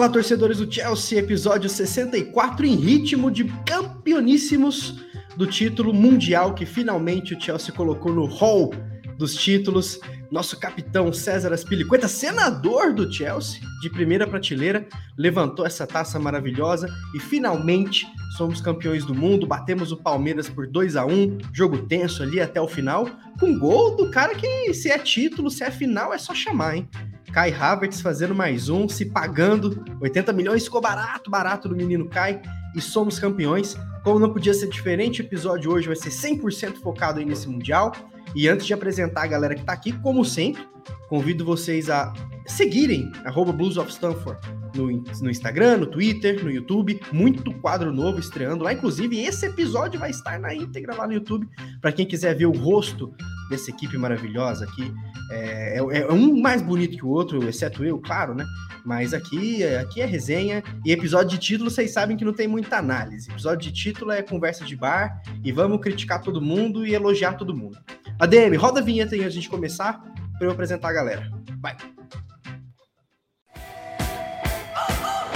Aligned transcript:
Fala, 0.00 0.12
torcedores 0.14 0.56
do 0.56 0.72
Chelsea, 0.72 1.18
episódio 1.18 1.68
64 1.68 2.64
em 2.64 2.74
ritmo 2.74 3.30
de 3.30 3.44
campeoníssimos 3.66 4.94
do 5.36 5.46
título 5.46 5.92
mundial 5.92 6.54
que 6.54 6.64
finalmente 6.64 7.34
o 7.34 7.38
Chelsea 7.38 7.70
colocou 7.70 8.10
no 8.10 8.24
hall 8.24 8.72
dos 9.18 9.34
títulos. 9.34 10.00
Nosso 10.30 10.58
capitão 10.58 11.12
César 11.12 11.52
Aspilicueta, 11.52 12.08
senador 12.08 12.94
do 12.94 13.12
Chelsea, 13.12 13.60
de 13.82 13.90
primeira 13.90 14.26
prateleira, 14.26 14.88
levantou 15.18 15.66
essa 15.66 15.86
taça 15.86 16.18
maravilhosa 16.18 16.88
e 17.14 17.20
finalmente 17.20 18.06
somos 18.38 18.58
campeões 18.58 19.04
do 19.04 19.14
mundo. 19.14 19.46
Batemos 19.46 19.92
o 19.92 19.98
Palmeiras 19.98 20.48
por 20.48 20.66
2 20.66 20.96
a 20.96 21.04
1 21.04 21.36
jogo 21.52 21.76
tenso 21.86 22.22
ali 22.22 22.40
até 22.40 22.58
o 22.58 22.66
final, 22.66 23.06
com 23.38 23.58
gol 23.58 23.96
do 23.96 24.10
cara 24.10 24.34
que, 24.34 24.72
se 24.72 24.88
é 24.88 24.98
título, 24.98 25.50
se 25.50 25.62
é 25.62 25.70
final, 25.70 26.14
é 26.14 26.16
só 26.16 26.34
chamar, 26.34 26.76
hein? 26.76 26.88
Kai 27.32 27.52
Havertz 27.52 28.00
fazendo 28.00 28.34
mais 28.34 28.68
um, 28.68 28.88
se 28.88 29.06
pagando 29.06 29.84
80 30.00 30.32
milhões, 30.32 30.64
ficou 30.64 30.80
barato, 30.80 31.30
barato 31.30 31.68
do 31.68 31.76
menino 31.76 32.08
Kai 32.08 32.40
e 32.74 32.80
somos 32.80 33.18
campeões. 33.18 33.76
Como 34.02 34.18
não 34.18 34.32
podia 34.32 34.54
ser 34.54 34.68
diferente, 34.68 35.20
o 35.20 35.24
episódio 35.24 35.70
hoje 35.70 35.86
vai 35.86 35.96
ser 35.96 36.10
100% 36.10 36.76
focado 36.76 37.18
aí 37.18 37.24
nesse 37.24 37.48
Mundial. 37.48 37.92
E 38.34 38.48
antes 38.48 38.66
de 38.66 38.72
apresentar 38.72 39.24
a 39.24 39.26
galera 39.26 39.54
que 39.54 39.60
está 39.60 39.72
aqui, 39.72 39.92
como 39.92 40.24
sempre, 40.24 40.66
convido 41.08 41.44
vocês 41.44 41.90
a 41.90 42.12
seguirem 42.46 43.10
arroba 43.24 43.52
Blues 43.52 43.76
of 43.76 43.90
Stanford 43.90 44.40
no, 44.74 44.86
no, 45.20 45.30
Instagram, 45.30 45.78
no 45.78 45.86
Twitter, 45.86 46.42
no 46.42 46.50
YouTube. 46.50 47.00
Muito 47.12 47.52
quadro 47.54 47.92
novo 47.92 48.18
estreando 48.18 48.64
lá. 48.64 48.72
Inclusive, 48.72 49.20
esse 49.20 49.46
episódio 49.46 49.98
vai 49.98 50.10
estar 50.10 50.38
na 50.38 50.54
íntegra 50.54 50.94
lá 50.94 51.06
no 51.06 51.12
YouTube. 51.12 51.48
Para 51.80 51.92
quem 51.92 52.06
quiser 52.06 52.36
ver 52.36 52.46
o 52.46 52.52
rosto 52.52 53.12
dessa 53.50 53.70
equipe 53.70 53.98
maravilhosa 53.98 54.64
aqui. 54.64 54.94
É, 55.30 55.76
é, 55.76 55.98
é, 55.98 56.12
um 56.12 56.40
mais 56.40 56.62
bonito 56.62 56.96
que 56.96 57.04
o 57.04 57.08
outro, 57.08 57.46
exceto 57.46 57.84
eu, 57.84 57.98
claro, 57.98 58.34
né? 58.34 58.46
Mas 58.84 59.12
aqui, 59.12 59.64
aqui 59.64 60.00
é 60.00 60.06
resenha. 60.06 60.62
E 60.86 60.92
episódio 60.92 61.30
de 61.30 61.38
título, 61.38 61.70
vocês 61.70 61.92
sabem 61.92 62.16
que 62.16 62.24
não 62.24 62.32
tem 62.32 62.46
muita 62.46 62.78
análise. 62.78 63.30
Episódio 63.30 63.70
de 63.70 63.72
título 63.72 64.12
é 64.12 64.22
conversa 64.22 64.64
de 64.64 64.76
bar. 64.76 65.20
E 65.44 65.50
vamos 65.50 65.80
criticar 65.80 66.22
todo 66.22 66.40
mundo 66.40 66.86
e 66.86 66.94
elogiar 66.94 67.34
todo 67.34 67.54
mundo. 67.54 67.76
ADM, 68.18 68.56
roda 68.56 68.80
a 68.80 68.82
vinheta 68.82 69.14
aí 69.14 69.24
a 69.24 69.28
gente 69.28 69.48
começar, 69.48 70.00
para 70.38 70.46
eu 70.46 70.52
apresentar 70.52 70.88
a 70.88 70.92
galera. 70.92 71.30
Vai. 71.60 71.76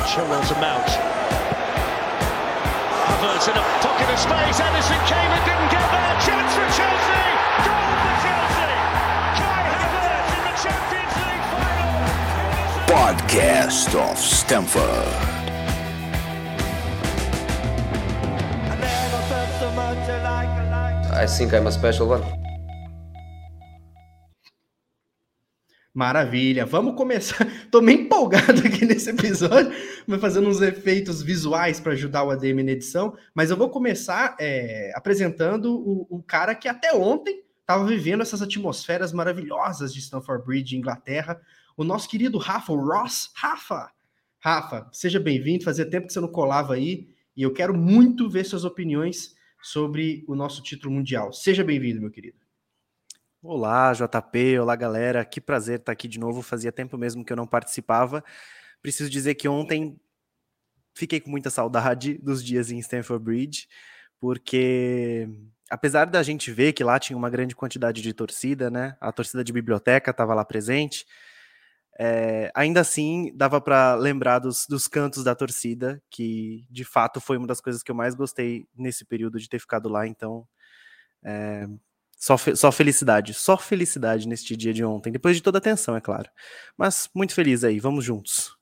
Chilwell's 0.06 0.52
a 0.52 0.60
mount. 0.60 0.88
Havertz 3.06 3.48
in 3.48 3.54
a 3.58 3.62
pocket 3.82 4.08
of 4.08 4.18
space. 4.18 4.60
Anderson 4.60 5.00
came 5.06 5.30
and 5.32 5.44
didn't 5.44 5.70
get 5.70 5.90
there. 5.90 6.20
Chance 6.20 6.54
for 6.54 6.70
Chelsea. 6.72 7.23
Podcast 12.94 13.96
of 13.96 14.16
Stamford. 14.16 14.84
I 21.12 21.26
think 21.26 21.52
I'm 21.54 21.66
a 21.66 21.72
special 21.72 22.10
one. 22.10 22.22
Maravilha, 25.92 26.64
vamos 26.64 26.94
começar. 26.94 27.44
Tô 27.68 27.80
meio 27.82 28.02
empolgado 28.02 28.60
aqui 28.64 28.84
nesse 28.84 29.10
episódio, 29.10 29.72
vou 30.06 30.20
fazendo 30.20 30.48
uns 30.48 30.62
efeitos 30.62 31.20
visuais 31.20 31.80
para 31.80 31.94
ajudar 31.94 32.22
o 32.22 32.30
ADM 32.30 32.62
na 32.62 32.70
edição, 32.70 33.16
mas 33.34 33.50
eu 33.50 33.56
vou 33.56 33.70
começar 33.70 34.36
é, 34.38 34.92
apresentando 34.94 35.74
o, 35.74 36.06
o, 36.08 36.22
cara 36.22 36.54
que 36.54 36.68
até 36.68 36.94
ontem 36.94 37.42
estava 37.60 37.84
vivendo 37.84 38.20
essas 38.20 38.40
atmosferas 38.40 39.12
maravilhosas 39.12 39.92
de 39.92 40.00
Stamford 40.00 40.46
Bridge, 40.46 40.76
Inglaterra, 40.76 41.40
o 41.76 41.84
nosso 41.84 42.08
querido 42.08 42.38
Rafa, 42.38 42.72
o 42.72 42.76
Ross. 42.76 43.30
Rafa, 43.34 43.90
Rafa, 44.38 44.88
seja 44.92 45.18
bem-vindo. 45.18 45.64
Fazia 45.64 45.88
tempo 45.88 46.06
que 46.06 46.12
você 46.12 46.20
não 46.20 46.28
colava 46.28 46.74
aí 46.74 47.08
e 47.36 47.42
eu 47.42 47.52
quero 47.52 47.74
muito 47.74 48.28
ver 48.28 48.44
suas 48.44 48.64
opiniões 48.64 49.34
sobre 49.62 50.24
o 50.28 50.34
nosso 50.34 50.62
título 50.62 50.94
mundial. 50.94 51.32
Seja 51.32 51.64
bem-vindo, 51.64 52.00
meu 52.00 52.10
querido. 52.10 52.38
Olá, 53.42 53.92
JP, 53.92 54.58
olá 54.58 54.76
galera, 54.76 55.24
que 55.24 55.40
prazer 55.40 55.80
estar 55.80 55.92
aqui 55.92 56.08
de 56.08 56.18
novo. 56.18 56.42
Fazia 56.42 56.72
tempo 56.72 56.96
mesmo 56.96 57.24
que 57.24 57.32
eu 57.32 57.36
não 57.36 57.46
participava. 57.46 58.24
Preciso 58.80 59.10
dizer 59.10 59.34
que 59.34 59.48
ontem 59.48 59.98
fiquei 60.94 61.20
com 61.20 61.30
muita 61.30 61.50
saudade 61.50 62.14
dos 62.18 62.42
dias 62.42 62.70
em 62.70 62.78
Stamford 62.78 63.24
Bridge, 63.24 63.68
porque 64.20 65.28
apesar 65.68 66.04
da 66.04 66.22
gente 66.22 66.52
ver 66.52 66.72
que 66.72 66.84
lá 66.84 66.98
tinha 66.98 67.16
uma 67.16 67.28
grande 67.28 67.56
quantidade 67.56 68.00
de 68.00 68.12
torcida, 68.12 68.70
né? 68.70 68.96
A 69.00 69.10
torcida 69.10 69.42
de 69.42 69.52
biblioteca 69.52 70.10
estava 70.10 70.34
lá 70.34 70.44
presente. 70.44 71.04
É, 71.98 72.50
ainda 72.54 72.80
assim, 72.80 73.30
dava 73.34 73.60
para 73.60 73.94
lembrar 73.94 74.40
dos, 74.40 74.66
dos 74.66 74.88
cantos 74.88 75.22
da 75.22 75.34
torcida, 75.34 76.02
que 76.10 76.66
de 76.68 76.84
fato 76.84 77.20
foi 77.20 77.36
uma 77.36 77.46
das 77.46 77.60
coisas 77.60 77.82
que 77.82 77.90
eu 77.90 77.94
mais 77.94 78.14
gostei 78.14 78.66
nesse 78.76 79.04
período 79.04 79.38
de 79.38 79.48
ter 79.48 79.60
ficado 79.60 79.88
lá. 79.88 80.06
Então, 80.06 80.46
é, 81.24 81.68
só, 82.16 82.36
só 82.36 82.72
felicidade, 82.72 83.34
só 83.34 83.56
felicidade 83.56 84.26
neste 84.26 84.56
dia 84.56 84.72
de 84.72 84.84
ontem, 84.84 85.12
depois 85.12 85.36
de 85.36 85.42
toda 85.42 85.58
a 85.58 85.60
tensão, 85.60 85.96
é 85.96 86.00
claro. 86.00 86.28
Mas 86.76 87.08
muito 87.14 87.34
feliz 87.34 87.62
aí, 87.62 87.78
vamos 87.78 88.04
juntos. 88.04 88.56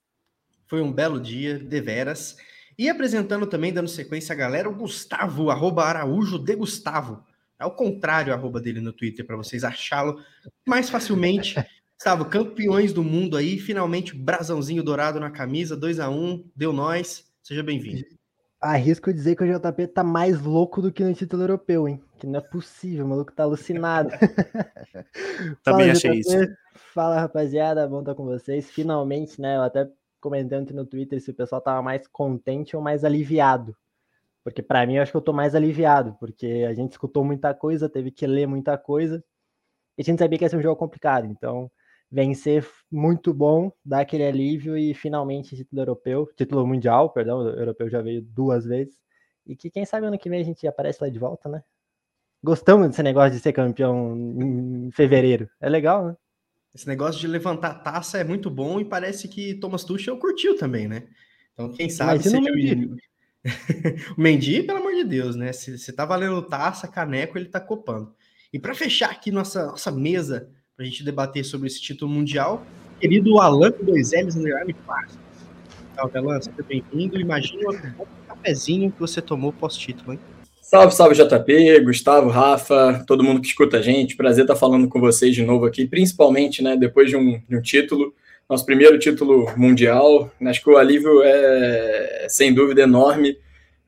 Foi 0.66 0.82
um 0.82 0.92
belo 0.92 1.20
dia, 1.20 1.58
deveras. 1.58 2.36
E 2.78 2.88
apresentando 2.88 3.46
também, 3.46 3.72
dando 3.72 3.88
sequência 3.88 4.32
a 4.32 4.36
galera, 4.36 4.68
o 4.68 4.74
Gustavo, 4.74 5.50
arroba 5.50 5.84
Araújo 5.84 6.38
de 6.38 6.56
Gustavo. 6.56 7.24
É 7.58 7.64
o 7.64 7.70
contrário, 7.70 8.32
arroba 8.32 8.60
dele 8.60 8.80
no 8.80 8.92
Twitter, 8.92 9.24
para 9.24 9.36
vocês 9.36 9.62
achá-lo 9.62 10.20
mais 10.66 10.90
facilmente. 10.90 11.54
Gustavo, 12.02 12.24
campeões 12.24 12.92
do 12.92 13.04
mundo 13.04 13.36
aí, 13.36 13.60
finalmente 13.60 14.12
brasãozinho 14.12 14.82
dourado 14.82 15.20
na 15.20 15.30
camisa, 15.30 15.76
2 15.76 16.00
a 16.00 16.10
1 16.10 16.12
um, 16.12 16.50
deu 16.56 16.72
nós. 16.72 17.32
Seja 17.40 17.62
bem-vindo. 17.62 18.02
Arrisco 18.60 19.12
dizer 19.12 19.36
que 19.36 19.44
o 19.44 19.46
JP 19.46 19.86
tá 19.86 20.02
mais 20.02 20.42
louco 20.42 20.82
do 20.82 20.90
que 20.90 21.04
no 21.04 21.14
título 21.14 21.44
europeu, 21.44 21.86
hein? 21.86 22.02
Que 22.18 22.26
não 22.26 22.40
é 22.40 22.42
possível, 22.42 23.06
o 23.06 23.08
maluco 23.08 23.32
tá 23.32 23.44
alucinado. 23.44 24.10
Também 25.62 25.86
Fala, 25.86 25.92
achei 25.92 26.10
JP. 26.10 26.18
isso. 26.18 26.56
Fala, 26.92 27.20
rapaziada, 27.20 27.86
bom 27.86 28.00
estar 28.00 28.16
com 28.16 28.24
vocês. 28.24 28.68
Finalmente, 28.68 29.40
né? 29.40 29.54
Eu 29.54 29.62
até 29.62 29.88
comentando 30.20 30.72
no 30.72 30.84
Twitter 30.84 31.20
se 31.20 31.30
o 31.30 31.34
pessoal 31.34 31.60
tava 31.60 31.82
mais 31.82 32.08
contente 32.08 32.74
ou 32.74 32.82
mais 32.82 33.04
aliviado. 33.04 33.76
Porque 34.42 34.60
para 34.60 34.84
mim 34.84 34.96
eu 34.96 35.02
acho 35.04 35.12
que 35.12 35.16
eu 35.18 35.22
tô 35.22 35.32
mais 35.32 35.54
aliviado, 35.54 36.16
porque 36.18 36.66
a 36.68 36.74
gente 36.74 36.90
escutou 36.90 37.24
muita 37.24 37.54
coisa, 37.54 37.88
teve 37.88 38.10
que 38.10 38.26
ler 38.26 38.48
muita 38.48 38.76
coisa, 38.76 39.22
e 39.96 40.02
a 40.02 40.04
gente 40.04 40.18
sabia 40.18 40.36
que 40.36 40.44
ia 40.44 40.48
ser 40.48 40.56
um 40.56 40.62
jogo 40.62 40.74
complicado. 40.74 41.26
Então, 41.26 41.70
vencer 42.12 42.68
muito 42.90 43.32
bom, 43.32 43.72
dar 43.82 44.00
aquele 44.00 44.24
alívio 44.24 44.76
e 44.76 44.92
finalmente 44.92 45.56
título 45.56 45.80
europeu, 45.80 46.28
título 46.36 46.66
mundial, 46.66 47.08
perdão, 47.10 47.38
o 47.38 47.48
europeu 47.48 47.88
já 47.88 48.02
veio 48.02 48.20
duas 48.20 48.66
vezes. 48.66 48.94
E 49.46 49.56
que 49.56 49.70
quem 49.70 49.86
sabe 49.86 50.06
ano 50.06 50.18
que 50.18 50.28
vem 50.28 50.42
a 50.42 50.44
gente 50.44 50.66
aparece 50.68 51.02
lá 51.02 51.08
de 51.08 51.18
volta, 51.18 51.48
né? 51.48 51.64
Gostamos 52.44 52.88
desse 52.88 53.02
negócio 53.02 53.30
de 53.32 53.40
ser 53.40 53.54
campeão 53.54 54.14
em 54.14 54.90
fevereiro. 54.92 55.48
É 55.58 55.70
legal, 55.70 56.06
né? 56.06 56.16
Esse 56.74 56.86
negócio 56.86 57.20
de 57.20 57.26
levantar 57.26 57.82
taça 57.82 58.18
é 58.18 58.24
muito 58.24 58.50
bom 58.50 58.78
e 58.78 58.84
parece 58.84 59.26
que 59.26 59.54
Thomas 59.54 59.82
Tuchel 59.82 60.18
curtiu 60.18 60.56
também, 60.56 60.86
né? 60.86 61.08
Então, 61.54 61.72
quem 61.72 61.88
sabe 61.88 62.22
seja 62.22 62.38
o 62.38 62.42
Mendy. 62.42 62.90
o 64.16 64.20
Mendy, 64.20 64.62
pelo 64.62 64.78
amor 64.78 64.94
de 64.94 65.04
Deus, 65.04 65.34
né? 65.34 65.52
Se, 65.52 65.78
se 65.78 65.92
tá 65.92 66.04
valendo 66.04 66.42
taça, 66.42 66.86
caneco, 66.86 67.38
ele 67.38 67.48
tá 67.48 67.60
copando. 67.60 68.14
E 68.52 68.58
para 68.58 68.74
fechar 68.74 69.10
aqui 69.10 69.30
nossa, 69.30 69.66
nossa 69.66 69.90
mesa 69.90 70.50
para 70.82 70.88
a 70.88 70.90
gente 70.90 71.04
debater 71.04 71.44
sobre 71.44 71.68
esse 71.68 71.80
título 71.80 72.10
mundial. 72.10 72.66
Querido 73.00 73.38
Alan, 73.40 73.70
com 73.70 73.84
dois 73.84 74.10
L's, 74.12 74.34
underline 74.34 74.74
Parsons. 74.84 75.18
Salve, 75.94 76.18
Alan, 76.18 76.40
seja 76.40 76.56
bem-vindo. 76.68 77.20
Imagina 77.20 77.70
o 77.98 78.06
cafezinho 78.26 78.90
que 78.90 78.98
você 78.98 79.22
tomou 79.22 79.52
pós-título, 79.52 80.14
hein? 80.14 80.18
Salve, 80.60 80.92
salve, 80.92 81.14
JP, 81.14 81.80
Gustavo, 81.84 82.28
Rafa, 82.30 83.04
todo 83.06 83.22
mundo 83.22 83.40
que 83.40 83.46
escuta 83.46 83.76
a 83.76 83.82
gente. 83.82 84.16
Prazer 84.16 84.42
estar 84.42 84.56
falando 84.56 84.88
com 84.88 84.98
vocês 84.98 85.34
de 85.34 85.44
novo 85.44 85.66
aqui, 85.66 85.86
principalmente, 85.86 86.62
né, 86.62 86.76
depois 86.76 87.08
de 87.08 87.16
um, 87.16 87.40
de 87.48 87.56
um 87.56 87.62
título, 87.62 88.12
nosso 88.48 88.66
primeiro 88.66 88.98
título 88.98 89.52
mundial. 89.56 90.32
Acho 90.44 90.62
que 90.64 90.70
o 90.70 90.76
alívio 90.76 91.22
é, 91.22 92.26
sem 92.28 92.52
dúvida, 92.52 92.82
enorme. 92.82 93.36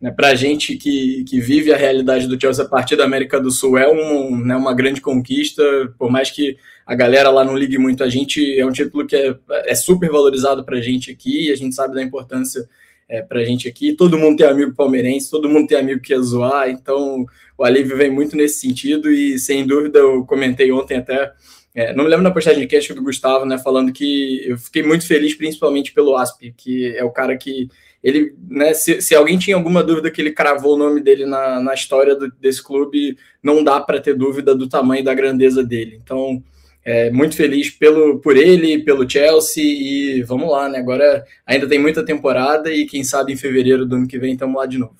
Né, 0.05 0.11
Para 0.11 0.29
a 0.29 0.35
gente 0.35 0.77
que, 0.77 1.25
que 1.25 1.41
vive 1.41 1.73
a 1.73 1.79
realidade 1.79 2.29
do 2.29 2.39
Chelsea 2.39 2.63
a 2.63 2.69
partir 2.69 2.95
da 2.95 3.05
América 3.05 3.41
do 3.41 3.51
Sul, 3.51 3.79
é 3.79 3.91
um, 3.91 4.37
né, 4.37 4.55
uma 4.55 4.75
grande 4.75 5.01
conquista, 5.01 5.63
por 5.99 6.11
mais 6.11 6.31
que 6.31 6.59
a 6.85 6.95
galera 6.95 7.31
lá 7.31 7.43
não 7.43 7.57
ligue 7.57 7.79
muito 7.79 8.05
a 8.05 8.09
gente, 8.11 8.61
é 8.61 8.67
um 8.67 8.71
título 8.71 9.07
que 9.07 9.17
é, 9.17 9.35
é 9.65 9.75
super 9.75 10.11
valorizado 10.11 10.63
para 10.63 10.77
a 10.77 10.81
gente 10.83 11.11
aqui, 11.11 11.51
a 11.51 11.57
gente 11.57 11.75
sabe 11.75 11.95
da 11.95 12.03
importância 12.03 12.69
é, 13.09 13.23
para 13.23 13.41
a 13.41 13.45
gente 13.45 13.67
aqui. 13.67 13.95
Todo 13.95 14.19
mundo 14.19 14.37
tem 14.37 14.47
amigo 14.47 14.75
palmeirense, 14.75 15.31
todo 15.31 15.49
mundo 15.49 15.69
tem 15.69 15.79
amigo 15.79 16.03
que 16.03 16.13
ia 16.13 16.21
zoar, 16.21 16.69
então 16.69 17.25
o 17.57 17.65
alívio 17.65 17.97
vem 17.97 18.11
muito 18.11 18.37
nesse 18.37 18.61
sentido 18.61 19.11
e 19.11 19.39
sem 19.39 19.67
dúvida 19.67 20.01
eu 20.01 20.27
comentei 20.27 20.71
ontem 20.71 20.99
até. 20.99 21.33
É, 21.75 21.95
não 21.95 22.05
me 22.05 22.11
lembro 22.11 22.25
na 22.25 22.31
postagem 22.31 22.61
de 22.61 22.67
cast 22.67 22.93
do 22.93 23.03
Gustavo, 23.03 23.47
né, 23.47 23.57
falando 23.57 23.91
que 23.91 24.43
eu 24.47 24.59
fiquei 24.59 24.83
muito 24.83 25.07
feliz, 25.07 25.35
principalmente 25.35 25.95
pelo 25.95 26.15
Asp, 26.15 26.53
que 26.55 26.95
é 26.95 27.03
o 27.03 27.11
cara 27.11 27.39
que 27.39 27.71
ele, 28.05 28.37
né, 28.51 28.75
se, 28.75 29.01
se 29.01 29.15
alguém 29.15 29.39
tinha 29.39 29.57
alguma 29.57 29.83
dúvida 29.83 30.11
que 30.11 30.21
ele 30.21 30.31
cravou 30.31 30.75
o 30.75 30.79
nome 30.79 31.01
dele 31.01 31.25
na, 31.25 31.59
na 31.59 31.73
história 31.73 32.15
do, 32.15 32.31
desse 32.39 32.63
clube, 32.63 33.17
não 33.43 33.65
dá 33.65 33.81
para 33.81 33.99
ter 33.99 34.15
dúvida 34.15 34.55
do 34.55 34.69
tamanho 34.69 35.01
e 35.01 35.05
da 35.05 35.15
grandeza 35.15 35.65
dele. 35.65 35.99
Então, 36.05 36.45
é, 36.85 37.11
muito 37.11 37.35
feliz 37.35 37.71
pelo, 37.71 38.21
por 38.21 38.37
ele, 38.37 38.85
pelo 38.85 39.09
Chelsea 39.09 39.65
e 39.65 40.23
vamos 40.23 40.51
lá, 40.51 40.69
né? 40.69 40.81
Agora 40.81 41.25
ainda 41.47 41.67
tem 41.67 41.79
muita 41.79 42.05
temporada 42.05 42.71
e 42.71 42.85
quem 42.85 43.03
sabe 43.03 43.33
em 43.33 43.37
fevereiro 43.37 43.87
do 43.87 43.97
ano 43.97 44.07
que 44.07 44.19
vem 44.19 44.35
estamos 44.35 44.55
lá 44.55 44.67
de 44.67 44.77
novo. 44.77 44.99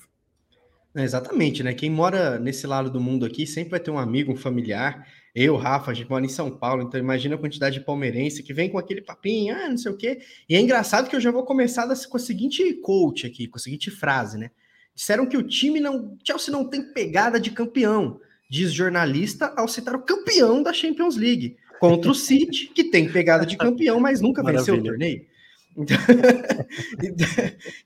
É, 0.95 1.03
exatamente, 1.03 1.61
né? 1.61 1.75
Quem 1.75 1.91
mora 1.91 2.39
nesse 2.39 2.65
lado 2.65 2.89
do 2.89 2.99
mundo 2.99 3.23
aqui 3.23 3.45
sempre 3.45 3.69
vai 3.69 3.79
ter 3.79 3.91
um 3.91 3.99
amigo, 3.99 4.31
um 4.31 4.35
familiar. 4.35 5.05
Eu, 5.35 5.57
Rafa, 5.57 5.91
a 5.91 5.93
gente 5.93 6.09
mora 6.09 6.23
em 6.23 6.29
São 6.29 6.49
Paulo, 6.49 6.83
então 6.83 6.97
imagina 6.97 7.35
a 7.35 7.37
quantidade 7.37 7.77
de 7.77 7.85
palmeirense 7.85 8.41
que 8.41 8.53
vem 8.53 8.69
com 8.69 8.77
aquele 8.77 9.01
papinho, 9.01 9.53
ah, 9.53 9.67
não 9.67 9.77
sei 9.77 9.91
o 9.91 9.97
quê. 9.97 10.19
E 10.47 10.55
é 10.55 10.61
engraçado 10.61 11.09
que 11.09 11.15
eu 11.15 11.19
já 11.19 11.29
vou 11.29 11.43
começar 11.43 11.85
com 12.07 12.15
a 12.15 12.19
seguinte 12.19 12.73
coach 12.75 13.27
aqui, 13.27 13.45
com 13.45 13.57
a 13.57 13.61
seguinte 13.61 13.91
frase, 13.91 14.37
né? 14.37 14.49
Disseram 14.95 15.25
que 15.25 15.35
o 15.35 15.43
time 15.43 15.81
não. 15.81 16.17
Chelsea 16.23 16.53
não 16.53 16.63
tem 16.63 16.81
pegada 16.93 17.37
de 17.37 17.51
campeão, 17.51 18.17
diz 18.49 18.71
jornalista 18.71 19.53
ao 19.57 19.67
citar 19.67 19.93
o 19.95 20.03
campeão 20.03 20.63
da 20.63 20.71
Champions 20.71 21.17
League 21.17 21.57
contra 21.81 22.09
o 22.09 22.15
City, 22.15 22.71
que 22.73 22.85
tem 22.85 23.11
pegada 23.11 23.45
de 23.45 23.57
campeão, 23.57 23.99
mas 23.99 24.21
nunca 24.21 24.41
Maravilha. 24.41 24.73
venceu 24.73 24.81
o 24.81 24.83
torneio. 24.83 25.25
Então, 27.03 27.27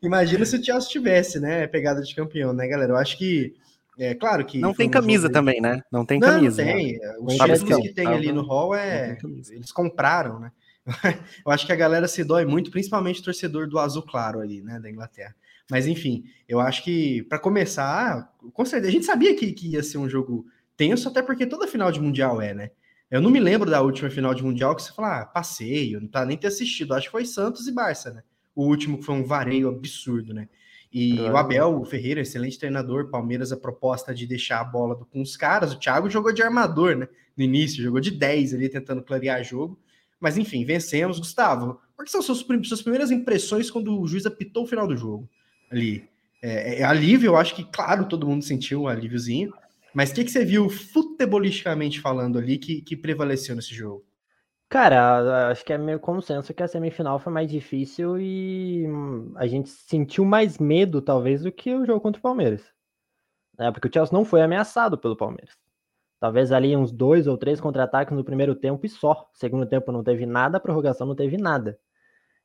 imagina 0.04 0.46
se 0.46 0.56
o 0.56 0.64
Chelsea 0.64 0.92
tivesse, 0.92 1.40
né, 1.40 1.66
pegada 1.66 2.04
de 2.04 2.14
campeão, 2.14 2.54
né, 2.54 2.68
galera? 2.68 2.92
Eu 2.92 2.98
acho 2.98 3.18
que 3.18 3.56
é 4.00 4.16
claro 4.16 4.46
que 4.46 4.58
não 4.58 4.74
tem 4.74 4.88
um 4.88 4.92
camisa 4.92 5.24
jogo... 5.24 5.34
também, 5.34 5.62
né? 5.62 5.82
Não 5.92 6.06
tem 6.06 6.20
camisa. 6.20 6.64
Não 6.64 6.74
tem. 6.74 6.98
Né? 6.98 7.16
Os 7.20 7.34
títulos 7.36 7.82
que 7.82 7.94
tem 7.94 8.08
ali 8.08 8.32
no 8.32 8.42
hall 8.42 8.74
é 8.74 9.18
eles 9.52 9.72
compraram, 9.72 10.40
né? 10.40 10.52
Eu 11.46 11.52
acho 11.52 11.66
que 11.66 11.72
a 11.72 11.76
galera 11.76 12.08
se 12.08 12.24
dói 12.24 12.46
muito, 12.46 12.72
principalmente 12.72 13.22
o 13.22 13.24
torcedor 13.24 13.68
do 13.68 13.78
azul 13.78 14.02
claro 14.02 14.40
ali, 14.40 14.62
né, 14.62 14.80
da 14.80 14.90
Inglaterra. 14.90 15.36
Mas 15.70 15.86
enfim, 15.86 16.24
eu 16.48 16.60
acho 16.60 16.84
que 16.84 17.22
para 17.24 17.38
começar, 17.38 18.34
com 18.54 18.66
certeza 18.66 18.90
a 18.90 18.92
gente 18.92 19.06
sabia 19.06 19.36
que, 19.36 19.52
que 19.52 19.74
ia 19.74 19.84
ser 19.84 20.00
um 20.00 20.10
jogo 20.10 20.48
tenso, 20.76 21.08
até 21.08 21.22
porque 21.22 21.46
toda 21.46 21.68
final 21.68 21.92
de 21.92 22.02
mundial 22.02 22.42
é, 22.42 22.56
né? 22.56 22.72
Eu 23.12 23.22
não 23.22 23.32
me 23.32 23.40
lembro 23.40 23.70
da 23.70 23.82
última 23.82 24.10
final 24.10 24.36
de 24.36 24.44
Mundial 24.44 24.76
que 24.76 24.84
você 24.84 24.94
fala, 24.94 25.22
ah, 25.22 25.26
passeio, 25.26 26.00
não 26.00 26.08
tá 26.08 26.24
nem 26.26 26.38
ter 26.38 26.48
assistido. 26.48 26.94
Acho 26.94 27.08
que 27.08 27.12
foi 27.12 27.26
Santos 27.26 27.68
e 27.68 27.72
Barça, 27.72 28.12
né? 28.12 28.22
O 28.54 28.66
último 28.66 29.02
foi 29.02 29.16
um 29.16 29.26
vareio 29.26 29.68
absurdo, 29.68 30.32
né? 30.32 30.48
E 30.92 31.20
é. 31.20 31.32
o 31.32 31.38
Abel 31.38 31.80
o 31.80 31.86
Ferreira, 31.86 32.22
excelente 32.22 32.58
treinador, 32.58 33.10
Palmeiras, 33.10 33.52
a 33.52 33.58
proposta 33.58 34.14
de 34.14 34.26
deixar 34.26 34.62
a 34.62 34.64
bola 34.64 34.96
com 34.96 35.22
os 35.22 35.38
caras. 35.38 35.74
O 35.74 35.80
Thiago 35.80 36.10
jogou 36.10 36.32
de 36.32 36.42
armador, 36.42 36.96
né? 36.96 37.08
No 37.38 37.44
início, 37.44 37.84
jogou 37.84 38.00
de 38.00 38.12
10 38.12 38.56
ali, 38.56 38.70
tentando 38.70 39.04
clarear 39.04 39.44
jogo. 39.44 39.80
Mas 40.20 40.38
enfim, 40.38 40.66
vencemos. 40.66 41.20
Gustavo, 41.20 41.80
quais 41.96 42.12
são 42.12 42.22
suas, 42.22 42.46
suas 42.64 42.82
primeiras 42.82 43.12
impressões 43.12 43.70
quando 43.70 44.00
o 44.00 44.08
juiz 44.08 44.26
apitou 44.26 44.64
o 44.64 44.68
final 44.68 44.88
do 44.88 44.98
jogo? 44.98 45.30
Ali. 45.72 46.08
É, 46.42 46.80
é 46.80 46.84
alívio, 46.84 47.28
eu 47.28 47.38
acho 47.38 47.54
que, 47.56 47.64
claro, 47.66 48.06
todo 48.06 48.28
mundo 48.28 48.44
sentiu 48.44 48.84
um 48.84 48.88
alíviozinho. 48.88 49.54
Mas 49.94 50.12
o 50.12 50.16
que, 50.16 50.24
que 50.24 50.32
você 50.32 50.46
viu 50.46 50.70
futebolisticamente 50.70 52.00
falando 52.00 52.38
ali 52.38 52.58
que, 52.58 52.82
que 52.82 52.96
prevaleceu 52.96 53.56
nesse 53.56 53.74
jogo? 53.74 54.04
Cara, 54.70 55.50
acho 55.50 55.66
que 55.66 55.74
é 55.74 55.78
meio 55.80 56.00
consenso 56.00 56.54
que 56.54 56.62
a 56.62 56.68
semifinal 56.68 57.18
foi 57.18 57.34
mais 57.34 57.50
difícil 57.50 58.20
e 58.20 58.86
a 59.36 59.48
gente 59.48 59.68
sentiu 59.68 60.24
mais 60.24 60.60
medo, 60.60 61.02
talvez, 61.02 61.42
do 61.42 61.52
que 61.52 61.74
o 61.74 61.86
jogo 61.86 62.00
contra 62.00 62.20
o 62.20 62.22
Palmeiras. 62.22 62.72
É, 63.58 63.72
porque 63.72 63.88
o 63.88 63.92
Chelsea 63.92 64.18
não 64.18 64.24
foi 64.24 64.42
ameaçado 64.42 64.98
pelo 64.98 65.18
Palmeiras. 65.18 65.58
Talvez 66.20 66.52
ali 66.52 66.76
uns 66.78 66.92
dois 66.92 67.28
ou 67.28 67.38
três 67.38 67.60
contra-ataques 67.60 68.16
no 68.16 68.24
primeiro 68.24 68.54
tempo 68.54 68.86
e 68.86 68.90
só. 68.90 69.28
Segundo 69.34 69.66
tempo 69.66 69.92
não 69.92 70.04
teve 70.04 70.26
nada, 70.26 70.60
prorrogação 70.60 71.08
não 71.08 71.16
teve 71.16 71.38
nada. 71.38 71.80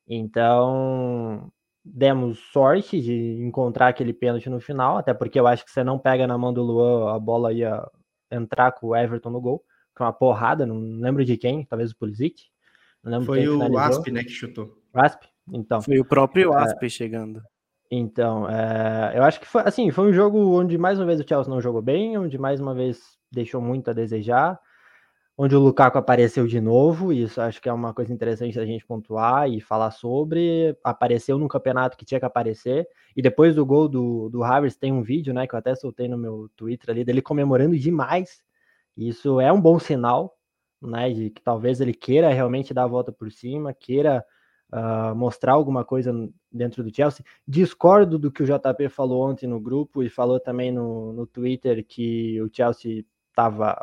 Então, 0.09 1.53
demos 1.85 2.39
sorte 2.53 3.01
de 3.01 3.43
encontrar 3.45 3.89
aquele 3.89 4.15
pênalti 4.15 4.49
no 4.49 4.61
final, 4.61 4.97
até 4.97 5.13
porque 5.13 5.39
eu 5.39 5.47
acho 5.47 5.65
que 5.65 5.71
você 5.71 5.85
não 5.85 5.99
pega 5.99 6.27
na 6.27 6.39
mão 6.39 6.55
do 6.55 6.63
Luan, 6.63 7.15
a 7.15 7.19
bola 7.19 7.53
ia 7.53 7.87
entrar 8.31 8.73
com 8.73 8.89
o 8.89 8.97
Everton 8.97 9.31
no 9.31 9.41
gol, 9.41 9.65
com 9.95 10.05
uma 10.05 10.13
porrada, 10.13 10.67
não 10.67 10.79
lembro 11.01 11.25
de 11.25 11.37
quem, 11.37 11.65
talvez 11.65 11.91
o 11.91 11.97
Pulisic. 11.97 12.45
Foi 13.25 13.47
o 13.49 13.79
Asp, 13.79 14.09
né, 14.11 14.25
que 14.25 14.31
chutou. 14.31 14.79
Asp? 14.93 15.23
Então. 15.53 15.83
Foi 15.83 15.99
o 15.99 16.05
próprio 16.05 16.53
Asp 16.55 16.83
é, 16.83 16.89
chegando. 16.89 17.43
Então, 17.91 18.49
é, 18.49 19.13
eu 19.17 19.23
acho 19.23 19.39
que 19.39 19.47
foi 19.47 19.63
assim, 19.63 19.91
foi 19.91 20.09
um 20.09 20.13
jogo 20.13 20.59
onde 20.59 20.77
mais 20.79 20.99
uma 20.99 21.07
vez 21.07 21.21
o 21.21 21.29
Chelsea 21.29 21.53
não 21.53 21.61
jogou 21.61 21.83
bem, 21.83 22.17
onde 22.17 22.39
mais 22.39 22.61
uma 22.61 22.75
vez 22.75 23.19
deixou 23.31 23.61
muito 23.61 23.91
a 23.91 23.93
desejar 23.93 24.59
onde 25.37 25.55
o 25.55 25.61
Lukaku 25.61 25.99
apareceu 25.99 26.47
de 26.47 26.61
novo, 26.61 27.13
isso 27.13 27.41
acho 27.41 27.61
que 27.61 27.69
é 27.69 27.73
uma 27.73 27.93
coisa 27.93 28.13
interessante 28.13 28.55
da 28.55 28.65
gente 28.65 28.87
pontuar 28.87 29.51
e 29.51 29.61
falar 29.61 29.91
sobre. 29.91 30.77
Apareceu 30.83 31.39
no 31.39 31.49
campeonato 31.49 31.97
que 31.97 32.05
tinha 32.05 32.21
que 32.21 32.27
aparecer, 32.27 32.87
e 33.17 33.23
depois 33.23 33.55
do 33.55 33.67
gol 33.67 33.89
do, 33.89 34.29
do 34.29 34.45
Havertz 34.45 34.77
tem 34.77 34.93
um 34.93 35.03
vídeo, 35.03 35.35
né, 35.35 35.47
que 35.47 35.55
eu 35.55 35.59
até 35.59 35.75
soltei 35.75 36.09
no 36.09 36.17
meu 36.17 36.49
Twitter 36.57 36.91
ali, 36.91 37.05
dele 37.05 37.21
comemorando 37.21 37.77
demais. 37.77 38.43
Isso 38.97 39.41
é 39.41 39.53
um 39.53 39.61
bom 39.61 39.79
sinal, 39.79 40.37
né, 40.81 41.11
de 41.11 41.31
que 41.31 41.43
talvez 41.43 41.81
ele 41.81 41.95
queira 41.95 42.33
realmente 42.33 42.75
dar 42.75 42.85
a 42.85 42.89
volta 42.89 43.11
por 43.11 43.31
cima, 43.33 43.73
queira 43.73 44.25
uh, 44.73 45.15
mostrar 45.15 45.53
alguma 45.53 45.85
coisa 45.85 46.13
dentro 46.51 46.83
do 46.83 46.95
Chelsea. 46.95 47.25
Discordo 47.47 48.19
do 48.19 48.31
que 48.31 48.43
o 48.43 48.47
JP 48.47 48.89
falou 48.89 49.29
ontem 49.29 49.47
no 49.47 49.61
grupo 49.61 50.03
e 50.03 50.09
falou 50.09 50.39
também 50.41 50.71
no, 50.73 51.13
no 51.13 51.27
Twitter 51.27 51.85
que 51.87 52.41
o 52.43 52.51
Chelsea 52.53 53.05
estava 53.31 53.77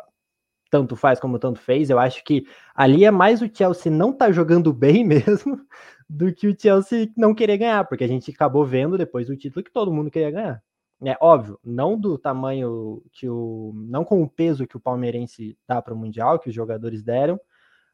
tanto 0.70 0.96
faz 0.96 1.20
como 1.20 1.38
tanto 1.38 1.60
fez. 1.60 1.90
Eu 1.90 1.98
acho 1.98 2.24
que 2.24 2.46
ali 2.74 3.04
é 3.04 3.10
mais 3.10 3.42
o 3.42 3.50
Chelsea 3.52 3.92
não 3.92 4.12
tá 4.12 4.32
jogando 4.32 4.72
bem 4.74 5.04
mesmo 5.04 5.60
do 6.08 6.32
que 6.32 6.48
o 6.48 6.58
Chelsea 6.58 7.10
não 7.16 7.34
querer 7.34 7.58
ganhar, 7.58 7.84
porque 7.86 8.04
a 8.04 8.08
gente 8.08 8.30
acabou 8.30 8.64
vendo 8.64 8.98
depois 8.98 9.26
do 9.26 9.36
título 9.36 9.64
que 9.64 9.72
todo 9.72 9.92
mundo 9.92 10.10
queria 10.10 10.30
ganhar. 10.30 10.62
É 11.04 11.16
óbvio, 11.20 11.58
não 11.64 11.98
do 11.98 12.16
tamanho 12.16 13.02
que 13.12 13.28
o. 13.28 13.72
não 13.74 14.04
com 14.04 14.22
o 14.22 14.28
peso 14.28 14.66
que 14.66 14.76
o 14.76 14.80
palmeirense 14.80 15.58
dá 15.66 15.82
para 15.82 15.92
o 15.94 15.96
Mundial, 15.96 16.38
que 16.38 16.48
os 16.48 16.54
jogadores 16.54 17.02
deram, 17.02 17.40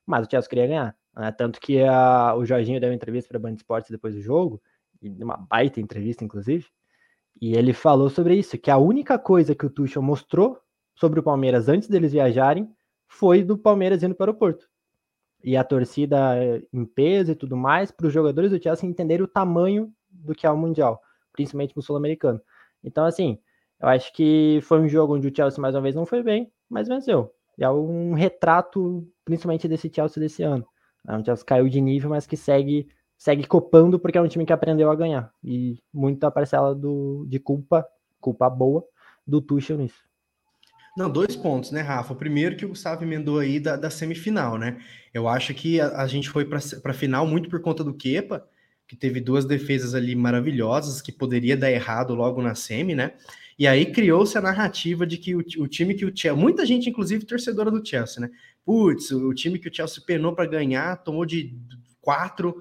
mas 0.05 0.27
o 0.27 0.31
Chelsea 0.31 0.49
queria 0.49 0.67
ganhar. 0.67 0.97
Né? 1.17 1.33
Tanto 1.33 1.59
que 1.61 1.83
a, 1.83 2.35
o 2.37 2.45
Jorginho 2.45 2.81
deu 2.81 2.91
uma 2.91 2.95
entrevista 2.95 3.29
para 3.29 3.39
a 3.39 3.41
Band 3.41 3.55
Esportes 3.55 3.91
depois 3.91 4.15
do 4.15 4.21
jogo, 4.21 4.61
uma 5.03 5.37
baita 5.37 5.81
entrevista, 5.81 6.25
inclusive, 6.25 6.67
e 7.41 7.55
ele 7.55 7.73
falou 7.73 8.11
sobre 8.11 8.35
isso, 8.35 8.59
que 8.59 8.71
a 8.71 8.79
única 8.79 9.19
coisa 9.19 9.55
que 9.55 9.65
o 9.65 9.71
Tuchel 9.71 10.03
mostrou 10.03 10.59
sobre 10.95 11.21
o 11.21 11.23
Palmeiras 11.23 11.69
antes 11.69 11.89
deles 11.89 12.13
viajarem 12.13 12.69
foi 13.07 13.43
do 13.43 13.57
Palmeiras 13.57 14.03
indo 14.03 14.15
para 14.15 14.25
o 14.25 14.27
aeroporto. 14.31 14.69
E 15.43 15.57
a 15.57 15.63
torcida 15.63 16.37
em 16.73 16.85
peso 16.85 17.31
e 17.31 17.35
tudo 17.37 17.57
mais, 17.57 17.93
para 17.93 18.09
os 18.09 18.13
jogadores 18.13 18.51
do 18.51 18.61
Chelsea 18.61 18.89
entenderem 18.89 19.25
o 19.25 19.29
tamanho 19.29 19.93
do 20.11 20.35
que 20.35 20.47
é 20.47 20.51
o 20.51 20.57
Mundial, 20.57 21.01
principalmente 21.33 21.77
no 21.77 21.83
Sul-Americano. 21.83 22.41
Então, 22.83 23.05
assim, 23.05 23.39
eu 23.81 23.89
acho 23.89 24.13
que 24.13 24.61
foi 24.63 24.81
um 24.81 24.89
jogo 24.89 25.17
onde 25.17 25.29
o 25.29 25.35
Chelsea 25.35 25.61
mais 25.61 25.75
uma 25.75 25.83
vez 25.83 25.95
não 25.95 26.07
foi 26.07 26.23
bem, 26.23 26.51
mas 26.69 26.89
venceu. 26.89 27.33
E 27.57 27.65
é 27.65 27.71
um 27.71 28.15
retrato, 28.15 29.07
principalmente 29.25 29.67
desse 29.69 29.91
Chelsea 29.93 30.21
desse 30.21 30.43
ano. 30.43 30.67
É 31.07 31.17
um 31.17 31.25
Chelsea 31.25 31.45
caiu 31.45 31.69
de 31.69 31.81
nível, 31.81 32.11
mas 32.11 32.27
que 32.27 32.37
segue 32.37 32.89
segue 33.17 33.45
copando 33.45 33.99
porque 33.99 34.17
é 34.17 34.23
um 34.23 34.29
time 34.29 34.47
que 34.47 34.53
aprendeu 34.53 34.91
a 34.91 34.95
ganhar. 34.95 35.33
E 35.43 35.83
muita 35.93 36.31
parcela 36.31 36.75
do, 36.75 37.27
de 37.29 37.41
culpa, 37.41 37.85
culpa 38.21 38.49
boa, 38.49 38.85
do 39.27 39.41
Tuchel 39.41 39.77
nisso. 39.77 40.09
Não, 40.97 41.11
dois 41.11 41.37
pontos, 41.37 41.71
né, 41.71 41.81
Rafa? 41.81 42.13
O 42.13 42.17
primeiro 42.17 42.57
que 42.57 42.65
o 42.65 42.71
Gustavo 42.71 43.05
emendou 43.05 43.39
aí 43.39 43.61
da, 43.61 43.77
da 43.77 43.91
semifinal, 43.91 44.57
né? 44.57 44.81
Eu 45.13 45.29
acho 45.29 45.53
que 45.53 45.81
a, 45.81 46.03
a 46.03 46.07
gente 46.07 46.29
foi 46.29 46.45
para 46.45 46.59
a 46.59 46.95
final 46.95 47.27
muito 47.27 47.49
por 47.49 47.61
conta 47.61 47.85
do 47.85 47.95
Kepa, 47.95 48.49
que 48.89 48.97
teve 48.97 49.21
duas 49.21 49.45
defesas 49.45 49.95
ali 49.95 50.17
maravilhosas, 50.17 51.03
que 51.03 51.13
poderia 51.13 51.57
dar 51.57 51.71
errado 51.71 52.15
logo 52.15 52.43
na 52.43 52.55
semi, 52.55 52.95
né? 52.95 53.13
E 53.59 53.67
aí 53.67 53.93
criou-se 53.93 54.37
a 54.39 54.41
narrativa 54.41 55.07
de 55.07 55.19
que 55.19 55.37
o, 55.37 55.41
o, 55.41 55.69
time 55.69 55.95
que 55.95 56.07
o 56.07 56.17
Chelsea, 56.17 56.35
muita 56.35 56.65
gente, 56.65 56.89
inclusive 56.89 57.27
torcedora 57.27 57.71
do 57.71 57.87
Chelsea, 57.87 58.21
né? 58.21 58.31
Putz, 58.65 59.11
o, 59.11 59.29
o 59.29 59.35
time 59.35 59.59
que 59.59 59.69
o 59.69 59.75
Chelsea 59.75 60.03
penou 60.07 60.35
para 60.35 60.47
ganhar 60.47 60.97
tomou 61.05 61.27
de 61.27 61.55
quatro 62.01 62.57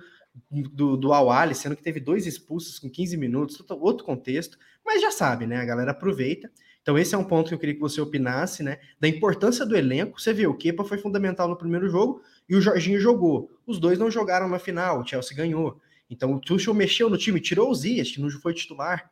do, 0.52 0.98
do 0.98 1.14
Awali, 1.14 1.56
sendo 1.56 1.76
que 1.76 1.84
teve 1.84 2.00
dois 2.02 2.28
expulsos 2.28 2.78
com 2.78 2.90
15 2.90 3.16
minutos, 3.16 3.64
outro 3.70 4.06
contexto, 4.06 4.58
mas 4.86 5.02
já 5.02 5.12
sabe, 5.12 5.48
né? 5.48 5.58
A 5.58 5.66
galera 5.66 5.92
aproveita. 5.92 6.52
Então, 6.82 6.98
esse 6.98 7.16
é 7.16 7.18
um 7.18 7.24
ponto 7.24 7.48
que 7.50 7.54
eu 7.54 7.60
queria 7.60 7.76
que 7.76 7.82
você 7.82 8.02
opinasse, 8.02 8.64
né? 8.64 8.80
Da 9.00 9.08
importância 9.08 9.66
do 9.66 9.76
elenco. 9.76 10.20
Você 10.20 10.34
vê, 10.34 10.48
o 10.48 10.54
Kepa 10.54 10.84
foi 10.84 10.98
fundamental 10.98 11.48
no 11.48 11.58
primeiro 11.58 11.90
jogo 11.90 12.22
e 12.50 12.56
o 12.56 12.62
Jorginho 12.62 13.00
jogou. 13.00 13.52
Os 13.66 13.80
dois 13.80 14.00
não 14.00 14.10
jogaram 14.10 14.50
na 14.50 14.60
final, 14.60 15.02
o 15.02 15.06
Chelsea 15.06 15.36
ganhou. 15.36 15.82
Então, 16.10 16.34
o 16.34 16.40
Tuchel 16.40 16.74
mexeu 16.74 17.10
no 17.10 17.18
time, 17.18 17.40
tirou 17.40 17.70
o 17.70 17.76
Zias, 17.76 18.12
que 18.12 18.22
não 18.22 18.30
foi 18.30 18.54
titular. 18.54 19.10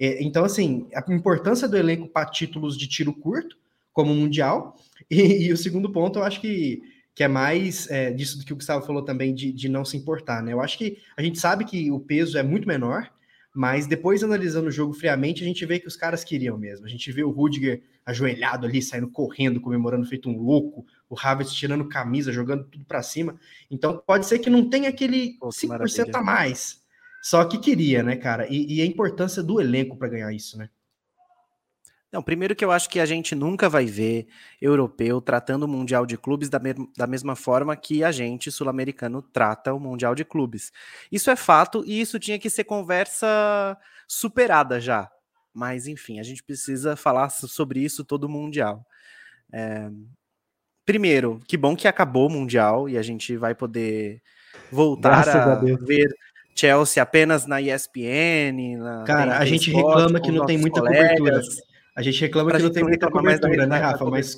É, 0.00 0.22
então, 0.22 0.44
assim, 0.44 0.88
a 0.94 1.12
importância 1.12 1.68
do 1.68 1.76
elenco 1.76 2.08
para 2.08 2.30
títulos 2.30 2.76
de 2.76 2.86
tiro 2.86 3.12
curto, 3.12 3.56
como 3.92 4.12
o 4.12 4.16
Mundial. 4.16 4.76
E, 5.10 5.46
e, 5.46 5.52
o 5.52 5.56
segundo 5.56 5.90
ponto, 5.90 6.18
eu 6.18 6.24
acho 6.24 6.40
que, 6.40 6.82
que 7.14 7.22
é 7.22 7.28
mais 7.28 7.88
é, 7.88 8.10
disso 8.10 8.36
do 8.36 8.44
que 8.44 8.52
o 8.52 8.56
Gustavo 8.56 8.84
falou 8.84 9.02
também, 9.02 9.32
de, 9.32 9.52
de 9.52 9.68
não 9.68 9.84
se 9.84 9.96
importar, 9.96 10.42
né? 10.42 10.52
Eu 10.52 10.60
acho 10.60 10.76
que 10.76 10.98
a 11.16 11.22
gente 11.22 11.38
sabe 11.38 11.64
que 11.64 11.90
o 11.90 11.98
peso 11.98 12.36
é 12.36 12.42
muito 12.42 12.68
menor, 12.68 13.08
mas 13.54 13.86
depois, 13.86 14.22
analisando 14.22 14.68
o 14.68 14.72
jogo 14.72 14.92
friamente, 14.92 15.42
a 15.42 15.46
gente 15.46 15.64
vê 15.64 15.78
que 15.78 15.86
os 15.86 15.96
caras 15.96 16.24
queriam 16.24 16.58
mesmo. 16.58 16.84
A 16.84 16.88
gente 16.88 17.10
vê 17.10 17.24
o 17.24 17.30
Rudiger 17.30 17.82
ajoelhado 18.04 18.66
ali, 18.66 18.82
saindo 18.82 19.08
correndo, 19.10 19.60
comemorando, 19.60 20.06
feito 20.06 20.28
um 20.28 20.36
louco. 20.36 20.84
O 21.08 21.16
Havertz 21.18 21.54
tirando 21.54 21.88
camisa, 21.88 22.32
jogando 22.32 22.64
tudo 22.64 22.84
para 22.84 23.02
cima. 23.02 23.38
Então, 23.70 24.02
pode 24.06 24.26
ser 24.26 24.38
que 24.38 24.50
não 24.50 24.68
tenha 24.68 24.88
aquele 24.88 25.36
Pô, 25.38 25.48
5% 25.48 25.68
maravilha. 25.68 26.06
a 26.14 26.22
mais. 26.22 26.82
Só 27.22 27.44
que 27.44 27.58
queria, 27.58 28.02
né, 28.02 28.16
cara? 28.16 28.46
E, 28.48 28.76
e 28.76 28.82
a 28.82 28.86
importância 28.86 29.42
do 29.42 29.60
elenco 29.60 29.96
para 29.96 30.08
ganhar 30.08 30.32
isso, 30.32 30.58
né? 30.58 30.68
Não, 32.10 32.22
primeiro 32.22 32.56
que 32.56 32.64
eu 32.64 32.72
acho 32.72 32.88
que 32.88 33.00
a 33.00 33.04
gente 33.04 33.34
nunca 33.34 33.68
vai 33.68 33.84
ver 33.84 34.26
europeu 34.62 35.20
tratando 35.20 35.64
o 35.64 35.68
Mundial 35.68 36.06
de 36.06 36.16
Clubes 36.16 36.48
da, 36.48 36.58
me 36.58 36.74
da 36.96 37.06
mesma 37.06 37.36
forma 37.36 37.76
que 37.76 38.02
a 38.02 38.10
gente, 38.10 38.50
sul-americano, 38.50 39.20
trata 39.20 39.74
o 39.74 39.80
Mundial 39.80 40.14
de 40.14 40.24
Clubes. 40.24 40.72
Isso 41.12 41.30
é 41.30 41.36
fato 41.36 41.84
e 41.86 42.00
isso 42.00 42.18
tinha 42.18 42.38
que 42.38 42.48
ser 42.48 42.64
conversa 42.64 43.76
superada 44.06 44.80
já. 44.80 45.10
Mas, 45.52 45.86
enfim, 45.86 46.18
a 46.18 46.22
gente 46.22 46.42
precisa 46.42 46.96
falar 46.96 47.28
sobre 47.28 47.80
isso 47.80 48.02
todo 48.04 48.28
Mundial. 48.28 48.86
É... 49.52 49.90
Primeiro, 50.88 51.38
que 51.46 51.58
bom 51.58 51.76
que 51.76 51.86
acabou 51.86 52.28
o 52.28 52.30
Mundial 52.30 52.88
e 52.88 52.96
a 52.96 53.02
gente 53.02 53.36
vai 53.36 53.54
poder 53.54 54.22
voltar 54.72 55.22
Graças 55.22 55.34
a, 55.34 55.52
a 55.52 55.84
ver 55.84 56.08
Chelsea 56.56 57.02
apenas 57.02 57.44
na 57.44 57.60
ESPN. 57.60 58.78
Na 58.78 59.04
Cara, 59.04 59.36
a 59.36 59.44
gente 59.44 59.70
reclama 59.70 60.18
que 60.18 60.32
não 60.32 60.46
tem 60.46 60.56
muita 60.56 60.80
colegas. 60.80 61.18
cobertura. 61.18 61.42
A 61.94 62.00
gente 62.00 62.18
reclama 62.22 62.48
pra 62.48 62.56
que 62.58 62.64
gente 62.64 62.70
não 62.70 62.74
tem 62.74 62.84
muita 62.84 63.10
cobertura, 63.10 63.66
né, 63.66 63.76
Rafa? 63.76 64.06
Mas 64.06 64.34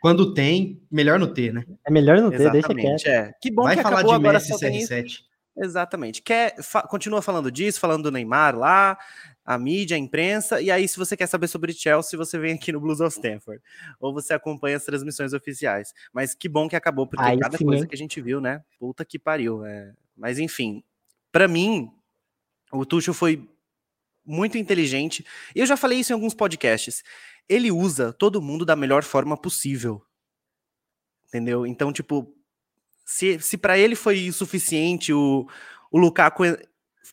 quando 0.00 0.34
tem, 0.34 0.82
melhor 0.90 1.20
não 1.20 1.32
ter, 1.32 1.54
né? 1.54 1.64
É 1.86 1.90
melhor 1.92 2.20
não 2.20 2.30
ter, 2.30 2.40
Exatamente, 2.40 2.74
deixa 2.74 2.98
quieto. 2.98 3.06
É. 3.06 3.32
Que 3.40 3.52
bom 3.52 3.62
Vai 3.62 3.76
que 3.76 3.82
falar 3.84 4.00
acabou 4.00 4.18
de 4.18 4.24
Messi 4.24 4.52
CR7. 4.54 5.18
Exatamente. 5.56 6.20
Quer, 6.20 6.60
fa 6.64 6.82
continua 6.82 7.22
falando 7.22 7.48
disso, 7.48 7.78
falando 7.78 8.02
do 8.02 8.10
Neymar 8.10 8.58
lá, 8.58 8.98
a 9.46 9.56
mídia, 9.56 9.96
a 9.96 10.00
imprensa, 10.00 10.60
e 10.60 10.72
aí 10.72 10.88
se 10.88 10.98
você 10.98 11.16
quer 11.16 11.28
saber 11.28 11.46
sobre 11.46 11.72
Chelsea, 11.72 12.18
você 12.18 12.36
vem 12.36 12.54
aqui 12.54 12.72
no 12.72 12.80
Blues 12.80 13.00
of 13.00 13.16
Stanford, 13.16 13.62
ou 14.00 14.12
você 14.12 14.34
acompanha 14.34 14.76
as 14.76 14.84
transmissões 14.84 15.32
oficiais. 15.32 15.94
Mas 16.12 16.34
que 16.34 16.48
bom 16.48 16.68
que 16.68 16.74
acabou, 16.74 17.06
porque 17.06 17.24
aí 17.24 17.38
cada 17.38 17.56
sim. 17.56 17.64
coisa 17.64 17.86
que 17.86 17.94
a 17.94 17.98
gente 17.98 18.20
viu, 18.20 18.40
né? 18.40 18.64
Puta 18.76 19.04
que 19.04 19.20
pariu. 19.20 19.64
É... 19.64 19.94
Mas 20.16 20.40
enfim, 20.40 20.82
para 21.30 21.46
mim, 21.46 21.92
o 22.72 22.84
Tuchel 22.84 23.14
foi 23.14 23.48
muito 24.24 24.58
inteligente. 24.58 25.24
E 25.54 25.60
eu 25.60 25.66
já 25.66 25.76
falei 25.76 26.00
isso 26.00 26.12
em 26.12 26.14
alguns 26.14 26.34
podcasts. 26.34 27.04
Ele 27.48 27.70
usa 27.70 28.12
todo 28.12 28.42
mundo 28.42 28.64
da 28.64 28.74
melhor 28.74 29.04
forma 29.04 29.36
possível. 29.36 30.02
Entendeu? 31.28 31.64
Então, 31.64 31.92
tipo, 31.92 32.34
se, 33.04 33.38
se 33.38 33.56
para 33.56 33.78
ele 33.78 33.94
foi 33.94 34.32
suficiente 34.32 35.12
o, 35.12 35.48
o 35.90 35.98
Lukaku 35.98 36.42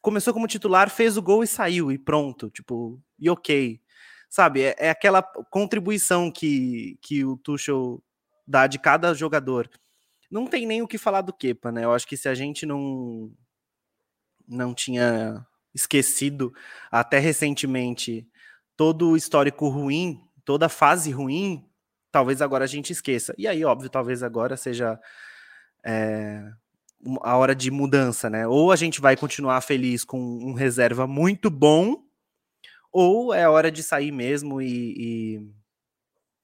começou 0.03 0.33
como 0.33 0.47
titular, 0.47 0.89
fez 0.89 1.17
o 1.17 1.21
gol 1.21 1.43
e 1.43 1.47
saiu, 1.47 1.91
e 1.91 1.97
pronto, 1.97 2.49
tipo, 2.49 3.01
e 3.17 3.29
ok. 3.29 3.81
Sabe, 4.29 4.61
é, 4.63 4.75
é 4.77 4.89
aquela 4.89 5.23
contribuição 5.23 6.29
que, 6.29 6.97
que 7.01 7.23
o 7.23 7.37
Tuchel 7.37 8.03
dá 8.45 8.67
de 8.67 8.77
cada 8.79 9.13
jogador. 9.13 9.69
Não 10.29 10.45
tem 10.45 10.65
nem 10.65 10.81
o 10.81 10.87
que 10.87 10.97
falar 10.97 11.21
do 11.21 11.31
Kepa, 11.31 11.71
né? 11.71 11.85
Eu 11.85 11.93
acho 11.93 12.07
que 12.07 12.17
se 12.17 12.27
a 12.27 12.35
gente 12.35 12.65
não 12.65 13.31
não 14.45 14.73
tinha 14.73 15.45
esquecido 15.73 16.53
até 16.91 17.17
recentemente 17.17 18.27
todo 18.75 19.11
o 19.11 19.17
histórico 19.17 19.69
ruim, 19.69 20.21
toda 20.43 20.65
a 20.65 20.69
fase 20.69 21.11
ruim, 21.11 21.65
talvez 22.11 22.41
agora 22.41 22.65
a 22.65 22.67
gente 22.67 22.91
esqueça. 22.91 23.33
E 23.37 23.47
aí, 23.47 23.63
óbvio, 23.63 23.89
talvez 23.89 24.21
agora 24.21 24.57
seja 24.57 24.99
é, 25.85 26.43
a 27.21 27.35
hora 27.37 27.55
de 27.55 27.69
mudança, 27.69 28.29
né? 28.29 28.47
Ou 28.47 28.71
a 28.71 28.75
gente 28.75 29.01
vai 29.01 29.15
continuar 29.15 29.61
feliz 29.61 30.03
com 30.03 30.19
um 30.19 30.53
reserva 30.53 31.05
muito 31.05 31.49
bom, 31.49 32.03
ou 32.91 33.33
é 33.33 33.47
hora 33.47 33.71
de 33.71 33.81
sair 33.81 34.11
mesmo 34.11 34.61
e, 34.61 34.93
e, 34.97 35.41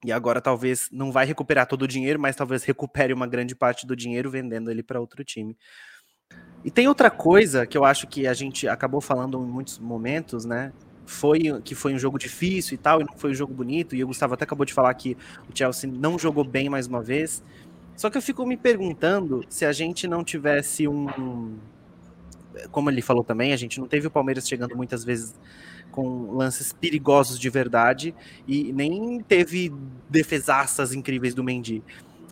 e 0.06 0.12
agora 0.12 0.42
talvez 0.42 0.90
não 0.92 1.12
vai 1.12 1.26
recuperar 1.26 1.68
todo 1.68 1.84
o 1.84 1.88
dinheiro, 1.88 2.20
mas 2.20 2.36
talvez 2.36 2.64
recupere 2.64 3.14
uma 3.14 3.28
grande 3.28 3.56
parte 3.56 3.86
do 3.86 3.96
dinheiro 3.96 4.30
vendendo 4.30 4.72
ele 4.72 4.84
para 4.84 5.00
outro 5.00 5.24
time. 5.24 5.56
E 6.64 6.70
tem 6.70 6.88
outra 6.88 7.10
coisa 7.10 7.66
que 7.66 7.78
eu 7.78 7.86
acho 7.86 8.08
que 8.08 8.28
a 8.28 8.34
gente 8.34 8.68
acabou 8.68 9.00
falando 9.00 9.42
em 9.42 9.48
muitos 9.48 9.80
momentos, 9.80 10.44
né? 10.44 10.74
Foi 11.06 11.40
que 11.64 11.74
foi 11.74 11.94
um 11.94 12.00
jogo 12.00 12.20
difícil 12.20 12.76
e 12.76 12.78
tal, 12.78 13.02
e 13.02 13.04
não 13.04 13.18
foi 13.18 13.32
um 13.32 13.34
jogo 13.34 13.54
bonito. 13.54 13.96
E 13.96 14.04
o 14.04 14.08
Gustavo 14.08 14.34
até 14.34 14.44
acabou 14.44 14.66
de 14.66 14.74
falar 14.74 14.94
que 14.94 15.18
o 15.50 15.58
Chelsea 15.58 15.90
não 15.90 16.20
jogou 16.20 16.44
bem 16.44 16.70
mais 16.70 16.86
uma 16.86 17.02
vez. 17.02 17.42
Só 18.00 18.10
que 18.10 18.18
eu 18.18 18.22
fico 18.22 18.46
me 18.46 18.56
perguntando 18.56 19.44
se 19.50 19.66
a 19.66 19.74
gente 19.74 20.08
não 20.08 20.24
tivesse 20.24 20.88
um. 20.88 21.58
Como 22.72 22.90
ele 22.90 23.02
falou 23.02 23.26
também, 23.26 23.52
a 23.52 23.58
gente 23.58 23.78
não 23.78 23.90
teve 23.90 24.08
o 24.08 24.10
Palmeiras 24.10 24.48
chegando 24.48 24.74
muitas 24.74 25.04
vezes 25.04 25.38
com 25.92 26.32
lances 26.32 26.72
perigosos 26.72 27.38
de 27.38 27.50
verdade 27.50 28.16
e 28.48 28.72
nem 28.72 29.20
teve 29.22 29.74
defesaças 30.10 30.94
incríveis 30.94 31.36
do 31.36 31.44
Mendy. 31.44 31.84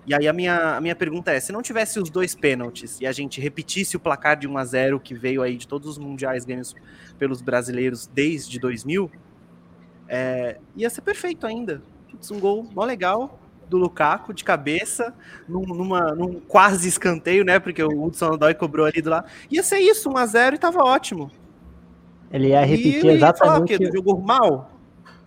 E 0.06 0.16
aí 0.16 0.26
a 0.26 0.32
minha, 0.32 0.78
a 0.78 0.80
minha 0.80 0.96
pergunta 0.96 1.34
é, 1.34 1.40
se 1.42 1.52
não 1.52 1.62
tivesse 1.62 2.00
os 2.00 2.10
dois 2.10 2.34
pênaltis 2.34 3.02
e 3.02 3.06
a 3.06 3.12
gente 3.12 3.42
repetisse 3.42 3.98
o 3.98 4.00
placar 4.00 4.40
de 4.40 4.48
1 4.48 4.58
a 4.58 4.64
0 4.64 5.00
que 5.02 5.14
veio 5.14 5.42
aí 5.42 5.58
de 5.58 5.68
todos 5.68 5.90
os 5.90 5.98
mundiais 5.98 6.46
ganhos 6.46 6.74
pelos 7.20 7.42
brasileiros 7.42 8.08
desde 8.08 8.58
2000, 8.58 9.12
é, 10.08 10.60
ia 10.78 10.90
ser 10.90 11.02
perfeito 11.02 11.46
ainda. 11.46 11.84
Um 12.32 12.40
gol 12.40 12.64
mó 12.74 12.86
legal 12.86 13.38
do 13.70 13.78
Lukaku 13.78 14.34
de 14.34 14.44
cabeça, 14.44 15.14
num, 15.48 15.62
numa, 15.62 16.16
num 16.16 16.40
quase 16.40 16.88
escanteio, 16.88 17.44
né? 17.44 17.60
Porque 17.60 17.84
o 17.84 18.04
Hudson 18.04 18.32
Odoi 18.32 18.54
cobrou 18.54 18.86
ali 18.86 19.02
do 19.02 19.10
lado. 19.10 19.28
Ia 19.52 19.64
ser 19.64 19.80
isso, 19.80 20.10
1 20.10 20.18
a 20.18 20.26
0 20.26 20.56
e 20.56 20.60
tava 20.60 20.84
ótimo. 20.84 21.30
Ele 22.32 22.50
ia 22.50 22.66
repetir 22.66 23.06
e 23.06 23.10
exatamente. 23.10 23.78
Falar, 23.78 23.90
o 23.90 23.96
Jogou 23.96 24.22
mal? 24.22 24.72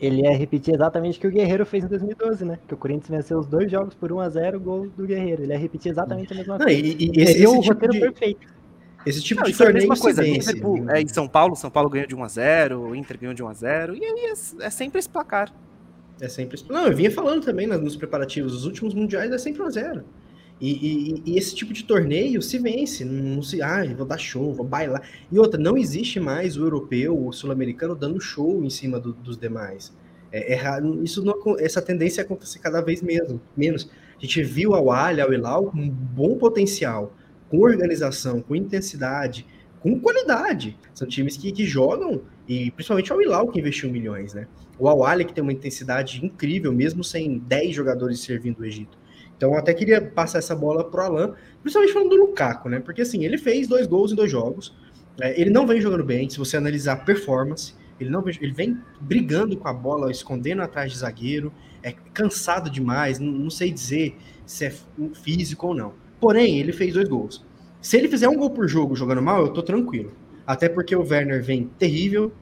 ele 0.01 0.23
ia 0.23 0.35
repetir 0.37 0.75
exatamente 0.75 1.19
o 1.19 1.21
que 1.21 1.27
o 1.27 1.31
Guerreiro 1.31 1.67
fez 1.67 1.85
em 1.85 1.89
2012, 1.89 2.45
né? 2.45 2.59
Que 2.67 2.73
o 2.73 2.77
Corinthians 2.77 3.11
venceu 3.11 3.39
os 3.39 3.47
dois 3.47 3.71
jogos 3.71 3.95
por 3.95 4.11
1 4.11 4.21
a 4.21 4.29
0 4.31 4.59
gol 4.59 4.89
do 4.97 5.07
Guerreiro. 5.07 5.43
Ele 5.43 5.53
ia 5.53 5.59
repetir 5.59 5.93
exatamente 5.93 6.33
a 6.33 6.37
mesma 6.37 6.57
Não, 6.57 6.65
coisa. 6.65 6.81
E, 6.81 6.97
e 6.99 7.23
esse, 7.23 7.33
esse 7.33 7.47
o 7.47 7.61
tipo 7.61 7.75
roteiro 7.75 7.93
de... 7.93 8.01
perfeito. 8.01 8.47
Esse 9.05 9.23
tipo 9.23 9.43
Não, 9.43 9.51
de 9.51 9.57
torneio 9.57 9.83
é 9.83 9.85
a 9.85 9.89
mesma 9.89 10.03
coisa. 10.03 10.23
Liverpool, 10.23 10.91
é, 10.91 11.03
em 11.03 11.09
São 11.09 11.29
Paulo, 11.29 11.55
São 11.55 11.71
Paulo 11.71 11.91
ganhou 11.91 12.09
de 12.09 12.15
1 12.15 12.25
a 12.25 12.29
0 12.29 12.81
o 12.81 12.97
Inter 12.97 13.19
ganhou 13.19 13.35
de 13.35 13.43
1 13.43 13.49
a 13.49 13.53
0 13.53 13.97
e 13.97 14.05
aí 14.05 14.33
é, 14.33 14.67
é 14.67 14.71
sempre 14.71 14.99
esse 14.99 15.09
placar. 15.09 15.53
É 16.21 16.29
sempre 16.29 16.63
Não, 16.69 16.87
eu 16.87 16.97
vinha 16.97 17.11
falando 17.11 17.45
também 17.45 17.67
nos 17.67 17.97
preparativos. 17.97 18.55
Os 18.55 18.65
últimos 18.67 18.95
mundiais 18.95 19.33
é 19.33 19.39
sempre 19.39 19.63
1 19.63 19.65
a 19.65 19.71
0 19.71 20.05
e, 20.61 20.73
e, 20.73 21.23
e, 21.25 21.39
esse 21.39 21.55
tipo 21.55 21.73
de 21.73 21.83
torneio 21.85 22.43
se 22.43 22.59
vence, 22.59 23.03
não 23.03 23.43
se, 23.43 23.63
ah, 23.63 23.83
vou 23.97 24.05
dar 24.05 24.19
show, 24.19 24.53
vou 24.53 24.67
bailar. 24.67 25.03
E 25.33 25.39
outra, 25.39 25.59
não 25.59 25.75
existe 25.77 26.21
mais 26.21 26.59
o 26.59 26.63
europeu, 26.63 27.19
o 27.19 27.33
sul-americano 27.33 27.95
dando 27.95 28.21
show 28.21 28.63
em 28.63 28.69
cima 28.69 29.01
do, 29.01 29.15
dos 29.15 29.39
demais. 29.39 29.91
É, 30.31 30.55
é, 30.55 30.61
isso 31.03 31.25
não, 31.25 31.35
essa 31.59 31.81
tendência 31.81 32.23
acontece 32.23 32.59
cada 32.59 32.83
vez 32.83 33.01
mesmo, 33.01 33.41
menos. 33.57 33.91
A 34.19 34.21
gente 34.21 34.43
viu 34.43 34.75
a 34.75 34.83
Wally, 34.83 35.23
ao 35.23 35.33
Hilal 35.33 35.73
um 35.75 35.89
bom 35.89 36.37
potencial, 36.37 37.17
com 37.49 37.61
organização, 37.61 38.43
com 38.43 38.55
intensidade, 38.55 39.47
com 39.81 39.99
qualidade. 39.99 40.79
São 40.95 41.09
times 41.09 41.37
que, 41.37 41.51
que 41.51 41.65
jogam, 41.65 42.23
e 42.47 42.71
principalmente 42.71 43.13
o 43.13 43.21
Hilal 43.21 43.49
que 43.49 43.59
investiu 43.59 43.91
milhões, 43.91 44.35
né? 44.35 44.47
O 44.79 44.89
Awali 44.89 45.25
que 45.25 45.33
tem 45.33 45.43
uma 45.43 45.53
intensidade 45.53 46.25
incrível, 46.25 46.73
mesmo 46.73 47.03
sem 47.03 47.39
10 47.39 47.75
jogadores 47.75 48.21
servindo 48.21 48.61
o 48.61 48.65
Egito. 48.65 48.99
Então 49.37 49.53
eu 49.53 49.59
até 49.59 49.73
queria 49.73 50.03
passar 50.03 50.39
essa 50.39 50.55
bola 50.55 50.85
pro 50.85 51.01
Alan, 51.01 51.35
principalmente 51.63 51.95
falando 51.95 52.11
do 52.11 52.17
Lukaku, 52.17 52.69
né? 52.69 52.79
Porque 52.79 53.03
assim, 53.03 53.25
ele 53.25 53.39
fez 53.39 53.67
dois 53.67 53.87
gols 53.87 54.13
em 54.13 54.15
dois 54.15 54.31
jogos. 54.31 54.77
É, 55.19 55.41
ele 55.41 55.51
não 55.51 55.67
vem 55.67 55.81
jogando 55.81 56.05
bem, 56.05 56.29
se 56.29 56.39
você 56.39 56.57
analisar 56.57 56.93
a 56.93 56.97
performance. 56.97 57.75
Ele 57.99 58.09
não 58.09 58.27
ele 58.27 58.53
vem 58.53 58.79
brigando 58.99 59.57
com 59.57 59.69
a 59.69 59.73
bola, 59.73 60.11
escondendo 60.11 60.63
atrás 60.63 60.91
de 60.91 60.99
zagueiro, 60.99 61.53
é 61.83 61.93
cansado 61.93 62.71
demais, 62.71 63.19
não, 63.19 63.31
não 63.31 63.51
sei 63.51 63.71
dizer 63.71 64.17
se 64.47 64.65
é 64.65 64.75
físico 65.23 65.69
ou 65.69 65.75
não. 65.75 65.95
Porém, 66.19 66.59
ele 66.59 66.73
fez 66.73 66.95
dois 66.95 67.09
gols. 67.09 67.45
Se 67.81 67.97
ele 67.97 68.09
fizer 68.09 68.29
um 68.29 68.37
gol 68.37 68.51
por 68.51 68.69
jogo 68.69 68.95
jogando 68.95 69.23
mal, 69.23 69.43
eu 69.43 69.53
tô 69.53 69.63
tranquilo. 69.63 70.13
Até 70.47 70.69
porque 70.69 70.95
o 70.95 71.03
Werner 71.03 71.43
vem 71.43 71.71
terrível. 71.79 72.33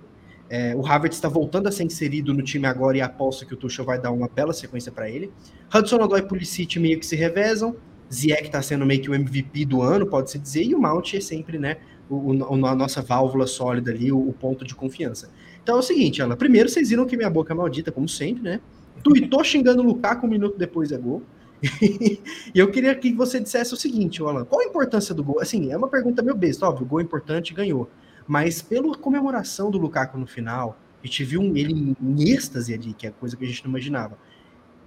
É, 0.50 0.74
o 0.74 0.86
Havertz 0.86 1.16
está 1.16 1.28
voltando 1.28 1.68
a 1.68 1.72
ser 1.72 1.84
inserido 1.84 2.32
no 2.32 2.42
time 2.42 2.66
agora 2.66 2.96
e 2.96 3.02
aposto 3.02 3.46
que 3.46 3.52
o 3.52 3.56
Tuchel 3.56 3.84
vai 3.84 4.00
dar 4.00 4.10
uma 4.10 4.28
bela 4.28 4.52
sequência 4.52 4.90
para 4.90 5.08
ele. 5.10 5.30
Hudson 5.74 5.96
Odoi 5.96 6.20
e 6.20 6.22
Pulisic 6.22 6.78
meio 6.78 6.98
que 6.98 7.06
se 7.06 7.14
revezam. 7.14 7.76
Ziyech 8.12 8.44
está 8.44 8.62
sendo 8.62 8.86
meio 8.86 9.02
que 9.02 9.10
o 9.10 9.14
MVP 9.14 9.66
do 9.66 9.82
ano, 9.82 10.06
pode-se 10.06 10.38
dizer, 10.38 10.62
e 10.62 10.74
o 10.74 10.80
Mount 10.80 11.12
é 11.12 11.20
sempre, 11.20 11.58
né, 11.58 11.76
o, 12.08 12.32
o, 12.32 12.66
a 12.66 12.74
nossa 12.74 13.02
válvula 13.02 13.46
sólida 13.46 13.90
ali, 13.90 14.10
o, 14.10 14.18
o 14.18 14.32
ponto 14.32 14.64
de 14.64 14.74
confiança. 14.74 15.30
Então 15.62 15.76
é 15.76 15.78
o 15.80 15.82
seguinte, 15.82 16.22
Ana. 16.22 16.34
Primeiro, 16.34 16.68
vocês 16.68 16.88
viram 16.88 17.04
que 17.04 17.16
minha 17.16 17.28
boca 17.28 17.52
é 17.52 17.56
maldita, 17.56 17.92
como 17.92 18.08
sempre, 18.08 18.42
né? 18.42 18.60
Tuitou 19.04 19.44
xingando 19.44 19.82
o 19.82 19.84
Lukaku 19.84 20.26
um 20.26 20.30
minuto 20.30 20.56
depois 20.56 20.90
é 20.90 20.96
gol. 20.96 21.22
e 21.82 22.20
eu 22.54 22.70
queria 22.70 22.94
que 22.94 23.12
você 23.12 23.40
dissesse 23.40 23.74
o 23.74 23.76
seguinte, 23.76 24.22
Alan, 24.22 24.44
qual 24.44 24.60
a 24.60 24.64
importância 24.64 25.14
do 25.14 25.24
gol? 25.24 25.40
Assim, 25.40 25.72
é 25.72 25.76
uma 25.76 25.88
pergunta 25.88 26.22
meio 26.22 26.36
besta, 26.36 26.68
óbvio, 26.68 26.86
o 26.86 26.88
gol 26.88 27.00
é 27.00 27.02
importante 27.02 27.54
ganhou. 27.54 27.88
Mas 28.26 28.62
pela 28.62 28.96
comemoração 28.96 29.70
do 29.70 29.78
Lukaku 29.78 30.18
no 30.18 30.26
final, 30.26 30.78
a 31.02 31.06
gente 31.06 31.24
viu 31.24 31.42
ele 31.56 31.96
em 32.00 32.30
êxtase 32.30 32.74
ali, 32.74 32.92
que 32.92 33.06
é 33.06 33.10
coisa 33.10 33.36
que 33.36 33.44
a 33.44 33.48
gente 33.48 33.64
não 33.64 33.70
imaginava. 33.70 34.18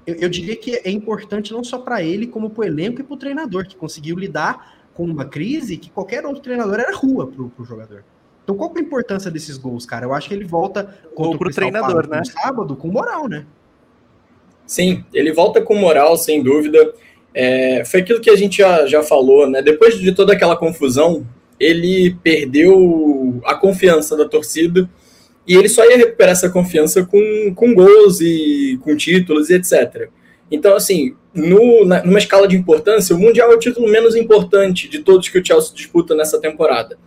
Eu, 0.06 0.16
eu 0.16 0.30
diria 0.30 0.56
que 0.56 0.76
é 0.76 0.90
importante 0.90 1.52
não 1.52 1.64
só 1.64 1.80
para 1.80 2.02
ele, 2.04 2.28
como 2.28 2.50
para 2.50 2.62
o 2.62 2.64
elenco 2.64 3.02
e 3.02 3.04
para 3.04 3.14
o 3.14 3.18
treinador, 3.18 3.68
que 3.68 3.76
conseguiu 3.76 4.18
lidar 4.18 4.80
com 4.94 5.06
uma 5.06 5.26
crise 5.26 5.78
que 5.78 5.90
qualquer 5.90 6.26
outro 6.26 6.42
treinador 6.42 6.80
era 6.80 6.96
rua 6.96 7.28
para 7.28 7.42
o 7.42 7.66
jogador. 7.66 8.04
Então, 8.44 8.56
qual 8.56 8.74
é 8.76 8.80
a 8.80 8.82
importância 8.82 9.32
desses 9.32 9.58
gols, 9.58 9.86
cara? 9.86 10.06
Eu 10.06 10.14
acho 10.14 10.28
que 10.28 10.34
ele 10.34 10.46
volta 10.46 10.84
contra 11.16 11.46
Ou 11.46 11.50
o 11.50 11.54
treinador, 11.54 12.08
né? 12.08 12.22
sábado 12.24 12.76
com 12.76 12.88
moral, 12.88 13.28
né? 13.28 13.46
Sim, 14.72 15.04
ele 15.14 15.34
volta 15.34 15.62
com 15.62 15.76
moral, 15.76 16.16
sem 16.16 16.42
dúvida. 16.42 16.94
É, 17.34 17.84
foi 17.84 18.00
aquilo 18.00 18.22
que 18.22 18.30
a 18.30 18.38
gente 18.38 18.60
já, 18.60 18.88
já 18.88 19.04
falou, 19.04 19.46
né? 19.46 19.62
Depois 19.62 20.00
de 20.00 20.14
toda 20.14 20.32
aquela 20.32 20.56
confusão, 20.56 21.28
ele 21.60 22.16
perdeu 22.24 23.42
a 23.44 23.54
confiança 23.54 24.16
da 24.16 24.24
torcida 24.24 24.90
E 25.46 25.58
ele 25.58 25.68
só 25.68 25.84
ia 25.84 25.98
recuperar 25.98 26.32
essa 26.32 26.50
confiança 26.50 27.04
com, 27.04 27.54
com 27.54 27.74
gols 27.74 28.22
e 28.22 28.80
com 28.82 28.96
títulos 28.96 29.50
e 29.50 29.56
etc. 29.56 30.08
Então, 30.50 30.74
assim, 30.74 31.18
no, 31.34 31.84
na, 31.84 32.02
numa 32.06 32.20
escala 32.20 32.48
de 32.48 32.56
importância, 32.56 33.14
o 33.14 33.20
Mundial 33.20 33.52
é 33.52 33.56
o 33.56 33.60
título 33.60 33.90
menos 33.90 34.16
importante 34.16 34.88
de 34.88 35.00
todos 35.00 35.28
que 35.28 35.38
o 35.38 35.46
Chelsea 35.46 35.76
disputa 35.76 36.16
nessa 36.16 36.40
temporada. 36.40 36.98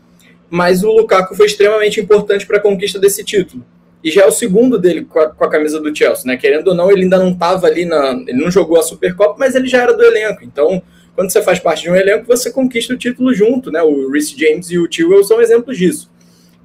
Mas 0.50 0.84
o 0.84 0.92
Lukaku 0.92 1.34
foi 1.34 1.46
extremamente 1.46 1.98
importante 1.98 2.46
para 2.46 2.58
a 2.58 2.60
conquista 2.60 2.98
desse 2.98 3.24
título. 3.24 3.64
E 4.04 4.10
já 4.10 4.22
é 4.22 4.26
o 4.26 4.30
segundo 4.30 4.78
dele 4.78 5.06
com 5.06 5.18
a, 5.18 5.30
com 5.30 5.44
a, 5.44 5.50
camisa 5.50 5.80
do 5.80 5.96
Chelsea, 5.96 6.26
né? 6.26 6.36
Querendo 6.36 6.68
ou 6.68 6.74
não, 6.74 6.90
ele 6.90 7.04
ainda 7.04 7.18
não 7.18 7.30
estava 7.30 7.66
ali 7.66 7.86
na. 7.86 8.10
Ele 8.26 8.44
não 8.44 8.50
jogou 8.50 8.78
a 8.78 8.82
Supercopa, 8.82 9.36
mas 9.38 9.54
ele 9.54 9.66
já 9.66 9.80
era 9.80 9.94
do 9.94 10.04
elenco. 10.04 10.44
Então, 10.44 10.82
quando 11.14 11.32
você 11.32 11.40
faz 11.40 11.58
parte 11.58 11.84
de 11.84 11.90
um 11.90 11.96
elenco, 11.96 12.26
você 12.26 12.52
conquista 12.52 12.92
o 12.92 12.98
título 12.98 13.32
junto, 13.32 13.72
né? 13.72 13.82
O 13.82 14.10
Reece 14.10 14.38
James 14.38 14.70
e 14.70 14.78
o 14.78 14.86
Chilwell 14.90 15.24
são 15.24 15.40
exemplos 15.40 15.78
disso 15.78 16.12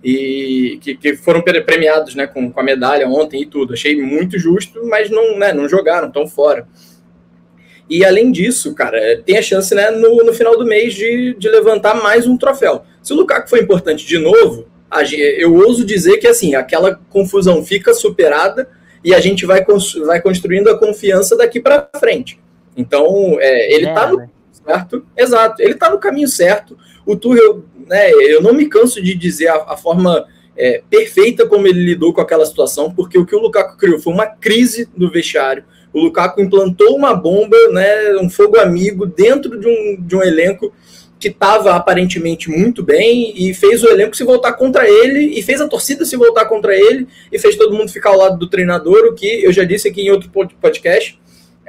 e 0.03 0.79
que, 0.81 0.95
que, 0.95 1.15
foram 1.15 1.41
premiados 1.41 2.15
né, 2.15 2.25
com, 2.25 2.51
com, 2.51 2.59
a 2.59 2.63
medalha 2.63 3.07
ontem 3.07 3.41
e 3.41 3.45
tudo. 3.45 3.73
Achei 3.73 4.01
muito 4.01 4.37
justo, 4.39 4.85
mas 4.85 5.09
não, 5.09 5.37
né, 5.37 5.53
não 5.53 5.67
jogaram, 5.67 6.07
estão 6.07 6.27
fora. 6.27 6.67
E 7.89 8.05
além 8.05 8.31
disso, 8.31 8.73
cara, 8.75 9.21
tem 9.25 9.37
a 9.37 9.41
chance 9.41 9.73
né, 9.73 9.89
no, 9.89 10.23
no 10.23 10.33
final 10.33 10.57
do 10.57 10.65
mês 10.65 10.93
de, 10.93 11.35
de 11.37 11.49
levantar 11.49 11.95
mais 11.95 12.27
um 12.27 12.37
troféu. 12.37 12.83
Se 13.01 13.11
o 13.13 13.15
Lukaku 13.15 13.49
for 13.49 13.59
importante 13.59 14.05
de 14.05 14.17
novo, 14.19 14.67
eu 15.37 15.55
ouso 15.55 15.85
dizer 15.85 16.17
que 16.17 16.27
assim, 16.27 16.55
aquela 16.55 16.95
confusão 17.09 17.63
fica 17.63 17.93
superada 17.93 18.69
e 19.03 19.13
a 19.13 19.19
gente 19.19 19.45
vai, 19.45 19.65
vai 20.05 20.21
construindo 20.21 20.69
a 20.69 20.77
confiança 20.77 21.37
daqui 21.37 21.59
para 21.59 21.89
frente. 21.99 22.39
Então, 22.75 23.37
é, 23.39 23.73
ele 23.73 23.87
está 23.87 24.03
é, 24.03 24.11
no 24.11 24.17
né? 24.17 24.29
certo, 24.51 25.05
exato, 25.17 25.61
ele 25.61 25.73
está 25.73 25.89
no 25.89 25.99
caminho 25.99 26.27
certo. 26.27 26.77
O 27.05 27.15
Tuchel 27.15 27.63
né, 27.87 28.11
eu 28.11 28.41
não 28.41 28.53
me 28.53 28.67
canso 28.67 29.01
de 29.01 29.15
dizer 29.15 29.47
a, 29.47 29.55
a 29.69 29.77
forma 29.77 30.25
é, 30.55 30.81
perfeita 30.89 31.47
como 31.47 31.67
ele 31.67 31.83
lidou 31.83 32.13
com 32.13 32.21
aquela 32.21 32.45
situação, 32.45 32.93
porque 32.93 33.17
o 33.17 33.25
que 33.25 33.35
o 33.35 33.39
Lukaku 33.39 33.77
criou 33.77 33.99
foi 33.99 34.13
uma 34.13 34.27
crise 34.27 34.87
no 34.95 35.09
vestiário. 35.09 35.63
O 35.91 36.01
Lukaku 36.01 36.41
implantou 36.41 36.95
uma 36.95 37.15
bomba, 37.15 37.57
né, 37.71 38.15
um 38.21 38.29
fogo 38.29 38.59
amigo 38.59 39.05
dentro 39.05 39.59
de 39.59 39.67
um, 39.67 39.97
de 39.99 40.15
um 40.15 40.21
elenco 40.21 40.71
que 41.19 41.27
estava 41.27 41.73
aparentemente 41.75 42.49
muito 42.49 42.81
bem 42.81 43.33
e 43.35 43.53
fez 43.53 43.83
o 43.83 43.89
elenco 43.89 44.15
se 44.15 44.23
voltar 44.23 44.53
contra 44.53 44.89
ele 44.89 45.37
e 45.37 45.43
fez 45.43 45.59
a 45.59 45.67
torcida 45.67 46.05
se 46.05 46.15
voltar 46.15 46.45
contra 46.45 46.73
ele 46.73 47.07
e 47.31 47.37
fez 47.37 47.57
todo 47.57 47.75
mundo 47.75 47.91
ficar 47.91 48.11
ao 48.11 48.17
lado 48.17 48.37
do 48.37 48.47
treinador, 48.47 49.05
o 49.05 49.13
que 49.13 49.43
eu 49.43 49.51
já 49.51 49.65
disse 49.65 49.89
aqui 49.89 50.01
em 50.01 50.11
outro 50.11 50.29
podcast 50.61 51.19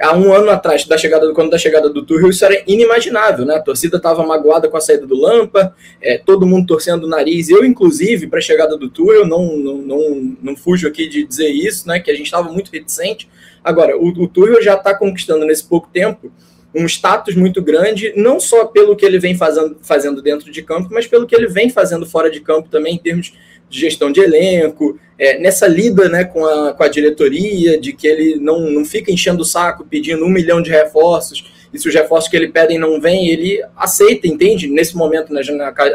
há 0.01 0.15
um 0.15 0.33
ano 0.33 0.49
atrás, 0.49 0.85
da 0.85 0.97
chegada, 0.97 1.31
quando 1.33 1.51
da 1.51 1.57
chegada 1.57 1.89
do 1.89 2.03
Tuchel, 2.03 2.29
isso 2.29 2.43
era 2.43 2.63
inimaginável, 2.67 3.45
né? 3.45 3.55
A 3.55 3.61
torcida 3.61 3.97
estava 3.97 4.25
magoada 4.25 4.67
com 4.67 4.75
a 4.75 4.81
saída 4.81 5.05
do 5.05 5.15
Lampa, 5.15 5.75
é, 6.01 6.17
todo 6.17 6.45
mundo 6.45 6.65
torcendo 6.65 7.03
o 7.03 7.07
nariz, 7.07 7.49
eu 7.49 7.63
inclusive, 7.63 8.27
para 8.27 8.39
a 8.39 8.41
chegada 8.41 8.75
do 8.75 8.89
Tuchel, 8.89 9.27
não, 9.27 9.55
não, 9.57 9.77
não, 9.77 10.37
não 10.41 10.57
fujo 10.57 10.87
aqui 10.87 11.07
de 11.07 11.23
dizer 11.23 11.49
isso, 11.49 11.87
né? 11.87 11.99
Que 11.99 12.09
a 12.09 12.15
gente 12.15 12.25
estava 12.25 12.51
muito 12.51 12.71
reticente. 12.71 13.29
Agora, 13.63 13.95
o, 13.95 14.07
o 14.07 14.61
já 14.61 14.73
está 14.73 14.95
conquistando 14.95 15.45
nesse 15.45 15.63
pouco 15.63 15.87
tempo 15.93 16.31
um 16.73 16.85
status 16.85 17.35
muito 17.35 17.61
grande, 17.61 18.13
não 18.15 18.39
só 18.39 18.65
pelo 18.65 18.95
que 18.95 19.05
ele 19.05 19.19
vem 19.19 19.35
fazendo, 19.35 19.77
fazendo 19.81 20.21
dentro 20.21 20.51
de 20.51 20.61
campo, 20.61 20.89
mas 20.91 21.05
pelo 21.05 21.27
que 21.27 21.35
ele 21.35 21.47
vem 21.47 21.69
fazendo 21.69 22.05
fora 22.05 22.29
de 22.29 22.39
campo 22.39 22.69
também, 22.69 22.95
em 22.95 22.97
termos 22.97 23.33
de 23.69 23.79
gestão 23.79 24.11
de 24.11 24.19
elenco, 24.21 24.99
é, 25.17 25.37
nessa 25.39 25.67
lida 25.67 26.09
né, 26.09 26.23
com, 26.23 26.45
a, 26.45 26.73
com 26.73 26.83
a 26.83 26.87
diretoria, 26.87 27.79
de 27.79 27.93
que 27.93 28.07
ele 28.07 28.35
não, 28.35 28.69
não 28.69 28.85
fica 28.85 29.11
enchendo 29.11 29.41
o 29.41 29.45
saco 29.45 29.85
pedindo 29.85 30.25
um 30.25 30.29
milhão 30.29 30.61
de 30.61 30.71
reforços, 30.71 31.51
e 31.73 31.79
se 31.79 31.87
os 31.87 31.93
reforços 31.93 32.29
que 32.29 32.35
ele 32.35 32.49
pedem 32.49 32.77
não 32.77 32.99
vêm, 32.99 33.29
ele 33.29 33.63
aceita, 33.75 34.27
entende? 34.27 34.67
Nesse 34.67 34.95
momento, 34.95 35.33
né, 35.33 35.41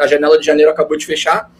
a 0.01 0.07
janela 0.07 0.39
de 0.39 0.47
janeiro 0.47 0.71
acabou 0.71 0.97
de 0.97 1.05
fechar, 1.05 1.51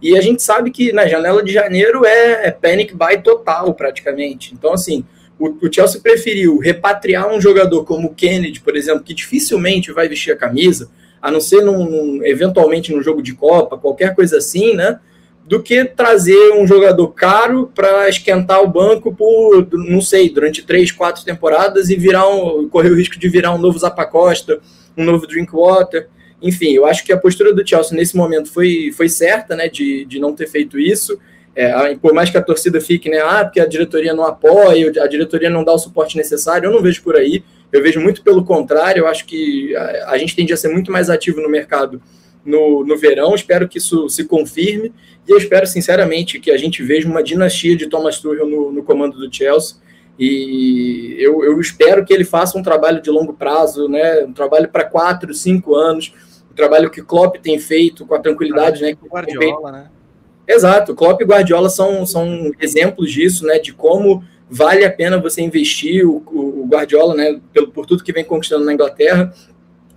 e 0.00 0.16
a 0.16 0.20
gente 0.20 0.42
sabe 0.42 0.70
que 0.70 0.92
na 0.92 1.06
janela 1.06 1.42
de 1.42 1.52
janeiro 1.52 2.04
é, 2.04 2.48
é 2.48 2.50
panic 2.50 2.94
buy 2.94 3.22
total, 3.22 3.72
praticamente. 3.74 4.54
Então, 4.54 4.72
assim, 4.72 5.04
o, 5.38 5.48
o, 5.66 5.72
Chelsea 5.72 6.00
preferiu 6.00 6.58
repatriar 6.58 7.28
um 7.28 7.40
jogador 7.40 7.84
como 7.84 8.08
o 8.08 8.14
Kennedy, 8.14 8.60
por 8.60 8.76
exemplo, 8.76 9.02
que 9.02 9.14
dificilmente 9.14 9.92
vai 9.92 10.08
vestir 10.08 10.32
a 10.32 10.36
camisa, 10.36 10.90
a 11.20 11.30
não 11.30 11.40
ser 11.40 11.62
num, 11.62 11.84
num, 11.84 12.24
eventualmente 12.24 12.92
num 12.92 13.02
jogo 13.02 13.22
de 13.22 13.34
Copa, 13.34 13.76
qualquer 13.76 14.14
coisa 14.14 14.38
assim, 14.38 14.74
né? 14.74 14.98
do 15.46 15.62
que 15.62 15.84
trazer 15.84 16.54
um 16.54 16.66
jogador 16.66 17.08
caro 17.08 17.70
para 17.72 18.08
esquentar 18.08 18.60
o 18.62 18.66
banco 18.66 19.14
por, 19.14 19.68
não 19.72 20.00
sei, 20.00 20.28
durante 20.28 20.62
três, 20.62 20.90
quatro 20.90 21.24
temporadas 21.24 21.88
e 21.88 21.94
virar 21.94 22.28
um, 22.28 22.68
correr 22.68 22.90
o 22.90 22.96
risco 22.96 23.16
de 23.16 23.28
virar 23.28 23.54
um 23.54 23.58
novo 23.58 23.78
Zapacosta, 23.78 24.58
um 24.96 25.04
novo 25.04 25.24
Drinkwater. 25.24 26.08
Enfim, 26.42 26.72
eu 26.72 26.84
acho 26.84 27.04
que 27.04 27.12
a 27.12 27.16
postura 27.16 27.54
do 27.54 27.66
Chelsea 27.66 27.96
nesse 27.96 28.16
momento 28.16 28.52
foi, 28.52 28.92
foi 28.96 29.08
certa, 29.08 29.54
né, 29.54 29.68
de, 29.68 30.04
de 30.04 30.18
não 30.18 30.34
ter 30.34 30.48
feito 30.48 30.80
isso. 30.80 31.16
É, 31.56 31.96
por 31.96 32.12
mais 32.12 32.28
que 32.28 32.36
a 32.36 32.42
torcida 32.42 32.82
fique, 32.82 33.08
né, 33.08 33.18
ah, 33.24 33.42
porque 33.42 33.58
a 33.58 33.66
diretoria 33.66 34.12
não 34.12 34.24
apoia, 34.24 34.92
a 35.02 35.06
diretoria 35.06 35.48
não 35.48 35.64
dá 35.64 35.72
o 35.72 35.78
suporte 35.78 36.14
necessário, 36.14 36.66
eu 36.66 36.70
não 36.70 36.82
vejo 36.82 37.02
por 37.02 37.16
aí. 37.16 37.42
Eu 37.72 37.82
vejo 37.82 37.98
muito 37.98 38.22
pelo 38.22 38.44
contrário, 38.44 39.00
eu 39.00 39.06
acho 39.06 39.24
que 39.24 39.74
a, 39.74 40.10
a 40.10 40.18
gente 40.18 40.36
tende 40.36 40.52
a 40.52 40.56
ser 40.56 40.68
muito 40.68 40.92
mais 40.92 41.08
ativo 41.08 41.40
no 41.40 41.48
mercado 41.48 42.00
no, 42.44 42.84
no 42.84 42.96
verão. 42.96 43.34
Espero 43.34 43.66
que 43.66 43.78
isso 43.78 44.06
se 44.10 44.24
confirme 44.24 44.92
e 45.26 45.30
eu 45.32 45.38
espero 45.38 45.66
sinceramente 45.66 46.38
que 46.38 46.50
a 46.50 46.58
gente 46.58 46.82
veja 46.82 47.08
uma 47.08 47.22
dinastia 47.22 47.74
de 47.74 47.88
Thomas 47.88 48.20
Tuchel 48.20 48.46
no, 48.46 48.70
no 48.70 48.82
comando 48.82 49.18
do 49.18 49.34
Chelsea. 49.34 49.76
E 50.18 51.16
eu, 51.18 51.44
eu, 51.44 51.60
espero 51.60 52.04
que 52.04 52.14
ele 52.14 52.24
faça 52.24 52.56
um 52.56 52.62
trabalho 52.62 53.02
de 53.02 53.10
longo 53.10 53.34
prazo, 53.34 53.88
né? 53.88 54.24
Um 54.24 54.32
trabalho 54.32 54.68
para 54.68 54.84
quatro, 54.84 55.34
cinco 55.34 55.74
anos, 55.74 56.12
um 56.50 56.54
trabalho 56.54 56.90
que 56.90 57.02
Klopp 57.02 57.36
tem 57.36 57.58
feito 57.58 58.06
com 58.06 58.14
a 58.14 58.18
tranquilidade, 58.18 58.80
né? 58.80 58.96
Guardiola, 59.10 59.72
né? 59.72 59.90
Exato, 60.46 60.94
Klopp 60.94 61.20
e 61.20 61.24
Guardiola 61.24 61.68
são, 61.68 62.06
são 62.06 62.52
exemplos 62.60 63.10
disso, 63.10 63.44
né? 63.44 63.58
De 63.58 63.72
como 63.72 64.22
vale 64.48 64.84
a 64.84 64.90
pena 64.90 65.18
você 65.18 65.42
investir 65.42 66.06
o, 66.06 66.22
o 66.26 66.66
Guardiola, 66.70 67.14
né? 67.14 67.40
Pelo, 67.52 67.68
por 67.68 67.84
tudo 67.84 68.04
que 68.04 68.12
vem 68.12 68.24
conquistando 68.24 68.64
na 68.64 68.72
Inglaterra, 68.72 69.32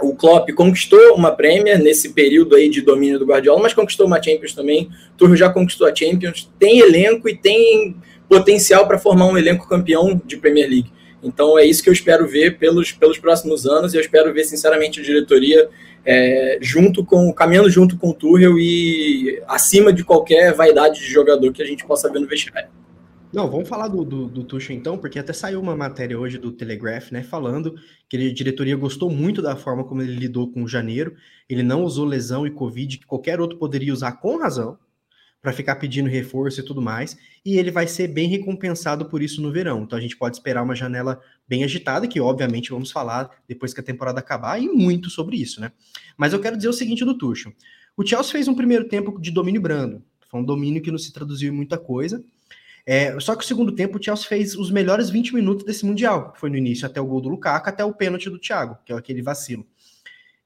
o 0.02 0.16
Klopp 0.16 0.50
conquistou 0.54 1.14
uma 1.16 1.32
Premier 1.32 1.78
nesse 1.78 2.14
período 2.14 2.56
aí 2.56 2.70
de 2.70 2.82
domínio 2.82 3.20
do 3.20 3.26
Guardiola, 3.26 3.62
mas 3.62 3.74
conquistou 3.74 4.08
uma 4.08 4.22
Champions 4.22 4.54
também. 4.54 4.90
O 5.14 5.18
Tuchel 5.18 5.36
já 5.36 5.50
conquistou 5.50 5.88
a 5.88 5.94
Champions, 5.94 6.50
tem 6.58 6.80
elenco 6.80 7.28
e 7.30 7.36
tem 7.36 7.96
potencial 8.28 8.88
para 8.88 8.98
formar 8.98 9.26
um 9.26 9.38
elenco 9.38 9.68
campeão 9.68 10.20
de 10.26 10.38
Premier 10.38 10.70
League. 10.70 10.92
Então 11.22 11.60
é 11.60 11.66
isso 11.66 11.84
que 11.84 11.90
eu 11.90 11.94
espero 11.94 12.28
ver 12.28 12.58
pelos, 12.58 12.92
pelos 12.92 13.18
próximos 13.18 13.66
anos 13.66 13.94
e 13.94 13.98
eu 13.98 14.02
espero 14.02 14.34
ver 14.34 14.46
sinceramente 14.46 15.00
a 15.00 15.04
diretoria 15.04 15.70
é, 16.06 16.58
junto 16.62 17.04
com 17.04 17.32
caminhando 17.34 17.70
junto 17.70 17.98
com 17.98 18.10
o 18.10 18.14
Tuchel 18.14 18.58
e 18.58 19.42
acima 19.48 19.92
de 19.92 20.04
qualquer 20.04 20.54
vaidade 20.54 21.00
de 21.00 21.12
jogador 21.12 21.52
que 21.52 21.62
a 21.62 21.66
gente 21.66 21.86
possa 21.86 22.10
ver 22.12 22.20
no 22.20 22.28
vestiário. 22.28 22.70
Não, 23.32 23.48
vamos 23.48 23.70
falar 23.70 23.88
do, 23.90 24.04
do, 24.04 24.26
do 24.28 24.44
Tuchel 24.44 24.76
então, 24.76 24.98
porque 24.98 25.20
até 25.20 25.34
saiu 25.34 25.62
uma 25.62 25.76
matéria 25.76 26.18
hoje 26.18 26.40
do 26.40 26.52
Telegraph, 26.52 27.12
né, 27.12 27.22
falando 27.22 27.76
que 28.08 28.18
a 28.18 28.34
diretoria 28.34 28.76
gostou 28.76 29.10
muito 29.10 29.40
da 29.40 29.56
forma 29.56 29.84
como 29.84 30.02
ele 30.02 30.16
lidou 30.16 30.52
com 30.52 30.64
o 30.64 30.68
janeiro, 30.68 31.16
ele 31.48 31.62
não 31.62 31.84
usou 31.84 32.06
lesão 32.06 32.48
e 32.48 32.52
Covid, 32.52 32.98
que 32.98 33.06
qualquer 33.06 33.40
outro 33.40 33.60
poderia 33.60 33.94
usar 33.94 34.14
com 34.14 34.38
razão, 34.38 34.80
para 35.42 35.54
ficar 35.54 35.76
pedindo 35.76 36.10
reforço 36.10 36.60
e 36.60 36.64
tudo 36.64 36.82
mais, 36.82 37.18
e 37.46 37.58
ele 37.58 37.72
vai 37.72 37.88
ser 37.88 38.08
bem 38.08 38.28
recompensado 38.28 39.06
por 39.06 39.22
isso 39.22 39.42
no 39.42 39.52
verão. 39.52 39.84
Então 39.84 39.98
a 39.98 40.02
gente 40.02 40.18
pode 40.18 40.36
esperar 40.36 40.64
uma 40.64 40.76
janela 40.76 41.22
bem 41.48 41.64
agitada, 41.64 42.08
que 42.08 42.20
obviamente 42.20 42.72
vamos 42.72 42.92
falar 42.92 43.30
depois 43.48 43.74
que 43.74 43.80
a 43.80 43.84
temporada 43.84 44.20
acabar, 44.20 44.62
e 44.62 44.68
muito 44.68 45.10
sobre 45.10 45.38
isso, 45.38 45.62
né? 45.62 45.72
Mas 46.18 46.34
eu 46.34 46.40
quero 46.40 46.58
dizer 46.58 46.70
o 46.70 46.74
seguinte 46.74 47.06
do 47.06 47.18
Tuchel. 47.18 47.54
O 47.96 48.06
Chelsea 48.06 48.32
fez 48.32 48.48
um 48.48 48.56
primeiro 48.56 48.88
tempo 48.88 49.20
de 49.20 49.32
domínio 49.32 49.62
brando, 49.62 50.04
foi 50.30 50.40
um 50.40 50.44
domínio 50.44 50.82
que 50.82 50.92
não 50.92 50.98
se 50.98 51.14
traduziu 51.14 51.52
em 51.52 51.56
muita 51.56 51.78
coisa, 51.78 52.24
é, 52.86 53.18
só 53.20 53.36
que 53.36 53.44
o 53.44 53.48
segundo 53.48 53.72
tempo 53.72 53.98
o 53.98 54.04
Chelsea 54.04 54.28
fez 54.28 54.56
os 54.56 54.72
melhores 54.72 55.10
20 55.10 55.34
minutos 55.36 55.64
desse 55.64 55.86
Mundial, 55.86 56.34
foi 56.38 56.50
no 56.50 56.58
início 56.58 56.86
até 56.86 57.00
o 57.00 57.06
gol 57.06 57.22
do 57.22 57.30
Lukaku, 57.30 57.70
até 57.70 57.84
o 57.84 57.94
pênalti 57.94 58.30
do 58.30 58.40
Thiago, 58.40 58.78
que 58.86 58.92
é 58.92 58.96
aquele 58.96 59.22
vacilo. 59.22 59.66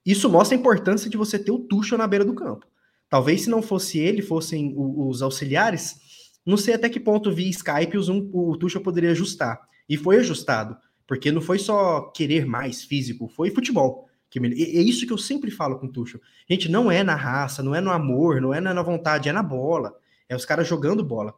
Isso 0.04 0.28
mostra 0.28 0.56
a 0.56 0.60
importância 0.60 1.08
de 1.08 1.16
você 1.16 1.38
ter 1.38 1.50
o 1.50 1.58
Tuchel 1.58 1.96
na 1.96 2.06
beira 2.06 2.24
do 2.24 2.34
campo. 2.34 2.66
Talvez 3.08 3.42
se 3.42 3.50
não 3.50 3.62
fosse 3.62 3.98
ele, 3.98 4.22
fossem 4.22 4.74
os 4.76 5.22
auxiliares, 5.22 5.96
não 6.44 6.56
sei 6.56 6.74
até 6.74 6.88
que 6.88 7.00
ponto 7.00 7.32
via 7.32 7.48
Skype 7.48 7.96
o, 7.96 8.50
o 8.50 8.56
Tuchel 8.56 8.82
poderia 8.82 9.10
ajustar. 9.12 9.60
E 9.88 9.96
foi 9.96 10.18
ajustado, 10.18 10.76
porque 11.06 11.30
não 11.30 11.40
foi 11.40 11.58
só 11.58 12.10
querer 12.14 12.46
mais 12.46 12.84
físico, 12.84 13.28
foi 13.28 13.50
futebol. 13.50 14.08
Que 14.30 14.40
é 14.40 14.82
isso 14.82 15.06
que 15.06 15.12
eu 15.12 15.18
sempre 15.18 15.50
falo 15.50 15.78
com 15.78 15.86
o 15.86 15.92
Tuchel. 15.92 16.20
Gente, 16.48 16.68
não 16.68 16.90
é 16.90 17.04
na 17.04 17.14
raça, 17.14 17.62
não 17.62 17.74
é 17.74 17.80
no 17.80 17.90
amor, 17.90 18.40
não 18.40 18.52
é 18.52 18.60
na 18.60 18.82
vontade, 18.82 19.28
é 19.28 19.32
na 19.32 19.42
bola. 19.42 19.94
É 20.28 20.34
os 20.34 20.44
caras 20.44 20.66
jogando 20.66 21.04
bola. 21.04 21.34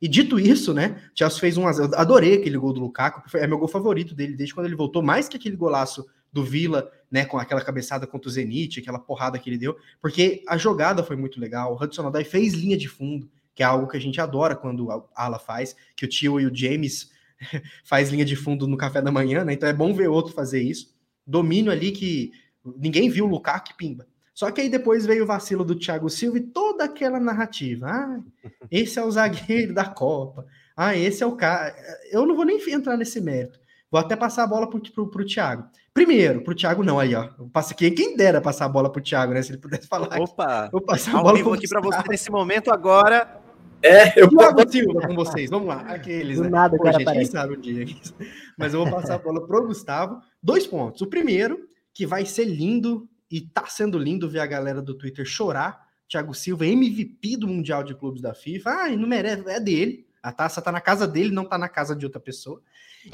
E 0.00 0.06
dito 0.06 0.38
isso, 0.38 0.72
né, 0.72 1.02
Chelsea 1.14 1.40
fez 1.40 1.56
um 1.56 1.68
Eu 1.68 1.90
adorei 1.96 2.34
aquele 2.34 2.56
gol 2.56 2.72
do 2.72 2.80
Lukaku, 2.80 3.36
é 3.36 3.46
meu 3.46 3.58
gol 3.58 3.66
favorito 3.66 4.14
dele 4.14 4.36
desde 4.36 4.54
quando 4.54 4.66
ele 4.66 4.76
voltou, 4.76 5.02
mais 5.02 5.28
que 5.28 5.36
aquele 5.36 5.56
golaço 5.56 6.06
do 6.32 6.44
Villa, 6.44 6.90
né, 7.10 7.24
com 7.24 7.38
aquela 7.38 7.60
cabeçada 7.60 8.06
contra 8.06 8.28
o 8.28 8.32
Zenit, 8.32 8.80
aquela 8.80 8.98
porrada 8.98 9.38
que 9.38 9.48
ele 9.48 9.58
deu, 9.58 9.76
porque 10.00 10.42
a 10.46 10.56
jogada 10.56 11.02
foi 11.02 11.16
muito 11.16 11.40
legal. 11.40 11.72
O 11.72 11.82
Hudson 11.82 12.06
Odoi 12.06 12.24
fez 12.24 12.54
linha 12.54 12.76
de 12.76 12.88
fundo, 12.88 13.30
que 13.54 13.62
é 13.62 13.66
algo 13.66 13.88
que 13.88 13.96
a 13.96 14.00
gente 14.00 14.20
adora 14.20 14.54
quando 14.54 14.90
a 14.90 15.04
Ala 15.14 15.38
faz, 15.38 15.74
que 15.96 16.04
o 16.04 16.08
Tio 16.08 16.38
e 16.40 16.46
o 16.46 16.54
James 16.54 17.10
faz 17.84 18.10
linha 18.10 18.24
de 18.24 18.36
fundo 18.36 18.66
no 18.66 18.76
café 18.76 19.00
da 19.00 19.10
manhã, 19.10 19.44
né? 19.44 19.52
Então 19.52 19.68
é 19.68 19.72
bom 19.72 19.92
ver 19.92 20.08
outro 20.08 20.32
fazer 20.32 20.62
isso. 20.62 20.94
Domínio 21.26 21.72
ali 21.72 21.92
que 21.92 22.32
ninguém 22.76 23.08
viu 23.08 23.24
o 23.24 23.28
Lukaku 23.28 23.76
pimba. 23.76 24.06
Só 24.38 24.52
que 24.52 24.60
aí 24.60 24.68
depois 24.68 25.04
veio 25.04 25.24
o 25.24 25.26
vacilo 25.26 25.64
do 25.64 25.74
Thiago 25.74 26.08
Silva 26.08 26.38
e 26.38 26.42
toda 26.42 26.84
aquela 26.84 27.18
narrativa. 27.18 27.88
Ah, 27.88 28.20
esse 28.70 28.96
é 28.96 29.04
o 29.04 29.10
zagueiro 29.10 29.74
da 29.74 29.84
Copa. 29.84 30.46
Ah, 30.76 30.96
esse 30.96 31.24
é 31.24 31.26
o 31.26 31.34
cara. 31.34 31.74
Eu 32.12 32.24
não 32.24 32.36
vou 32.36 32.44
nem 32.44 32.60
entrar 32.70 32.96
nesse 32.96 33.20
mérito. 33.20 33.58
Vou 33.90 34.00
até 34.00 34.14
passar 34.14 34.44
a 34.44 34.46
bola 34.46 34.70
pro, 34.70 35.10
pro 35.10 35.26
Thiago. 35.26 35.68
Primeiro, 35.98 36.42
pro 36.42 36.54
Thiago 36.54 36.84
não, 36.84 36.96
aí, 36.96 37.12
ó. 37.12 37.28
Passa 37.52 37.74
quem, 37.74 37.92
quem 37.92 38.16
dera 38.16 38.40
passar 38.40 38.66
a 38.66 38.68
bola 38.68 38.88
pro 38.88 39.02
Thiago, 39.02 39.34
né? 39.34 39.42
Se 39.42 39.50
ele 39.50 39.58
pudesse 39.58 39.88
falar. 39.88 40.16
Opa! 40.20 40.60
Aqui. 40.60 40.70
Vou 40.70 40.80
passar 40.80 41.18
a 41.18 41.20
bola 41.20 41.54
aqui 41.54 41.66
para 41.66 41.80
você 41.80 42.02
nesse 42.08 42.30
momento 42.30 42.70
agora. 42.70 43.42
É, 43.82 44.20
eu 44.20 44.28
Thiago 44.28 44.70
Silva 44.70 45.08
com 45.08 45.14
vocês. 45.16 45.50
Vamos 45.50 45.66
lá, 45.66 45.80
aqueles. 45.88 46.36
Do 46.36 46.44
né? 46.44 46.50
nada, 46.50 46.76
Pô, 46.76 46.84
cara, 46.84 47.00
gente, 47.00 47.12
quem 47.12 47.24
sabe 47.24 47.56
um 47.56 47.60
dia. 47.60 47.84
Mas 48.56 48.74
eu 48.74 48.84
vou 48.84 48.92
passar 48.94 49.16
a 49.16 49.18
bola 49.18 49.44
pro 49.44 49.66
Gustavo. 49.66 50.20
Dois 50.40 50.68
pontos. 50.68 51.00
O 51.00 51.08
primeiro, 51.08 51.58
que 51.92 52.06
vai 52.06 52.24
ser 52.24 52.44
lindo 52.44 53.08
e 53.28 53.40
tá 53.40 53.66
sendo 53.66 53.98
lindo 53.98 54.30
ver 54.30 54.38
a 54.38 54.46
galera 54.46 54.80
do 54.80 54.94
Twitter 54.94 55.26
chorar. 55.26 55.84
Thiago 56.08 56.32
Silva, 56.32 56.64
MVP 56.64 57.36
do 57.38 57.48
Mundial 57.48 57.82
de 57.82 57.92
Clubes 57.96 58.22
da 58.22 58.34
FIFA. 58.34 58.70
Ah, 58.70 58.88
não 58.90 59.08
merece, 59.08 59.42
é 59.50 59.58
dele. 59.58 60.06
A 60.22 60.32
taça 60.32 60.60
tá 60.60 60.72
na 60.72 60.80
casa 60.80 61.06
dele, 61.06 61.30
não 61.30 61.44
tá 61.44 61.56
na 61.56 61.68
casa 61.68 61.94
de 61.94 62.04
outra 62.04 62.20
pessoa. 62.20 62.60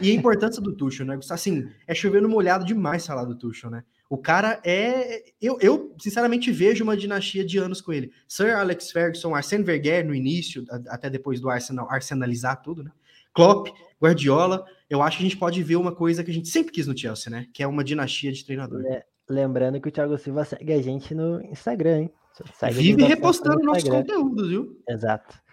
E 0.01 0.11
a 0.11 0.15
importância 0.15 0.61
do 0.61 0.75
Tuchel, 0.75 1.07
né? 1.07 1.19
Assim, 1.31 1.69
é 1.87 1.95
chovendo 1.95 2.29
molhado 2.29 2.65
demais 2.65 3.07
falar 3.07 3.25
do 3.25 3.37
Tuchel, 3.37 3.71
né? 3.71 3.85
O 4.09 4.19
cara 4.19 4.61
é. 4.65 5.23
Eu, 5.41 5.59
eu, 5.61 5.95
sinceramente, 6.01 6.51
vejo 6.51 6.85
uma 6.85 6.97
dinastia 6.97 7.45
de 7.45 7.59
anos 7.59 7.81
com 7.81 7.93
ele. 7.93 8.13
Sir 8.27 8.55
Alex 8.55 8.91
Ferguson, 8.91 9.35
Arsene 9.35 9.65
Wenger 9.65 10.05
no 10.07 10.15
início, 10.15 10.65
até 10.89 11.09
depois 11.11 11.41
do 11.41 11.49
Arsenal, 11.49 11.91
arsenalizar 11.91 12.63
tudo, 12.63 12.83
né? 12.83 12.91
Klopp, 13.33 13.69
Guardiola. 14.01 14.65
Eu 14.89 15.03
acho 15.03 15.19
que 15.19 15.25
a 15.25 15.29
gente 15.29 15.39
pode 15.39 15.63
ver 15.63 15.77
uma 15.77 15.95
coisa 15.95 16.23
que 16.23 16.31
a 16.31 16.35
gente 16.35 16.49
sempre 16.49 16.73
quis 16.73 16.87
no 16.87 16.97
Chelsea, 16.97 17.31
né? 17.31 17.47
Que 17.53 17.63
é 17.63 17.67
uma 17.67 17.83
dinastia 17.83 18.33
de 18.33 18.45
treinador. 18.45 18.85
É, 18.87 19.05
lembrando 19.29 19.81
que 19.81 19.89
o 19.89 19.93
Thiago 19.93 20.17
Silva 20.19 20.45
segue 20.45 20.73
a 20.73 20.83
gente 20.83 21.15
no 21.15 21.41
Instagram, 21.43 22.03
hein? 22.03 22.11
Segue 22.59 22.75
Vive 22.75 23.05
repostando 23.05 23.63
nossos 23.63 23.89
conteúdos, 23.89 24.49
viu? 24.49 24.83
Exato. 24.89 25.44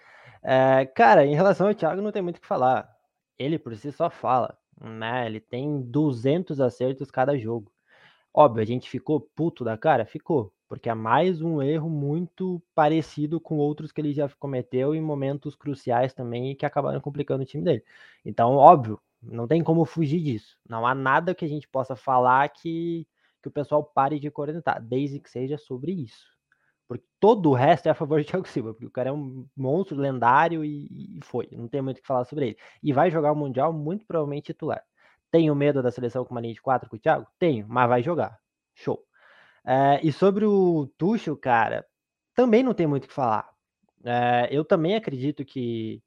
É, 0.43 0.85
cara, 0.85 1.25
em 1.25 1.35
relação 1.35 1.67
ao 1.67 1.75
Thiago, 1.75 2.01
não 2.01 2.11
tem 2.11 2.21
muito 2.21 2.37
o 2.37 2.41
que 2.41 2.47
falar. 2.47 2.89
Ele 3.37 3.59
por 3.59 3.75
si 3.75 3.91
só 3.91 4.09
fala, 4.09 4.57
né? 4.79 5.25
Ele 5.25 5.39
tem 5.39 5.81
200 5.81 6.59
acertos 6.59 7.11
cada 7.11 7.37
jogo. 7.37 7.71
Óbvio, 8.33 8.63
a 8.63 8.65
gente 8.65 8.89
ficou 8.89 9.21
puto 9.21 9.63
da 9.65 9.77
cara? 9.77 10.05
Ficou, 10.05 10.53
porque 10.69 10.89
é 10.89 10.93
mais 10.95 11.41
um 11.41 11.61
erro 11.61 11.89
muito 11.89 12.61
parecido 12.75 13.41
com 13.41 13.57
outros 13.57 13.91
que 13.91 14.01
ele 14.01 14.13
já 14.13 14.29
cometeu 14.39 14.95
em 14.95 15.01
momentos 15.01 15.55
cruciais 15.55 16.13
também 16.13 16.55
que 16.55 16.65
acabaram 16.65 17.01
complicando 17.01 17.43
o 17.43 17.45
time 17.47 17.63
dele. 17.63 17.83
Então, 18.25 18.53
óbvio, 18.55 19.01
não 19.21 19.47
tem 19.47 19.63
como 19.63 19.85
fugir 19.85 20.21
disso. 20.21 20.57
Não 20.69 20.87
há 20.87 20.95
nada 20.95 21.35
que 21.35 21.45
a 21.45 21.49
gente 21.49 21.67
possa 21.67 21.95
falar 21.95 22.49
que, 22.49 23.07
que 23.41 23.49
o 23.49 23.51
pessoal 23.51 23.83
pare 23.83 24.19
de 24.19 24.31
cornetar, 24.31 24.81
desde 24.83 25.19
que 25.19 25.29
seja 25.29 25.57
sobre 25.57 25.91
isso. 25.93 26.27
Porque 26.91 27.05
todo 27.21 27.49
o 27.49 27.53
resto 27.53 27.87
é 27.87 27.91
a 27.91 27.95
favor 27.95 28.19
de 28.19 28.27
Thiago 28.27 28.45
Silva, 28.49 28.73
porque 28.73 28.85
o 28.85 28.91
cara 28.91 29.07
é 29.09 29.13
um 29.13 29.47
monstro 29.55 29.97
lendário 29.97 30.65
e, 30.65 31.19
e 31.19 31.19
foi. 31.23 31.47
Não 31.53 31.65
tem 31.65 31.81
muito 31.81 31.99
o 31.99 32.01
que 32.01 32.07
falar 32.07 32.25
sobre 32.25 32.47
ele. 32.47 32.57
E 32.83 32.91
vai 32.91 33.09
jogar 33.09 33.31
o 33.31 33.35
Mundial 33.35 33.71
muito 33.71 34.05
provavelmente 34.05 34.47
titular. 34.47 34.83
Tenho 35.31 35.55
medo 35.55 35.81
da 35.81 35.89
seleção 35.89 36.25
com 36.25 36.31
uma 36.31 36.41
linha 36.41 36.53
de 36.53 36.61
quatro 36.61 36.89
com 36.89 36.97
o 36.97 36.99
Thiago? 36.99 37.25
Tenho, 37.39 37.65
mas 37.69 37.87
vai 37.87 38.03
jogar. 38.03 38.37
Show. 38.75 39.01
É, 39.65 40.05
e 40.05 40.11
sobre 40.11 40.43
o 40.45 40.85
Tuchel, 40.97 41.37
cara, 41.37 41.85
também 42.35 42.61
não 42.61 42.73
tem 42.73 42.85
muito 42.85 43.05
o 43.05 43.07
que 43.07 43.13
falar. 43.13 43.49
É, 44.03 44.49
eu 44.51 44.65
também 44.65 44.95
acredito 44.95 45.45
que, 45.45 46.03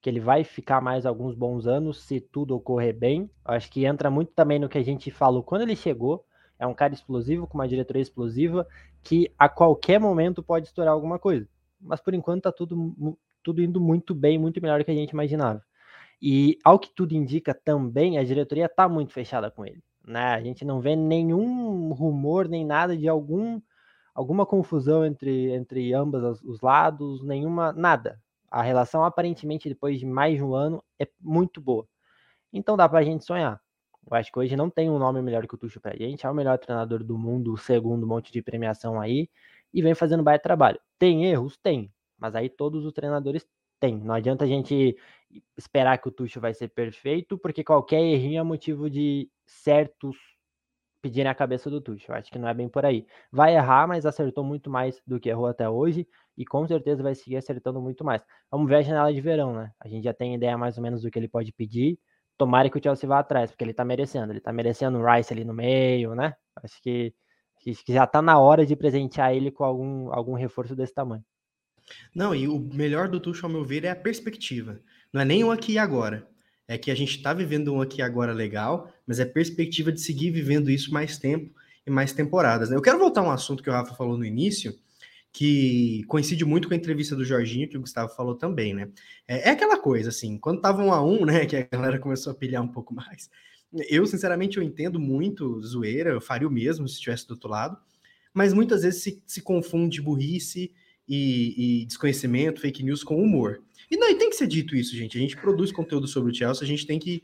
que 0.00 0.08
ele 0.08 0.20
vai 0.20 0.44
ficar 0.44 0.80
mais 0.80 1.06
alguns 1.06 1.34
bons 1.34 1.66
anos 1.66 2.04
se 2.04 2.20
tudo 2.20 2.54
ocorrer 2.54 2.96
bem. 2.96 3.28
Acho 3.44 3.68
que 3.68 3.84
entra 3.84 4.08
muito 4.10 4.32
também 4.32 4.60
no 4.60 4.68
que 4.68 4.78
a 4.78 4.84
gente 4.84 5.10
falou 5.10 5.42
quando 5.42 5.62
ele 5.62 5.74
chegou. 5.74 6.24
É 6.60 6.66
um 6.66 6.74
cara 6.74 6.92
explosivo, 6.92 7.46
com 7.46 7.56
uma 7.56 7.66
diretoria 7.66 8.02
explosiva, 8.02 8.68
que 9.02 9.32
a 9.38 9.48
qualquer 9.48 9.98
momento 9.98 10.42
pode 10.42 10.66
estourar 10.66 10.92
alguma 10.92 11.18
coisa. 11.18 11.48
Mas 11.80 12.02
por 12.02 12.12
enquanto 12.12 12.42
tá 12.42 12.52
tudo, 12.52 13.16
tudo 13.42 13.62
indo 13.62 13.80
muito 13.80 14.14
bem, 14.14 14.38
muito 14.38 14.60
melhor 14.60 14.78
do 14.78 14.84
que 14.84 14.90
a 14.90 14.94
gente 14.94 15.12
imaginava. 15.12 15.64
E 16.20 16.58
ao 16.62 16.78
que 16.78 16.94
tudo 16.94 17.14
indica 17.14 17.54
também, 17.54 18.18
a 18.18 18.24
diretoria 18.24 18.68
tá 18.68 18.86
muito 18.86 19.10
fechada 19.10 19.50
com 19.50 19.64
ele. 19.64 19.82
Né? 20.06 20.34
A 20.34 20.42
gente 20.42 20.62
não 20.62 20.82
vê 20.82 20.94
nenhum 20.94 21.94
rumor, 21.94 22.46
nem 22.46 22.62
nada 22.62 22.94
de 22.94 23.08
algum 23.08 23.58
alguma 24.14 24.44
confusão 24.44 25.06
entre, 25.06 25.50
entre 25.52 25.94
ambos 25.94 26.42
os 26.42 26.60
lados, 26.60 27.22
nenhuma, 27.22 27.72
nada. 27.72 28.20
A 28.50 28.60
relação 28.60 29.02
aparentemente 29.02 29.66
depois 29.66 29.98
de 29.98 30.04
mais 30.04 30.36
de 30.36 30.42
um 30.42 30.54
ano 30.54 30.84
é 30.98 31.08
muito 31.18 31.58
boa. 31.58 31.86
Então 32.52 32.76
dá 32.76 32.86
pra 32.86 33.02
gente 33.02 33.24
sonhar. 33.24 33.58
Eu 34.08 34.16
acho 34.16 34.32
que 34.32 34.38
hoje 34.38 34.56
não 34.56 34.70
tem 34.70 34.90
um 34.90 34.98
nome 34.98 35.22
melhor 35.22 35.46
que 35.46 35.54
o 35.54 35.58
Tuchel 35.58 35.80
pra 35.82 35.96
gente. 35.96 36.26
É 36.26 36.30
o 36.30 36.34
melhor 36.34 36.58
treinador 36.58 37.02
do 37.04 37.18
mundo, 37.18 37.56
segundo 37.56 38.04
um 38.04 38.08
monte 38.08 38.32
de 38.32 38.42
premiação 38.42 39.00
aí, 39.00 39.28
e 39.72 39.82
vem 39.82 39.94
fazendo 39.94 40.22
baita 40.22 40.42
trabalho. 40.42 40.80
Tem 40.98 41.26
erros? 41.26 41.56
Tem. 41.56 41.92
Mas 42.18 42.34
aí 42.34 42.48
todos 42.48 42.84
os 42.84 42.92
treinadores 42.92 43.46
têm. 43.78 43.98
Não 43.98 44.14
adianta 44.14 44.44
a 44.44 44.48
gente 44.48 44.96
esperar 45.56 45.98
que 45.98 46.08
o 46.08 46.12
Tuchel 46.12 46.42
vai 46.42 46.54
ser 46.54 46.68
perfeito, 46.68 47.38
porque 47.38 47.64
qualquer 47.64 48.00
errinho 48.00 48.40
é 48.40 48.42
motivo 48.42 48.90
de 48.90 49.30
certos 49.46 50.16
pedirem 51.02 51.30
a 51.30 51.34
cabeça 51.34 51.70
do 51.70 51.80
Tuchel. 51.80 52.14
Eu 52.14 52.20
acho 52.20 52.30
que 52.30 52.38
não 52.38 52.48
é 52.48 52.54
bem 52.54 52.68
por 52.68 52.84
aí. 52.84 53.06
Vai 53.32 53.54
errar, 53.54 53.86
mas 53.86 54.04
acertou 54.06 54.44
muito 54.44 54.70
mais 54.70 55.00
do 55.06 55.18
que 55.18 55.28
errou 55.28 55.46
até 55.46 55.68
hoje 55.68 56.06
e 56.36 56.44
com 56.44 56.66
certeza 56.66 57.02
vai 57.02 57.14
seguir 57.14 57.36
acertando 57.36 57.80
muito 57.80 58.04
mais. 58.04 58.22
Vamos 58.50 58.68
ver 58.68 58.76
a 58.76 58.82
janela 58.82 59.12
de 59.12 59.20
verão, 59.20 59.54
né? 59.54 59.72
A 59.80 59.88
gente 59.88 60.04
já 60.04 60.12
tem 60.14 60.34
ideia 60.34 60.56
mais 60.58 60.76
ou 60.76 60.82
menos 60.82 61.02
do 61.02 61.10
que 61.10 61.18
ele 61.18 61.28
pode 61.28 61.52
pedir. 61.52 61.98
Tomara 62.40 62.70
que 62.70 62.78
o 62.78 62.82
Chelsea 62.82 63.06
vá 63.06 63.18
atrás, 63.18 63.50
porque 63.50 63.62
ele 63.62 63.74
tá 63.74 63.84
merecendo. 63.84 64.32
Ele 64.32 64.40
tá 64.40 64.50
merecendo 64.50 64.96
o 64.96 65.04
Rice 65.04 65.30
ali 65.30 65.44
no 65.44 65.52
meio, 65.52 66.14
né? 66.14 66.34
Acho 66.56 66.80
que, 66.80 67.12
acho 67.68 67.84
que 67.84 67.92
já 67.92 68.06
tá 68.06 68.22
na 68.22 68.38
hora 68.38 68.64
de 68.64 68.74
presentear 68.74 69.34
ele 69.34 69.50
com 69.50 69.62
algum, 69.62 70.10
algum 70.10 70.32
reforço 70.32 70.74
desse 70.74 70.94
tamanho. 70.94 71.22
Não, 72.14 72.34
e 72.34 72.48
o 72.48 72.58
melhor 72.58 73.08
do 73.08 73.20
Tuchel, 73.20 73.44
ao 73.44 73.52
meu 73.52 73.62
ver, 73.62 73.84
é 73.84 73.90
a 73.90 73.94
perspectiva. 73.94 74.80
Não 75.12 75.20
é 75.20 75.24
nem 75.26 75.44
o 75.44 75.50
aqui 75.50 75.72
e 75.72 75.78
agora. 75.78 76.26
É 76.66 76.78
que 76.78 76.90
a 76.90 76.94
gente 76.94 77.14
está 77.14 77.34
vivendo 77.34 77.74
um 77.74 77.82
aqui 77.82 78.00
e 78.00 78.02
agora 78.02 78.32
legal, 78.32 78.90
mas 79.06 79.20
é 79.20 79.26
perspectiva 79.26 79.92
de 79.92 80.00
seguir 80.00 80.30
vivendo 80.30 80.70
isso 80.70 80.90
mais 80.94 81.18
tempo 81.18 81.54
e 81.86 81.90
mais 81.90 82.14
temporadas. 82.14 82.70
Né? 82.70 82.76
Eu 82.76 82.80
quero 82.80 82.98
voltar 82.98 83.20
a 83.20 83.24
um 83.24 83.30
assunto 83.30 83.62
que 83.62 83.68
o 83.68 83.72
Rafa 83.74 83.94
falou 83.94 84.16
no 84.16 84.24
início, 84.24 84.74
que 85.32 86.02
coincide 86.08 86.44
muito 86.44 86.68
com 86.68 86.74
a 86.74 86.76
entrevista 86.76 87.14
do 87.14 87.24
Jorginho, 87.24 87.68
que 87.68 87.76
o 87.76 87.80
Gustavo 87.80 88.14
falou 88.14 88.34
também, 88.34 88.74
né? 88.74 88.88
É, 89.28 89.48
é 89.48 89.50
aquela 89.50 89.78
coisa, 89.78 90.08
assim, 90.08 90.38
quando 90.38 90.60
tava 90.60 90.82
um 90.82 90.92
a 90.92 91.02
um, 91.04 91.24
né, 91.24 91.44
que 91.46 91.56
a 91.56 91.68
galera 91.70 91.98
começou 91.98 92.32
a 92.32 92.34
pilhar 92.34 92.62
um 92.62 92.68
pouco 92.68 92.94
mais. 92.94 93.30
Eu, 93.88 94.04
sinceramente, 94.06 94.56
eu 94.56 94.62
entendo 94.62 94.98
muito 94.98 95.62
zoeira, 95.62 96.10
eu 96.10 96.20
faria 96.20 96.48
o 96.48 96.50
mesmo 96.50 96.88
se 96.88 96.94
estivesse 96.94 97.28
do 97.28 97.34
outro 97.34 97.48
lado, 97.48 97.78
mas 98.34 98.52
muitas 98.52 98.82
vezes 98.82 99.02
se, 99.02 99.22
se 99.26 99.40
confunde 99.40 100.02
burrice 100.02 100.72
e, 101.08 101.82
e, 101.82 101.86
desconhecimento, 101.86 102.60
fake 102.60 102.82
news 102.82 103.04
com 103.04 103.22
humor. 103.22 103.62
E 103.90 103.96
não, 103.96 104.08
e 104.10 104.16
tem 104.16 104.30
que 104.30 104.36
ser 104.36 104.46
dito 104.46 104.74
isso, 104.76 104.96
gente. 104.96 105.16
A 105.16 105.20
gente 105.20 105.36
produz 105.36 105.70
conteúdo 105.70 106.06
sobre 106.08 106.32
o 106.32 106.34
Chelsea, 106.34 106.64
a 106.64 106.66
gente 106.66 106.86
tem 106.86 106.98
que 106.98 107.22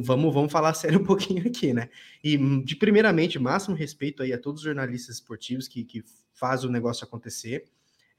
vamos, 0.00 0.32
vamos 0.32 0.52
falar 0.52 0.72
sério 0.74 1.00
um 1.00 1.04
pouquinho 1.04 1.46
aqui, 1.46 1.72
né? 1.72 1.88
E, 2.22 2.36
de 2.62 2.76
primeiramente, 2.76 3.38
máximo 3.38 3.76
respeito 3.76 4.22
aí 4.22 4.32
a 4.32 4.38
todos 4.38 4.60
os 4.60 4.64
jornalistas 4.64 5.16
esportivos 5.16 5.68
que, 5.68 5.84
que 5.84 6.02
fazem 6.34 6.68
o 6.68 6.72
negócio 6.72 7.04
acontecer, 7.04 7.64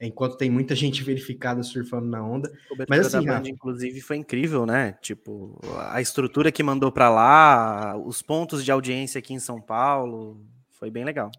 enquanto 0.00 0.36
tem 0.36 0.50
muita 0.50 0.74
gente 0.74 1.02
verificada 1.04 1.62
surfando 1.62 2.06
na 2.06 2.24
onda. 2.24 2.50
Mas 2.88 3.06
assim, 3.06 3.26
Band, 3.26 3.42
inclusive, 3.46 4.00
foi 4.00 4.16
incrível, 4.16 4.64
né? 4.64 4.92
Tipo, 5.00 5.58
a 5.90 6.00
estrutura 6.00 6.52
que 6.52 6.62
mandou 6.62 6.90
para 6.90 7.10
lá, 7.10 7.96
os 7.96 8.22
pontos 8.22 8.64
de 8.64 8.70
audiência 8.70 9.18
aqui 9.18 9.34
em 9.34 9.40
São 9.40 9.60
Paulo, 9.60 10.44
foi 10.70 10.90
bem 10.90 11.04
legal. 11.04 11.30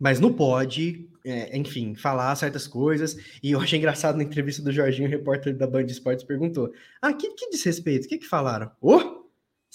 Mas 0.00 0.20
não 0.20 0.32
pode, 0.32 1.08
é, 1.24 1.56
enfim, 1.58 1.94
falar 1.94 2.34
certas 2.36 2.68
coisas. 2.68 3.16
E 3.42 3.50
eu 3.50 3.60
achei 3.60 3.78
engraçado 3.78 4.16
na 4.16 4.22
entrevista 4.22 4.62
do 4.62 4.70
Jorginho, 4.70 5.08
o 5.08 5.10
repórter 5.10 5.56
da 5.56 5.66
Band 5.66 5.86
Esportes 5.86 6.24
perguntou: 6.24 6.72
Ah, 7.02 7.12
que, 7.12 7.30
que 7.34 7.50
desrespeito? 7.50 8.06
O 8.06 8.08
que, 8.08 8.18
que 8.18 8.26
falaram? 8.26 8.70
Oh! 8.80 9.17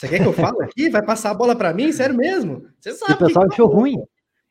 Você 0.04 0.10
quer 0.10 0.20
que 0.20 0.28
eu 0.28 0.34
fale 0.34 0.62
aqui? 0.64 0.90
Vai 0.90 1.02
passar 1.02 1.32
a 1.32 1.34
bola 1.34 1.56
para 1.56 1.74
mim? 1.74 1.90
Sério 1.94 2.14
mesmo? 2.14 2.68
Você 2.78 2.92
sabe. 2.92 3.14
O 3.14 3.18
pessoal 3.18 3.48
achou 3.50 3.68
ruim. 3.68 3.96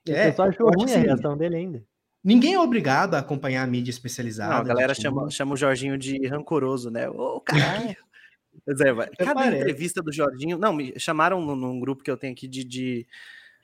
É, 0.08 0.28
o 0.28 0.30
pessoal 0.30 0.48
achou 0.48 0.70
ruim 0.70 0.84
assim, 0.84 0.94
a 0.94 1.02
reação 1.02 1.36
dele 1.36 1.56
ainda. 1.56 1.84
Ninguém 2.24 2.54
é 2.54 2.58
obrigado 2.58 3.14
a 3.14 3.18
acompanhar 3.18 3.62
a 3.62 3.66
mídia 3.66 3.90
especializada. 3.90 4.54
Não, 4.54 4.60
a 4.60 4.64
galera 4.64 4.94
chama, 4.94 5.28
chama 5.28 5.52
o 5.52 5.56
Jorginho 5.56 5.98
de 5.98 6.26
rancoroso, 6.26 6.90
né? 6.90 7.08
Ô, 7.08 7.40
caralho. 7.40 7.96
É, 8.68 9.24
cada 9.24 9.46
entrevista 9.46 10.02
do 10.02 10.12
Jorginho. 10.12 10.58
Não, 10.58 10.74
me 10.74 10.92
chamaram 11.00 11.40
num 11.40 11.80
grupo 11.80 12.04
que 12.04 12.10
eu 12.10 12.18
tenho 12.18 12.34
aqui 12.34 12.46
de. 12.46 12.62
de 12.62 13.06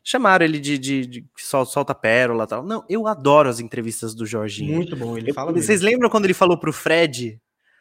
chamaram 0.02 0.46
ele 0.46 0.58
de, 0.58 0.78
de, 0.78 1.06
de, 1.06 1.26
solta 1.36 1.94
pérola 1.94 2.46
tal. 2.46 2.64
Não, 2.64 2.82
eu 2.88 3.06
adoro 3.06 3.50
as 3.50 3.60
entrevistas 3.60 4.14
do 4.14 4.24
Jorginho. 4.24 4.74
Muito 4.74 4.96
bom, 4.96 5.16
ele 5.16 5.30
fala. 5.34 5.52
Vocês 5.52 5.80
mesmo. 5.80 5.90
lembram 5.90 6.08
quando 6.08 6.24
ele 6.24 6.32
falou 6.32 6.58
pro 6.58 6.72
Fred 6.72 7.38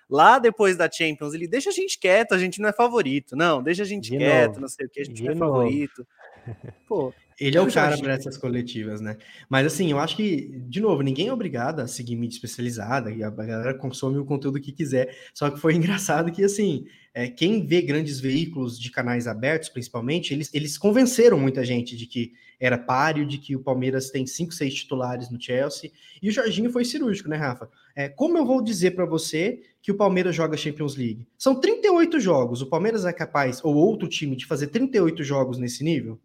lá 0.10 0.40
depois 0.40 0.78
da 0.78 0.90
Champions, 0.90 1.34
ele 1.34 1.48
deixa 1.48 1.70
a 1.70 1.74
gente 1.74 2.00
quieto, 2.00 2.34
a 2.34 2.38
gente 2.38 2.62
não 2.62 2.70
é 2.70 2.74
favorito. 2.74 3.36
Não, 3.36 3.62
deixa 3.62 3.84
a 3.84 3.86
gente 3.86 4.10
de 4.10 4.18
quieto, 4.18 4.48
novo. 4.50 4.62
não 4.62 4.68
sei 4.68 4.86
o 4.86 4.90
que, 4.90 5.02
a 5.02 5.04
gente 5.04 5.16
de 5.16 5.24
não 5.24 5.32
é 5.32 5.36
novo. 5.36 5.54
favorito. 5.54 6.08
Pô, 6.88 7.14
Ele 7.40 7.56
é 7.56 7.62
o 7.62 7.72
cara 7.72 7.96
para 7.98 8.14
essas 8.14 8.36
coletivas, 8.36 9.00
né? 9.00 9.16
Mas 9.48 9.68
assim, 9.68 9.92
eu 9.92 10.00
acho 10.00 10.16
que, 10.16 10.60
de 10.68 10.82
novo, 10.82 11.04
ninguém 11.04 11.28
é 11.28 11.34
obrigado 11.34 11.82
a 11.82 11.88
seguir 11.88 12.16
mídia 12.16 12.36
especializada 12.36 13.12
e 13.12 13.24
a 13.24 13.30
galera 13.30 13.76
consome 13.76 14.18
o 14.18 14.26
conteúdo 14.26 14.60
que 14.60 14.72
quiser. 14.72 15.16
Só 15.36 15.50
que 15.52 15.60
foi 15.60 15.76
engraçado 15.78 16.32
que, 16.32 16.44
assim, 16.44 16.86
é, 17.14 17.28
quem 17.28 17.66
vê 17.66 17.82
grandes 17.82 18.20
veículos 18.20 18.80
de 18.80 18.90
canais 18.90 19.28
abertos, 19.28 19.70
principalmente, 19.70 20.34
eles, 20.34 20.52
eles 20.52 20.78
convenceram 20.80 21.40
muita 21.40 21.64
gente 21.64 21.96
de 21.96 22.08
que 22.08 22.34
era 22.60 22.78
páreo, 22.78 23.26
de 23.26 23.38
que 23.38 23.56
o 23.56 23.60
Palmeiras 23.60 24.10
tem 24.10 24.26
cinco, 24.26 24.52
seis 24.52 24.74
titulares 24.74 25.30
no 25.30 25.40
Chelsea. 25.40 25.92
E 26.22 26.30
o 26.30 26.32
Jorginho 26.32 26.72
foi 26.72 26.84
cirúrgico, 26.84 27.30
né, 27.30 27.38
Rafa? 27.38 27.70
É, 27.96 28.10
como 28.10 28.38
eu 28.38 28.46
vou 28.46 28.64
dizer 28.64 28.92
para 28.92 29.06
você 29.06 29.62
que 29.80 29.92
o 29.92 29.96
Palmeiras 29.96 30.36
joga 30.36 30.58
Champions 30.58 30.96
League? 30.96 31.28
São 31.38 31.60
38 31.60 32.20
jogos. 32.20 32.64
O 32.64 32.68
Palmeiras 32.68 33.06
é 33.06 33.14
capaz, 33.14 33.64
ou 33.64 33.76
outro 33.76 34.08
time, 34.08 34.36
de 34.36 34.48
fazer 34.48 34.68
38 34.68 35.24
jogos 35.24 35.60
nesse 35.60 35.84
nível? 35.84 36.20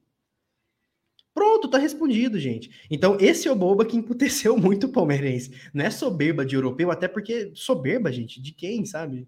Pronto, 1.34 1.68
tá 1.68 1.78
respondido, 1.78 2.38
gente. 2.38 2.70
Então, 2.90 3.16
esse 3.18 3.48
é 3.48 3.52
o 3.52 3.56
boba 3.56 3.86
que 3.86 3.96
emputeceu 3.96 4.56
muito 4.58 4.86
o 4.86 4.92
palmeirense. 4.92 5.52
Não 5.72 5.84
é 5.84 5.90
soberba 5.90 6.44
de 6.44 6.54
europeu, 6.54 6.90
até 6.90 7.08
porque 7.08 7.50
soberba, 7.54 8.12
gente, 8.12 8.40
de 8.40 8.52
quem, 8.52 8.84
sabe? 8.84 9.26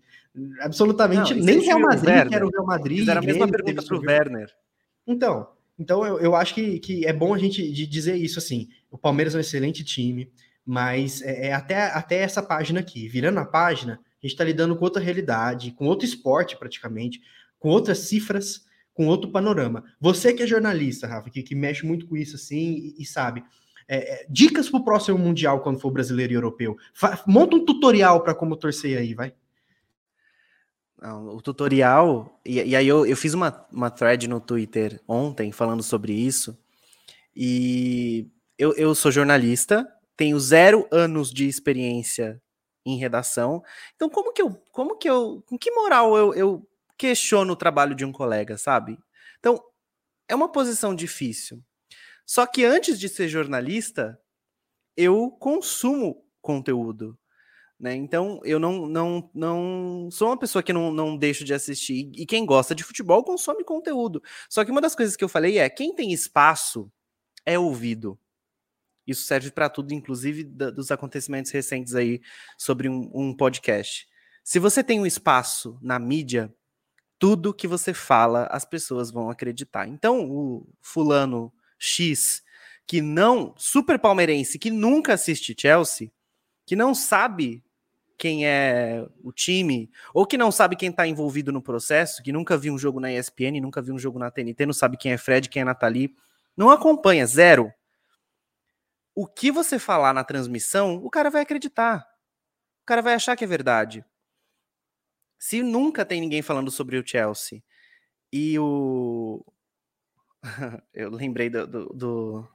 Absolutamente, 0.61 1.35
Não, 1.35 1.45
nem 1.45 1.61
Real 1.61 1.81
Madrid, 1.81 2.29
que 2.29 2.35
era 2.35 2.47
o 2.47 2.51
Real 2.51 2.67
Madrid. 2.67 3.09
Era 3.09 3.21
a 3.21 3.23
mesma 3.23 3.49
pergunta 3.49 3.83
pro 3.83 4.01
Werner. 4.01 4.51
Então, 5.07 5.49
então 5.79 6.05
eu, 6.05 6.19
eu 6.19 6.35
acho 6.35 6.55
que, 6.55 6.79
que 6.79 7.07
é 7.07 7.13
bom 7.13 7.33
a 7.33 7.39
gente 7.39 7.71
de 7.73 7.87
dizer 7.87 8.17
isso 8.17 8.39
assim. 8.39 8.69
O 8.91 8.99
Palmeiras 8.99 9.35
é 9.35 9.39
um 9.39 9.41
excelente 9.41 9.83
time, 9.83 10.31
mas 10.65 11.23
é, 11.23 11.49
é 11.49 11.53
até, 11.53 11.87
até 11.87 12.17
essa 12.17 12.43
página 12.43 12.81
aqui. 12.81 13.09
Virando 13.09 13.39
a 13.39 13.45
página, 13.45 13.95
a 13.95 14.27
gente 14.27 14.33
está 14.33 14.45
lidando 14.45 14.77
com 14.77 14.85
outra 14.85 15.03
realidade, 15.03 15.73
com 15.73 15.87
outro 15.87 16.05
esporte 16.05 16.57
praticamente, 16.57 17.21
com 17.59 17.69
outras 17.69 17.99
cifras 18.01 18.65
com 18.95 19.07
outro 19.07 19.31
panorama. 19.31 19.85
Você 20.01 20.33
que 20.33 20.45
é 20.45 20.47
jornalista, 20.47 21.07
Rafa, 21.07 21.29
que, 21.29 21.43
que 21.43 21.55
mexe 21.55 21.85
muito 21.85 22.07
com 22.07 22.17
isso 22.17 22.37
assim 22.37 22.95
e, 22.97 23.03
e 23.03 23.05
sabe. 23.05 23.45
É, 23.87 24.23
é, 24.23 24.27
dicas 24.31 24.71
para 24.71 24.81
o 24.81 24.85
próximo 24.85 25.19
Mundial 25.19 25.61
quando 25.61 25.81
for 25.81 25.91
brasileiro 25.91 26.33
e 26.33 26.37
europeu. 26.37 26.77
Fa 26.95 27.23
monta 27.27 27.57
um 27.57 27.65
tutorial 27.65 28.23
para 28.23 28.35
como 28.35 28.57
torcer 28.57 28.97
aí, 28.97 29.13
vai. 29.13 29.35
O 31.03 31.43
tutorial, 31.43 32.41
e, 32.47 32.63
e 32.63 32.75
aí 32.75 32.89
eu, 32.89 33.05
eu, 33.05 33.15
fiz 33.15 33.35
uma, 33.35 33.67
uma 33.71 33.91
thread 33.91 34.27
no 34.27 34.41
Twitter 34.41 35.03
ontem 35.07 35.53
falando 35.53 35.83
sobre 35.83 36.15
isso, 36.15 36.59
e 37.37 38.27
eu, 38.57 38.73
eu 38.73 38.95
sou 38.95 39.13
jornalista, 39.13 39.87
tenho 40.17 40.41
zero 40.41 40.89
anos 40.91 41.31
de 41.31 41.47
experiência 41.47 42.41
em 42.87 42.97
redação, 42.97 43.63
então 43.95 44.09
como 44.09 44.33
que 44.33 44.41
eu, 44.41 44.59
como 44.73 44.97
que 44.97 45.11
eu, 45.11 45.43
com 45.45 45.59
que 45.59 45.71
moral 45.73 46.17
eu, 46.17 46.33
eu 46.33 46.69
questiono 46.97 47.53
o 47.53 47.57
trabalho 47.57 47.95
de 47.95 48.05
um 48.05 48.13
colega, 48.13 48.57
sabe? 48.57 48.99
Então, 49.39 49.63
é 50.29 50.35
uma 50.35 50.51
posição 50.51 50.95
difícil. 50.95 51.63
Só 52.27 52.47
que 52.47 52.65
antes 52.65 52.99
de 52.99 53.09
ser 53.09 53.29
jornalista, 53.29 54.19
eu 54.97 55.31
consumo 55.31 56.25
conteúdo. 56.41 57.19
Né? 57.79 57.95
Então, 57.95 58.41
eu 58.45 58.59
não, 58.59 58.87
não, 58.87 59.31
não 59.35 60.09
sou 60.11 60.29
uma 60.29 60.39
pessoa 60.39 60.63
que 60.63 60.73
não, 60.73 60.93
não 60.93 61.17
deixo 61.17 61.45
de 61.45 61.53
assistir. 61.53 62.11
E 62.15 62.25
quem 62.25 62.47
gosta 62.47 62.75
de 62.75 62.85
futebol 62.85 63.25
consome 63.25 63.65
conteúdo. 63.65 64.23
Só 64.49 64.65
que 64.65 64.71
uma 64.71 64.81
das 64.81 64.95
coisas 64.95 65.17
que 65.17 65.25
eu 65.25 65.29
falei 65.29 65.59
é: 65.59 65.69
quem 65.69 65.95
tem 65.95 66.13
espaço 66.13 66.91
é 67.45 67.59
ouvido. 67.59 68.19
Isso 69.07 69.25
serve 69.25 69.51
para 69.51 69.69
tudo, 69.69 69.93
inclusive 69.93 70.45
da, 70.45 70.71
dos 70.71 70.91
acontecimentos 70.91 71.51
recentes 71.51 71.95
aí 71.95 72.23
sobre 72.57 72.89
um, 72.89 73.11
um 73.15 73.37
podcast. 73.37 74.07
Se 74.43 74.59
você 74.59 74.83
tem 74.83 75.01
um 75.01 75.07
espaço 75.07 75.79
na 75.83 75.99
mídia, 75.99 76.55
tudo 77.25 77.55
que 77.55 77.67
você 77.67 77.95
fala, 77.95 78.47
as 78.51 78.67
pessoas 78.67 79.11
vão 79.11 79.31
acreditar. 79.31 79.89
Então, 79.89 80.31
o 80.31 80.69
fulano 80.83 81.51
X, 81.79 82.43
que 82.87 83.01
não, 83.01 83.55
super 83.57 83.99
palmeirense, 83.99 84.59
que 84.59 84.71
nunca 84.71 85.15
assiste 85.15 85.57
Chelsea, 85.59 86.13
que 86.67 86.77
não 86.77 86.95
sabe 86.95 87.65
quem 88.19 88.47
é 88.47 89.09
o 89.23 89.33
time, 89.33 89.91
ou 90.13 90.27
que 90.27 90.37
não 90.37 90.53
sabe 90.53 90.77
quem 90.77 90.91
está 90.91 91.07
envolvido 91.07 91.51
no 91.51 91.63
processo, 91.63 92.23
que 92.23 92.31
nunca 92.31 92.59
viu 92.59 92.75
um 92.75 92.79
jogo 92.79 93.01
na 93.01 93.11
ESPN, 93.11 93.59
nunca 93.59 93.81
viu 93.81 93.95
um 93.95 93.99
jogo 93.99 94.19
na 94.19 94.31
TNT, 94.31 94.67
não 94.67 94.75
sabe 94.75 94.99
quem 94.99 95.13
é 95.13 95.17
Fred, 95.17 95.49
quem 95.49 95.63
é 95.63 95.65
Nathalie, 95.65 96.15
não 96.55 96.69
acompanha, 96.69 97.27
zero. 97.27 97.73
O 99.15 99.27
que 99.27 99.51
você 99.51 99.79
falar 99.79 100.13
na 100.13 100.25
transmissão, 100.25 100.97
o 101.03 101.09
cara 101.09 101.31
vai 101.31 101.41
acreditar. 101.41 102.07
O 102.83 102.85
cara 102.85 103.01
vai 103.01 103.15
achar 103.15 103.35
que 103.35 103.45
é 103.45 103.47
verdade. 103.47 104.05
Se 105.45 105.63
nunca 105.63 106.07
tem 106.07 106.23
ninguém 106.23 106.41
falando 106.41 106.71
sobre 106.71 106.97
o 106.97 107.07
Chelsea 107.07 107.63
e 108.33 108.59
o. 108.59 109.45
Eu 110.95 111.11
lembrei 111.11 111.51
do, 111.51 111.67
do, 111.67 111.85
do, 111.93 112.49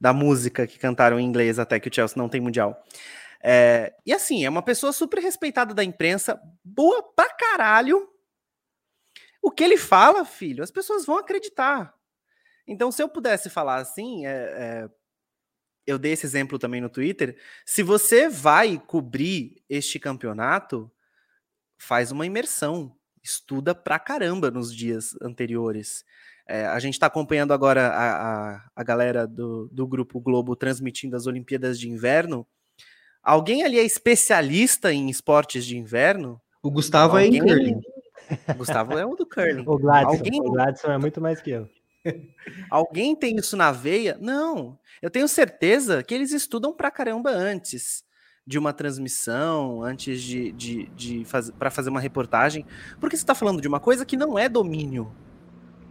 da 0.00 0.12
música 0.12 0.64
que 0.64 0.78
cantaram 0.78 1.18
em 1.18 1.26
inglês 1.26 1.58
até 1.58 1.80
que 1.80 1.88
o 1.88 1.92
Chelsea 1.92 2.16
não 2.16 2.28
tem 2.28 2.40
mundial. 2.40 2.80
É, 3.42 3.92
e 4.06 4.12
assim, 4.12 4.44
é 4.44 4.48
uma 4.48 4.62
pessoa 4.62 4.92
super 4.92 5.18
respeitada 5.18 5.74
da 5.74 5.82
imprensa, 5.82 6.40
boa 6.62 7.02
pra 7.02 7.28
caralho. 7.34 8.08
O 9.42 9.50
que 9.50 9.64
ele 9.64 9.76
fala, 9.76 10.24
filho, 10.24 10.62
as 10.62 10.70
pessoas 10.70 11.04
vão 11.04 11.18
acreditar. 11.18 11.92
Então, 12.68 12.92
se 12.92 13.02
eu 13.02 13.08
pudesse 13.08 13.50
falar 13.50 13.78
assim, 13.78 14.26
é, 14.26 14.30
é, 14.30 14.90
eu 15.84 15.98
dei 15.98 16.12
esse 16.12 16.24
exemplo 16.24 16.56
também 16.56 16.80
no 16.80 16.88
Twitter. 16.88 17.36
Se 17.66 17.82
você 17.82 18.28
vai 18.28 18.78
cobrir 18.78 19.60
este 19.68 19.98
campeonato, 19.98 20.88
faz 21.78 22.10
uma 22.10 22.26
imersão, 22.26 22.92
estuda 23.22 23.74
pra 23.74 23.98
caramba 23.98 24.50
nos 24.50 24.74
dias 24.74 25.14
anteriores. 25.22 26.04
É, 26.46 26.66
a 26.66 26.78
gente 26.78 26.94
está 26.94 27.06
acompanhando 27.06 27.52
agora 27.52 27.88
a, 27.88 28.54
a, 28.54 28.70
a 28.74 28.82
galera 28.82 29.26
do, 29.26 29.68
do 29.70 29.86
Grupo 29.86 30.18
Globo 30.18 30.56
transmitindo 30.56 31.14
as 31.14 31.26
Olimpíadas 31.26 31.78
de 31.78 31.88
Inverno. 31.88 32.46
Alguém 33.22 33.62
ali 33.62 33.78
é 33.78 33.84
especialista 33.84 34.92
em 34.92 35.10
esportes 35.10 35.66
de 35.66 35.76
inverno? 35.76 36.40
O 36.62 36.70
Gustavo 36.70 37.18
Alguém... 37.18 37.34
é 37.34 37.36
em 37.36 37.46
curling. 37.46 37.80
O 38.48 38.54
Gustavo 38.54 38.96
é 38.96 39.04
o 39.04 39.14
do 39.14 39.26
curling. 39.26 39.64
O 39.66 39.76
Gladson, 39.78 40.08
Alguém... 40.08 40.40
o 40.40 40.52
Gladson 40.52 40.92
é 40.92 40.98
muito 40.98 41.20
mais 41.20 41.40
que 41.40 41.50
eu. 41.50 41.68
Alguém 42.70 43.14
tem 43.14 43.36
isso 43.36 43.56
na 43.56 43.70
veia? 43.70 44.16
Não. 44.18 44.78
Eu 45.02 45.10
tenho 45.10 45.28
certeza 45.28 46.02
que 46.02 46.14
eles 46.14 46.32
estudam 46.32 46.72
pra 46.72 46.90
caramba 46.90 47.30
antes 47.30 48.02
de 48.48 48.58
uma 48.58 48.72
transmissão, 48.72 49.82
antes 49.82 50.22
de, 50.22 50.50
de, 50.52 50.90
de 50.96 51.22
fazer 51.26 51.52
para 51.52 51.70
fazer 51.70 51.90
uma 51.90 52.00
reportagem, 52.00 52.64
porque 52.98 53.14
você 53.14 53.22
está 53.22 53.34
falando 53.34 53.60
de 53.60 53.68
uma 53.68 53.78
coisa 53.78 54.06
que 54.06 54.16
não 54.16 54.38
é 54.38 54.48
domínio. 54.48 55.12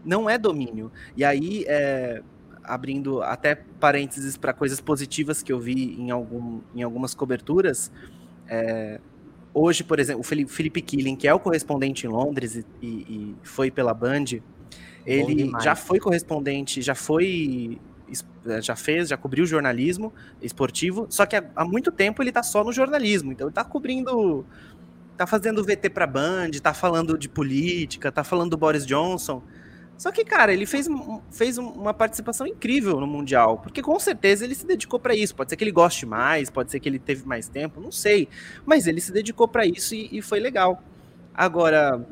Não 0.04 0.28
é 0.28 0.40
domínio. 0.40 0.92
E 1.16 1.24
aí, 1.24 1.66
é, 1.68 2.24
abrindo 2.64 3.22
até 3.22 3.54
parênteses 3.54 4.38
para 4.38 4.54
coisas 4.54 4.82
positivas 4.82 5.44
que 5.44 5.54
eu 5.54 5.60
vi 5.60 6.02
em, 6.02 6.10
algum, 6.10 6.62
em 6.74 6.82
algumas 6.82 7.14
coberturas, 7.14 7.92
é, 8.48 9.00
hoje, 9.54 9.84
por 9.84 10.00
exemplo, 10.00 10.22
o 10.22 10.24
Felipe, 10.24 10.82
Killing, 10.82 11.16
que 11.16 11.28
é 11.28 11.34
o 11.36 11.40
correspondente 11.40 12.08
em 12.08 12.10
Londres 12.10 12.56
e, 12.56 12.66
e, 12.82 12.88
e 12.88 13.36
foi 13.44 13.70
pela 13.70 13.94
Band, 13.94 14.26
ele 15.06 15.52
já 15.62 15.76
foi 15.76 16.00
correspondente, 16.00 16.82
já 16.82 16.96
foi 16.96 17.80
já 18.62 18.76
fez, 18.76 19.10
já 19.10 19.18
cobriu 19.18 19.46
jornalismo 19.46 20.14
esportivo, 20.42 21.08
só 21.10 21.26
que 21.26 21.36
há, 21.36 21.66
muito 21.66 21.92
tempo 21.92 22.22
ele 22.22 22.32
tá 22.32 22.44
só 22.44 22.64
no 22.64 22.72
jornalismo, 22.72 23.32
então 23.32 23.48
ele 23.48 23.54
tá 23.54 23.64
cobrindo, 23.64 24.46
tá 25.18 25.28
fazendo 25.28 25.64
VT 25.64 25.90
pra 25.90 26.08
Band, 26.08 26.52
tá 26.62 26.74
falando 26.74 27.18
de 27.18 27.28
política, 27.28 28.12
tá 28.12 28.24
falando 28.24 28.52
do 28.52 28.58
Boris 28.58 28.86
Johnson. 28.86 29.42
Só 29.98 30.12
que, 30.12 30.24
cara, 30.24 30.54
ele 30.54 30.68
fez, 30.68 30.88
fez 31.32 31.58
uma 31.58 31.92
participação 31.92 32.46
incrível 32.46 33.00
no 33.00 33.08
Mundial, 33.08 33.58
porque 33.58 33.82
com 33.82 34.00
certeza 34.00 34.46
ele 34.46 34.54
se 34.54 34.66
dedicou 34.66 35.00
para 35.00 35.16
isso. 35.16 35.36
Pode 35.36 35.50
ser 35.50 35.56
que 35.58 35.64
ele 35.64 35.72
goste 35.72 36.06
mais, 36.06 36.52
pode 36.52 36.70
ser 36.70 36.80
que 36.80 36.88
ele 36.88 37.00
teve 37.00 37.26
mais 37.26 37.48
tempo, 37.48 37.82
não 37.82 37.92
sei. 37.92 38.30
Mas 38.64 38.86
ele 38.86 39.02
se 39.02 39.12
dedicou 39.12 39.48
para 39.48 39.66
isso 39.66 39.96
e, 39.96 40.08
e 40.12 40.22
foi 40.22 40.40
legal. 40.40 40.84
Agora, 41.34 42.06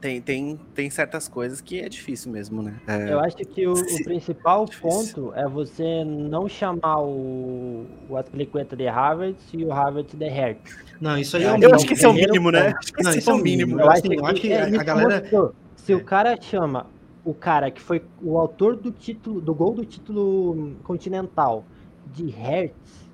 tem, 0.00 0.20
tem, 0.20 0.60
tem 0.74 0.90
certas 0.90 1.26
coisas 1.26 1.60
que 1.60 1.80
é 1.80 1.88
difícil 1.88 2.30
mesmo, 2.30 2.62
né? 2.62 2.74
É... 2.86 3.12
Eu 3.12 3.20
acho 3.20 3.36
que 3.36 3.66
o, 3.66 3.72
o 3.72 4.04
principal 4.04 4.66
ponto 4.80 5.32
é 5.34 5.48
você 5.48 6.04
não 6.04 6.48
chamar 6.48 7.00
o, 7.00 7.86
o 8.08 8.16
Aspilicueta 8.16 8.76
de 8.76 8.86
Harvard 8.86 9.36
e 9.52 9.64
o 9.64 9.70
Harvard 9.70 10.14
de 10.14 10.28
Hertz. 10.28 10.76
Não, 11.00 11.16
isso 11.18 11.36
aí 11.36 11.44
é, 11.44 11.56
Eu 11.60 11.74
acho 11.74 11.86
que 11.86 11.94
esse 11.94 12.04
é 12.04 12.08
o 12.08 12.12
mínimo, 12.12 12.50
né? 12.50 12.74
Não, 13.02 13.10
isso 13.12 13.30
é 13.30 13.34
o 13.34 13.38
mínimo. 13.38 13.80
Eu, 13.80 13.90
acho, 13.90 14.02
que, 14.02 14.14
eu 14.14 14.26
acho 14.26 14.40
que 14.40 14.52
a, 14.52 14.64
a 14.66 14.84
galera. 14.84 15.20
Mostrou. 15.20 15.54
Se 15.76 15.94
o 15.94 16.04
cara 16.04 16.40
chama 16.40 16.86
o 17.24 17.32
cara 17.32 17.70
que 17.70 17.80
foi 17.80 18.02
o 18.22 18.38
autor 18.38 18.76
do 18.76 18.90
título, 18.90 19.40
do 19.40 19.54
gol 19.54 19.74
do 19.74 19.84
título 19.84 20.76
continental 20.84 21.64
de 22.12 22.28
Hertz 22.28 23.08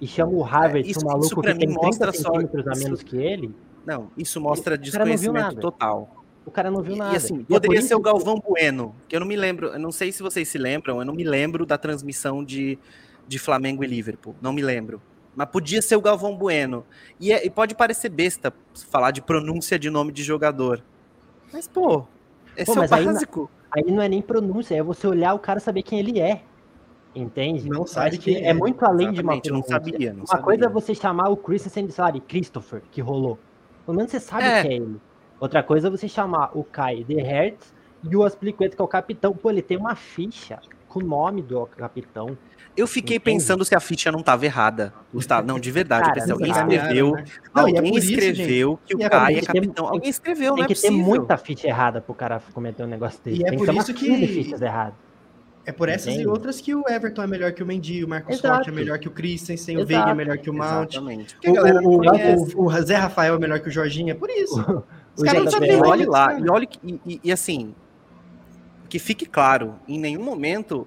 e 0.00 0.06
chama 0.06 0.32
o 0.32 0.42
Harvard, 0.42 0.86
é, 0.86 0.90
isso, 0.90 1.00
um 1.00 1.08
maluco 1.08 1.42
que 1.42 1.54
tem 1.54 1.74
30 1.74 2.12
centímetros 2.12 2.68
a 2.68 2.74
menos 2.76 3.02
que 3.02 3.16
ele. 3.16 3.54
Não, 3.84 4.08
isso 4.16 4.40
mostra 4.40 4.76
desconhecimento 4.76 5.56
total. 5.56 6.25
O 6.46 6.50
cara 6.50 6.70
não 6.70 6.80
viu 6.80 6.94
nada. 6.96 7.12
E 7.12 7.16
assim, 7.16 7.42
poderia 7.42 7.82
ser 7.82 7.96
o 7.96 8.00
Galvão 8.00 8.38
Bueno, 8.38 8.94
que 9.08 9.16
eu 9.16 9.20
não 9.20 9.26
me 9.26 9.34
lembro, 9.36 9.66
eu 9.68 9.78
não 9.80 9.90
sei 9.90 10.12
se 10.12 10.22
vocês 10.22 10.48
se 10.48 10.56
lembram, 10.56 11.00
eu 11.00 11.04
não 11.04 11.12
me 11.12 11.24
lembro 11.24 11.66
da 11.66 11.76
transmissão 11.76 12.42
de, 12.44 12.78
de 13.26 13.38
Flamengo 13.38 13.82
e 13.82 13.86
Liverpool, 13.86 14.34
não 14.40 14.52
me 14.52 14.62
lembro. 14.62 15.02
Mas 15.34 15.48
podia 15.50 15.82
ser 15.82 15.96
o 15.96 16.00
Galvão 16.00 16.34
Bueno. 16.36 16.86
E, 17.20 17.30
é, 17.32 17.44
e 17.44 17.50
pode 17.50 17.74
parecer 17.74 18.08
besta 18.08 18.54
falar 18.90 19.10
de 19.10 19.20
pronúncia 19.20 19.78
de 19.78 19.90
nome 19.90 20.12
de 20.12 20.22
jogador. 20.22 20.82
Mas, 21.52 21.68
pô, 21.68 22.06
esse 22.56 22.72
pô, 22.72 22.80
é 22.80 22.86
o 22.86 22.88
básico. 22.88 23.50
Aí 23.70 23.82
aí 23.86 23.92
não 23.92 24.00
é 24.02 24.08
nem 24.08 24.22
pronúncia, 24.22 24.74
é 24.76 24.82
você 24.82 25.06
olhar 25.06 25.34
o 25.34 25.38
cara 25.38 25.60
saber 25.60 25.82
quem 25.82 25.98
ele 25.98 26.20
é. 26.20 26.42
Entende? 27.14 27.68
Não 27.68 27.86
sabe 27.86 28.18
quem 28.18 28.36
é. 28.36 28.48
É 28.50 28.54
muito 28.54 28.84
além 28.84 29.10
de 29.12 29.20
uma 29.20 29.34
Exatamente, 29.34 29.50
não 29.50 29.62
pronúncia. 29.62 29.92
sabia, 29.92 30.12
não 30.12 30.20
Uma 30.20 30.26
sabia. 30.26 30.44
coisa 30.44 30.64
é 30.66 30.68
você 30.68 30.94
chamar 30.94 31.28
o 31.30 31.36
Christensen 31.36 31.86
de, 31.86 31.92
sabe, 31.92 32.20
Christopher, 32.20 32.82
que 32.92 33.00
rolou. 33.00 33.38
Pelo 33.84 33.96
menos 33.96 34.10
você 34.12 34.20
sabe 34.20 34.44
É. 34.44 34.62
que 34.62 34.68
é 34.68 34.72
ele. 34.74 35.00
Outra 35.40 35.62
coisa 35.62 35.88
é 35.88 35.90
você 35.90 36.08
chamar 36.08 36.50
o 36.54 36.64
Kai 36.64 37.04
de 37.04 37.14
Hertz 37.14 37.74
e 38.08 38.16
o 38.16 38.24
Aspliqueta, 38.24 38.74
que 38.76 38.80
é 38.82 38.84
o 38.84 38.88
capitão. 38.88 39.32
Pô, 39.34 39.50
ele 39.50 39.62
tem 39.62 39.76
uma 39.76 39.94
ficha 39.94 40.58
com 40.88 41.00
o 41.00 41.02
nome 41.04 41.42
do 41.42 41.66
capitão. 41.66 42.36
Eu 42.76 42.86
fiquei 42.86 43.16
Entende? 43.16 43.34
pensando 43.38 43.64
se 43.64 43.74
a 43.74 43.80
ficha 43.80 44.12
não 44.12 44.20
estava 44.20 44.44
errada, 44.44 44.92
Gustavo. 45.12 45.46
Não, 45.46 45.58
de 45.58 45.70
verdade. 45.70 46.04
Cara, 46.08 46.10
eu 46.10 46.14
pensei, 46.20 46.32
alguém 46.32 46.52
Sacanearam, 46.52 46.84
escreveu, 46.88 47.12
né? 47.12 47.24
Não, 47.54 47.68
e 47.68 47.72
é 47.72 47.76
alguém 47.78 47.92
por 47.92 47.98
isso, 47.98 48.12
escreveu 48.12 48.78
que 48.84 48.94
o 48.96 49.02
é 49.02 49.08
Kai 49.08 49.32
por 49.34 49.38
é 49.38 49.40
que 49.40 49.46
tem- 49.52 49.62
capitão. 49.62 49.86
Alguém 49.88 50.10
escreveu, 50.10 50.54
Tem 50.54 50.56
não 50.58 50.64
é 50.64 50.68
que 50.68 50.74
ter 50.74 50.88
possível. 50.88 51.06
muita 51.06 51.36
ficha 51.38 51.66
errada 51.68 52.00
pro 52.02 52.14
cara 52.14 52.42
cometer 52.52 52.82
um 52.84 52.86
negócio 52.86 53.18
desse. 53.24 53.40
E 53.40 53.44
é 53.44 53.48
tem 53.48 53.58
por 53.58 53.66
que 53.66 53.72
ter 53.72 53.78
isso 53.78 53.94
que- 53.94 54.04
15 54.06 54.26
fichas 54.28 54.60
erradas. 54.62 54.94
É 55.64 55.72
por 55.72 55.88
essas 55.88 56.08
Entende? 56.08 56.22
e 56.24 56.26
outras 56.28 56.60
que 56.60 56.74
o 56.74 56.84
Everton 56.88 57.22
é 57.22 57.26
melhor 57.26 57.50
que 57.52 57.62
o 57.62 57.66
Mendy, 57.66 58.04
o 58.04 58.08
Marcos 58.08 58.36
Exato. 58.38 58.58
Rocha 58.58 58.70
é 58.70 58.74
melhor 58.74 58.98
que 58.98 59.08
o 59.08 59.10
Christensen, 59.10 59.78
o. 59.78 59.86
Veiga 59.86 60.10
é 60.10 60.14
melhor 60.14 60.36
que 60.38 60.48
o 60.50 60.54
Mount. 60.54 60.92
Exatamente. 60.92 61.32
O, 61.34 61.36
Porque 61.36 61.48
a 61.48 61.52
galera 61.52 61.80
não 61.80 61.90
o- 61.92 62.62
o- 62.62 62.66
o 62.66 62.82
Zé 62.82 62.94
Rafael 62.96 63.34
é 63.34 63.38
melhor 63.38 63.58
que 63.58 63.68
o 63.68 63.72
Jorginho, 63.72 64.10
é 64.10 64.14
por 64.14 64.28
isso. 64.30 64.54
Os 65.16 65.22
caras 65.24 65.44
não 65.44 65.50
sabem 65.50 65.70
E 65.72 65.76
olhe 65.76 66.04
lá, 66.06 66.38
e 66.38 66.48
olhe 66.50 66.66
que, 66.66 66.78
e, 66.84 67.00
e- 67.14 67.20
e 67.24 67.32
assim, 67.32 67.74
que 68.88 68.98
fique 68.98 69.26
claro, 69.26 69.76
em 69.88 69.98
nenhum 69.98 70.22
momento 70.22 70.86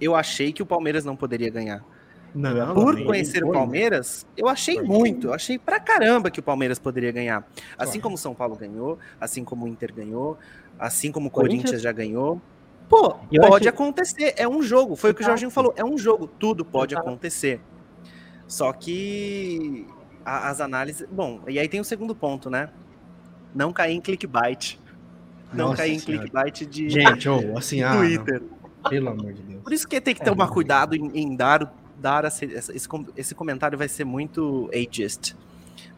eu 0.00 0.14
achei 0.14 0.52
que 0.52 0.62
o 0.62 0.66
Palmeiras 0.66 1.04
não 1.04 1.16
poderia 1.16 1.50
ganhar. 1.50 1.82
Não, 2.34 2.74
Por 2.74 2.96
não, 2.96 3.04
conhecer 3.04 3.44
o 3.44 3.48
né? 3.48 3.52
Palmeiras, 3.52 4.26
eu 4.36 4.48
achei 4.48 4.76
Foi. 4.76 4.84
muito, 4.86 5.26
eu 5.28 5.34
achei 5.34 5.58
pra 5.58 5.78
caramba 5.78 6.30
que 6.30 6.40
o 6.40 6.42
Palmeiras 6.42 6.78
poderia 6.78 7.12
ganhar. 7.12 7.46
Assim 7.76 8.00
como 8.00 8.14
o 8.14 8.18
São 8.18 8.34
Paulo 8.34 8.56
ganhou, 8.56 8.98
assim 9.20 9.44
como 9.44 9.66
o 9.66 9.68
Inter 9.68 9.92
ganhou, 9.94 10.38
assim 10.78 11.12
como 11.12 11.28
o 11.28 11.30
Corinthians. 11.30 11.62
Corinthians 11.62 11.82
já 11.82 11.92
ganhou. 11.92 12.40
Pô, 12.88 13.16
Eu 13.30 13.42
pode 13.42 13.68
acho- 13.68 13.74
acontecer, 13.74 14.34
é 14.36 14.48
um 14.48 14.62
jogo, 14.62 14.96
foi 14.96 15.10
o 15.10 15.14
que 15.14 15.22
o. 15.22 15.26
Jorginho 15.26 15.50
falou, 15.50 15.72
é 15.76 15.84
um 15.84 15.96
jogo, 15.98 16.26
tudo 16.26 16.64
pode 16.64 16.94
acontecer. 16.96 17.60
Só 18.46 18.72
que 18.72 19.86
a- 20.24 20.48
as 20.50 20.60
análises, 20.60 21.06
bom, 21.10 21.40
e 21.46 21.58
aí 21.58 21.68
tem 21.68 21.80
o 21.80 21.84
segundo 21.84 22.14
ponto, 22.14 22.48
né? 22.50 22.70
Não 23.54 23.72
cair 23.72 23.94
em 23.94 24.00
clickbait. 24.00 24.78
Não 25.52 25.66
Nossa 25.68 25.78
cair 25.78 25.92
em 25.94 25.98
Senhora. 25.98 26.22
clickbait 26.22 26.66
de 26.66 26.88
Gente, 26.88 27.28
ô, 27.28 27.56
assim, 27.58 27.82
ah, 27.82 27.94
não. 27.94 27.98
Twitter. 28.00 28.42
pelo 28.88 29.08
amor 29.10 29.32
de 29.32 29.42
Deus. 29.42 29.62
Por 29.62 29.72
isso 29.72 29.86
que 29.86 30.00
tem 30.00 30.14
que 30.14 30.22
É, 30.22 30.24
tomar 30.24 30.48
cuidado 30.48 30.94
em, 30.96 31.10
em 31.14 31.36
dar, 31.36 31.72
dar 32.00 32.24
esse, 32.24 32.46
esse, 32.46 32.88
esse 33.16 33.34
comentário 33.34 33.76
vai 33.76 33.88
ser 33.88 34.04
muito 34.04 34.70
ageist. 34.72 35.36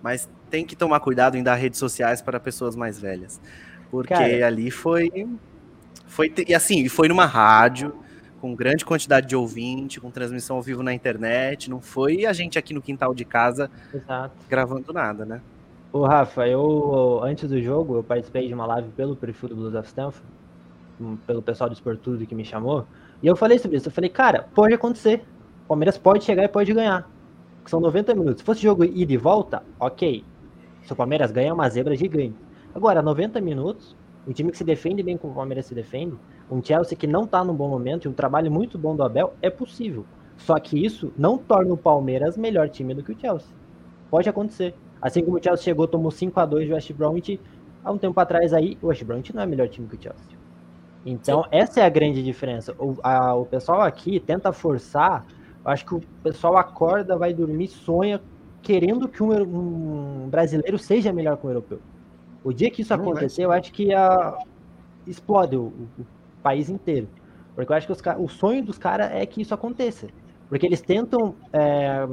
Mas 0.03 0.29
tem 0.51 0.65
que 0.67 0.77
tomar 0.77 1.01
cuidado 1.01 1.37
em 1.37 1.43
dar 1.43 1.55
redes 1.55 1.79
sociais 1.79 2.21
para 2.21 2.39
pessoas 2.41 2.77
mais 2.77 2.99
velhas. 2.99 3.41
Porque 3.91 4.13
Cara. 4.15 4.47
ali 4.47 4.71
foi. 4.71 5.11
foi 6.07 6.33
e 6.47 6.55
assim, 6.55 6.89
foi 6.89 7.09
numa 7.09 7.27
rádio, 7.27 7.95
com 8.41 8.55
grande 8.55 8.85
quantidade 8.85 9.27
de 9.29 9.37
ouvinte, 9.37 10.01
com 10.01 10.11
transmissão 10.11 10.57
ao 10.57 10.63
vivo 10.63 10.83
na 10.83 10.93
internet. 10.93 11.71
Não 11.71 11.81
foi 11.81 12.27
a 12.27 12.33
gente 12.33 12.59
aqui 12.59 12.75
no 12.75 12.83
quintal 12.83 13.15
de 13.15 13.25
casa 13.25 13.71
Exato. 13.93 14.35
gravando 14.49 14.93
nada, 14.93 15.25
né? 15.25 15.41
Ô, 15.95 16.05
Rafa, 16.07 16.45
eu, 16.49 17.21
antes 17.23 17.49
do 17.49 17.63
jogo, 17.63 17.95
eu 17.95 18.03
participei 18.03 18.49
de 18.49 18.53
uma 18.53 18.67
live 18.67 18.89
pelo 18.97 19.15
perfil 19.15 19.51
do 19.51 19.55
Blues 19.55 19.77
of 19.77 19.87
Stanford, 19.87 20.27
um, 21.01 21.15
pelo 21.15 21.41
pessoal 21.41 21.71
do 21.71 21.73
Esportudo 21.73 22.27
que 22.27 22.35
me 22.35 22.45
chamou, 22.45 22.85
e 23.23 23.29
eu 23.29 23.37
falei 23.37 23.61
sobre 23.61 23.77
isso. 23.77 23.87
Eu 23.87 23.93
falei, 23.93 24.11
cara, 24.11 24.49
pode 24.53 24.75
acontecer. 24.75 25.25
O 25.65 25.69
Palmeiras 25.69 25.97
pode 25.97 26.25
chegar 26.25 26.43
e 26.43 26.49
pode 26.49 26.73
ganhar. 26.75 27.09
São 27.67 27.79
90 27.79 28.13
minutos. 28.13 28.41
Se 28.41 28.45
fosse 28.45 28.61
jogo 28.61 28.83
ida 28.85 29.13
e 29.13 29.17
volta, 29.17 29.63
ok. 29.79 30.25
Se 30.83 30.93
o 30.93 30.97
Palmeiras 30.97 31.31
ganha, 31.31 31.51
é 31.51 31.53
uma 31.53 31.69
zebra 31.71 31.95
gigante. 31.95 32.35
Agora, 32.75 33.01
90 33.01 33.41
minutos, 33.41 33.97
um 34.27 34.33
time 34.33 34.51
que 34.51 34.59
se 34.59 34.65
defende 34.65 35.01
bem 35.01 35.17
como 35.17 35.33
o 35.33 35.37
Palmeiras 35.37 35.67
se 35.67 35.77
defende, 35.77 36.17
um 36.51 36.61
Chelsea 36.61 36.99
que 36.99 37.07
não 37.07 37.25
tá 37.25 37.45
num 37.45 37.55
bom 37.55 37.69
momento 37.69 38.07
e 38.07 38.09
um 38.09 38.13
trabalho 38.13 38.51
muito 38.51 38.77
bom 38.77 38.97
do 38.97 39.05
Abel, 39.05 39.35
é 39.41 39.49
possível. 39.49 40.05
Só 40.39 40.59
que 40.59 40.85
isso 40.85 41.13
não 41.17 41.39
torna 41.39 41.73
o 41.73 41.77
Palmeiras 41.79 42.37
melhor 42.37 42.69
time 42.69 42.95
do 42.95 43.03
que 43.05 43.13
o 43.13 43.17
Chelsea. 43.17 43.55
Pode 44.11 44.29
acontecer. 44.29 44.75
Assim 45.05 45.25
como 45.25 45.39
o 45.39 45.43
Chelsea 45.45 45.65
chegou, 45.65 45.89
tomou 45.89 46.13
5 46.13 46.41
a 46.41 46.47
2 46.47 46.69
do 46.69 46.75
West 46.75 46.93
Bromwich, 46.95 47.43
há 47.85 47.93
um 47.93 47.99
tempo 47.99 48.19
atrás 48.21 48.55
aí, 48.55 48.79
o 48.83 48.89
West 48.89 49.05
Bromwich 49.05 49.35
não 49.35 49.43
é 49.43 49.47
melhor 49.47 49.69
time 49.71 49.89
que 49.89 49.97
o 49.97 50.03
Chelsea. 50.03 50.39
Então, 51.05 51.45
essa 51.53 51.81
é 51.81 51.85
a 51.85 51.89
grande 51.91 52.23
diferença. 52.23 52.75
O, 52.79 52.97
a- 53.03 53.35
o 53.35 53.47
pessoal 53.47 53.83
aqui 53.83 54.21
tenta 54.21 54.53
forçar, 54.53 55.27
eu 55.65 55.71
acho 55.73 55.85
que 55.87 55.95
o 55.95 56.01
pessoal 56.23 56.57
acorda, 56.57 57.19
vai 57.19 57.35
dormir, 57.35 57.69
sonha, 57.69 58.23
querendo 58.63 59.09
que 59.09 59.23
um, 59.23 60.25
um 60.27 60.31
brasileiro 60.31 60.79
seja 60.79 61.13
melhor 61.13 61.39
que 61.39 61.47
um 61.47 61.51
europeu. 61.51 61.83
O 62.43 62.53
dia 62.53 62.71
que 62.71 62.83
isso 62.83 62.97
Não 62.97 63.11
vai 63.13 63.27
acontecer, 63.27 63.45
eu 63.45 63.53
acho 63.53 63.73
que 63.73 63.93
a, 63.95 64.39
explode 65.07 65.57
o, 65.57 65.91
o- 65.99 66.09
país 66.43 66.69
inteiro. 66.69 67.11
Porque 67.55 67.73
eu 67.73 67.77
acho 67.77 67.87
que 67.87 67.93
os 67.93 68.01
o 68.19 68.29
sonho 68.29 68.65
dos 68.65 68.79
caras 68.79 69.11
é 69.13 69.25
que 69.27 69.41
isso 69.43 69.55
aconteça. 69.55 70.13
Porque 70.49 70.67
eles 70.67 70.83
tentam, 70.83 71.39
é, 71.53 72.07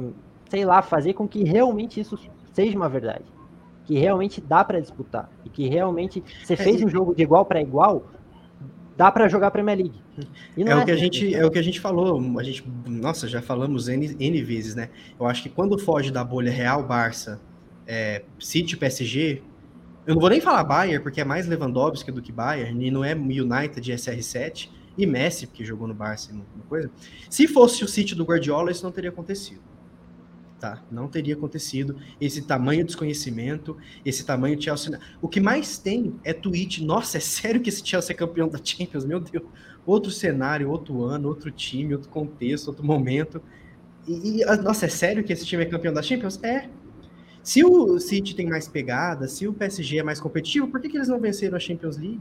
sei 0.50 0.64
lá, 0.64 0.82
fazer 0.82 1.14
com 1.14 1.28
que 1.28 1.44
realmente 1.44 2.00
isso 2.00 2.16
seja 2.52 2.76
uma 2.76 2.88
verdade. 2.88 3.24
Que 3.84 3.98
realmente 3.98 4.40
dá 4.40 4.64
pra 4.64 4.78
disputar. 4.80 5.28
E 5.44 5.48
que 5.48 5.68
realmente 5.68 6.22
você 6.42 6.56
fez 6.56 6.80
e- 6.80 6.84
um 6.84 6.88
jogo 6.88 7.14
de 7.14 7.22
igual 7.22 7.44
pra 7.44 7.60
igual, 7.60 8.06
dá 8.96 9.10
pra 9.10 9.28
jogar 9.28 9.50
Premier 9.50 9.76
League. 9.78 10.00
E 10.56 10.62
não 10.64 10.72
É 10.72 10.76
o 10.76 10.84
que 10.84 10.90
a 10.90 10.94
assim, 10.94 11.02
gente, 11.04 11.34
é 11.34 11.44
o 11.44 11.50
que 11.50 11.58
a 11.58 11.62
gente 11.62 11.80
falou, 11.80 12.38
a 12.38 12.42
gente, 12.42 12.64
nossa, 12.86 13.26
já 13.26 13.42
falamos 13.42 13.88
N, 13.88 14.14
N 14.18 14.42
vezes, 14.42 14.74
né? 14.74 14.90
Eu 15.18 15.26
acho 15.26 15.42
que 15.42 15.48
quando 15.48 15.78
foge 15.78 16.10
da 16.10 16.22
bolha 16.22 16.50
Real, 16.52 16.82
Barça, 16.82 17.40
é, 17.86 18.22
City, 18.38 18.76
PSG, 18.76 19.42
eu 20.06 20.14
não 20.14 20.20
vou 20.20 20.30
nem 20.30 20.40
falar 20.40 20.62
Bayern, 20.64 21.02
porque 21.02 21.20
é 21.20 21.24
mais 21.24 21.46
Lewandowski 21.46 22.12
do 22.12 22.20
que 22.20 22.30
Bayern, 22.30 22.86
e 22.86 22.90
não 22.90 23.04
é 23.04 23.14
United 23.14 23.90
e 23.90 23.94
SR7, 23.94 24.68
e 24.96 25.06
Messi, 25.06 25.46
porque 25.46 25.64
jogou 25.64 25.88
no 25.88 25.94
Barça 25.94 26.30
e 26.32 26.62
coisa. 26.68 26.90
Se 27.30 27.48
fosse 27.48 27.82
o 27.82 27.88
City 27.88 28.14
do 28.14 28.24
Guardiola, 28.24 28.70
isso 28.70 28.84
não 28.84 28.92
teria 28.92 29.10
acontecido. 29.10 29.60
Tá? 30.62 30.80
Não 30.92 31.08
teria 31.08 31.34
acontecido 31.34 31.96
esse 32.20 32.40
tamanho 32.40 32.82
de 32.82 32.86
desconhecimento, 32.86 33.76
esse 34.04 34.24
tamanho 34.24 34.62
Chelsea. 34.62 34.96
O 35.20 35.26
que 35.26 35.40
mais 35.40 35.76
tem 35.76 36.14
é 36.22 36.32
tweet. 36.32 36.84
Nossa, 36.84 37.16
é 37.16 37.20
sério 37.20 37.60
que 37.60 37.68
esse 37.68 37.84
Chelsea 37.84 38.14
é 38.14 38.16
campeão 38.16 38.48
da 38.48 38.60
Champions? 38.62 39.04
Meu 39.04 39.18
Deus 39.18 39.42
outro 39.84 40.12
cenário, 40.12 40.70
outro 40.70 41.02
ano, 41.02 41.26
outro 41.26 41.50
time, 41.50 41.94
outro 41.94 42.08
contexto, 42.08 42.68
outro 42.68 42.84
momento. 42.84 43.42
E, 44.06 44.38
e, 44.38 44.44
ah, 44.44 44.54
nossa, 44.54 44.86
é 44.86 44.88
sério 44.88 45.24
que 45.24 45.32
esse 45.32 45.44
time 45.44 45.64
é 45.64 45.66
campeão 45.66 45.92
da 45.92 46.00
Champions? 46.00 46.38
É. 46.44 46.68
Se 47.42 47.64
o 47.64 47.98
City 47.98 48.36
tem 48.36 48.48
mais 48.48 48.68
pegada, 48.68 49.26
se 49.26 49.48
o 49.48 49.52
PSG 49.52 49.98
é 49.98 50.02
mais 50.04 50.20
competitivo, 50.20 50.68
por 50.68 50.80
que, 50.80 50.88
que 50.88 50.96
eles 50.96 51.08
não 51.08 51.18
venceram 51.18 51.56
a 51.56 51.58
Champions 51.58 51.96
League? 51.96 52.20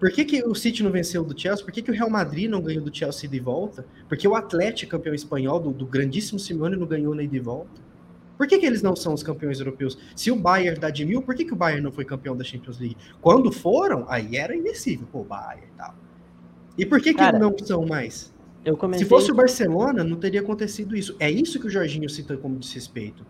Por 0.00 0.10
que, 0.10 0.24
que 0.24 0.42
o 0.42 0.54
City 0.54 0.82
não 0.82 0.90
venceu 0.90 1.22
do 1.22 1.38
Chelsea? 1.38 1.62
Por 1.62 1.70
que, 1.70 1.82
que 1.82 1.90
o 1.90 1.94
Real 1.94 2.08
Madrid 2.08 2.50
não 2.50 2.62
ganhou 2.62 2.82
do 2.82 2.96
Chelsea 2.96 3.28
de 3.28 3.38
volta? 3.38 3.84
Porque 4.08 4.26
o 4.26 4.34
Atlético, 4.34 4.92
campeão 4.92 5.14
espanhol, 5.14 5.60
do, 5.60 5.70
do 5.70 5.84
grandíssimo 5.84 6.38
Simeone, 6.38 6.74
não 6.74 6.86
ganhou 6.86 7.14
na 7.14 7.22
ida 7.22 7.36
e 7.36 7.40
volta? 7.40 7.90
Por 8.38 8.46
que, 8.46 8.58
que 8.58 8.64
eles 8.64 8.80
não 8.80 8.96
são 8.96 9.12
os 9.12 9.22
campeões 9.22 9.60
europeus? 9.60 9.98
Se 10.16 10.30
o 10.30 10.36
Bayern 10.36 10.80
dá 10.80 10.88
de 10.88 11.04
mil, 11.04 11.20
por 11.20 11.34
que, 11.34 11.44
que 11.44 11.52
o 11.52 11.56
Bayern 11.56 11.82
não 11.82 11.92
foi 11.92 12.06
campeão 12.06 12.34
da 12.34 12.42
Champions 12.42 12.78
League? 12.78 12.96
Quando 13.20 13.52
foram, 13.52 14.06
aí 14.08 14.38
era 14.38 14.56
invencível. 14.56 15.06
Pô, 15.12 15.22
Bayern 15.22 15.66
e 15.66 15.76
tal. 15.76 15.94
E 16.78 16.86
por 16.86 16.98
que, 17.02 17.12
que 17.12 17.18
Cara, 17.18 17.38
não 17.38 17.54
são 17.58 17.84
mais? 17.84 18.32
Se 18.96 19.04
fosse 19.04 19.30
o 19.30 19.34
Barcelona, 19.34 20.02
não 20.02 20.16
teria 20.16 20.40
acontecido 20.40 20.96
isso. 20.96 21.14
É 21.18 21.30
isso 21.30 21.60
que 21.60 21.66
o 21.66 21.70
Jorginho 21.70 22.08
cita 22.08 22.38
como 22.38 22.58
desrespeito. 22.58 23.22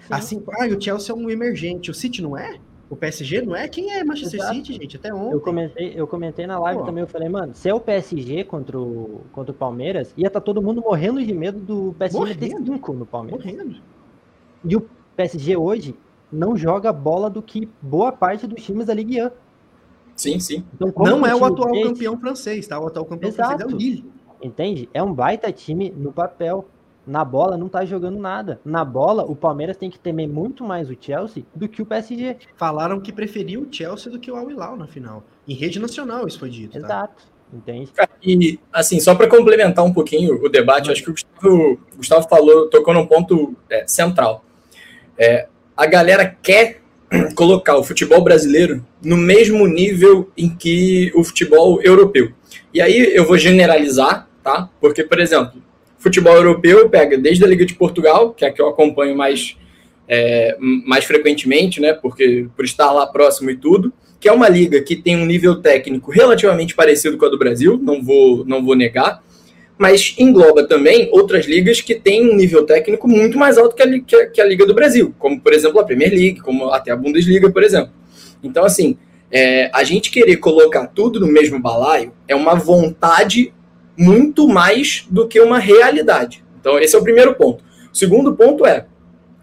Sim. 0.00 0.06
Assim, 0.08 0.42
ah, 0.58 0.66
o 0.66 0.80
Chelsea 0.80 1.14
é 1.14 1.18
um 1.18 1.28
emergente. 1.28 1.90
O 1.90 1.94
City 1.94 2.22
não 2.22 2.34
é? 2.34 2.58
O 2.88 2.94
PSG 2.94 3.42
não 3.42 3.56
é? 3.56 3.66
Quem 3.66 3.92
é 3.92 4.04
Manchester 4.04 4.38
Exato. 4.40 4.54
City, 4.54 4.72
gente? 4.74 4.96
Até 4.96 5.12
ontem. 5.12 5.32
Eu 5.34 5.40
comentei, 5.40 5.92
eu 5.96 6.06
comentei 6.06 6.46
na 6.46 6.58
live 6.58 6.80
Pô. 6.80 6.86
também, 6.86 7.02
eu 7.02 7.08
falei, 7.08 7.28
mano, 7.28 7.52
se 7.54 7.68
é 7.68 7.74
o 7.74 7.80
PSG 7.80 8.44
contra 8.44 8.78
o, 8.78 9.22
contra 9.32 9.50
o 9.50 9.54
Palmeiras, 9.54 10.14
ia 10.16 10.28
estar 10.28 10.40
todo 10.40 10.62
mundo 10.62 10.80
morrendo 10.80 11.24
de 11.24 11.32
medo 11.34 11.58
do 11.58 11.94
PSG 11.98 12.18
meter 12.24 12.48
Morrendo. 12.50 12.72
5 12.74 12.92
no 12.92 13.04
Palmeiras. 13.06 13.44
Morrendo. 13.44 13.76
E 14.64 14.76
o 14.76 14.88
PSG 15.16 15.56
hoje 15.56 15.96
não 16.30 16.56
joga 16.56 16.92
bola 16.92 17.28
do 17.28 17.42
que 17.42 17.68
boa 17.82 18.12
parte 18.12 18.46
dos 18.46 18.62
times 18.62 18.86
da 18.86 18.94
Ligue 18.94 19.20
1. 19.20 19.30
Sim, 20.14 20.38
sim. 20.38 20.64
Então, 20.74 20.92
Não 21.04 21.26
é 21.26 21.34
o 21.34 21.44
atual 21.44 21.72
desse- 21.72 21.88
campeão 21.88 22.16
francês, 22.18 22.66
tá? 22.68 22.78
O 22.80 22.86
atual 22.86 23.04
campeão 23.04 23.28
Exato. 23.28 23.48
francês 23.58 23.70
é 23.72 23.74
o 23.74 23.76
Lille. 23.76 24.04
Entende? 24.42 24.88
É 24.94 25.02
um 25.02 25.12
baita 25.12 25.50
time 25.50 25.90
no 25.90 26.12
papel. 26.12 26.66
Na 27.06 27.24
bola 27.24 27.56
não 27.56 27.68
tá 27.68 27.84
jogando 27.84 28.18
nada. 28.18 28.60
Na 28.64 28.84
bola, 28.84 29.22
o 29.24 29.36
Palmeiras 29.36 29.76
tem 29.76 29.88
que 29.88 29.98
temer 29.98 30.26
muito 30.26 30.64
mais 30.64 30.90
o 30.90 30.96
Chelsea 31.00 31.44
do 31.54 31.68
que 31.68 31.80
o 31.80 31.86
PSG. 31.86 32.36
Falaram 32.56 33.00
que 33.00 33.12
preferia 33.12 33.60
o 33.60 33.68
Chelsea 33.70 34.10
do 34.10 34.18
que 34.18 34.30
o 34.30 34.36
Al 34.36 34.76
na 34.76 34.86
final. 34.86 35.22
Em 35.46 35.54
rede 35.54 35.78
nacional 35.78 36.26
isso 36.26 36.38
foi 36.38 36.50
dito, 36.50 36.72
tá? 36.72 36.78
Exato. 36.78 37.36
Entende? 37.52 37.92
E, 38.22 38.58
assim, 38.72 38.98
só 38.98 39.14
para 39.14 39.28
complementar 39.28 39.84
um 39.84 39.92
pouquinho 39.92 40.44
o 40.44 40.48
debate, 40.48 40.90
acho 40.90 41.04
que 41.04 41.10
o 41.10 41.12
Gustavo, 41.12 41.72
o 41.94 41.96
Gustavo 41.96 42.28
falou, 42.28 42.68
tocou 42.68 42.92
num 42.92 43.06
ponto 43.06 43.54
é, 43.70 43.86
central. 43.86 44.44
É, 45.16 45.46
a 45.76 45.86
galera 45.86 46.36
quer 46.42 46.80
colocar 47.36 47.76
o 47.76 47.84
futebol 47.84 48.20
brasileiro 48.22 48.84
no 49.00 49.16
mesmo 49.16 49.64
nível 49.68 50.28
em 50.36 50.48
que 50.48 51.12
o 51.14 51.22
futebol 51.22 51.80
europeu. 51.82 52.32
E 52.74 52.80
aí 52.80 53.14
eu 53.14 53.24
vou 53.24 53.38
generalizar, 53.38 54.28
tá? 54.42 54.68
Porque, 54.80 55.04
por 55.04 55.20
exemplo, 55.20 55.62
futebol 56.06 56.36
europeu 56.36 56.88
pega 56.88 57.18
desde 57.18 57.44
a 57.44 57.48
Liga 57.48 57.66
de 57.66 57.74
Portugal, 57.74 58.32
que 58.32 58.44
é 58.44 58.48
a 58.48 58.52
que 58.52 58.62
eu 58.62 58.68
acompanho 58.68 59.16
mais, 59.16 59.56
é, 60.08 60.56
mais 60.60 61.04
frequentemente, 61.04 61.80
né? 61.80 61.92
Porque 61.92 62.46
por 62.54 62.64
estar 62.64 62.92
lá 62.92 63.08
próximo 63.08 63.50
e 63.50 63.56
tudo, 63.56 63.92
que 64.20 64.28
é 64.28 64.32
uma 64.32 64.48
liga 64.48 64.80
que 64.80 64.94
tem 64.94 65.16
um 65.16 65.26
nível 65.26 65.56
técnico 65.56 66.12
relativamente 66.12 66.76
parecido 66.76 67.18
com 67.18 67.26
a 67.26 67.28
do 67.28 67.36
Brasil, 67.36 67.76
não 67.82 68.00
vou, 68.00 68.44
não 68.44 68.64
vou 68.64 68.76
negar, 68.76 69.20
mas 69.76 70.14
engloba 70.16 70.62
também 70.62 71.08
outras 71.10 71.44
ligas 71.44 71.80
que 71.80 71.96
têm 71.96 72.30
um 72.30 72.36
nível 72.36 72.64
técnico 72.64 73.08
muito 73.08 73.36
mais 73.36 73.58
alto 73.58 73.74
que 73.74 73.82
a, 73.82 74.00
que 74.00 74.16
a, 74.16 74.26
que 74.30 74.40
a 74.40 74.46
Liga 74.46 74.64
do 74.64 74.74
Brasil, 74.74 75.12
como 75.18 75.40
por 75.40 75.52
exemplo 75.52 75.80
a 75.80 75.84
Premier 75.84 76.10
League, 76.10 76.40
como 76.40 76.70
até 76.70 76.92
a 76.92 76.96
Bundesliga, 76.96 77.50
por 77.50 77.64
exemplo. 77.64 77.90
Então, 78.44 78.64
assim, 78.64 78.96
é, 79.28 79.68
a 79.74 79.82
gente 79.82 80.12
querer 80.12 80.36
colocar 80.36 80.86
tudo 80.86 81.18
no 81.18 81.26
mesmo 81.26 81.58
balaio 81.58 82.12
é 82.28 82.34
uma 82.36 82.54
vontade 82.54 83.52
muito 83.96 84.46
mais 84.48 85.06
do 85.10 85.26
que 85.26 85.40
uma 85.40 85.58
realidade. 85.58 86.44
Então, 86.60 86.78
esse 86.78 86.94
é 86.94 86.98
o 86.98 87.02
primeiro 87.02 87.34
ponto. 87.34 87.64
O 87.92 87.96
segundo 87.96 88.34
ponto 88.34 88.66
é, 88.66 88.86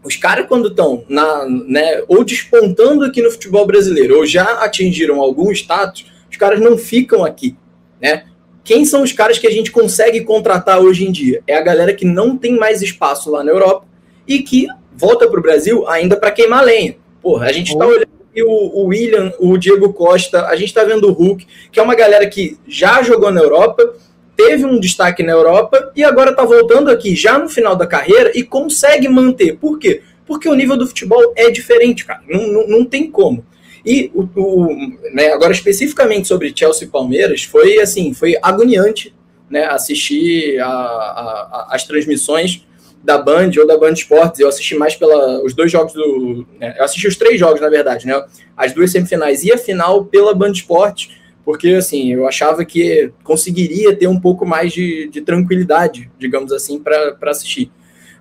os 0.04 0.16
caras 0.16 0.46
quando 0.48 0.68
estão 0.68 1.04
na, 1.08 1.46
né, 1.48 2.04
ou 2.08 2.24
despontando 2.24 3.06
aqui 3.06 3.22
no 3.22 3.32
futebol 3.32 3.66
brasileiro, 3.66 4.18
ou 4.18 4.26
já 4.26 4.44
atingiram 4.64 5.22
algum 5.22 5.52
status, 5.52 6.06
os 6.30 6.38
caras 6.38 6.60
não 6.60 6.78
ficam 6.78 7.24
aqui, 7.24 7.56
né? 8.02 8.26
Quem 8.64 8.86
são 8.86 9.04
os 9.04 9.12
caras 9.12 9.38
que 9.38 9.48
a 9.48 9.52
gente 9.52 9.72
consegue 9.72 10.22
contratar 10.22 10.80
hoje 10.80 11.06
em 11.06 11.12
dia? 11.12 11.44
É 11.46 11.56
a 11.56 11.62
galera 11.62 11.94
que 11.94 12.06
não 12.06 12.38
tem 12.38 12.58
mais 12.58 12.82
espaço 12.82 13.30
lá 13.30 13.44
na 13.44 13.52
Europa 13.52 13.86
e 14.26 14.42
que 14.42 14.68
volta 14.96 15.28
para 15.28 15.40
o 15.40 15.44
Brasil 15.44 15.88
ainda 15.88 16.16
para 16.16 16.32
queimar 16.32 16.64
lenha. 16.64 16.96
Porra, 17.22 17.48
a 17.48 17.52
gente 17.52 17.74
está 17.74 17.86
olhando 17.86 18.08
o, 18.42 18.84
o 18.84 18.86
William, 18.86 19.34
o 19.38 19.58
Diego 19.58 19.92
Costa, 19.92 20.48
a 20.48 20.56
gente 20.56 20.70
está 20.70 20.84
vendo 20.84 21.10
o 21.10 21.12
Hulk, 21.12 21.46
que 21.72 21.80
é 21.80 21.84
uma 21.84 21.94
galera 21.94 22.26
que 22.28 22.58
já 22.66 23.04
jogou 23.04 23.32
na 23.32 23.42
Europa, 23.42 23.96
teve 24.36 24.66
um 24.66 24.80
destaque 24.80 25.24
na 25.24 25.32
Europa 25.32 25.92
e 25.96 26.04
agora 26.04 26.32
está 26.32 26.44
voltando 26.44 26.90
aqui 26.90 27.16
já 27.16 27.38
no 27.38 27.50
final 27.50 27.76
da 27.76 27.88
carreira 27.88 28.32
e 28.36 28.44
consegue 28.44 29.08
manter. 29.08 29.58
Por 29.58 29.78
quê? 29.78 30.02
Porque 30.26 30.48
o 30.48 30.54
nível 30.54 30.78
do 30.78 30.88
futebol 30.88 31.34
é 31.36 31.52
diferente, 31.52 32.06
cara. 32.06 32.22
Não, 32.28 32.48
não, 32.48 32.68
não 32.68 32.86
tem 32.86 33.10
como. 33.10 33.46
E 33.86 34.10
o, 34.14 34.24
o 34.36 34.68
né, 35.14 35.34
agora 35.34 35.52
especificamente 35.52 36.28
sobre 36.28 36.54
Chelsea 36.56 36.88
e 36.88 36.92
Palmeiras, 36.92 37.44
foi 37.44 37.80
assim, 37.80 38.14
foi 38.14 38.36
agoniante 38.42 39.14
né, 39.50 39.66
assistir 39.66 40.60
a, 40.60 40.68
a, 40.68 41.68
a, 41.70 41.76
as 41.76 41.84
transmissões 41.84 42.66
da 43.04 43.18
Band 43.18 43.52
ou 43.60 43.68
da 43.68 43.78
Band 43.78 43.92
Esportes. 43.92 44.40
Eu 44.40 44.48
assisti 44.48 44.76
mais 44.76 44.96
pela 44.96 45.44
os 45.44 45.54
dois 45.54 45.70
jogos 45.70 45.94
do, 45.94 46.48
né, 46.60 46.76
eu 46.78 46.86
assisti 46.86 47.08
os 47.08 47.18
três 47.18 47.38
jogos 47.38 47.60
na 47.60 47.70
verdade, 47.70 48.08
né, 48.08 48.24
as 48.56 48.72
duas 48.72 48.92
semifinais 48.92 49.44
e 49.44 49.52
a 49.52 49.58
final 49.58 50.06
pela 50.06 50.34
Band 50.34 50.52
Esportes, 50.52 51.10
porque 51.46 51.70
assim 51.70 52.14
eu 52.14 52.28
achava 52.28 52.64
que 52.64 53.12
conseguiria 53.24 53.96
ter 53.96 54.08
um 54.08 54.20
pouco 54.20 54.46
mais 54.46 54.72
de, 54.72 55.10
de 55.10 55.22
tranquilidade, 55.22 56.10
digamos 56.18 56.52
assim, 56.52 56.80
para 56.80 57.18
assistir. 57.24 57.72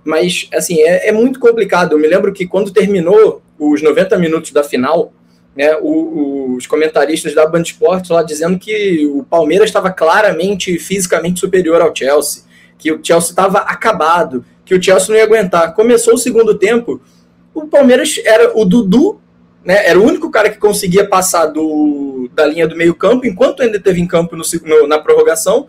Mas 0.03 0.49
assim 0.53 0.81
é, 0.81 1.09
é 1.09 1.11
muito 1.11 1.39
complicado. 1.39 1.93
Eu 1.93 1.99
me 1.99 2.07
lembro 2.07 2.33
que 2.33 2.45
quando 2.45 2.71
terminou 2.71 3.41
os 3.57 3.81
90 3.81 4.17
minutos 4.17 4.51
da 4.51 4.63
final 4.63 5.13
né, 5.55 5.77
o, 5.81 6.55
os 6.55 6.65
comentaristas 6.65 7.33
da 7.33 7.45
Band 7.45 7.61
Esportes 7.61 8.09
lá 8.09 8.23
dizendo 8.23 8.57
que 8.57 9.05
o 9.05 9.23
Palmeiras 9.23 9.69
estava 9.69 9.91
claramente 9.91 10.77
fisicamente 10.79 11.39
superior 11.39 11.81
ao 11.81 11.95
Chelsea, 11.95 12.43
que 12.77 12.91
o 12.91 12.99
Chelsea 13.03 13.29
estava 13.29 13.59
acabado, 13.59 14.43
que 14.65 14.73
o 14.73 14.81
Chelsea 14.81 15.09
não 15.09 15.15
ia 15.15 15.23
aguentar. 15.23 15.73
Começou 15.73 16.15
o 16.15 16.17
segundo 16.17 16.55
tempo, 16.55 17.01
o 17.53 17.67
Palmeiras 17.67 18.19
era 18.25 18.57
o 18.57 18.65
Dudu, 18.65 19.21
né, 19.63 19.87
era 19.87 19.99
o 19.99 20.03
único 20.03 20.29
cara 20.29 20.49
que 20.49 20.57
conseguia 20.57 21.07
passar 21.07 21.47
do, 21.47 22.29
da 22.33 22.45
linha 22.45 22.67
do 22.67 22.75
meio 22.75 22.93
campo, 22.93 23.25
enquanto 23.25 23.61
ainda 23.61 23.79
teve 23.79 24.01
em 24.01 24.07
campo 24.07 24.35
no, 24.35 24.43
no, 24.65 24.87
na 24.87 24.99
prorrogação, 24.99 25.67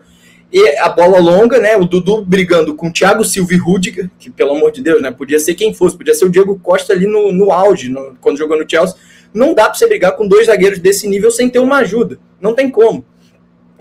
e 0.51 0.77
a 0.77 0.89
bola 0.89 1.19
longa, 1.19 1.59
né, 1.59 1.75
o 1.75 1.85
Dudu 1.85 2.23
brigando 2.23 2.75
com 2.75 2.87
o 2.87 2.93
Thiago 2.93 3.23
Silva 3.23 3.53
e 3.53 3.57
Rudiger, 3.57 4.09
que 4.19 4.29
pelo 4.29 4.55
amor 4.55 4.71
de 4.71 4.81
Deus, 4.81 5.01
né, 5.01 5.11
podia 5.11 5.39
ser 5.39 5.55
quem 5.55 5.73
fosse, 5.73 5.97
podia 5.97 6.13
ser 6.13 6.25
o 6.25 6.29
Diego 6.29 6.57
Costa 6.59 6.93
ali 6.93 7.07
no, 7.07 7.31
no 7.31 7.51
auge, 7.51 7.89
no, 7.89 8.15
quando 8.21 8.37
jogou 8.37 8.57
no 8.57 8.69
Chelsea, 8.69 8.95
não 9.33 9.53
dá 9.53 9.65
para 9.65 9.73
você 9.73 9.85
brigar 9.85 10.15
com 10.15 10.27
dois 10.27 10.47
zagueiros 10.47 10.79
desse 10.79 11.07
nível 11.07 11.29
sem 11.29 11.49
ter 11.49 11.59
uma 11.59 11.79
ajuda. 11.79 12.17
Não 12.39 12.53
tem 12.53 12.69
como. 12.69 13.03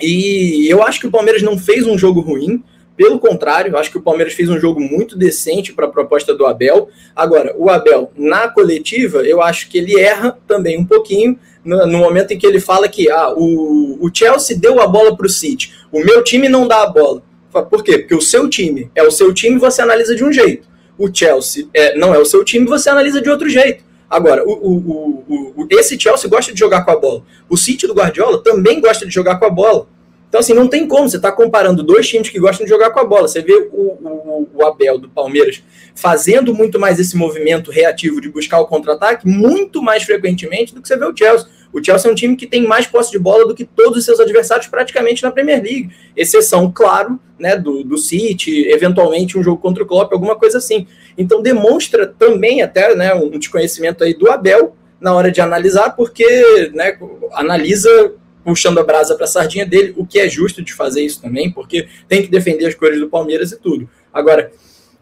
E 0.02 0.66
eu 0.68 0.82
acho 0.82 0.98
que 0.98 1.06
o 1.06 1.10
Palmeiras 1.10 1.42
não 1.42 1.56
fez 1.56 1.86
um 1.86 1.96
jogo 1.96 2.20
ruim. 2.20 2.62
Pelo 2.96 3.18
contrário, 3.18 3.76
acho 3.76 3.90
que 3.90 3.98
o 3.98 4.02
Palmeiras 4.02 4.34
fez 4.34 4.48
um 4.48 4.58
jogo 4.58 4.80
muito 4.80 5.18
decente 5.18 5.72
para 5.72 5.86
a 5.86 5.90
proposta 5.90 6.32
do 6.32 6.46
Abel. 6.46 6.88
Agora, 7.14 7.52
o 7.56 7.68
Abel, 7.68 8.12
na 8.16 8.48
coletiva, 8.48 9.22
eu 9.22 9.42
acho 9.42 9.68
que 9.68 9.78
ele 9.78 9.98
erra 9.98 10.38
também 10.46 10.78
um 10.78 10.84
pouquinho 10.84 11.36
no, 11.64 11.86
no 11.86 11.98
momento 11.98 12.32
em 12.32 12.38
que 12.38 12.46
ele 12.46 12.60
fala 12.60 12.88
que 12.88 13.10
ah, 13.10 13.32
o, 13.34 13.98
o 14.00 14.10
Chelsea 14.14 14.56
deu 14.56 14.80
a 14.80 14.86
bola 14.86 15.16
para 15.16 15.26
o 15.26 15.30
City, 15.30 15.72
o 15.90 16.00
meu 16.00 16.22
time 16.22 16.48
não 16.48 16.68
dá 16.68 16.82
a 16.82 16.86
bola. 16.86 17.22
Por 17.70 17.82
quê? 17.82 17.98
Porque 17.98 18.14
o 18.14 18.20
seu 18.20 18.48
time 18.48 18.90
é 18.94 19.02
o 19.02 19.10
seu 19.10 19.32
time, 19.32 19.58
você 19.58 19.80
analisa 19.80 20.14
de 20.14 20.24
um 20.24 20.32
jeito. 20.32 20.68
O 20.98 21.12
Chelsea 21.12 21.66
é, 21.74 21.96
não 21.96 22.14
é 22.14 22.18
o 22.18 22.24
seu 22.24 22.44
time, 22.44 22.66
você 22.66 22.90
analisa 22.90 23.20
de 23.20 23.30
outro 23.30 23.48
jeito. 23.48 23.84
Agora, 24.08 24.44
o, 24.44 24.52
o, 24.52 25.52
o, 25.56 25.66
esse 25.70 25.98
Chelsea 25.98 26.28
gosta 26.28 26.52
de 26.52 26.58
jogar 26.58 26.84
com 26.84 26.90
a 26.90 26.96
bola. 26.96 27.22
O 27.48 27.56
City 27.56 27.86
do 27.86 27.94
Guardiola 27.94 28.42
também 28.42 28.80
gosta 28.80 29.04
de 29.06 29.12
jogar 29.12 29.38
com 29.38 29.44
a 29.44 29.50
bola. 29.50 29.88
Então, 30.34 30.40
assim, 30.40 30.52
não 30.52 30.66
tem 30.66 30.88
como. 30.88 31.08
Você 31.08 31.14
está 31.14 31.30
comparando 31.30 31.80
dois 31.80 32.08
times 32.08 32.28
que 32.28 32.40
gostam 32.40 32.64
de 32.64 32.70
jogar 32.70 32.90
com 32.90 32.98
a 32.98 33.04
bola. 33.04 33.28
Você 33.28 33.40
vê 33.40 33.52
o, 33.72 33.80
o, 33.80 34.48
o, 34.52 34.66
Abel 34.66 34.98
do 34.98 35.08
Palmeiras 35.08 35.62
fazendo 35.94 36.52
muito 36.52 36.76
mais 36.76 36.98
esse 36.98 37.16
movimento 37.16 37.70
reativo 37.70 38.20
de 38.20 38.28
buscar 38.28 38.58
o 38.58 38.66
contra-ataque 38.66 39.28
muito 39.28 39.80
mais 39.80 40.02
frequentemente 40.02 40.74
do 40.74 40.82
que 40.82 40.88
você 40.88 40.96
vê 40.96 41.04
o 41.04 41.16
Chelsea. 41.16 41.46
O 41.72 41.80
Chelsea 41.80 42.10
é 42.10 42.12
um 42.12 42.16
time 42.16 42.34
que 42.34 42.48
tem 42.48 42.66
mais 42.66 42.84
posse 42.84 43.12
de 43.12 43.18
bola 43.20 43.46
do 43.46 43.54
que 43.54 43.64
todos 43.64 43.96
os 43.96 44.04
seus 44.04 44.18
adversários 44.18 44.66
praticamente 44.66 45.22
na 45.22 45.30
Premier 45.30 45.62
League. 45.62 45.90
Exceção, 46.16 46.68
claro, 46.74 47.16
né, 47.38 47.56
do, 47.56 47.84
do 47.84 47.96
City, 47.96 48.66
eventualmente 48.66 49.38
um 49.38 49.42
jogo 49.42 49.62
contra 49.62 49.84
o 49.84 49.86
Klopp, 49.86 50.12
alguma 50.12 50.34
coisa 50.34 50.58
assim. 50.58 50.88
Então 51.16 51.42
demonstra 51.42 52.08
também 52.08 52.60
até 52.60 52.92
né, 52.96 53.14
um 53.14 53.38
desconhecimento 53.38 54.02
aí 54.02 54.12
do 54.12 54.28
Abel 54.28 54.74
na 55.00 55.14
hora 55.14 55.30
de 55.30 55.40
analisar, 55.40 55.90
porque 55.90 56.26
né, 56.74 56.98
analisa 57.34 58.14
puxando 58.44 58.78
a 58.78 58.84
brasa 58.84 59.14
para 59.14 59.24
a 59.24 59.28
sardinha 59.28 59.66
dele, 59.66 59.94
o 59.96 60.06
que 60.06 60.18
é 60.18 60.28
justo 60.28 60.62
de 60.62 60.72
fazer 60.72 61.02
isso 61.02 61.20
também, 61.20 61.50
porque 61.50 61.88
tem 62.08 62.22
que 62.22 62.28
defender 62.28 62.66
as 62.66 62.74
cores 62.74 63.00
do 63.00 63.08
Palmeiras 63.08 63.52
e 63.52 63.58
tudo. 63.58 63.88
Agora, 64.12 64.52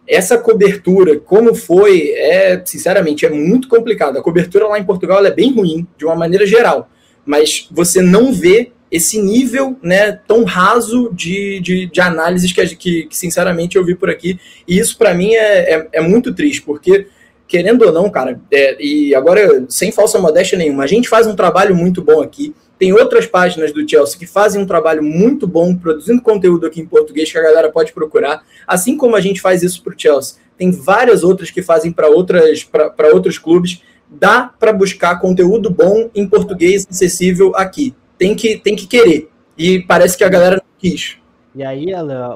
essa 0.06 0.38
cobertura, 0.38 1.18
como 1.18 1.54
foi, 1.54 2.10
é 2.10 2.62
sinceramente 2.64 3.24
é 3.24 3.30
muito 3.30 3.68
complicado. 3.68 4.18
A 4.18 4.22
cobertura 4.22 4.66
lá 4.66 4.78
em 4.78 4.84
Portugal 4.84 5.24
é 5.24 5.30
bem 5.30 5.52
ruim, 5.52 5.86
de 5.96 6.04
uma 6.04 6.14
maneira 6.14 6.46
geral, 6.46 6.90
mas 7.24 7.68
você 7.70 8.02
não 8.02 8.32
vê 8.32 8.72
esse 8.92 9.20
nível 9.22 9.74
né, 9.82 10.12
tão 10.28 10.44
raso 10.44 11.10
de, 11.14 11.60
de, 11.60 11.86
de 11.86 12.00
análises 12.00 12.52
que, 12.52 12.76
que, 12.76 13.02
que, 13.04 13.16
sinceramente, 13.16 13.76
eu 13.76 13.84
vi 13.84 13.94
por 13.94 14.10
aqui. 14.10 14.38
E 14.68 14.78
isso, 14.78 14.98
para 14.98 15.14
mim, 15.14 15.32
é, 15.32 15.74
é, 15.74 15.88
é, 15.94 16.00
muito 16.02 16.34
triste, 16.34 16.60
porque, 16.60 17.06
querendo 17.48 17.86
ou 17.86 17.92
não, 17.92 18.10
cara, 18.10 18.38
é, 18.52 18.76
e 18.78 19.14
agora, 19.14 19.64
sem 19.66 19.90
falsa 19.90 20.18
modéstia 20.18 20.58
nenhuma, 20.58 20.84
a 20.84 20.86
gente 20.86 21.08
faz 21.08 21.26
um 21.26 21.34
trabalho 21.34 21.74
muito 21.74 22.02
bom 22.02 22.20
aqui. 22.20 22.54
Tem 22.82 22.92
outras 22.92 23.26
páginas 23.26 23.72
do 23.72 23.88
Chelsea 23.88 24.18
que 24.18 24.26
fazem 24.26 24.60
um 24.60 24.66
trabalho 24.66 25.04
muito 25.04 25.46
bom, 25.46 25.72
produzindo 25.72 26.20
conteúdo 26.20 26.66
aqui 26.66 26.80
em 26.80 26.84
português 26.84 27.30
que 27.30 27.38
a 27.38 27.42
galera 27.42 27.70
pode 27.70 27.92
procurar. 27.92 28.42
Assim 28.66 28.96
como 28.96 29.14
a 29.14 29.20
gente 29.20 29.40
faz 29.40 29.62
isso 29.62 29.80
para 29.84 29.94
o 29.94 29.96
Chelsea, 29.96 30.40
tem 30.58 30.72
várias 30.72 31.22
outras 31.22 31.48
que 31.48 31.62
fazem 31.62 31.92
para 31.92 32.08
outros 32.08 33.38
clubes. 33.38 33.84
Dá 34.08 34.52
para 34.58 34.72
buscar 34.72 35.20
conteúdo 35.20 35.70
bom 35.70 36.10
em 36.12 36.28
português 36.28 36.84
acessível 36.90 37.54
aqui. 37.54 37.94
Tem 38.18 38.34
que, 38.34 38.58
tem 38.58 38.74
que 38.74 38.88
querer. 38.88 39.30
E 39.56 39.78
parece 39.82 40.18
que 40.18 40.24
a 40.24 40.28
galera 40.28 40.56
não 40.56 40.64
quis. 40.76 41.18
E 41.54 41.62
aí, 41.62 41.86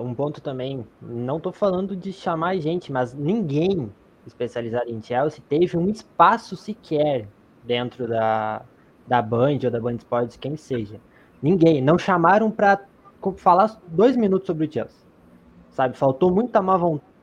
um 0.01 0.14
ponto 0.14 0.40
também, 0.40 0.86
não 1.03 1.38
estou 1.38 1.51
falando 1.51 1.97
de 1.97 2.12
chamar 2.12 2.57
gente, 2.59 2.92
mas 2.92 3.12
ninguém 3.12 3.90
especializado 4.24 4.88
em 4.88 5.03
Chelsea 5.03 5.42
teve 5.49 5.76
um 5.76 5.90
espaço 5.90 6.55
sequer 6.55 7.26
dentro 7.64 8.07
da, 8.07 8.62
da 9.07 9.22
Band 9.22 9.59
ou 9.64 9.70
da 9.70 9.80
Band 9.80 9.96
Sports, 9.96 10.36
quem 10.36 10.57
seja. 10.57 11.00
Ninguém. 11.42 11.80
Não 11.80 11.98
chamaram 11.98 12.50
para 12.50 12.80
falar 13.36 13.80
dois 13.88 14.16
minutos 14.16 14.46
sobre 14.46 14.66
o 14.66 14.72
Chelsea. 14.72 15.07
Sabe? 15.70 15.96
Faltou 15.96 16.30
muita 16.32 16.62
má 16.62 16.76
vontade. 16.76 17.16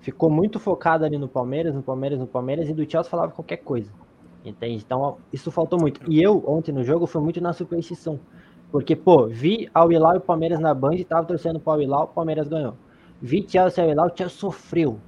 Ficou 0.00 0.30
muito 0.30 0.60
focado 0.60 1.04
ali 1.04 1.16
no 1.16 1.26
Palmeiras, 1.26 1.74
no 1.74 1.82
Palmeiras, 1.82 2.18
no 2.18 2.26
Palmeiras, 2.26 2.68
e 2.68 2.74
do 2.74 2.88
Chelsea 2.88 3.10
falava 3.10 3.32
qualquer 3.32 3.56
coisa. 3.58 3.90
Entende? 4.44 4.82
Então, 4.84 5.16
isso 5.32 5.50
faltou 5.50 5.80
muito. 5.80 6.00
E 6.10 6.22
eu, 6.22 6.44
ontem 6.46 6.72
no 6.72 6.84
jogo, 6.84 7.06
fui 7.06 7.22
muito 7.22 7.40
na 7.40 7.54
superstição. 7.54 8.20
Porque, 8.70 8.94
pô, 8.94 9.26
vi 9.26 9.70
Al 9.72 9.90
Hilal 9.90 10.14
e 10.14 10.18
o 10.18 10.20
Palmeiras 10.20 10.60
na 10.60 10.74
Band 10.74 10.98
tava 11.08 11.26
torcendo 11.26 11.58
pro 11.58 11.72
Al 11.72 11.80
Hilal, 11.80 12.04
o 12.04 12.08
Palmeiras 12.08 12.48
ganhou. 12.48 12.74
Vi 13.22 13.46
Chelsea 13.48 13.82
e 13.82 13.86
Al 13.86 13.92
Hilal, 13.92 14.06
o 14.08 14.16
Chelsea 14.16 14.36
sofreu. 14.36 14.98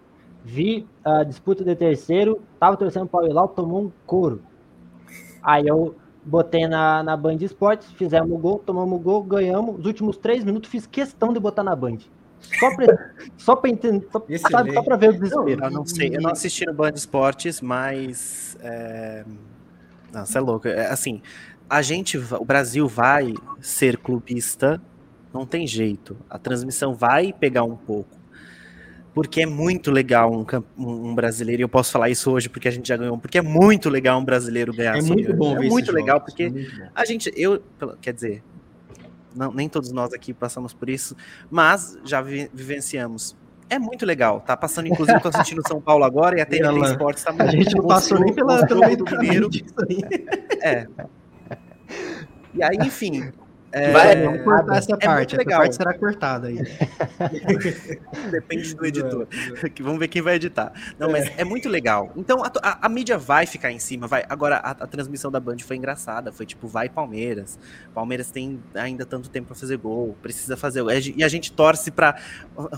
Vi 0.43 0.89
a 1.05 1.25
disputa 1.25 1.63
de 1.63 1.77
terceiro, 1.77 2.41
tava 2.59 2.77
torcendo 2.77 3.07
pro 3.07 3.21
Al 3.21 3.27
Hilal, 3.27 3.49
tomou 3.49 3.83
um 3.83 3.93
couro. 4.07 4.41
Aí 5.47 5.69
eu 5.69 5.95
botei 6.25 6.67
na, 6.67 7.05
na 7.05 7.17
Band 7.17 7.37
Esportes, 7.37 7.93
fizemos 7.93 8.33
o 8.33 8.37
gol, 8.37 8.59
tomamos 8.59 8.99
o 8.99 9.01
gol, 9.01 9.23
ganhamos. 9.23 9.79
Os 9.79 9.87
últimos 9.87 10.17
três 10.17 10.43
minutos 10.43 10.69
fiz 10.69 10.89
questão 10.89 11.33
de 11.33 11.39
botar 11.39 11.63
na 11.63 11.77
Band. 11.77 11.99
Só 12.59 12.75
pra, 12.75 13.13
só 13.39 13.55
pra 13.55 13.71
entender, 13.71 14.09
só, 14.11 14.51
sabe, 14.51 14.73
só 14.73 14.83
pra 14.83 14.97
ver 14.97 15.11
o 15.11 15.13
desespero. 15.13 15.65
Eu 15.65 15.71
não 15.71 15.87
sei, 15.87 16.17
eu 16.17 16.21
não 16.21 16.31
assisti 16.31 16.67
no 16.67 16.75
Band 16.75 16.91
Esportes, 16.97 17.61
mas. 17.61 18.59
É... 18.61 19.25
Nossa, 20.13 20.39
é 20.39 20.41
louco. 20.41 20.67
É, 20.67 20.89
assim, 20.89 21.23
a 21.71 21.81
gente, 21.81 22.19
o 22.19 22.45
Brasil 22.45 22.89
vai 22.89 23.33
ser 23.61 23.97
clubista, 23.97 24.83
não 25.33 25.47
tem 25.47 25.65
jeito. 25.65 26.17
A 26.29 26.39
transmissão 26.41 26.93
vai 26.93 27.33
pegar 27.33 27.63
um 27.63 27.77
pouco. 27.77 28.16
Porque 29.17 29.41
é 29.41 29.47
muito 29.47 29.91
legal 29.91 30.31
um, 30.31 30.45
um, 30.77 31.15
brasileiro, 31.15 31.63
e 31.63 31.65
eu 31.65 31.71
posso 31.71 31.91
falar 31.91 32.11
isso 32.11 32.31
hoje 32.31 32.51
porque 32.51 32.69
a 32.69 32.71
gente 32.71 32.87
já 32.87 32.99
ganhou, 32.99 33.17
porque 33.17 33.39
é 33.39 33.43
muito 33.43 33.89
legal 33.89 34.21
um 34.21 34.25
brasileiro 34.25 34.75
ganhar. 34.75 34.99
É 34.99 35.01
muito 35.01 35.33
bom 35.35 35.57
É 35.57 35.67
muito 35.67 35.91
legal, 35.91 36.19
jogos, 36.19 36.35
porque 36.35 36.43
é 36.45 36.91
a 36.95 37.03
gente, 37.07 37.33
eu, 37.35 37.63
quer 38.03 38.13
dizer, 38.13 38.45
não, 39.35 39.51
nem 39.55 39.71
todos 39.71 39.91
nós 39.91 40.13
aqui 40.13 40.35
passamos 40.35 40.75
por 40.75 40.91
isso, 40.91 41.17
mas 41.51 41.99
já 42.05 42.21
vi, 42.21 42.51
vivenciamos. 42.53 43.35
É 43.71 43.79
muito 43.79 44.05
legal, 44.05 44.43
tá 44.43 44.55
passando, 44.55 44.89
inclusive, 44.89 45.19
tô 45.19 45.29
assistindo 45.29 45.67
São 45.67 45.81
Paulo 45.81 46.05
agora 46.05 46.37
e 46.37 46.43
a 46.43 46.45
TNT 46.45 46.79
Esportes 46.85 47.25
tá 47.25 47.35
A 47.39 47.47
gente 47.47 47.75
não 47.75 47.87
passou 47.87 48.21
nem 48.21 48.35
pela, 48.35 48.67
pelo 48.67 48.81
meio 48.81 48.99
do 48.99 49.05
primeiro. 49.07 49.49
É. 50.61 50.87
E 52.53 52.63
aí, 52.63 52.77
enfim, 52.85 53.33
é, 53.77 53.93
Vai, 53.93 54.23
vamos 54.23 54.43
cortar 54.43 54.77
essa 54.79 54.95
é 54.95 54.97
parte. 54.97 55.37
Essa 55.37 55.45
parte 55.45 55.77
será 55.77 55.93
cortada 55.93 56.49
aí. 56.49 56.57
Depende 58.33 58.75
do 58.75 58.87
editor. 58.87 59.29
vamos 59.81 59.99
ver 59.99 60.09
quem 60.09 60.23
vai 60.23 60.37
editar. 60.37 60.73
Não, 60.99 61.13
mas 61.13 61.31
é 61.37 61.45
muito 61.45 61.69
legal. 61.69 62.11
Então 62.17 62.43
a, 62.43 62.51
a, 62.63 62.87
a 62.87 62.89
mídia 62.89 63.19
vai 63.19 63.45
ficar 63.45 63.71
em 63.71 63.79
cima, 63.79 64.07
vai. 64.07 64.25
Agora 64.31 64.57
a, 64.57 64.71
a, 64.71 64.87
transmissão 64.87 65.31
da 65.31 65.39
Band 65.39 65.59
foi 65.59 65.77
engraçada. 65.77 66.33
Foi 66.33 66.47
tipo, 66.47 66.67
vai 66.67 66.89
Palmeiras. 66.89 67.59
Palmeiras 67.93 68.31
tem 68.31 68.59
ainda 68.75 69.05
tanto 69.05 69.29
tempo 69.29 69.49
para 69.49 69.57
fazer 69.57 69.77
gol, 69.77 70.17
precisa 70.23 70.57
fazer. 70.57 70.83
E 71.15 71.23
a 71.23 71.29
gente 71.29 71.53
torce 71.53 71.91
para 71.91 72.17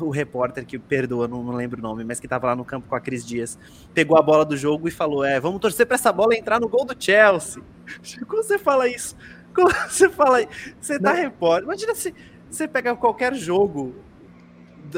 o 0.01 0.11
repórter 0.11 0.67
que 0.67 0.81
perdoa, 0.81 1.29
não, 1.29 1.45
não, 1.45 1.55
lembro 1.55 1.79
o 1.79 1.83
nome, 1.83 2.03
mas 2.03 2.19
que 2.19 2.27
tava 2.27 2.49
lá 2.49 2.57
no 2.57 2.65
campo 2.65 2.89
com 2.89 2.97
a 2.97 3.01
Cris 3.01 3.25
Dias, 3.25 3.57
pegou 3.95 4.19
a 4.19 4.23
bola 4.23 4.45
do 4.45 4.57
jogo 4.57 4.89
e 4.89 4.91
falou: 4.91 5.25
"É, 5.25 5.39
vamos 5.39 5.61
torcer 5.61 5.87
para 5.87 5.95
essa 5.95 6.13
bola 6.13 6.35
entrar 6.35 6.59
no 6.59 6.69
gol 6.69 6.85
do 6.85 6.97
Chelsea". 6.99 7.63
Como 8.27 8.43
você 8.43 8.59
fala 8.59 8.89
isso? 8.89 9.17
Como 9.59 9.71
você 9.91 10.09
fala 10.09 10.37
aí? 10.39 10.49
Você 10.81 11.01
tá 11.01 11.13
repórter. 11.13 11.65
Imagina 11.65 11.95
se 11.95 12.15
você 12.49 12.69
pega 12.69 12.95
qualquer 12.95 13.35
jogo 13.35 13.95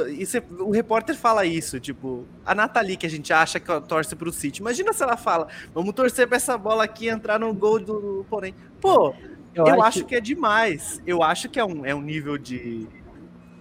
e 0.08 0.24
você, 0.24 0.42
o 0.58 0.70
repórter 0.70 1.16
fala 1.16 1.44
isso, 1.44 1.80
tipo, 1.80 2.24
a 2.44 2.54
Nathalie 2.54 2.96
que 2.96 3.06
a 3.06 3.11
gente 3.11 3.32
acha 3.32 3.58
que 3.58 3.80
torce 3.88 4.14
pro 4.14 4.30
City. 4.30 4.61
Imagina 4.61 4.92
se 4.92 5.02
ela 5.02 5.16
fala, 5.16 5.48
vamos 5.74 5.94
torcer 5.94 6.28
pra 6.28 6.36
essa 6.36 6.56
bola 6.56 6.84
aqui 6.84 7.08
entrar 7.08 7.40
no 7.40 7.52
gol 7.54 7.80
do 7.80 8.24
porém. 8.28 8.54
Pô, 8.80 9.14
eu, 9.54 9.66
eu 9.66 9.74
acho, 9.74 9.82
acho 9.82 10.04
que... 10.04 10.14
é 10.14 10.20
demais. 10.20 11.00
Eu 11.06 11.22
acho 11.22 11.48
que 11.48 11.58
é 11.58 11.64
um, 11.64 11.84
é 11.84 11.94
um 11.94 12.02
nível 12.02 12.36
de. 12.36 12.86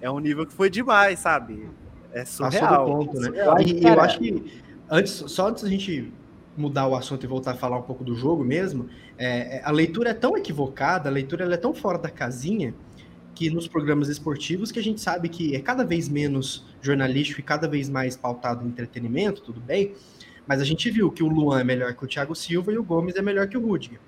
É 0.02 0.12
um 0.12 0.20
nível 0.20 0.46
que 0.46 0.54
foi 0.54 0.70
demais, 0.70 1.20
sabe? 1.20 1.68
É 2.12 2.26
surreal. 2.26 2.86
Ponto, 2.86 3.20
né? 3.20 3.30
E 3.66 3.88
eu 3.88 4.00
acho 4.02 4.20
que 4.20 4.62
antes, 4.90 5.12
só 5.12 5.48
antes 5.48 5.64
da 5.64 5.70
gente 5.70 6.14
mudar 6.60 6.88
o 6.88 6.96
assunto 6.96 7.24
e 7.24 7.28
voltar 7.28 7.52
a 7.52 7.56
falar 7.56 7.78
um 7.78 7.82
pouco 7.82 8.04
do 8.04 8.16
jogo 8.16 8.44
mesmo, 8.44 8.90
é, 9.18 9.58
é, 9.58 9.62
a 9.64 9.72
leitura 9.72 10.10
é 10.10 10.14
tão 10.14 10.38
equivocada, 10.38 11.10
a 11.10 11.12
leitura 11.12 11.52
é 11.52 11.58
tão 11.58 11.74
fora 11.74 11.98
da 11.98 12.10
casinha, 12.10 12.74
que 13.34 13.50
nos 13.50 13.70
programas 13.70 14.10
esportivos, 14.10 14.70
que 14.70 14.80
a 14.80 14.84
gente 14.84 15.00
sabe 15.00 15.30
que 15.30 15.56
é 15.56 15.62
cada 15.62 15.86
vez 15.86 16.10
menos 16.10 16.66
jornalístico 16.82 17.40
e 17.40 17.44
cada 17.44 17.70
vez 17.70 17.90
mais 17.90 18.18
pautado 18.18 18.66
em 18.66 18.68
entretenimento, 18.68 19.42
tudo 19.42 19.62
bem, 19.62 19.94
mas 20.46 20.60
a 20.60 20.66
gente 20.66 20.92
viu 20.92 21.10
que 21.10 21.24
o 21.24 21.28
Luan 21.28 21.62
é 21.62 21.64
melhor 21.64 21.94
que 21.94 22.04
o 22.04 22.08
Thiago 22.08 22.36
Silva 22.36 22.74
e 22.74 22.78
o 22.78 22.84
Gomes 22.84 23.16
é 23.16 23.22
melhor 23.22 23.48
que 23.48 23.58
o 23.58 23.66
Rudiger. 23.66 24.00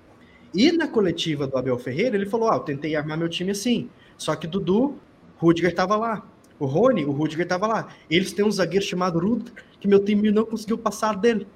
E 0.52 0.70
na 0.72 0.86
coletiva 0.86 1.46
do 1.46 1.56
Abel 1.56 1.78
Ferreira, 1.78 2.14
ele 2.14 2.26
falou: 2.26 2.50
Ah, 2.50 2.56
eu 2.56 2.60
tentei 2.60 2.94
armar 2.94 3.16
meu 3.16 3.28
time 3.28 3.52
assim, 3.52 3.88
só 4.18 4.36
que 4.36 4.46
Dudu, 4.46 4.98
Rudiger 5.38 5.70
estava 5.70 5.96
lá. 5.96 6.26
O 6.58 6.66
Rony, 6.66 7.04
o 7.04 7.10
Rudiger 7.10 7.44
estava 7.44 7.66
lá. 7.66 7.88
Eles 8.10 8.32
têm 8.32 8.44
um 8.44 8.50
zagueiro 8.50 8.84
chamado 8.84 9.18
Rudiger, 9.18 9.54
que 9.80 9.88
meu 9.88 10.04
time 10.04 10.30
não 10.30 10.44
conseguiu 10.44 10.76
passar 10.76 11.16
dele. 11.16 11.46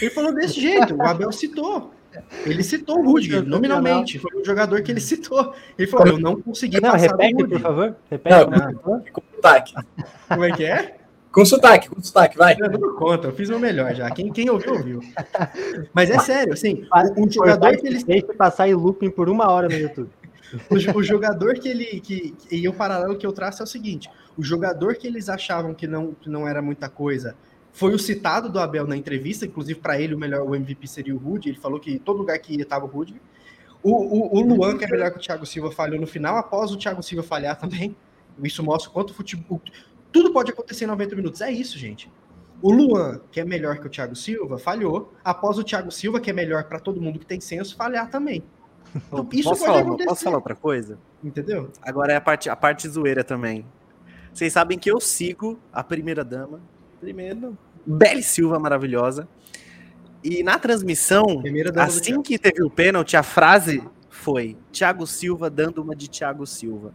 Ele 0.00 0.10
falou 0.10 0.34
desse 0.34 0.60
jeito, 0.60 0.94
o 0.94 1.02
Abel 1.02 1.32
citou. 1.32 1.92
Ele 2.44 2.62
citou 2.62 2.98
o 2.98 3.04
Rudiger, 3.04 3.44
nominalmente. 3.44 4.18
Foi 4.18 4.40
o 4.40 4.44
jogador 4.44 4.82
que 4.82 4.90
ele 4.90 5.00
citou. 5.00 5.54
Ele 5.78 5.88
falou: 5.88 6.08
Eu 6.08 6.18
não 6.18 6.40
consegui 6.40 6.80
não, 6.80 6.92
passar 6.92 7.16
repete, 7.16 7.46
por 7.46 7.60
favor. 7.60 7.96
Repete. 8.10 8.50
Não, 8.50 8.74
com 9.12 9.22
sotaque. 9.34 9.74
Como 10.28 10.44
é 10.44 10.52
que 10.52 10.64
é? 10.64 10.96
Com 11.30 11.44
sotaque, 11.44 11.88
com 11.88 12.02
sotaque, 12.02 12.36
vai. 12.36 12.56
Eu 12.58 12.70
não 12.70 12.96
conta, 12.96 13.28
eu 13.28 13.32
fiz 13.32 13.50
o 13.50 13.58
melhor 13.58 13.94
já. 13.94 14.10
Quem, 14.10 14.32
quem 14.32 14.48
ouviu, 14.48 14.72
ouviu. 14.72 15.00
Mas 15.92 16.10
é 16.10 16.18
sério, 16.18 16.54
assim, 16.54 16.86
o, 17.16 17.30
jogador 17.30 17.76
que 17.76 17.86
ele. 17.86 18.02
Deixa 18.02 18.34
passar 18.34 18.68
em 18.68 18.74
looping 18.74 19.10
por 19.10 19.28
uma 19.28 19.50
hora 19.50 19.68
no 19.68 19.74
YouTube. 19.74 20.10
O, 20.70 20.98
o, 20.98 21.02
jogador 21.02 21.56
que 21.58 21.68
ele. 21.68 22.00
Que, 22.00 22.34
e 22.50 22.66
o 22.66 22.72
paralelo 22.72 23.18
que 23.18 23.26
eu 23.26 23.32
traço 23.32 23.62
é 23.62 23.64
o 23.64 23.66
seguinte: 23.66 24.08
o 24.34 24.42
jogador 24.42 24.94
que 24.94 25.06
eles 25.06 25.28
achavam 25.28 25.74
que 25.74 25.86
não, 25.86 26.14
que 26.14 26.30
não 26.30 26.48
era 26.48 26.62
muita 26.62 26.88
coisa 26.88 27.36
foi 27.78 27.94
o 27.94 27.98
citado 27.98 28.48
do 28.48 28.58
Abel 28.58 28.88
na 28.88 28.96
entrevista, 28.96 29.46
inclusive 29.46 29.78
para 29.78 30.00
ele 30.00 30.12
o 30.12 30.18
melhor 30.18 30.42
o 30.42 30.52
MVP 30.52 30.84
seria 30.88 31.14
o 31.14 31.18
Rudy. 31.18 31.50
Ele 31.50 31.58
falou 31.58 31.78
que 31.78 31.96
todo 31.96 32.18
lugar 32.18 32.36
que 32.40 32.56
ia 32.56 32.62
estava 32.62 32.84
o 32.84 32.88
Rudy. 32.88 33.14
O, 33.80 33.92
o, 33.92 34.36
o, 34.36 34.40
Luan, 34.40 34.76
que 34.76 34.84
é 34.84 34.88
melhor 34.88 35.12
que 35.12 35.18
o 35.18 35.20
Thiago 35.20 35.46
Silva, 35.46 35.70
falhou 35.70 36.00
no 36.00 36.06
final, 36.06 36.36
após 36.36 36.72
o 36.72 36.76
Thiago 36.76 37.00
Silva 37.04 37.22
falhar 37.22 37.56
também. 37.56 37.94
Isso 38.42 38.64
mostra 38.64 38.90
quanto 38.90 39.14
futebol. 39.14 39.62
Tudo 40.10 40.32
pode 40.32 40.50
acontecer 40.50 40.86
em 40.86 40.88
90 40.88 41.14
minutos. 41.14 41.40
É 41.40 41.52
isso, 41.52 41.78
gente. 41.78 42.10
O 42.60 42.72
Luan, 42.72 43.20
que 43.30 43.38
é 43.38 43.44
melhor 43.44 43.78
que 43.78 43.86
o 43.86 43.90
Thiago 43.90 44.16
Silva, 44.16 44.58
falhou. 44.58 45.14
Após 45.22 45.56
o 45.56 45.62
Thiago 45.62 45.92
Silva, 45.92 46.18
que 46.18 46.30
é 46.30 46.32
melhor 46.32 46.64
para 46.64 46.80
todo 46.80 47.00
mundo 47.00 47.20
que 47.20 47.26
tem 47.26 47.40
senso, 47.40 47.76
falhar 47.76 48.10
também. 48.10 48.42
Então, 49.06 49.28
isso 49.32 49.50
posso, 49.50 49.64
pode 49.64 49.84
falar, 49.84 49.96
posso 50.04 50.24
falar 50.24 50.36
outra 50.36 50.56
coisa? 50.56 50.98
Entendeu? 51.22 51.70
Agora 51.82 52.12
é 52.12 52.16
a 52.16 52.20
parte, 52.20 52.50
a 52.50 52.56
parte 52.56 52.88
zoeira 52.88 53.22
também. 53.22 53.64
Vocês 54.32 54.52
sabem 54.52 54.78
que 54.78 54.90
eu 54.90 54.98
sigo 54.98 55.60
a 55.72 55.84
primeira 55.84 56.24
dama. 56.24 56.58
Primeiro, 56.98 57.56
Belle 57.88 58.22
Silva 58.22 58.58
maravilhosa. 58.58 59.26
E 60.22 60.42
na 60.42 60.58
transmissão, 60.58 61.24
assim 61.76 62.20
que 62.20 62.38
teve 62.38 62.62
o 62.62 62.68
pênalti, 62.68 63.16
a 63.16 63.22
frase 63.22 63.82
foi 64.10 64.56
Thiago 64.70 65.06
Silva 65.06 65.48
dando 65.48 65.80
uma 65.80 65.96
de 65.96 66.08
Thiago 66.08 66.46
Silva. 66.46 66.92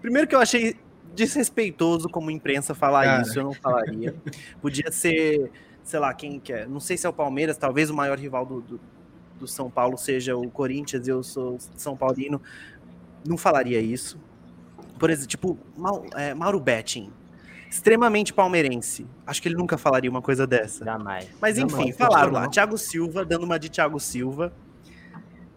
Primeiro 0.00 0.26
que 0.26 0.34
eu 0.34 0.40
achei 0.40 0.76
desrespeitoso 1.14 2.08
como 2.08 2.30
imprensa 2.30 2.74
falar 2.74 3.04
Cara. 3.04 3.22
isso, 3.22 3.38
eu 3.38 3.44
não 3.44 3.52
falaria. 3.52 4.14
Podia 4.60 4.90
ser, 4.90 5.52
sei 5.84 6.00
lá, 6.00 6.12
quem 6.12 6.40
quer. 6.40 6.62
É, 6.62 6.66
não 6.66 6.80
sei 6.80 6.96
se 6.96 7.06
é 7.06 7.08
o 7.08 7.12
Palmeiras, 7.12 7.56
talvez 7.56 7.88
o 7.88 7.94
maior 7.94 8.18
rival 8.18 8.44
do, 8.44 8.60
do, 8.60 8.80
do 9.38 9.46
São 9.46 9.70
Paulo 9.70 9.96
seja 9.96 10.36
o 10.36 10.50
Corinthians, 10.50 11.06
eu 11.06 11.22
sou 11.22 11.58
São 11.76 11.96
Paulino. 11.96 12.42
Não 13.24 13.36
falaria 13.36 13.80
isso. 13.80 14.18
Por 14.98 15.10
exemplo, 15.10 15.28
tipo, 15.28 15.58
é, 16.16 16.34
Mauro 16.34 16.58
Betting 16.58 17.12
extremamente 17.74 18.32
palmeirense. 18.32 19.04
Acho 19.26 19.42
que 19.42 19.48
ele 19.48 19.56
nunca 19.56 19.76
falaria 19.76 20.08
uma 20.08 20.22
coisa 20.22 20.46
dessa. 20.46 20.84
Jamais. 20.84 21.28
Mas 21.40 21.58
enfim, 21.58 21.90
Jamais. 21.90 21.96
falaram 21.96 22.32
lá. 22.32 22.48
Thiago 22.48 22.78
Silva, 22.78 23.24
dando 23.24 23.42
uma 23.42 23.58
de 23.58 23.68
Thiago 23.68 23.98
Silva. 23.98 24.52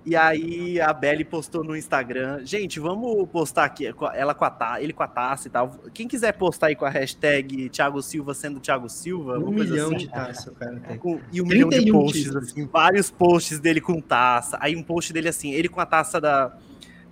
E 0.03 0.15
aí 0.15 0.81
a 0.81 0.91
Belly 0.93 1.23
postou 1.23 1.63
no 1.63 1.75
Instagram. 1.75 2.43
Gente, 2.43 2.79
vamos 2.79 3.29
postar 3.29 3.65
aqui 3.65 3.93
ela 4.15 4.33
com 4.33 4.45
a 4.45 4.49
taça, 4.49 4.81
ele 4.81 4.93
com 4.93 5.03
a 5.03 5.07
taça 5.07 5.47
e 5.47 5.51
tal. 5.51 5.75
Quem 5.93 6.07
quiser 6.07 6.31
postar 6.31 6.67
aí 6.67 6.75
com 6.75 6.85
a 6.85 6.89
hashtag 6.89 7.69
Thiago 7.69 8.01
Silva 8.01 8.33
sendo 8.33 8.59
Thiago 8.59 8.89
Silva, 8.89 9.37
um 9.37 9.51
milhão 9.51 9.87
assim, 9.87 9.97
de 9.97 10.09
taça, 10.09 10.51
cara. 10.51 10.97
Com, 10.97 11.19
e 11.31 11.39
um 11.39 11.45
milhão 11.45 11.69
de 11.69 11.91
posts, 11.91 12.35
assim, 12.35 12.65
vários 12.65 13.11
posts 13.11 13.59
dele 13.59 13.81
com 13.81 14.01
taça. 14.01 14.57
Aí 14.59 14.75
um 14.75 14.81
post 14.81 15.13
dele 15.13 15.27
assim, 15.27 15.51
ele 15.51 15.67
com 15.69 15.81
a 15.81 15.85
taça 15.85 16.19
da 16.19 16.57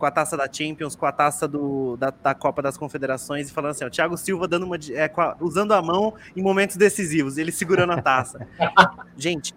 com 0.06 0.08
a 0.08 0.12
taça 0.12 0.38
da 0.38 0.48
Champions, 0.52 0.96
com 0.96 1.06
a 1.06 1.12
taça 1.12 1.48
do, 1.48 1.98
da, 1.98 2.12
da 2.12 2.36
Copa 2.36 2.62
das 2.62 2.78
Confederações, 2.78 3.50
e 3.50 3.52
falando 3.52 3.72
assim: 3.72 3.86
o 3.86 3.90
Thiago 3.90 4.16
Silva 4.18 4.48
dando 4.48 4.66
uma, 4.66 4.76
é, 4.76 5.06
a, 5.06 5.36
usando 5.42 5.74
a 5.74 5.82
mão 5.82 6.14
em 6.36 6.44
momentos 6.44 6.76
decisivos, 6.78 7.38
ele 7.38 7.52
segurando 7.52 7.94
a 7.94 8.02
taça. 8.02 8.48
Gente, 9.18 9.56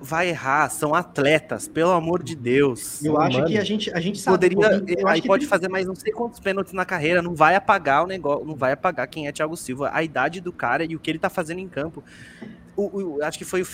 vai 0.00 0.30
errar, 0.30 0.70
são 0.70 0.94
atletas, 0.94 1.68
pelo 1.68 1.90
amor 1.90 2.22
de 2.22 2.34
Deus. 2.34 3.04
Eu 3.04 3.20
acho 3.20 3.44
que 3.44 3.58
a 3.58 3.64
gente, 3.64 3.92
a 3.92 4.00
gente 4.00 4.18
sabe. 4.18 4.54
Poderia, 4.54 5.06
aí 5.06 5.20
pode 5.20 5.42
tem... 5.42 5.50
fazer 5.50 5.68
mais 5.68 5.86
não 5.86 5.94
sei 5.94 6.12
quantos 6.12 6.40
pênaltis 6.40 6.72
na 6.72 6.86
carreira, 6.86 7.20
não 7.20 7.34
vai 7.34 7.54
apagar 7.56 8.04
o 8.04 8.06
negócio, 8.06 8.46
não 8.46 8.56
vai 8.56 8.72
apagar 8.72 9.06
quem 9.06 9.28
é 9.28 9.32
Thiago 9.32 9.54
Silva, 9.54 9.90
a 9.92 10.02
idade 10.02 10.40
do 10.40 10.50
cara 10.50 10.82
e 10.82 10.96
o 10.96 10.98
que 10.98 11.10
ele 11.10 11.18
tá 11.18 11.28
fazendo 11.28 11.58
em 11.58 11.68
campo 11.68 12.02
o, 12.76 13.16
o, 13.16 13.22
acho 13.22 13.38
que 13.38 13.44
foi 13.44 13.62
o. 13.62 13.66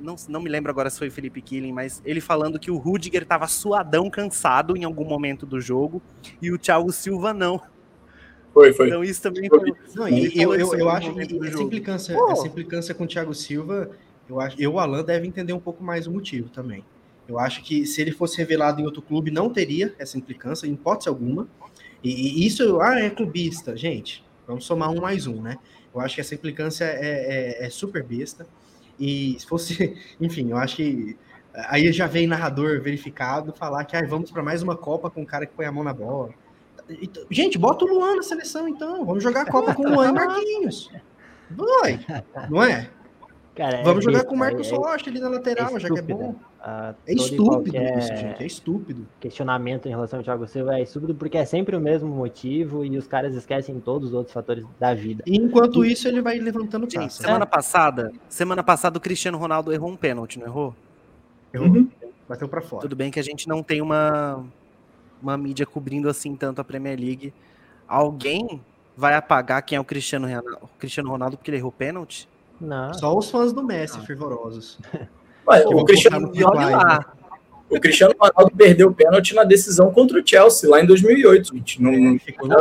Não, 0.00 0.16
não 0.28 0.40
me 0.40 0.50
lembro 0.50 0.70
agora 0.70 0.90
se 0.90 0.98
foi 0.98 1.08
o 1.08 1.12
Felipe 1.12 1.40
Killing, 1.40 1.72
mas 1.72 2.02
ele 2.04 2.20
falando 2.20 2.58
que 2.58 2.70
o 2.70 2.76
Rudiger 2.76 3.22
estava 3.22 3.46
suadão, 3.46 4.10
cansado 4.10 4.76
em 4.76 4.84
algum 4.84 5.04
momento 5.04 5.46
do 5.46 5.60
jogo, 5.60 6.02
e 6.42 6.50
o 6.50 6.58
Thiago 6.58 6.90
Silva 6.92 7.32
não. 7.32 7.60
Foi, 8.52 8.72
foi. 8.72 8.88
Então 8.88 9.04
isso 9.04 9.22
também 9.22 9.48
foi. 9.48 9.72
Não, 9.94 10.08
e 10.08 10.40
eu, 10.40 10.54
eu, 10.54 10.74
eu 10.74 10.90
acho 10.90 11.14
que 11.14 11.46
essa 11.46 11.62
implicância, 11.62 12.16
essa 12.30 12.46
implicância 12.46 12.94
com 12.94 13.04
o 13.04 13.06
Thiago 13.06 13.32
Silva, 13.32 13.90
eu 14.28 14.40
acho 14.40 14.60
eu 14.60 14.74
o 14.74 14.80
Alan 14.80 15.04
deve 15.04 15.26
entender 15.26 15.52
um 15.52 15.60
pouco 15.60 15.82
mais 15.82 16.06
o 16.06 16.12
motivo 16.12 16.48
também. 16.48 16.84
Eu 17.28 17.38
acho 17.38 17.62
que 17.62 17.86
se 17.86 18.00
ele 18.00 18.10
fosse 18.10 18.38
revelado 18.38 18.80
em 18.80 18.84
outro 18.84 19.02
clube, 19.02 19.30
não 19.30 19.50
teria 19.50 19.94
essa 19.98 20.16
implicância, 20.16 20.66
em 20.66 20.72
hipótese 20.72 21.08
alguma. 21.08 21.46
E, 22.02 22.10
e 22.40 22.46
isso, 22.46 22.80
ah, 22.80 22.98
é 22.98 23.10
clubista. 23.10 23.76
Gente, 23.76 24.24
vamos 24.46 24.64
somar 24.64 24.90
um 24.90 25.00
mais 25.00 25.26
um, 25.26 25.40
né? 25.42 25.58
Eu 25.94 26.00
acho 26.00 26.14
que 26.14 26.20
essa 26.20 26.34
implicância 26.34 26.84
é, 26.84 27.60
é, 27.60 27.66
é 27.66 27.70
super 27.70 28.02
besta. 28.02 28.46
E 28.98 29.36
se 29.38 29.46
fosse, 29.46 29.96
enfim, 30.20 30.50
eu 30.50 30.56
acho 30.56 30.76
que 30.76 31.16
aí 31.54 31.90
já 31.92 32.06
vem 32.06 32.26
narrador 32.26 32.80
verificado 32.80 33.52
falar 33.52 33.84
que 33.84 33.96
ah, 33.96 34.06
vamos 34.06 34.30
para 34.30 34.42
mais 34.42 34.62
uma 34.62 34.76
Copa 34.76 35.10
com 35.10 35.22
um 35.22 35.26
cara 35.26 35.46
que 35.46 35.54
põe 35.54 35.66
a 35.66 35.72
mão 35.72 35.82
na 35.82 35.92
bola. 35.92 36.30
Gente, 37.30 37.58
bota 37.58 37.84
o 37.84 37.88
Luan 37.88 38.16
na 38.16 38.22
seleção 38.22 38.66
então. 38.68 39.04
Vamos 39.04 39.22
jogar 39.22 39.42
a 39.42 39.50
Copa 39.50 39.74
com 39.74 39.82
o 39.82 39.94
Luan 39.94 40.08
e 40.08 40.12
Marquinhos. 40.12 40.90
Vai, 41.50 42.04
não 42.48 42.62
é? 42.62 42.90
Cara, 43.58 43.82
Vamos 43.82 44.06
é 44.06 44.12
jogar 44.12 44.24
com 44.24 44.36
o 44.36 44.38
Marcos 44.38 44.70
é, 44.70 44.76
Rocha 44.76 45.10
ali 45.10 45.18
na 45.18 45.28
lateral, 45.28 45.76
é 45.76 45.80
já 45.80 45.88
que 45.88 45.98
é 45.98 46.02
bom. 46.02 46.36
Ah, 46.60 46.94
é 47.04 47.12
estúpido 47.12 47.76
isso, 47.76 48.14
gente. 48.14 48.40
É 48.40 48.46
estúpido. 48.46 49.04
Questionamento 49.18 49.86
em 49.86 49.88
relação 49.88 50.20
ao 50.20 50.24
Thiago 50.24 50.46
Silva 50.46 50.78
é 50.78 50.82
estúpido 50.82 51.12
porque 51.12 51.36
é 51.36 51.44
sempre 51.44 51.74
o 51.74 51.80
mesmo 51.80 52.08
motivo 52.08 52.84
e 52.84 52.96
os 52.96 53.08
caras 53.08 53.34
esquecem 53.34 53.80
todos 53.80 54.10
os 54.10 54.14
outros 54.14 54.32
fatores 54.32 54.64
da 54.78 54.94
vida. 54.94 55.24
E 55.26 55.36
enquanto 55.36 55.84
e... 55.84 55.90
isso, 55.90 56.06
ele 56.06 56.22
vai 56.22 56.38
levantando 56.38 56.86
taça. 56.86 57.20
Semana 57.20 57.44
passada, 57.46 58.12
semana 58.28 58.62
passada 58.62 58.96
o 58.96 59.00
Cristiano 59.00 59.36
Ronaldo 59.36 59.72
errou 59.72 59.90
um 59.90 59.96
pênalti, 59.96 60.38
não 60.38 60.46
errou? 60.46 60.72
Errou. 61.52 61.66
Uhum. 61.66 61.90
Bateu 62.28 62.48
para 62.48 62.60
fora. 62.60 62.82
Tudo 62.82 62.94
bem 62.94 63.10
que 63.10 63.18
a 63.18 63.24
gente 63.24 63.48
não 63.48 63.60
tem 63.60 63.82
uma 63.82 64.46
uma 65.20 65.36
mídia 65.36 65.66
cobrindo 65.66 66.08
assim 66.08 66.36
tanto 66.36 66.60
a 66.60 66.64
Premier 66.64 66.96
League. 66.96 67.34
Alguém 67.88 68.60
vai 68.96 69.14
apagar 69.14 69.62
quem 69.62 69.74
é 69.74 69.80
o 69.80 69.84
Cristiano 69.84 70.28
Ronaldo, 70.28 70.58
o 70.62 70.78
Cristiano 70.78 71.10
Ronaldo 71.10 71.36
porque 71.36 71.50
ele 71.50 71.56
errou 71.56 71.72
pênalti? 71.72 72.28
Não. 72.60 72.92
Só 72.94 73.16
os 73.16 73.30
fãs 73.30 73.52
do 73.52 73.62
Messi, 73.62 74.00
fervorosos. 74.06 74.78
Ué, 75.48 75.64
o, 75.66 75.84
Cristiano, 75.84 76.30
lá. 76.34 77.14
o 77.70 77.80
Cristiano 77.80 78.14
Ronaldo 78.20 78.54
perdeu 78.54 78.88
o 78.88 78.94
pênalti 78.94 79.34
na 79.34 79.44
decisão 79.44 79.90
contra 79.90 80.20
o 80.20 80.22
Chelsea, 80.26 80.68
lá 80.68 80.82
em 80.82 80.86
2008, 80.86 81.54
gente. 81.54 81.82
Não, 81.82 81.92
é, 81.92 82.18
ficou 82.18 82.48
não, 82.48 82.58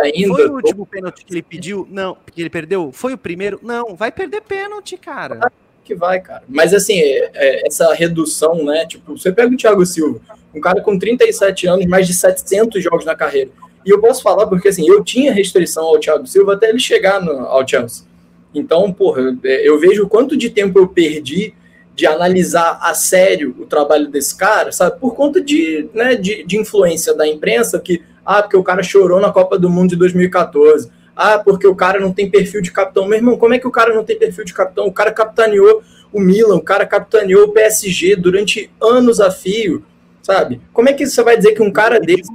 ainda. 0.00 0.34
Foi 0.34 0.48
o 0.48 0.54
último 0.54 0.86
pênalti 0.86 1.24
que 1.24 1.32
ele 1.32 1.42
pediu? 1.42 1.88
Não, 1.90 2.16
que 2.32 2.40
ele 2.40 2.50
perdeu? 2.50 2.92
Foi 2.92 3.12
o 3.14 3.18
primeiro? 3.18 3.58
Não, 3.60 3.96
vai 3.96 4.12
perder 4.12 4.42
pênalti, 4.42 4.96
cara. 4.96 5.50
Que 5.84 5.94
vai, 5.94 6.20
cara. 6.20 6.44
Mas 6.48 6.72
assim, 6.72 7.00
é, 7.00 7.30
é, 7.34 7.66
essa 7.66 7.92
redução, 7.92 8.64
né? 8.64 8.86
Tipo, 8.86 9.18
você 9.18 9.32
pega 9.32 9.52
o 9.52 9.56
Thiago 9.56 9.84
Silva, 9.84 10.20
um 10.54 10.60
cara 10.60 10.80
com 10.80 10.96
37 10.96 11.66
anos, 11.66 11.86
mais 11.86 12.06
de 12.06 12.14
700 12.14 12.80
jogos 12.84 13.04
na 13.04 13.16
carreira. 13.16 13.50
E 13.84 13.90
eu 13.90 14.00
posso 14.00 14.22
falar 14.22 14.46
porque 14.46 14.68
assim, 14.68 14.86
eu 14.86 15.02
tinha 15.02 15.32
restrição 15.32 15.84
ao 15.84 15.98
Thiago 15.98 16.26
Silva 16.26 16.54
até 16.54 16.68
ele 16.68 16.78
chegar 16.78 17.20
no, 17.20 17.32
ao 17.46 17.66
Chelsea. 17.66 18.09
Então, 18.54 18.92
porra, 18.92 19.22
eu, 19.22 19.36
é, 19.44 19.68
eu 19.68 19.78
vejo 19.78 20.08
quanto 20.08 20.36
de 20.36 20.50
tempo 20.50 20.78
eu 20.78 20.88
perdi 20.88 21.54
de 21.94 22.06
analisar 22.06 22.78
a 22.80 22.94
sério 22.94 23.54
o 23.58 23.66
trabalho 23.66 24.08
desse 24.08 24.36
cara, 24.36 24.72
sabe? 24.72 24.98
Por 24.98 25.14
conta 25.14 25.40
de, 25.40 25.88
né, 25.92 26.14
de, 26.14 26.44
de 26.44 26.56
influência 26.56 27.14
da 27.14 27.26
imprensa, 27.26 27.78
que, 27.78 28.02
ah, 28.24 28.42
porque 28.42 28.56
o 28.56 28.62
cara 28.62 28.82
chorou 28.82 29.20
na 29.20 29.30
Copa 29.30 29.58
do 29.58 29.68
Mundo 29.68 29.90
de 29.90 29.96
2014. 29.96 30.90
Ah, 31.14 31.38
porque 31.38 31.66
o 31.66 31.74
cara 31.74 32.00
não 32.00 32.12
tem 32.12 32.30
perfil 32.30 32.62
de 32.62 32.72
capitão. 32.72 33.06
Meu 33.06 33.18
irmão, 33.18 33.36
como 33.36 33.52
é 33.52 33.58
que 33.58 33.66
o 33.66 33.70
cara 33.70 33.94
não 33.94 34.04
tem 34.04 34.18
perfil 34.18 34.44
de 34.44 34.54
capitão? 34.54 34.86
O 34.86 34.92
cara 34.92 35.12
capitaneou 35.12 35.82
o 36.12 36.20
Milan, 36.20 36.56
o 36.56 36.62
cara 36.62 36.86
capitaneou 36.86 37.44
o 37.44 37.52
PSG 37.52 38.16
durante 38.16 38.70
anos 38.80 39.20
a 39.20 39.30
fio, 39.30 39.84
sabe? 40.22 40.60
Como 40.72 40.88
é 40.88 40.92
que 40.92 41.06
você 41.06 41.22
vai 41.22 41.36
dizer 41.36 41.52
que 41.52 41.62
um 41.62 41.70
cara 41.70 42.00
desse, 42.00 42.30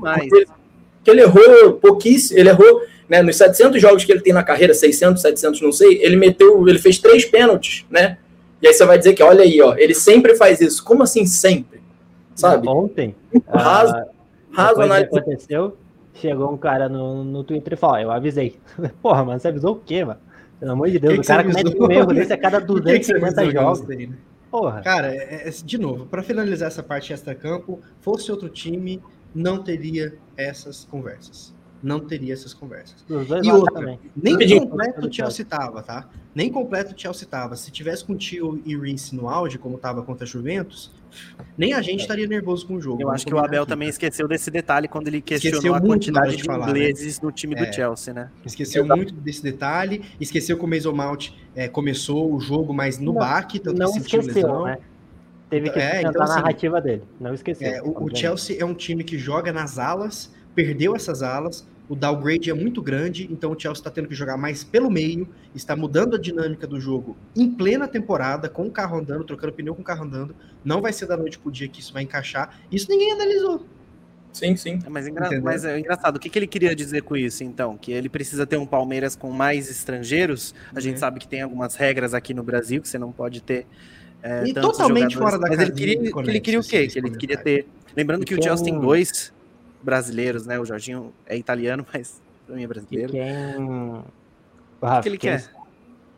que 1.03 1.11
ele 1.11 1.21
errou 1.21 1.73
pouquíssimo, 1.73 2.39
ele 2.39 2.49
errou 2.49 2.81
né, 3.09 3.21
nos 3.21 3.37
700 3.37 3.81
jogos 3.81 4.03
que 4.03 4.11
ele 4.11 4.21
tem 4.21 4.33
na 4.33 4.43
carreira, 4.43 4.73
600, 4.73 5.21
700, 5.21 5.61
não 5.61 5.71
sei, 5.71 6.03
ele 6.03 6.15
meteu, 6.15 6.67
ele 6.67 6.79
fez 6.79 6.97
três 6.97 7.25
pênaltis, 7.25 7.85
né? 7.89 8.17
E 8.61 8.67
aí 8.67 8.73
você 8.73 8.85
vai 8.85 8.97
dizer 8.97 9.13
que, 9.13 9.21
olha 9.21 9.43
aí, 9.43 9.61
ó, 9.61 9.75
ele 9.75 9.93
sempre 9.93 10.35
faz 10.35 10.59
isso. 10.59 10.83
Como 10.83 11.03
assim 11.03 11.25
sempre? 11.25 11.81
Sabe? 12.33 12.67
Ontem, 12.67 13.15
raso, 13.47 13.93
uh, 13.93 14.05
raso 14.51 14.81
análise. 14.81 15.07
aconteceu, 15.07 15.77
chegou 16.13 16.51
um 16.51 16.57
cara 16.57 16.89
no, 16.89 17.23
no 17.23 17.43
Twitter 17.43 17.73
e 17.73 17.75
falou, 17.75 17.99
eu 17.99 18.11
avisei. 18.11 18.57
Porra, 19.01 19.23
mano, 19.23 19.39
você 19.39 19.49
avisou 19.49 19.73
o 19.73 19.79
quê, 19.79 20.03
mano? 20.03 20.19
Pelo 20.59 20.71
amor 20.71 20.89
de 20.89 20.99
Deus, 20.99 21.13
que 21.13 21.19
o 21.19 21.23
cara 21.23 21.43
comete 21.43 21.77
um 21.77 21.91
erro 21.91 22.13
desse 22.13 22.33
a 22.33 22.37
cada 22.37 22.59
250 22.61 23.41
que 23.41 23.47
que 23.47 23.53
jogos. 23.53 23.81
Né? 23.81 24.09
Porra. 24.49 24.81
Cara, 24.81 25.13
é, 25.13 25.47
é, 25.47 25.49
de 25.49 25.77
novo, 25.77 26.05
para 26.05 26.23
finalizar 26.23 26.67
essa 26.69 26.81
parte 26.81 27.13
extra-campo, 27.13 27.79
fosse 28.01 28.31
outro 28.31 28.49
time, 28.49 29.01
não 29.33 29.61
teria 29.61 30.15
essas 30.37 30.85
conversas 30.85 31.54
não 31.81 31.99
teria 31.99 32.33
essas 32.33 32.53
conversas. 32.53 33.05
E 33.09 33.51
outra, 33.51 33.99
nem 34.15 34.59
completo 34.59 35.07
o 35.07 35.13
Chelsea 35.13 35.43
estava, 35.43 35.83
tá? 35.83 36.09
Nem 36.33 36.51
completo 36.51 36.93
o 36.93 36.99
Chelsea 36.99 37.23
estava. 37.23 37.55
Se 37.55 37.71
tivesse 37.71 38.03
com 38.03 38.13
o 38.13 38.17
Tio 38.17 38.61
e 38.65 38.75
Reese 38.75 39.15
no 39.15 39.29
auge, 39.29 39.57
como 39.57 39.75
estava 39.75 40.01
contra 40.01 40.25
a 40.25 40.27
Juventus, 40.27 40.91
nem 41.57 41.73
a 41.73 41.81
gente 41.81 41.99
é. 41.99 42.01
estaria 42.01 42.27
nervoso 42.27 42.67
com 42.67 42.75
o 42.75 42.81
jogo. 42.81 43.01
Eu 43.01 43.09
acho 43.09 43.25
que 43.25 43.33
o 43.33 43.39
Abel 43.39 43.63
aqui, 43.63 43.69
também 43.69 43.87
esqueceu 43.87 44.27
desse 44.27 44.51
detalhe 44.51 44.87
quando 44.87 45.07
ele 45.07 45.21
questionou 45.21 45.59
esqueceu 45.59 45.75
a 45.75 45.81
quantidade 45.81 46.35
de 46.35 46.43
falar, 46.43 46.65
né? 46.65 46.71
ingleses 46.71 47.19
né? 47.19 47.25
no 47.25 47.31
time 47.31 47.55
é, 47.55 47.65
do 47.65 47.73
Chelsea, 47.73 48.13
né? 48.13 48.29
Esqueceu 48.45 48.83
Exato. 48.83 48.97
muito 48.97 49.13
desse 49.13 49.43
detalhe, 49.43 50.03
esqueceu 50.19 50.57
que 50.57 50.65
o 50.65 50.67
Mason 50.67 50.91
Mount 50.91 51.29
é, 51.55 51.67
começou 51.67 52.33
o 52.33 52.39
jogo 52.39 52.73
mais 52.73 52.97
no 52.97 53.13
não, 53.13 53.13
baque, 53.13 53.59
tanto 53.59 53.77
não 53.77 53.91
que 53.91 53.99
esqueceu, 53.99 54.33
lesão. 54.33 54.65
né? 54.65 54.77
Teve 55.49 55.69
que 55.69 55.79
é, 55.79 56.01
então, 56.01 56.23
assim, 56.23 56.33
a 56.33 56.35
narrativa 56.37 56.81
dele, 56.81 57.03
não 57.19 57.33
esqueceu. 57.33 57.67
É, 57.67 57.81
o, 57.81 58.03
o 58.03 58.15
Chelsea 58.15 58.57
é 58.59 58.65
um 58.65 58.73
time 58.73 59.03
que 59.03 59.17
joga 59.17 59.53
nas 59.53 59.77
alas, 59.77 60.33
perdeu 60.55 60.95
essas 60.95 61.21
alas, 61.21 61.67
o 61.87 61.95
downgrade 61.95 62.49
é 62.49 62.53
muito 62.53 62.81
grande, 62.81 63.27
então 63.31 63.51
o 63.51 63.59
Chelsea 63.59 63.79
está 63.79 63.91
tendo 63.91 64.07
que 64.07 64.15
jogar 64.15 64.37
mais 64.37 64.63
pelo 64.63 64.89
meio, 64.89 65.27
está 65.53 65.75
mudando 65.75 66.15
a 66.15 66.19
dinâmica 66.19 66.65
do 66.65 66.79
jogo 66.79 67.15
em 67.35 67.51
plena 67.51 67.87
temporada, 67.87 68.49
com 68.49 68.65
o 68.67 68.71
carro 68.71 68.97
andando, 68.97 69.23
trocando 69.23 69.53
pneu 69.53 69.75
com 69.75 69.81
o 69.81 69.85
carro 69.85 70.03
andando. 70.03 70.35
Não 70.63 70.81
vai 70.81 70.91
ser 70.91 71.05
da 71.05 71.15
noite 71.15 71.37
pro 71.37 71.51
dia 71.51 71.67
que 71.67 71.79
isso 71.79 71.93
vai 71.93 72.03
encaixar. 72.03 72.59
Isso 72.71 72.89
ninguém 72.89 73.11
analisou. 73.11 73.65
Sim, 74.33 74.55
sim. 74.55 74.79
É, 74.83 74.89
mas, 74.89 75.07
engra... 75.07 75.41
mas, 75.41 75.63
é 75.63 75.79
engraçado. 75.79 76.17
O 76.17 76.19
que, 76.19 76.29
que 76.29 76.37
ele 76.37 76.47
queria 76.47 76.75
dizer 76.75 77.03
com 77.03 77.15
isso, 77.15 77.43
então? 77.43 77.77
Que 77.77 77.91
ele 77.91 78.09
precisa 78.09 78.45
ter 78.45 78.57
um 78.57 78.65
Palmeiras 78.65 79.15
com 79.15 79.31
mais 79.31 79.69
estrangeiros. 79.69 80.53
A 80.71 80.75
uhum. 80.75 80.81
gente 80.81 80.99
sabe 80.99 81.19
que 81.19 81.27
tem 81.27 81.41
algumas 81.41 81.75
regras 81.75 82.13
aqui 82.13 82.33
no 82.33 82.43
Brasil 82.43 82.81
que 82.81 82.89
você 82.89 82.97
não 82.97 83.13
pode 83.13 83.41
ter. 83.41 83.65
É, 84.21 84.43
e 84.45 84.53
totalmente 84.53 85.15
fora 85.15 85.37
da 85.37 85.47
Mas 85.47 85.59
ele 85.59 85.71
queria, 85.71 86.11
ele 86.27 86.39
queria 86.41 86.59
o 86.59 86.63
quê? 86.63 86.87
Que 86.87 86.99
ele 86.99 87.11
queria 87.11 87.37
ter. 87.37 87.67
Lembrando 87.95 88.25
que 88.25 88.33
o 88.33 88.43
Chelsea 88.43 88.65
tem 88.65 88.77
dois 88.77 89.31
brasileiros, 89.85 90.47
né? 90.47 90.59
O 90.59 90.65
Jorginho 90.65 91.13
é 91.25 91.37
italiano, 91.37 91.85
mas 91.93 92.21
pra 92.45 92.55
mim 92.55 92.63
é 92.63 92.67
brasileiro. 92.67 93.15
E 93.15 93.19
quem... 93.19 93.59
o 93.61 95.01
que 95.01 95.09
ele 95.09 95.17
quem... 95.17 95.31
quer? 95.31 95.51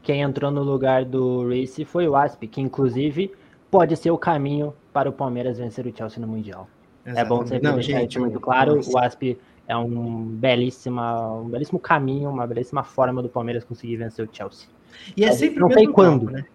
Quem 0.01 0.21
entrou 0.21 0.49
no 0.49 0.63
lugar 0.63 1.03
do 1.03 1.49
Race 1.49 1.83
foi 1.83 2.07
o 2.07 2.15
Asp, 2.15 2.47
que 2.47 2.61
inclusive 2.61 3.29
pode 3.69 3.95
ser 3.97 4.09
o 4.09 4.17
caminho 4.17 4.73
para 4.93 5.09
o 5.09 5.11
Palmeiras 5.11 5.57
vencer 5.57 5.85
o 5.85 5.93
Chelsea 5.95 6.19
no 6.19 6.27
Mundial. 6.27 6.69
Exatamente. 7.05 7.25
É 7.25 7.29
bom 7.29 7.45
sempre 7.45 7.67
Não, 7.67 7.75
deixar 7.75 7.99
gente, 7.99 8.11
isso 8.11 8.19
muito 8.21 8.39
claro. 8.39 8.79
O 8.87 8.97
Asp 8.97 9.37
é 9.67 9.75
um 9.75 10.25
belíssima, 10.25 11.33
um 11.33 11.49
belíssimo 11.49 11.77
caminho, 11.77 12.29
uma 12.29 12.47
belíssima 12.47 12.85
forma 12.85 13.21
do 13.21 13.27
Palmeiras 13.27 13.65
conseguir 13.65 13.97
vencer 13.97 14.25
o 14.25 14.29
Chelsea. 14.31 14.69
E 15.15 15.25
é 15.25 15.31
sempre 15.33 15.59
não 15.59 15.69
sei 15.69 15.85
quando, 15.87 16.31
né? 16.31 16.45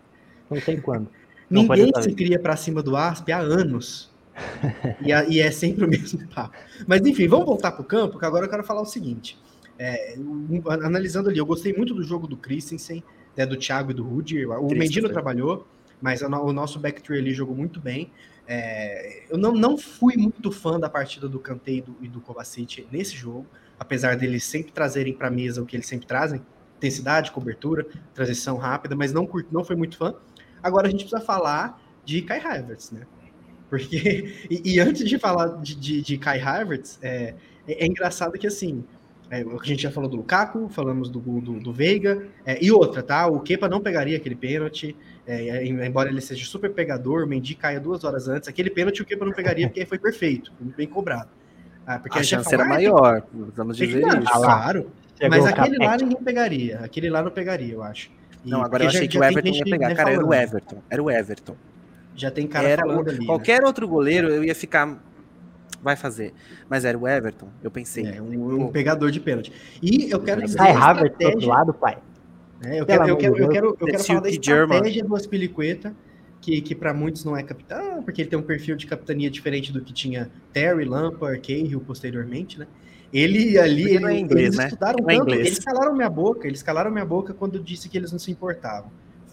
Não 0.50 0.58
sei 0.58 0.80
quando. 0.80 1.08
Ninguém 1.50 1.92
se 2.00 2.14
cria 2.14 2.38
para 2.38 2.56
cima 2.56 2.82
do 2.82 2.96
Asp 2.96 3.30
há 3.30 3.38
anos 3.38 4.11
e, 5.00 5.12
a, 5.12 5.24
e, 5.24 5.40
é 5.40 5.50
sempre 5.50 5.84
o 5.84 5.88
mesmo 5.88 6.26
papo. 6.28 6.56
Mas 6.86 7.00
enfim, 7.02 7.28
vamos 7.28 7.46
voltar 7.46 7.72
para 7.72 7.82
o 7.82 7.84
campo, 7.84 8.18
que 8.18 8.24
agora 8.24 8.46
eu 8.46 8.50
quero 8.50 8.64
falar 8.64 8.82
o 8.82 8.86
seguinte. 8.86 9.38
É, 9.78 10.16
analisando 10.82 11.28
ali, 11.28 11.38
eu 11.38 11.46
gostei 11.46 11.72
muito 11.72 11.94
do 11.94 12.02
jogo 12.02 12.26
do 12.26 12.36
Christensen, 12.36 13.02
né, 13.36 13.46
do 13.46 13.56
Thiago 13.56 13.90
e 13.90 13.94
do 13.94 14.04
Rudy. 14.04 14.46
O 14.46 14.68
Mendino 14.68 15.08
trabalhou, 15.08 15.66
mas 16.00 16.22
o 16.22 16.52
nosso 16.52 16.78
backtree 16.78 17.18
ali 17.18 17.32
jogou 17.32 17.54
muito 17.54 17.80
bem. 17.80 18.10
É, 18.46 19.24
eu 19.30 19.38
não, 19.38 19.52
não 19.52 19.78
fui 19.78 20.16
muito 20.16 20.50
fã 20.50 20.78
da 20.78 20.88
partida 20.88 21.28
do 21.28 21.38
Kanté 21.38 21.72
e 21.72 21.80
do, 21.80 21.96
e 22.00 22.08
do 22.08 22.20
Kovacic 22.20 22.86
nesse 22.90 23.16
jogo, 23.16 23.46
apesar 23.78 24.16
deles 24.16 24.44
sempre 24.44 24.72
trazerem 24.72 25.14
para 25.14 25.28
a 25.28 25.30
mesa 25.30 25.62
o 25.62 25.66
que 25.66 25.76
eles 25.76 25.86
sempre 25.86 26.06
trazem, 26.06 26.42
intensidade, 26.76 27.30
cobertura, 27.30 27.86
transição 28.12 28.56
rápida, 28.56 28.96
mas 28.96 29.12
não, 29.12 29.28
não 29.50 29.64
foi 29.64 29.76
muito 29.76 29.96
fã. 29.96 30.14
Agora 30.62 30.88
a 30.88 30.90
gente 30.90 31.04
precisa 31.04 31.20
falar 31.20 31.80
de 32.04 32.22
Kai 32.22 32.40
Havertz, 32.40 32.90
né? 32.90 33.06
Porque, 33.72 34.34
e, 34.50 34.74
e 34.74 34.80
antes 34.80 35.08
de 35.08 35.18
falar 35.18 35.46
de, 35.62 35.74
de, 35.74 36.02
de 36.02 36.18
Kai 36.18 36.38
Havertz, 36.38 36.98
é, 37.00 37.32
é, 37.66 37.84
é, 37.84 37.86
engraçado 37.86 38.32
que 38.32 38.46
assim, 38.46 38.84
é, 39.30 39.40
a 39.40 39.64
gente 39.64 39.82
já 39.82 39.90
falou 39.90 40.10
do 40.10 40.16
Lukaku, 40.16 40.68
falamos 40.68 41.08
do 41.08 41.20
do, 41.20 41.58
do 41.58 41.72
Veiga, 41.72 42.22
é, 42.44 42.62
e 42.62 42.70
outra, 42.70 43.02
tá? 43.02 43.26
O 43.26 43.40
Kepa 43.40 43.70
não 43.70 43.80
pegaria 43.80 44.18
aquele 44.18 44.34
pênalti, 44.34 44.94
é, 45.26 45.64
embora 45.64 46.10
ele 46.10 46.20
seja 46.20 46.44
super 46.44 46.70
pegador, 46.70 47.24
o 47.24 47.26
Mendy 47.26 47.54
caia 47.54 47.80
duas 47.80 48.04
horas 48.04 48.28
antes, 48.28 48.46
aquele 48.46 48.68
pênalti 48.68 49.00
o 49.00 49.06
Kepa 49.06 49.24
não 49.24 49.32
pegaria 49.32 49.66
porque 49.68 49.86
foi 49.86 49.98
perfeito, 49.98 50.52
foi 50.58 50.66
bem 50.76 50.86
cobrado. 50.86 51.30
Ah, 51.86 51.98
porque 51.98 52.18
a 52.18 52.22
chance 52.22 52.52
era 52.52 52.66
maior, 52.66 53.22
vamos 53.56 53.78
dizer 53.78 54.06
isso. 54.06 54.32
Claro, 54.32 54.92
mas 55.30 55.46
aquele 55.46 55.78
lá 55.78 55.96
ninguém 55.96 56.22
pegaria, 56.22 56.80
aquele 56.80 57.08
lá 57.08 57.22
não 57.22 57.30
pegaria, 57.30 57.72
eu 57.72 57.82
acho. 57.82 58.10
E, 58.44 58.50
não, 58.50 58.62
agora 58.62 58.84
eu 58.84 58.88
achei 58.88 59.08
que 59.08 59.18
o 59.18 59.24
Everton 59.24 59.48
ia 59.48 59.64
pegar, 59.64 59.94
cara, 59.94 60.10
era 60.10 60.26
o 60.26 60.34
Everton, 60.34 60.82
era 60.90 61.02
o 61.02 61.10
Everton. 61.10 61.56
Já 62.14 62.30
tem 62.30 62.46
cara 62.46 62.68
era 62.68 62.82
falando 62.82 63.08
ali. 63.08 63.20
Né? 63.20 63.26
Qualquer 63.26 63.60
né? 63.60 63.66
outro 63.66 63.86
goleiro 63.88 64.28
eu 64.28 64.44
ia 64.44 64.54
ficar. 64.54 65.02
Vai 65.82 65.96
fazer. 65.96 66.32
Mas 66.68 66.84
era 66.84 66.96
o 66.96 67.08
Everton, 67.08 67.48
eu 67.62 67.70
pensei. 67.70 68.06
É, 68.06 68.22
um, 68.22 68.66
um 68.66 68.68
pegador 68.68 69.10
de 69.10 69.18
pênalti. 69.18 69.52
E 69.82 70.10
eu 70.10 70.20
quero 70.20 70.42
dizer. 70.42 70.58
Sai 70.58 70.72
Havertz 70.72 71.18
do 71.18 71.26
outro 71.26 71.48
lado, 71.48 71.74
pai. 71.74 71.98
É, 72.64 72.80
eu, 72.80 72.86
quero, 72.86 73.08
eu, 73.08 73.16
quero, 73.16 73.36
eu, 73.36 73.48
quero, 73.48 73.76
eu 73.80 73.86
quero 73.86 74.04
falar 74.04 74.20
da 74.20 74.30
estratégia 74.30 75.02
do 75.02 75.16
Aspilicueta, 75.16 75.92
que, 76.40 76.60
que 76.60 76.74
para 76.76 76.94
muitos 76.94 77.24
não 77.24 77.36
é 77.36 77.42
capitão, 77.42 78.04
porque 78.04 78.22
ele 78.22 78.30
tem 78.30 78.38
um 78.38 78.42
perfil 78.42 78.76
de 78.76 78.86
capitania 78.86 79.28
diferente 79.28 79.72
do 79.72 79.80
que 79.80 79.92
tinha 79.92 80.30
Terry, 80.52 80.84
Lampard, 80.84 81.40
Cahill 81.40 81.80
posteriormente, 81.80 82.60
né? 82.60 82.68
Ele 83.12 83.58
ali, 83.58 83.96
ele, 83.96 84.06
é 84.06 84.18
inglês, 84.18 84.46
eles 84.46 84.56
né? 84.56 84.66
estudaram 84.66 84.98
é 85.00 85.02
tanto, 85.02 85.22
inglês. 85.22 85.46
eles 85.46 85.58
calaram 85.58 85.94
minha 85.94 86.08
boca, 86.08 86.46
eles 86.46 86.62
calaram 86.62 86.90
minha 86.90 87.04
boca 87.04 87.34
quando 87.34 87.58
disse 87.58 87.88
que 87.88 87.98
eles 87.98 88.10
não 88.10 88.18
se 88.18 88.30
importavam 88.30 88.90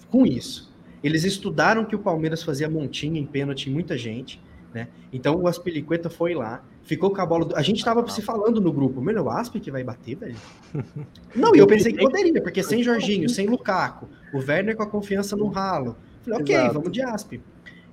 com 0.10 0.26
isso. 0.26 0.70
Eles 1.04 1.24
estudaram 1.24 1.86
que 1.86 1.96
o 1.96 2.00
Palmeiras 2.00 2.44
fazia 2.44 2.70
montinha 2.70 3.20
em 3.20 3.26
pênalti 3.26 3.70
em 3.70 3.74
muita 3.74 3.98
gente. 3.98 4.42
Né? 4.74 4.88
Então 5.12 5.36
o 5.36 5.48
Aspilicueta 5.48 6.10
foi 6.10 6.36
lá, 6.36 6.64
ficou 6.84 7.10
com 7.12 7.22
a 7.22 7.26
bola. 7.26 7.46
Do... 7.46 7.56
A 7.56 7.62
gente 7.62 7.84
tava 7.84 8.08
se 8.08 8.22
falando 8.22 8.62
no 8.62 8.72
grupo, 8.72 9.02
meu, 9.02 9.24
o 9.24 9.30
Asp 9.30 9.56
que 9.56 9.72
vai 9.72 9.84
bater, 9.84 10.16
velho. 10.16 10.36
Não, 11.36 11.56
e 11.56 11.60
eu 11.60 11.66
pensei 11.66 11.92
que 11.92 12.00
poderia, 12.00 12.42
porque 12.42 12.62
sem 12.62 12.84
Jorginho, 12.84 13.28
sem 13.30 13.48
Lukaku, 13.48 14.08
o 14.34 14.38
Werner 14.38 14.76
com 14.76 14.84
a 14.84 14.88
confiança 14.88 15.36
no 15.36 15.48
ralo. 15.48 15.98
Falei, 16.24 16.42
ok, 16.42 16.56
Exato. 16.56 16.74
vamos 16.74 16.92
de 16.92 17.02
Asp. 17.02 17.34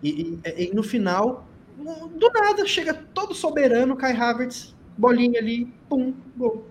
E, 0.03 0.11
e, 0.11 0.41
e, 0.65 0.75
no 0.75 0.83
final, 0.83 1.49
do 2.15 2.31
nada, 2.31 2.67
chega 2.67 2.93
todo 2.93 3.35
soberano, 3.35 3.97
Kai 3.97 4.13
Havertz, 4.13 4.75
bolinha 4.99 5.41
ali, 5.41 5.73
pum, 5.89 6.13
gol 6.37 6.67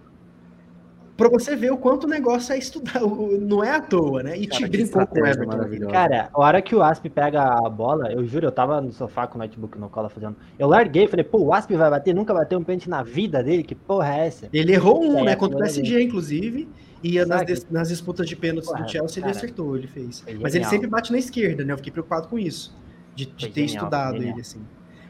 para 1.18 1.30
você 1.30 1.56
ver 1.56 1.72
o 1.72 1.78
quanto 1.78 2.04
o 2.04 2.08
negócio 2.08 2.54
é 2.54 2.58
estudar, 2.58 3.02
não 3.40 3.64
é 3.64 3.72
à 3.72 3.82
toa, 3.82 4.22
né? 4.22 4.38
E 4.38 4.46
te 4.46 4.68
brincou 4.68 5.08
com 5.08 5.20
o 5.20 5.26
Everton. 5.26 5.88
Cara, 5.90 6.30
a 6.34 6.40
hora 6.40 6.62
que 6.62 6.76
o 6.76 6.84
Asp 6.84 7.06
pega 7.10 7.42
a 7.42 7.70
bola, 7.70 8.12
eu 8.12 8.26
juro, 8.26 8.48
eu 8.48 8.52
tava 8.52 8.82
no 8.82 8.92
sofá 8.92 9.26
com 9.26 9.38
o 9.38 9.42
notebook 9.42 9.78
no 9.78 9.90
cola 9.90 10.10
fazendo. 10.10 10.36
Eu 10.60 10.68
larguei, 10.68 11.08
falei, 11.08 11.24
pô, 11.24 11.40
o 11.40 11.54
Asp 11.54 11.72
vai 11.72 11.90
bater, 11.90 12.14
nunca 12.14 12.34
bateu 12.34 12.60
um 12.60 12.64
pênalti 12.64 12.90
na 12.90 13.02
vida 13.02 13.42
dele, 13.42 13.64
que 13.64 13.76
porra 13.76 14.14
é 14.14 14.28
essa? 14.28 14.50
Ele 14.52 14.74
errou 14.74 15.04
um, 15.04 15.20
é, 15.20 15.24
né? 15.24 15.36
Contra 15.36 15.58
o 15.58 15.60
PSG, 15.62 16.04
inclusive. 16.04 16.68
E 17.02 17.24
nas, 17.24 17.70
nas, 17.70 17.90
disputas 17.90 18.28
de 18.28 18.36
pênaltis 18.36 18.72
do 18.72 18.90
Chelsea 18.90 19.22
cara, 19.22 19.32
ele 19.32 19.38
acertou, 19.38 19.78
ele 19.78 19.88
fez. 19.88 20.24
Mas 20.42 20.56
ele 20.56 20.66
sempre 20.66 20.88
bate 20.88 21.12
na 21.12 21.20
esquerda, 21.20 21.64
né? 21.64 21.74
Eu 21.74 21.78
fiquei 21.78 21.92
preocupado 21.92 22.28
com 22.28 22.40
isso. 22.40 22.76
De, 23.14 23.26
de 23.26 23.48
ter 23.50 23.68
genial, 23.68 23.86
estudado 23.86 24.18
ele, 24.18 24.42
assim. 24.42 24.60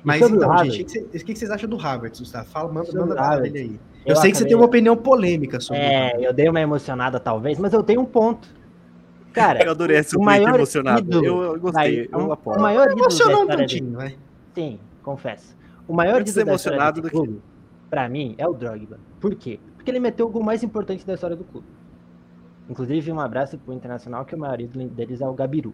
Mas 0.05 0.21
então, 0.21 0.65
gente, 0.65 0.99
o 0.99 1.09
que, 1.09 1.19
que, 1.19 1.35
vocês 1.35 1.49
acham 1.49 1.67
do 1.67 1.79
Havertz, 1.79 2.19
Gustavo? 2.19 2.47
Fala, 2.47 2.71
manda, 2.71 2.93
manda 2.93 3.19
a 3.19 3.39
dele 3.39 3.57
aí. 3.57 3.65
Eu, 3.65 3.79
eu 4.05 4.15
sei 4.15 4.29
acabei... 4.29 4.31
que 4.31 4.37
você 4.37 4.45
tem 4.45 4.55
uma 4.55 4.65
opinião 4.65 4.95
polêmica 4.95 5.59
sobre 5.59 5.81
É, 5.81 6.15
eu 6.19 6.31
dei 6.31 6.47
uma 6.47 6.61
emocionada 6.61 7.19
talvez, 7.19 7.57
mas 7.57 7.73
eu 7.73 7.81
tenho 7.81 8.01
um 8.01 8.05
ponto. 8.05 8.47
Cara, 9.33 9.65
eu 9.65 9.71
adorei 9.71 9.97
esse 9.97 10.15
o 10.15 10.21
maior 10.21 10.53
emocionado. 10.55 11.01
Ídolo, 11.01 11.43
eu, 11.43 11.59
gostei, 11.59 12.07
vai, 12.07 12.21
eu 12.21 12.31
apoio. 12.31 12.59
O 12.59 12.61
maior 12.61 12.85
ídolo 12.85 13.01
Emocionou 13.01 13.43
um 13.43 13.47
tantinho, 13.47 13.93
vai. 13.93 14.15
Sim, 14.53 14.79
confesso. 15.01 15.57
O 15.87 15.93
maior 15.93 16.21
ídolo 16.21 16.39
emocionado 16.39 17.01
do 17.01 17.09
clube, 17.09 17.33
que... 17.33 17.41
pra 17.89 18.07
mim, 18.07 18.35
é 18.37 18.47
o 18.47 18.53
Drogba. 18.53 18.99
Por 19.19 19.33
quê? 19.33 19.59
Porque 19.75 19.89
ele 19.89 19.99
meteu 19.99 20.27
o 20.27 20.29
gol 20.29 20.43
mais 20.43 20.61
importante 20.61 21.05
da 21.05 21.15
história 21.15 21.35
do 21.35 21.43
clube. 21.43 21.67
Inclusive, 22.69 23.11
um 23.11 23.19
abraço 23.19 23.57
pro 23.57 23.73
Internacional, 23.73 24.23
que 24.23 24.35
o 24.35 24.37
maior 24.37 24.61
ídolo 24.61 24.87
deles 24.87 25.19
é 25.19 25.27
o 25.27 25.33
Gabiru. 25.33 25.73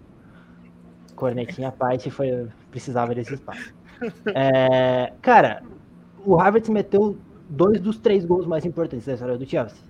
Cornetinha 1.16 1.68
à 1.68 1.72
parte, 1.72 2.10
foi, 2.10 2.48
precisava 2.72 3.14
desse 3.14 3.34
espaço. 3.34 3.74
É, 4.34 5.14
cara, 5.22 5.64
o 6.26 6.40
Havertz 6.40 6.70
meteu 6.70 7.18
dois 7.50 7.80
dos 7.80 7.98
três 7.98 8.26
gols 8.26 8.46
mais 8.46 8.66
importantes 8.66 9.06
da 9.06 9.14
história 9.14 9.38
do 9.38 9.46
Chelsea. 9.46 9.84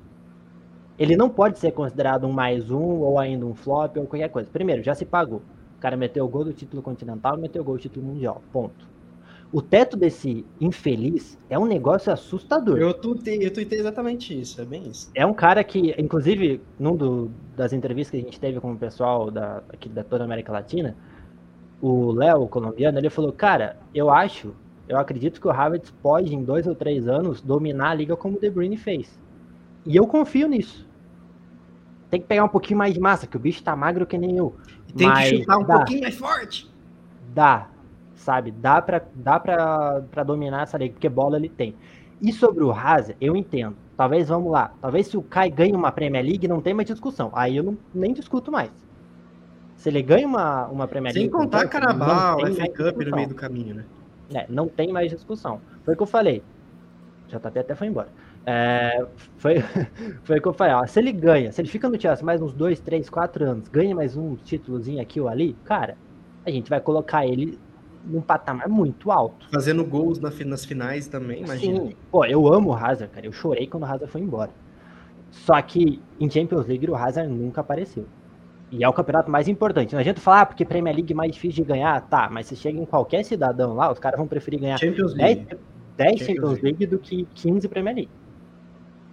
Ele 0.97 1.16
não 1.16 1.30
pode 1.30 1.57
ser 1.57 1.72
considerado 1.72 2.28
um 2.28 2.32
mais 2.32 2.70
um, 2.70 2.99
ou 2.99 3.18
ainda 3.18 3.45
um 3.45 3.55
flop, 3.55 3.97
ou 3.97 4.05
qualquer 4.05 4.30
coisa. 4.30 4.49
Primeiro, 4.51 4.84
já 4.84 4.93
se 4.93 5.05
pagou. 5.05 5.41
O 5.78 5.82
cara 5.82 5.97
meteu 5.97 6.26
o 6.26 6.28
gol 6.28 6.43
do 6.43 6.53
título 6.53 6.82
continental 6.82 7.38
meteu 7.38 7.62
o 7.62 7.66
gol 7.66 7.76
do 7.76 7.82
título 7.82 8.05
mundial. 8.05 8.41
Ponto. 8.51 8.91
O 9.51 9.62
teto 9.62 9.97
desse 9.97 10.45
infeliz 10.62 11.38
é 11.49 11.59
um 11.59 11.66
negócio 11.66 12.12
assustador. 12.12 12.78
Eu 12.78 12.93
tuitei, 12.93 13.45
eu 13.45 13.51
tuitei 13.51 13.80
exatamente 13.80 14.39
isso, 14.39 14.62
é 14.62 14.66
bem 14.66 14.88
isso. 14.88 15.12
É 15.14 15.26
um 15.26 15.34
cara 15.34 15.62
que, 15.62 15.93
inclusive, 15.97 16.62
num 16.80 16.95
do, 16.95 17.30
das 17.57 17.74
entrevistas 17.74 18.12
que 18.12 18.18
a 18.18 18.22
gente 18.22 18.39
teve 18.39 18.62
com 18.62 18.72
o 18.72 18.78
pessoal 18.78 19.30
da, 19.30 19.62
aqui 19.68 19.89
da 19.89 20.05
toda 20.05 20.24
a 20.24 20.26
América 20.26 20.53
Latina, 20.53 20.95
o 21.82 22.11
Léo, 22.11 22.47
colombiano, 22.47 22.97
ele 22.97 23.09
falou, 23.09 23.32
cara, 23.32 23.77
eu 23.93 24.09
acho 24.09 24.53
eu 24.91 24.97
acredito 24.97 25.39
que 25.39 25.47
o 25.47 25.51
Havertz 25.51 25.89
pode, 25.89 26.36
em 26.36 26.43
dois 26.43 26.67
ou 26.67 26.75
três 26.75 27.07
anos, 27.07 27.39
dominar 27.39 27.91
a 27.91 27.93
liga 27.93 28.17
como 28.17 28.36
o 28.36 28.39
De 28.41 28.49
Bruyne 28.49 28.75
fez. 28.75 29.17
E 29.86 29.95
eu 29.95 30.05
confio 30.05 30.49
nisso. 30.49 30.86
Tem 32.09 32.19
que 32.19 32.27
pegar 32.27 32.43
um 32.43 32.49
pouquinho 32.49 32.77
mais 32.77 32.93
de 32.93 32.99
massa, 32.99 33.25
que 33.25 33.38
o 33.38 33.39
bicho 33.39 33.63
tá 33.63 33.73
magro 33.73 34.05
que 34.05 34.17
nem 34.17 34.36
eu. 34.36 34.53
Tem 34.93 35.07
Mas 35.07 35.29
que 35.29 35.38
chutar 35.38 35.57
um 35.59 35.63
dá. 35.63 35.77
pouquinho 35.77 36.01
mais 36.01 36.17
forte. 36.17 36.69
Dá, 37.34 37.69
sabe? 38.15 38.51
Dá 38.51 38.82
pra, 38.82 39.01
dá 39.15 39.39
pra, 39.39 40.03
pra 40.11 40.23
dominar 40.23 40.63
essa 40.63 40.77
liga, 40.77 40.93
porque 40.93 41.07
bola 41.07 41.38
ele 41.38 41.47
tem. 41.47 41.73
E 42.21 42.34
sobre 42.34 42.61
o 42.61 42.71
Hazard, 42.71 43.15
eu 43.21 43.34
entendo. 43.34 43.77
Talvez, 43.95 44.27
vamos 44.27 44.51
lá, 44.51 44.73
talvez 44.82 45.07
se 45.07 45.15
o 45.15 45.21
Kai 45.21 45.49
ganhe 45.49 45.73
uma 45.73 45.89
Premier 45.89 46.25
League, 46.25 46.49
não 46.49 46.59
tem 46.59 46.73
mais 46.73 46.88
discussão. 46.88 47.32
Aí 47.34 47.55
eu 47.55 47.63
não, 47.63 47.77
nem 47.95 48.11
discuto 48.11 48.51
mais. 48.51 48.71
Se 49.82 49.89
ele 49.89 50.03
ganha 50.03 50.27
uma, 50.27 50.67
uma 50.67 50.88
Premier 50.88 51.11
League... 51.11 51.27
Sem 51.27 51.39
contar 51.39 51.67
Carabao, 51.67 52.38
FA 52.53 52.67
Cup 52.67 53.01
no 53.03 53.15
meio 53.15 53.29
do 53.29 53.34
caminho, 53.34 53.73
né? 53.73 53.86
É, 54.32 54.45
não 54.47 54.67
tem 54.67 54.93
mais 54.93 55.09
discussão. 55.09 55.59
Foi 55.84 55.95
o 55.95 55.97
que 55.97 56.03
eu 56.03 56.07
falei. 56.07 56.43
JP 57.27 57.47
até 57.47 57.73
foi 57.73 57.88
embora. 57.88 58.09
É, 58.45 59.03
foi, 59.38 59.55
foi 60.23 60.38
o 60.38 60.41
que 60.43 60.47
eu 60.47 60.53
falei. 60.53 60.75
Ó, 60.75 60.86
se 60.86 60.99
ele 60.99 61.11
ganha, 61.11 61.51
se 61.51 61.59
ele 61.59 61.67
fica 61.67 61.89
no 61.89 61.99
Chelsea 61.99 62.23
mais 62.23 62.43
uns 62.43 62.53
2, 62.53 62.79
3, 62.79 63.09
4 63.09 63.43
anos, 63.43 63.67
ganha 63.69 63.95
mais 63.95 64.15
um 64.15 64.36
títulozinho 64.36 65.01
aqui 65.01 65.19
ou 65.19 65.27
ali, 65.27 65.55
cara, 65.65 65.97
a 66.45 66.51
gente 66.51 66.69
vai 66.69 66.79
colocar 66.79 67.25
ele 67.25 67.57
num 68.05 68.21
patamar 68.21 68.69
muito 68.69 69.09
alto. 69.09 69.47
Fazendo 69.51 69.84
gols 69.84 70.19
na, 70.19 70.29
nas 70.45 70.63
finais 70.63 71.07
também, 71.07 71.41
imagina. 71.41 71.82
Sim. 71.88 71.95
Pô, 72.11 72.23
eu 72.23 72.45
amo 72.53 72.69
o 72.69 72.75
Hazard, 72.75 73.11
cara. 73.11 73.25
Eu 73.25 73.32
chorei 73.32 73.65
quando 73.65 73.82
o 73.82 73.88
Hazard 73.88 74.11
foi 74.11 74.21
embora. 74.21 74.51
Só 75.32 75.59
que 75.59 75.99
em 76.19 76.29
Champions 76.29 76.67
League 76.67 76.88
o 76.88 76.95
Hazard 76.95 77.27
nunca 77.34 77.61
apareceu. 77.61 78.05
E 78.72 78.86
é 78.86 78.88
o 78.88 78.93
campeonato 78.93 79.30
mais 79.30 79.49
importante. 79.49 79.91
Não 79.91 79.99
adianta 79.99 80.22
falar, 80.22 80.41
ah, 80.41 80.45
porque 80.45 80.63
Premier 80.63 80.95
League 80.95 81.11
é 81.11 81.15
mais 81.15 81.32
difícil 81.32 81.63
de 81.63 81.67
ganhar. 81.67 81.99
Tá, 82.07 82.30
mas 82.32 82.47
se 82.47 82.55
chega 82.55 82.80
em 82.80 82.86
qualquer 82.86 83.24
cidadão 83.24 83.74
lá, 83.74 83.91
os 83.91 83.99
caras 83.99 84.17
vão 84.17 84.28
preferir 84.28 84.61
ganhar 84.61 84.78
Champions 84.78 85.13
10, 85.13 85.45
10 85.97 86.19
Champions, 86.19 86.26
Champions 86.26 86.61
League 86.61 86.86
do 86.86 86.97
que 86.97 87.28
15 87.36 87.67
Premier 87.67 87.95
League. 87.95 88.11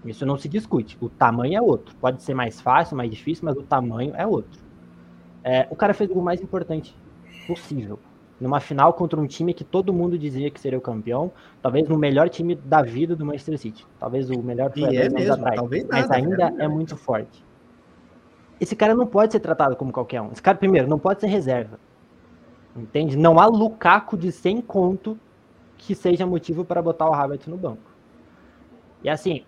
Isso 0.04 0.24
não 0.24 0.38
se 0.38 0.48
discute. 0.48 0.96
O 1.00 1.08
tamanho 1.08 1.58
é 1.58 1.60
outro. 1.60 1.94
Pode 1.96 2.22
ser 2.22 2.34
mais 2.34 2.60
fácil, 2.60 2.96
mais 2.96 3.10
difícil, 3.10 3.44
mas 3.44 3.56
o 3.56 3.62
tamanho 3.62 4.14
é 4.14 4.24
outro. 4.24 4.60
É, 5.42 5.66
o 5.70 5.74
cara 5.74 5.92
fez 5.92 6.08
o 6.08 6.22
mais 6.22 6.40
importante 6.40 6.96
possível. 7.48 7.98
Numa 8.40 8.60
final 8.60 8.92
contra 8.92 9.20
um 9.20 9.26
time 9.26 9.52
que 9.52 9.64
todo 9.64 9.92
mundo 9.92 10.16
dizia 10.16 10.48
que 10.52 10.60
seria 10.60 10.78
o 10.78 10.80
campeão, 10.80 11.32
talvez 11.60 11.88
no 11.88 11.98
melhor 11.98 12.28
time 12.28 12.54
da 12.54 12.80
vida 12.80 13.16
do 13.16 13.26
Manchester 13.26 13.58
City. 13.58 13.84
Talvez 13.98 14.30
o 14.30 14.40
melhor 14.40 14.70
que 14.70 14.84
é 14.84 15.08
mesmo, 15.10 15.34
atrás, 15.34 15.56
talvez 15.56 15.84
nada, 15.88 16.00
mas 16.00 16.10
ainda 16.12 16.54
é, 16.60 16.64
é 16.64 16.68
muito 16.68 16.96
forte 16.96 17.47
esse 18.60 18.74
cara 18.74 18.94
não 18.94 19.06
pode 19.06 19.32
ser 19.32 19.40
tratado 19.40 19.76
como 19.76 19.92
qualquer 19.92 20.20
um. 20.20 20.32
Esse 20.32 20.42
cara, 20.42 20.58
primeiro, 20.58 20.88
não 20.88 20.98
pode 20.98 21.20
ser 21.20 21.26
reserva. 21.26 21.78
Entende? 22.76 23.16
Não 23.16 23.38
há 23.38 23.46
Lukaku 23.46 24.16
de 24.16 24.30
100 24.30 24.60
conto 24.62 25.18
que 25.76 25.94
seja 25.94 26.26
motivo 26.26 26.64
para 26.64 26.82
botar 26.82 27.08
o 27.08 27.14
Havertz 27.14 27.46
no 27.46 27.56
banco. 27.56 27.90
E 29.02 29.08
assim, 29.08 29.44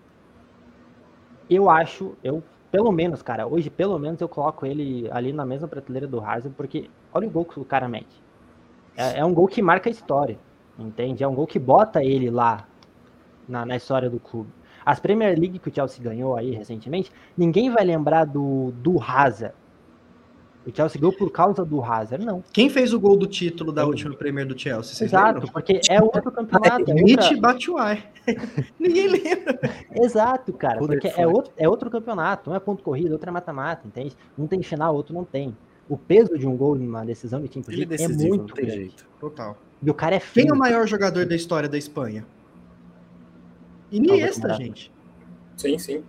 eu 1.49 1.69
acho, 1.69 2.15
eu 2.23 2.41
pelo 2.71 2.91
menos, 2.91 3.21
cara, 3.21 3.45
hoje 3.45 3.69
pelo 3.69 3.99
menos 3.99 4.21
eu 4.21 4.29
coloco 4.29 4.65
ele 4.65 5.09
ali 5.11 5.33
na 5.33 5.45
mesma 5.45 5.67
prateleira 5.67 6.07
do 6.07 6.21
Hazard, 6.21 6.55
porque 6.55 6.89
olha 7.13 7.27
o 7.27 7.31
gol 7.31 7.43
que 7.43 7.59
o 7.59 7.65
cara 7.65 7.87
mete. 7.87 8.23
É, 8.95 9.19
é 9.19 9.25
um 9.25 9.33
gol 9.33 9.47
que 9.47 9.61
marca 9.61 9.89
a 9.89 9.91
história, 9.91 10.39
entende? 10.79 11.23
É 11.23 11.27
um 11.27 11.35
gol 11.35 11.45
que 11.45 11.59
bota 11.59 12.01
ele 12.01 12.29
lá 12.29 12.65
na, 13.47 13.65
na 13.65 13.75
história 13.75 14.09
do 14.09 14.19
clube. 14.19 14.49
As 14.85 14.99
Premier 14.99 15.37
League 15.37 15.59
que 15.59 15.69
o 15.69 15.73
Chelsea 15.73 16.03
ganhou 16.03 16.35
aí 16.35 16.51
recentemente, 16.51 17.11
ninguém 17.37 17.69
vai 17.69 17.83
lembrar 17.83 18.25
do, 18.25 18.71
do 18.77 19.01
Hazard. 19.01 19.53
O 20.65 20.75
Chelsea 20.75 21.01
ganhou 21.01 21.13
por 21.13 21.31
causa 21.31 21.65
do 21.65 21.83
Hazard, 21.83 22.23
não. 22.23 22.43
Quem 22.53 22.69
fez 22.69 22.93
o 22.93 22.99
gol 22.99 23.17
do 23.17 23.25
título 23.25 23.71
da 23.71 23.83
última 23.83 24.15
Premier 24.15 24.45
do 24.45 24.57
Chelsea? 24.57 24.93
Vocês 24.93 25.09
Exato, 25.09 25.39
lembram? 25.39 25.51
porque 25.51 25.81
é 25.89 26.01
outro 26.01 26.31
campeonato. 26.31 26.91
É 26.91 26.93
Nietzsche 26.93 27.35
bate 27.35 27.71
o 27.71 27.77
Ninguém 28.79 29.07
lembra. 29.07 29.59
Exato, 29.95 30.53
cara, 30.53 30.77
porque 30.77 31.11
é 31.17 31.25
outro, 31.25 31.51
é 31.57 31.67
outro 31.67 31.89
campeonato. 31.89 32.51
Um 32.51 32.55
é 32.55 32.59
ponto 32.59 32.83
corrido, 32.83 33.13
outro 33.13 33.27
é 33.27 33.33
mata-mata, 33.33 33.87
entende? 33.87 34.15
Um 34.37 34.45
tem 34.45 34.61
final, 34.61 34.95
outro 34.95 35.15
não 35.15 35.23
tem. 35.23 35.55
O 35.89 35.97
peso 35.97 36.37
de 36.37 36.47
um 36.47 36.55
gol 36.55 36.75
numa 36.75 37.03
decisão 37.03 37.41
de 37.41 37.47
Champions 37.47 37.75
League 37.75 37.95
é, 37.95 38.03
é 38.03 38.07
muito 38.07 38.53
grande. 38.53 38.71
Jeito. 38.71 39.07
Total. 39.19 39.57
E 39.81 39.89
o 39.89 39.93
cara 39.95 40.15
é 40.15 40.19
feio. 40.19 40.45
Quem 40.45 40.51
é 40.51 40.55
o 40.55 40.59
maior 40.59 40.85
jogador 40.87 41.25
da 41.25 41.35
história 41.35 41.67
da 41.67 41.77
Espanha? 41.77 42.23
Iniesta, 43.91 44.53
gente. 44.53 44.91
Sim, 45.57 45.77
sim. 45.77 46.03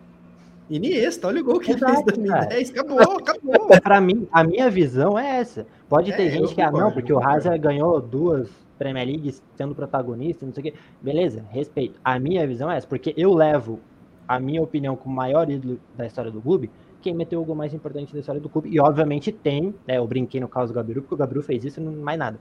Iniesta, 0.70 1.26
olha 1.26 1.41
o 1.41 1.45
gol 1.45 1.61
que 1.61 1.72
Exato, 1.72 1.93
ele 1.93 2.05
fez 2.05 2.18
em 2.18 2.22
2010. 2.22 2.70
Acabou, 2.70 3.18
acabou. 3.18 3.80
Pra 3.83 4.01
mim, 4.01 4.28
a 4.33 4.45
minha 4.45 4.70
visão 4.70 5.18
é 5.18 5.39
essa. 5.39 5.66
Pode 5.89 6.12
é, 6.12 6.16
ter 6.16 6.30
gente 6.30 6.55
que, 6.55 6.62
ah, 6.62 6.70
não, 6.70 6.91
porque 6.93 7.12
o 7.12 7.22
Hazard 7.22 7.59
ganhou 7.59 8.01
duas 8.01 8.49
Premier 8.78 9.07
Leagues 9.07 9.43
sendo 9.55 9.74
protagonista, 9.74 10.47
não 10.47 10.53
sei 10.53 10.61
o 10.61 10.64
quê. 10.64 10.74
Beleza, 11.01 11.45
respeito. 11.51 12.01
A 12.05 12.18
minha 12.18 12.47
visão 12.47 12.70
é 12.70 12.76
essa, 12.76 12.87
porque 12.87 13.12
eu 13.16 13.35
levo 13.35 13.80
a 14.26 14.41
minha 14.41 14.62
opinião 14.62 14.97
como 14.97 15.14
maior 15.14 15.51
ídolo 15.51 15.78
da 15.97 16.07
história 16.07 16.30
do 16.30 16.41
clube, 16.41 16.70
quem 17.01 17.14
meteu 17.14 17.43
o 17.43 17.45
gol 17.45 17.55
mais 17.55 17.74
importante 17.74 18.12
da 18.12 18.20
história 18.20 18.41
do 18.41 18.49
clube. 18.49 18.70
E 18.72 18.80
obviamente 18.80 19.30
tem, 19.30 19.74
né, 19.87 19.99
eu 19.99 20.07
brinquei 20.07 20.41
no 20.41 20.49
caso 20.49 20.72
do 20.72 20.76
Gabiru, 20.76 21.03
porque 21.03 21.14
o 21.14 21.18
Gabiru 21.18 21.43
fez 21.43 21.64
isso 21.64 21.80
e 21.80 21.83
não 21.83 21.93
mais 21.93 22.18
nada. 22.18 22.39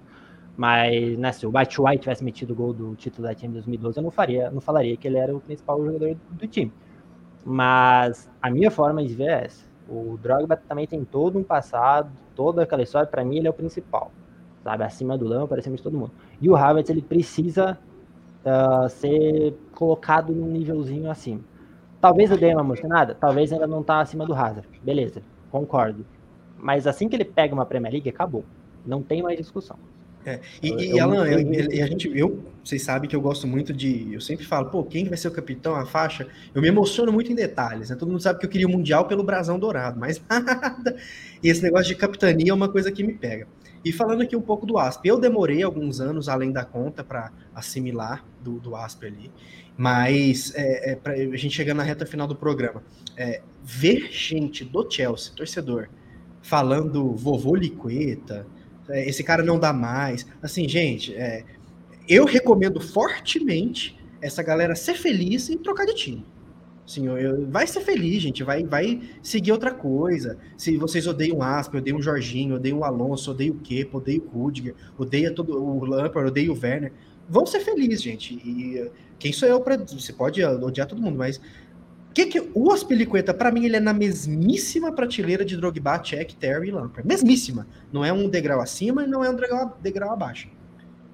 Mas 0.57 1.17
né, 1.17 1.31
se 1.31 1.45
o 1.45 1.51
Batshuayi 1.51 1.97
tivesse 1.97 2.23
metido 2.23 2.51
o 2.51 2.55
gol 2.55 2.73
do 2.73 2.95
título 2.95 3.27
da 3.27 3.33
time 3.33 3.51
em 3.51 3.53
2012, 3.53 3.97
eu 3.97 4.03
não, 4.03 4.11
faria, 4.11 4.51
não 4.51 4.61
falaria 4.61 4.95
que 4.97 5.07
ele 5.07 5.17
era 5.17 5.35
o 5.35 5.39
principal 5.39 5.83
jogador 5.83 6.15
do 6.29 6.47
time. 6.47 6.71
Mas 7.45 8.29
a 8.41 8.49
minha 8.49 8.69
forma 8.69 9.03
de 9.03 9.13
ver 9.13 9.29
é 9.29 9.45
essa. 9.45 9.65
O 9.89 10.17
Drogba 10.21 10.55
também 10.55 10.85
tem 10.85 11.03
todo 11.03 11.39
um 11.39 11.43
passado, 11.43 12.11
toda 12.35 12.63
aquela 12.63 12.83
história, 12.83 13.07
para 13.07 13.25
mim 13.25 13.37
ele 13.37 13.47
é 13.47 13.49
o 13.49 13.53
principal. 13.53 14.11
Sabe, 14.63 14.83
acima 14.83 15.17
do 15.17 15.25
Lama, 15.25 15.45
aparecendo 15.45 15.75
de 15.75 15.81
todo 15.81 15.97
mundo. 15.97 16.11
E 16.39 16.47
o 16.47 16.55
Havertz, 16.55 16.89
ele 16.89 17.01
precisa 17.01 17.79
uh, 18.45 18.87
ser 18.89 19.55
colocado 19.73 20.33
num 20.33 20.47
nívelzinho 20.47 21.09
acima. 21.09 21.41
Talvez 21.99 22.31
eu 22.31 22.37
dei 22.37 22.51
uma 22.53 22.61
emocionada, 22.61 23.15
talvez 23.15 23.51
ainda 23.53 23.67
não 23.67 23.83
tá 23.83 24.01
acima 24.01 24.25
do 24.25 24.33
Hazard. 24.33 24.67
Beleza, 24.83 25.21
concordo. 25.51 26.05
Mas 26.57 26.87
assim 26.87 27.07
que 27.07 27.15
ele 27.15 27.25
pega 27.25 27.53
uma 27.53 27.65
Premier 27.65 27.93
League, 27.93 28.09
acabou. 28.09 28.43
Não 28.85 29.03
tem 29.03 29.21
mais 29.21 29.37
discussão. 29.37 29.77
É, 30.25 30.39
e, 30.61 30.69
eu, 30.69 30.79
e 30.79 30.99
Alan, 30.99 31.25
eu, 31.27 31.39
eu, 31.39 31.83
a 31.83 31.87
gente, 31.87 32.11
eu, 32.15 32.43
vocês 32.63 32.81
sabem 32.83 33.09
que 33.09 33.15
eu 33.15 33.21
gosto 33.21 33.47
muito 33.47 33.73
de. 33.73 34.13
Eu 34.13 34.21
sempre 34.21 34.45
falo, 34.45 34.69
pô, 34.69 34.83
quem 34.83 35.05
vai 35.05 35.17
ser 35.17 35.27
o 35.27 35.31
capitão, 35.31 35.75
a 35.75 35.85
faixa? 35.85 36.27
Eu 36.53 36.61
me 36.61 36.67
emociono 36.67 37.11
muito 37.11 37.31
em 37.31 37.35
detalhes, 37.35 37.89
né? 37.89 37.95
Todo 37.95 38.09
mundo 38.09 38.21
sabe 38.21 38.39
que 38.39 38.45
eu 38.45 38.49
queria 38.49 38.67
o 38.67 38.69
Mundial 38.69 39.07
pelo 39.07 39.23
brasão 39.23 39.57
dourado, 39.57 39.99
mas 39.99 40.21
nada. 40.29 40.95
E 41.43 41.49
esse 41.49 41.61
negócio 41.63 41.87
de 41.87 41.95
capitania 41.95 42.51
é 42.51 42.53
uma 42.53 42.69
coisa 42.69 42.91
que 42.91 43.03
me 43.03 43.13
pega. 43.13 43.47
E 43.83 43.91
falando 43.91 44.21
aqui 44.21 44.35
um 44.35 44.41
pouco 44.41 44.65
do 44.65 44.77
ASP, 44.77 45.07
eu 45.07 45.19
demorei 45.19 45.63
alguns 45.63 45.99
anos 45.99 46.29
além 46.29 46.51
da 46.51 46.63
conta 46.63 47.03
para 47.03 47.31
assimilar 47.53 48.23
do, 48.39 48.59
do 48.59 48.75
ASP 48.75 49.07
ali, 49.07 49.31
mas 49.75 50.53
é, 50.53 50.91
é, 50.91 50.95
pra, 50.95 51.13
a 51.13 51.35
gente 51.35 51.49
chegando 51.49 51.77
na 51.77 51.83
reta 51.83 52.05
final 52.05 52.27
do 52.27 52.35
programa, 52.35 52.83
é, 53.17 53.41
ver 53.63 54.11
gente 54.11 54.63
do 54.63 54.87
Chelsea, 54.89 55.33
torcedor, 55.35 55.89
falando 56.43 57.15
vovô 57.15 57.55
Liqueta, 57.55 58.45
é, 58.45 58.60
esse 58.89 59.23
cara 59.23 59.43
não 59.43 59.59
dá 59.59 59.71
mais. 59.71 60.25
Assim, 60.41 60.67
gente, 60.67 61.13
é, 61.15 61.43
eu 62.07 62.25
recomendo 62.25 62.79
fortemente 62.79 63.97
essa 64.21 64.43
galera 64.43 64.75
ser 64.75 64.95
feliz 64.95 65.49
e 65.49 65.57
trocar 65.57 65.85
de 65.85 65.95
time. 65.95 66.25
Assim, 66.85 67.07
eu, 67.07 67.47
vai 67.47 67.65
ser 67.65 67.81
feliz, 67.81 68.21
gente. 68.21 68.43
Vai, 68.43 68.63
vai 68.63 69.01
seguir 69.23 69.51
outra 69.51 69.71
coisa. 69.71 70.37
Se 70.57 70.75
vocês 70.77 71.07
odeiam 71.07 71.37
o 71.37 71.43
Asper, 71.43 71.79
odeiam 71.79 71.97
o 71.97 72.01
Jorginho, 72.01 72.55
odeiam 72.55 72.79
o 72.79 72.83
Alonso, 72.83 73.31
odeiam 73.31 73.55
o 73.55 73.59
Kepa, 73.59 73.97
odeiam 73.97 74.23
o 74.25 74.27
Rudiger, 74.27 74.75
todo 75.33 75.57
o 75.57 75.85
Lampard, 75.85 76.29
odeiam 76.29 76.53
o 76.53 76.59
Werner. 76.59 76.91
Vão 77.29 77.45
ser 77.45 77.61
felizes, 77.61 78.01
gente. 78.01 78.33
E 78.33 78.91
quem 79.17 79.31
sou 79.31 79.47
eu 79.47 79.61
para 79.61 79.77
Você 79.77 80.11
pode 80.11 80.43
odiar 80.43 80.85
todo 80.85 81.01
mundo, 81.01 81.17
mas 81.17 81.39
que 82.13 82.25
que 82.25 82.49
o 82.53 82.71
Aspilicueta, 82.71 83.33
para 83.33 83.51
mim, 83.51 83.65
ele 83.65 83.77
é 83.77 83.79
na 83.79 83.93
mesmíssima 83.93 84.91
prateleira 84.91 85.45
de 85.45 85.55
Drogba, 85.55 85.99
Check, 85.99 86.33
Terry 86.33 86.67
e 86.67 86.71
Lampard. 86.71 87.07
Mesmíssima. 87.07 87.67
Não 87.91 88.03
é 88.03 88.11
um 88.11 88.27
degrau 88.27 88.59
acima 88.59 89.03
e 89.03 89.07
não 89.07 89.23
é 89.23 89.29
um 89.29 89.35
degrau, 89.35 89.77
degrau 89.81 90.11
abaixo. 90.11 90.49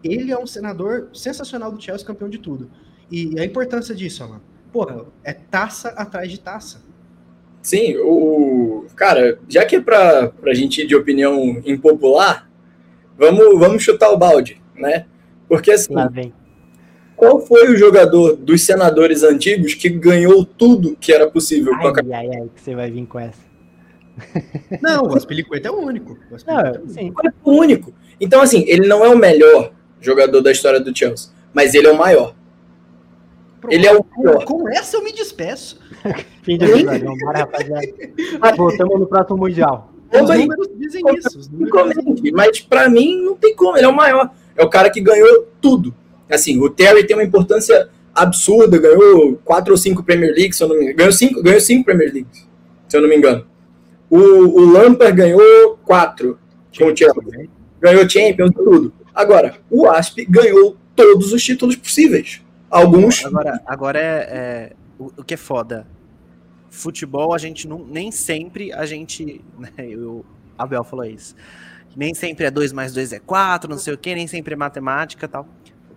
Ele 0.04 0.32
é 0.32 0.38
um 0.38 0.48
senador 0.48 1.10
sensacional 1.14 1.72
do 1.72 1.82
Chelsea, 1.82 2.06
campeão 2.06 2.30
de 2.30 2.39
tudo. 2.39 2.70
E 3.12 3.39
a 3.39 3.45
importância 3.45 3.93
disso, 3.93 4.24
Alan. 4.24 4.41
Porra, 4.72 5.06
é 5.24 5.34
taça 5.34 5.89
atrás 5.89 6.32
de 6.32 6.39
taça. 6.39 6.82
Sim, 7.62 7.98
o. 7.98 8.86
Cara, 8.95 9.39
já 9.48 9.66
que 9.66 9.76
é 9.76 9.82
pra, 9.82 10.30
pra 10.30 10.54
gente 10.54 10.82
ir 10.82 10.88
de 10.88 10.95
opinião 10.95 11.62
impopular, 11.66 12.50
vamos, 13.18 13.60
vamos 13.60 13.84
chutar 13.84 14.10
o 14.10 14.18
balde, 14.18 14.62
né? 14.76 15.06
Porque 15.48 15.72
assim. 15.72 15.93
Lá 15.93 16.08
vem 16.08 16.34
qual 17.18 17.41
foi 17.41 17.74
o 17.74 17.76
jogador 17.76 18.36
dos 18.36 18.63
senadores 18.63 19.24
antigos 19.24 19.74
que 19.74 19.89
ganhou 19.89 20.45
tudo 20.45 20.95
que 20.95 21.11
era 21.11 21.28
possível? 21.28 21.74
Ai, 21.74 21.88
a... 21.88 22.18
ai, 22.18 22.30
ai, 22.41 22.49
que 22.53 22.61
você 22.61 22.76
vai 22.76 22.91
vir 22.91 23.07
com 23.07 23.20
essa. 23.20 23.41
Não, 24.82 25.03
o 25.03 25.18
Aspilicueta 25.18 25.68
é 25.68 25.72
o 25.72 25.80
único. 25.80 26.13
O 26.13 26.38
não, 26.47 26.59
é 26.59 26.72
o 27.43 27.51
único. 27.51 27.93
Então, 28.20 28.41
assim, 28.41 28.63
ele 28.68 28.88
não 28.88 29.05
é 29.05 29.09
o 29.09 29.18
melhor 29.18 29.72
jogador 30.01 30.41
da 30.41 30.51
história 30.51 30.80
do 30.80 30.95
Chelsea, 30.95 31.30
mas 31.53 31.76
ele 31.76 31.86
é 31.86 31.91
o 31.91 31.97
maior. 31.97 32.34
Pronto. 33.61 33.74
Ele 33.74 33.86
é 33.86 33.95
o 33.95 34.03
maior. 34.15 34.43
Com 34.43 34.68
essa 34.70 34.97
eu 34.97 35.03
me 35.03 35.11
despeço. 35.11 35.80
Fim 36.41 36.57
de 36.57 36.65
episódio, 36.65 37.15
rapaziada. 37.28 37.88
Voltamos 38.55 38.99
no 38.99 39.07
próximo 39.07 39.38
Mundial. 39.38 39.93
Os 40.11 40.30
números 40.30 40.68
dizem 40.78 41.03
isso. 41.15 41.39
Os 41.39 41.47
números 41.47 41.93
dizem. 42.15 42.32
Mas 42.32 42.59
pra 42.59 42.89
mim 42.89 43.22
não 43.22 43.36
tem 43.36 43.55
como, 43.55 43.78
ele 43.78 43.86
é 43.86 43.89
o 43.89 43.95
maior. 43.95 44.32
É 44.55 44.63
o 44.63 44.70
cara 44.70 44.89
que 44.89 44.99
ganhou 44.99 45.47
tudo. 45.61 45.93
Assim, 46.30 46.60
o 46.60 46.70
Terry 46.70 47.06
tem 47.06 47.16
uma 47.16 47.24
importância 47.24 47.90
absurda, 48.14 48.78
ganhou 48.78 49.40
quatro 49.46 49.74
ou 49.74 49.78
cinco 49.78 50.04
Premier 50.04 50.34
League, 50.34 50.54
se 50.54 50.64
eu 50.64 50.68
não 50.68 50.76
me 50.76 50.84
engano. 50.84 50.98
Ganhou 50.98 51.12
cinco, 51.14 51.44
ganhou 51.44 51.62
cinco 51.62 51.86
Premier 51.86 52.14
League, 52.14 52.28
se 52.88 52.98
eu 52.98 53.02
não 53.02 53.08
me 53.08 53.16
engano. 53.16 53.46
O, 54.10 54.18
o 54.18 54.72
Lampard 54.72 55.16
ganhou 55.16 55.78
quatro 55.86 56.40
com 56.78 56.86
o 56.86 56.98
Chelsea. 56.98 57.50
Ganhou 57.80 58.10
Champions, 58.10 58.52
tudo. 58.54 58.94
Agora, 59.14 59.56
o 59.70 59.88
Asp 59.88 60.26
ganhou 60.28 60.76
todos 60.96 61.32
os 61.32 61.44
títulos 61.44 61.76
possíveis. 61.76 62.42
Alguns. 62.70 63.26
Agora, 63.26 63.62
agora 63.66 64.00
é, 64.00 64.04
é 64.04 64.74
o, 64.98 65.12
o, 65.18 65.24
que 65.24 65.36
é 65.36 65.38
foda. 65.38 65.88
Futebol, 66.70 67.34
a 67.34 67.38
gente 67.38 67.68
não. 67.68 67.86
Nem 67.86 68.12
sempre 68.12 68.74
a 68.74 68.86
gente. 68.86 69.42
Né, 69.58 69.96
o 69.96 70.26
Abel 70.58 70.84
falou 70.84 71.06
isso. 71.06 71.36
Nem 71.96 72.14
sempre 72.14 72.46
é 72.46 72.52
2 72.52 72.74
mais 72.74 72.94
2 72.94 73.14
é 73.14 73.20
4, 73.20 73.70
não 73.70 73.78
sei 73.78 73.94
o 73.94 73.98
que, 73.98 74.14
nem 74.14 74.28
sempre 74.28 74.54
é 74.54 74.58
matemática 74.58 75.28
tal 75.28 75.48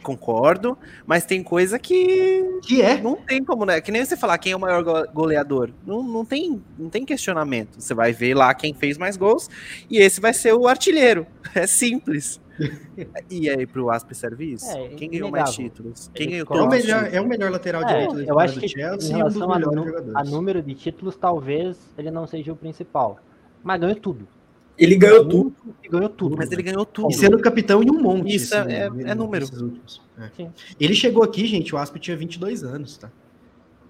concordo, 0.02 0.76
mas 1.06 1.24
tem 1.24 1.42
coisa 1.42 1.78
que. 1.78 2.60
Que 2.62 2.82
é? 2.82 3.00
Não 3.00 3.16
tem 3.16 3.42
como, 3.44 3.64
né? 3.64 3.80
Que 3.80 3.92
nem 3.92 4.04
você 4.04 4.16
falar 4.16 4.38
quem 4.38 4.52
é 4.52 4.56
o 4.56 4.60
maior 4.60 4.82
goleador. 5.12 5.70
Não, 5.86 6.02
não, 6.02 6.24
tem, 6.24 6.62
não 6.78 6.88
tem 6.88 7.04
questionamento. 7.04 7.80
Você 7.80 7.94
vai 7.94 8.12
ver 8.12 8.34
lá 8.34 8.52
quem 8.54 8.74
fez 8.74 8.98
mais 8.98 9.16
gols 9.16 9.48
e 9.88 9.98
esse 9.98 10.20
vai 10.20 10.32
ser 10.32 10.52
o 10.54 10.66
artilheiro. 10.66 11.26
É 11.52 11.66
simples. 11.66 12.40
e 13.28 13.50
aí, 13.50 13.66
pro 13.66 13.90
Asp 13.90 14.12
serve 14.12 14.52
isso? 14.52 14.70
É, 14.70 14.88
quem 14.90 15.10
ganhou 15.10 15.30
mais 15.30 15.50
títulos? 15.50 16.10
Quem 16.14 16.30
ganhou 16.30 16.46
é 16.48 16.62
o 16.62 16.68
melhor, 16.68 17.08
É 17.12 17.20
o 17.20 17.26
melhor 17.26 17.50
lateral 17.50 17.82
é, 17.82 17.86
direito 17.86 18.30
eu 18.30 18.38
acho 18.38 18.60
que 18.60 18.68
Chelsea 18.68 19.12
em 19.12 19.16
relação 19.16 19.48
um 19.48 19.52
a, 19.52 20.20
a 20.20 20.24
número 20.24 20.62
de 20.62 20.74
títulos, 20.74 21.16
talvez 21.16 21.76
ele 21.98 22.10
não 22.10 22.26
seja 22.26 22.52
o 22.52 22.56
principal. 22.56 23.18
Mas 23.64 23.80
ganhou 23.80 23.96
tudo. 23.96 24.28
Ele 24.80 24.96
ganhou 24.96 25.28
tudo. 25.28 25.54
Ele 25.82 25.92
ganhou 25.92 26.08
tudo, 26.08 26.36
mas 26.38 26.50
ele 26.50 26.62
ganhou 26.62 26.86
tudo. 26.86 27.10
E 27.10 27.12
sendo 27.12 27.38
capitão 27.38 27.82
em 27.82 27.90
um 27.90 28.00
monte. 28.00 28.34
Isso 28.34 28.56
assim, 28.56 28.72
é, 28.72 28.88
é, 29.04 29.10
é 29.10 29.14
número. 29.14 29.46
É. 30.18 30.48
Ele 30.80 30.94
chegou 30.94 31.22
aqui, 31.22 31.46
gente, 31.46 31.74
o 31.74 31.78
Asp 31.78 31.96
tinha 31.98 32.16
22 32.16 32.64
anos, 32.64 32.96
tá? 32.96 33.10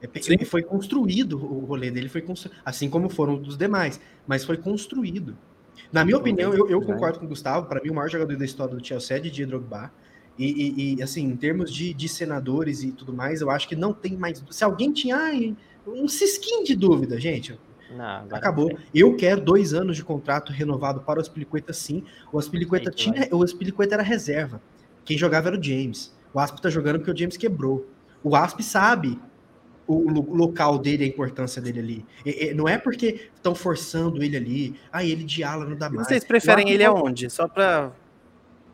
É 0.03 0.09
ele 0.29 0.45
foi 0.47 0.63
construído, 0.63 1.37
o 1.37 1.65
rolê 1.67 1.91
dele 1.91 2.09
foi 2.09 2.23
construído, 2.23 2.57
assim 2.65 2.89
como 2.89 3.11
foram 3.11 3.37
dos 3.37 3.57
demais, 3.57 4.01
mas 4.27 4.45
foi 4.45 4.57
construído. 4.57 5.37
Na 5.93 6.05
minha 6.05 6.17
opinião, 6.17 6.55
eu, 6.55 6.69
eu 6.69 6.81
concordo 6.81 7.19
com 7.19 7.27
o 7.27 7.29
Gustavo, 7.29 7.67
para 7.67 7.83
mim 7.83 7.91
o 7.91 7.95
maior 7.95 8.09
jogador 8.09 8.35
da 8.37 8.45
história 8.45 8.75
do 8.75 8.85
Chelsea 8.85 9.17
é 9.17 9.21
Didier 9.21 9.47
Drogba, 9.47 9.93
e, 10.39 10.47
e, 10.47 10.95
e, 10.95 11.03
assim, 11.03 11.25
em 11.25 11.37
termos 11.37 11.71
de, 11.71 11.93
de 11.93 12.09
senadores 12.09 12.83
e 12.83 12.93
tudo 12.93 13.13
mais, 13.13 13.43
eu 13.43 13.51
acho 13.51 13.69
que 13.69 13.77
não 13.77 13.93
tem 13.93 14.17
mais. 14.17 14.43
Se 14.51 14.65
alguém 14.65 14.91
tinha 14.91 15.17
ai, 15.17 15.55
um 15.87 16.09
cisquinho 16.09 16.65
de 16.65 16.75
dúvida, 16.75 17.21
gente, 17.21 17.59
não, 17.97 18.27
Acabou. 18.31 18.71
Eu 18.95 19.17
quero 19.17 19.41
dois 19.41 19.75
anos 19.75 19.97
de 19.97 20.05
contrato 20.05 20.53
renovado 20.53 21.01
para 21.01 21.19
o 21.19 21.23
Aspilicueta, 21.23 21.73
sim. 21.73 22.05
O 22.33 22.39
Aspilicueta 22.39 22.91
tinha. 22.91 23.29
O 23.33 23.43
Aspilicueta 23.43 23.95
era 23.95 24.03
reserva. 24.03 24.61
Quem 25.05 25.19
jogava 25.19 25.49
era 25.49 25.59
o 25.59 25.63
James. 25.63 26.15
O 26.33 26.39
Asp 26.39 26.59
tá 26.61 26.71
jogando 26.71 26.99
porque 26.99 27.11
o 27.11 27.17
James 27.17 27.37
quebrou. 27.37 27.87
O 28.23 28.37
Asp 28.37 28.61
sabe 28.61 29.19
o 29.87 30.09
local 30.09 30.79
dele, 30.79 31.03
a 31.03 31.07
importância 31.07 31.61
dele 31.61 31.81
ali. 31.81 32.07
E, 32.25 32.47
e, 32.47 32.55
não 32.55 32.69
é 32.69 32.79
porque 32.79 33.29
estão 33.35 33.57
forçando 33.57 34.23
ele 34.23 34.37
ali. 34.37 34.81
Ah, 34.93 35.05
ele 35.05 35.25
de 35.25 35.43
ala 35.43 35.65
não 35.65 35.77
dá 35.77 35.91
mais. 35.91 36.07
Vocês 36.07 36.25
preferem 36.25 36.71
ele 36.71 36.85
aonde? 36.85 37.29
Só 37.29 37.49
para 37.49 37.91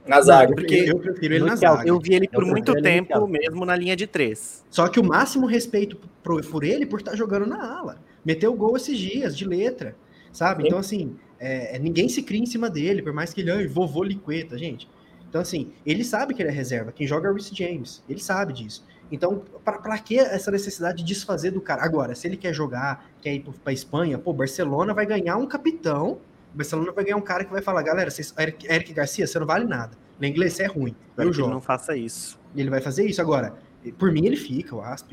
na 0.07 0.21
zaga. 0.21 0.55
Porque 0.55 0.75
eu 0.75 0.99
prefiro 0.99 1.35
ele 1.35 1.45
na 1.45 1.57
zaga. 1.57 1.89
Eu 1.89 1.99
vi 1.99 2.15
ele 2.15 2.29
por 2.29 2.45
muito 2.45 2.75
tempo 2.83 3.27
mesmo 3.27 3.65
na 3.65 3.75
linha 3.75 3.97
de 3.97 4.07
três. 4.07 4.63
Só 4.69 4.89
que 4.89 5.01
o 5.01 5.05
máximo 5.05 5.47
respeito 5.47 5.97
por, 6.23 6.45
por 6.45 6.63
ele 6.63 6.85
por 6.85 7.01
estar 7.01 7.13
tá 7.13 7.17
jogando 7.17 7.47
na 7.47 7.79
ala 7.79 7.99
meteu 8.27 8.53
gol 8.55 8.77
esses 8.77 8.99
dias, 8.99 9.39
de 9.39 9.45
letra, 9.45 9.95
sabe? 10.33 10.63
Sim. 10.63 10.67
Então, 10.67 10.79
assim, 10.81 11.17
é, 11.39 11.77
é, 11.77 11.79
ninguém 11.79 12.09
se 12.09 12.23
cria 12.23 12.41
em 12.41 12.47
cima 12.47 12.69
dele, 12.69 13.01
por 13.01 13.13
mais 13.13 13.33
que 13.33 13.41
ele, 13.41 13.53
ame 13.53 13.69
vovô 13.69 14.03
liqueta, 14.03 14.59
gente. 14.59 14.89
Então, 15.29 15.41
assim, 15.41 15.73
ele 15.85 16.03
sabe 16.03 16.35
que 16.35 16.43
ele 16.43 16.49
é 16.49 16.53
reserva. 16.53 16.91
Quem 16.91 17.07
joga 17.07 17.29
é 17.29 17.31
o 17.31 17.35
Reece 17.35 17.55
James. 17.55 18.03
Ele 18.09 18.19
sabe 18.21 18.53
disso. 18.53 18.85
Então, 19.13 19.45
para 19.65 19.99
que 19.99 20.19
essa 20.19 20.51
necessidade 20.51 20.99
de 20.99 21.05
desfazer 21.05 21.53
do 21.53 21.61
cara? 21.61 21.85
Agora, 21.85 22.17
se 22.17 22.27
ele 22.27 22.37
quer 22.37 22.53
jogar, 22.53 23.09
quer 23.21 23.35
ir 23.35 23.45
para 23.63 23.73
Espanha, 23.73 24.19
pô, 24.19 24.33
Barcelona 24.33 24.93
vai 24.93 25.07
ganhar 25.07 25.37
um 25.37 25.47
capitão. 25.47 26.19
Barcelona 26.53 26.91
vai 26.91 27.05
ganhar 27.05 27.17
um 27.17 27.23
cara 27.23 27.45
que 27.45 27.53
vai 27.53 27.63
falar, 27.63 27.83
galera, 27.83 28.11
vocês, 28.11 28.35
Eric, 28.37 28.67
Eric 28.67 28.93
Garcia, 28.93 29.27
você 29.27 29.39
não 29.39 29.47
vale 29.47 29.65
nada. 29.65 29.97
Na 30.19 30.27
inglês 30.27 30.55
você 30.55 30.65
é 30.65 30.67
ruim. 30.67 30.97
Eu 31.17 31.33
jogo. 31.33 31.51
Não 31.51 31.61
faça 31.61 31.97
isso. 31.97 32.41
Ele 32.57 32.71
vai 32.71 32.81
fazer 32.81 33.07
isso. 33.07 33.21
Agora, 33.21 33.55
por 33.99 34.11
mim 34.11 34.27
ele 34.27 34.37
fica, 34.37 34.75
o 34.75 34.81
Asp. 34.81 35.13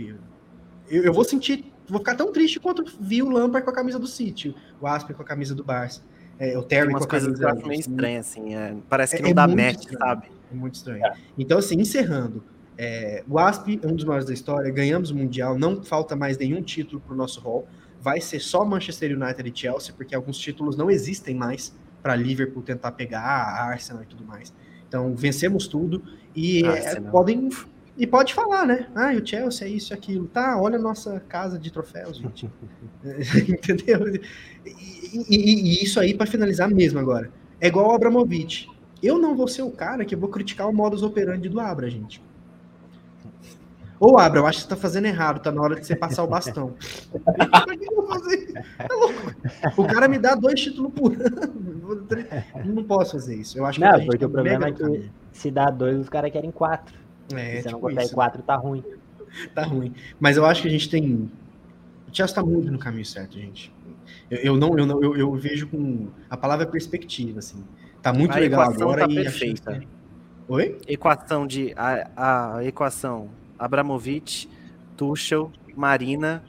Eu, 0.90 1.04
eu 1.04 1.14
vou 1.14 1.24
sentir 1.24 1.73
vou 1.88 2.00
ficar 2.00 2.16
tão 2.16 2.32
triste 2.32 2.60
quanto 2.60 2.84
vi 3.00 3.22
o 3.22 3.30
Lampard 3.30 3.66
com 3.66 3.72
a 3.72 3.74
camisa 3.74 4.00
do 4.00 4.08
City, 4.08 4.56
o 4.80 4.88
Asper 4.88 5.16
com 5.16 5.22
a 5.22 5.26
camisa 5.26 5.54
do 5.54 5.64
Barça, 5.64 6.02
é, 6.40 6.58
o 6.58 6.64
Terry 6.64 6.92
com 6.92 7.04
a 7.04 7.08
camisa 7.08 7.32
do 7.32 7.40
Barça. 7.40 7.68
meio 7.68 7.80
estranho, 7.80 8.20
assim, 8.20 8.56
é, 8.56 8.76
parece 8.90 9.16
que 9.16 9.22
é, 9.22 9.24
não 9.24 9.32
é 9.32 9.34
dá 9.34 9.48
match, 9.48 9.80
estranho, 9.80 10.00
sabe? 10.00 10.28
É 10.52 10.56
muito 10.56 10.76
estranho. 10.76 11.04
Então, 11.38 11.58
assim, 11.58 11.80
encerrando, 11.80 12.44
é, 12.78 13.24
o 13.28 13.38
Asp 13.38 13.80
é 13.82 13.88
um 13.88 13.96
dos 13.96 14.06
maiores 14.06 14.26
da 14.26 14.34
história, 14.34 14.72
ganhamos 14.72 15.12
o 15.12 15.16
Mundial, 15.16 15.58
não 15.58 15.84
falta 15.84 16.16
mais 16.16 16.38
nenhum 16.38 16.62
título 16.62 17.02
para 17.02 17.14
o 17.14 17.18
nosso 17.18 17.40
hall, 17.42 17.68
vai 18.02 18.20
ser 18.20 18.40
só 18.40 18.66
Manchester 18.66 19.18
United 19.18 19.50
e 19.50 19.58
Chelsea, 19.58 19.94
porque 19.96 20.16
alguns 20.16 20.38
títulos 20.38 20.76
não 20.76 20.90
existem 20.90 21.36
mais 21.36 21.74
para 22.02 22.16
Liverpool 22.16 22.62
tentar 22.62 22.92
pegar, 22.92 23.22
a 23.22 23.64
Arsenal 23.70 24.04
e 24.04 24.06
tudo 24.06 24.26
mais. 24.26 24.54
Então, 24.88 25.16
vencemos 25.16 25.68
tudo 25.68 26.04
e 26.36 26.64
podem 27.10 27.50
e 27.96 28.08
pode 28.08 28.34
falar, 28.34 28.66
né? 28.66 28.88
Ah, 28.96 29.12
o 29.12 29.26
Chelsea 29.26 29.68
é 29.68 29.72
isso 29.72 29.94
e 29.94 29.96
aquilo. 29.96 30.28
Tá, 30.28 30.60
olha 30.60 30.78
a 30.78 30.82
nossa 30.82 31.20
casa 31.22 31.60
de 31.60 31.72
troféus, 31.72 32.18
gente. 32.18 32.50
Entendeu? 33.48 34.16
E, 34.16 34.22
e, 35.30 35.80
e, 35.80 35.84
isso 35.84 36.00
aí, 36.00 36.14
para 36.14 36.26
finalizar 36.26 36.70
mesmo 36.70 37.00
agora. 37.00 37.32
É 37.62 37.68
igual 37.68 37.90
o 37.90 37.92
Abramovich. 37.92 38.68
Eu 39.02 39.20
não 39.20 39.36
vou 39.36 39.48
ser 39.48 39.62
o 39.62 39.70
cara 39.70 40.06
que 40.06 40.16
vou 40.16 40.30
criticar 40.30 40.68
o 40.68 40.74
modus 40.74 41.04
operandi 41.04 41.50
do 41.50 41.60
Abra, 41.60 41.90
gente. 41.90 42.24
Ô, 44.00 44.18
Abra, 44.18 44.40
eu 44.40 44.48
acho 44.48 44.60
que 44.60 44.64
você 44.64 44.70
tá 44.70 44.76
fazendo 44.76 45.06
errado, 45.06 45.42
tá 45.42 45.52
na 45.52 45.62
hora 45.62 45.76
de 45.76 45.86
você 45.86 45.96
passar 45.96 46.24
o 46.24 46.28
bastão. 46.28 46.74
Tá. 48.78 49.74
O 49.78 49.86
cara 49.86 50.08
me 50.08 50.18
dá 50.18 50.36
dois 50.36 50.60
títulos 50.60 50.92
por 50.94 51.14
ano. 51.14 52.08
Não 52.66 52.84
posso 52.84 53.14
fazer 53.14 53.36
isso. 53.36 53.58
Eu 53.58 53.66
acho 53.66 53.80
que 53.80 53.86
não, 53.86 54.06
porque 54.06 54.26
o 54.26 54.30
problema 54.30 54.68
é 54.68 54.72
que 54.72 55.12
se 55.32 55.52
dá 55.52 55.70
dois, 55.70 56.00
os 56.00 56.10
caras 56.10 56.32
querem 56.32 56.52
quatro. 56.52 57.03
É, 57.34 57.58
se 57.58 57.62
você 57.64 57.70
não 57.70 57.78
tipo 57.78 57.80
consegue 57.82 58.06
isso. 58.06 58.14
quatro, 58.16 58.42
tá 58.44 58.56
ruim. 58.56 58.84
Tá 59.56 59.64
ruim. 59.64 59.94
Mas 60.20 60.38
eu 60.38 60.46
acho 60.46 60.62
que 60.62 60.68
a 60.68 60.72
gente 60.72 60.90
tem. 60.90 61.30
O 62.08 62.16
Chelsea 62.16 62.36
tá 62.36 62.44
muito 62.44 62.72
no 62.72 62.78
caminho 62.78 63.06
certo, 63.06 63.34
gente. 63.40 63.74
Eu, 64.30 64.38
eu 64.40 64.58
não, 64.58 64.78
eu 64.78 64.86
não, 64.86 65.02
eu, 65.04 65.16
eu 65.18 65.34
vejo 65.34 65.68
com 65.68 66.08
a 66.30 66.38
palavra 66.38 66.66
perspectiva, 66.66 67.40
assim. 67.40 67.64
Tá 68.02 68.12
muito 68.14 68.32
A 68.36 68.40
legal 68.40 68.62
agora 68.62 69.08
tá 69.08 69.12
e 69.12 69.16
perfeita. 69.16 69.74
chance- 69.76 69.88
Oi? 70.48 70.78
Equação 70.88 71.48
de. 71.48 71.74
A, 71.76 72.58
a 72.58 72.66
equação 72.66 73.30
Abramovich, 73.58 74.50
Tuchel, 74.98 75.52
Marina, 75.76 76.44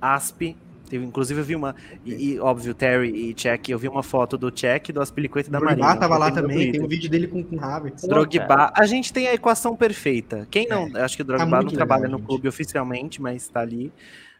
Asp. 0.00 0.54
Teve, 0.88 1.04
inclusive, 1.04 1.40
eu 1.40 1.44
vi 1.44 1.56
uma. 1.56 1.74
E, 2.04 2.32
e, 2.32 2.40
óbvio, 2.40 2.74
Terry 2.74 3.30
e 3.30 3.34
Check. 3.34 3.68
Eu 3.68 3.78
vi 3.78 3.88
uma 3.88 4.02
foto 4.02 4.38
do 4.38 4.50
Check, 4.50 4.90
do 4.90 5.00
Aspilicueta 5.00 5.48
e 5.48 5.52
da 5.52 5.58
Drogba 5.58 5.76
Marina. 5.76 6.00
tava 6.00 6.18
lá 6.18 6.30
também, 6.30 6.72
tem 6.72 6.82
um 6.82 6.88
vídeo 6.88 7.10
dele 7.10 7.26
com, 7.26 7.42
com 7.42 7.60
Havertz. 7.60 8.06
Drogba. 8.06 8.72
A 8.74 8.86
gente 8.86 9.12
tem 9.12 9.28
a 9.28 9.34
equação 9.34 9.76
perfeita. 9.76 10.46
Quem 10.50 10.66
não. 10.66 10.90
Acho 10.96 11.16
que 11.16 11.22
o 11.22 11.24
Drogba 11.24 11.46
É. 11.46 11.50
Tá 11.50 11.62
não 11.62 11.70
trabalha 11.70 12.02
legal, 12.02 12.18
no 12.18 12.24
clube 12.24 12.48
oficialmente, 12.48 13.20
mas 13.20 13.48
tá 13.48 13.60
ali. 13.60 13.92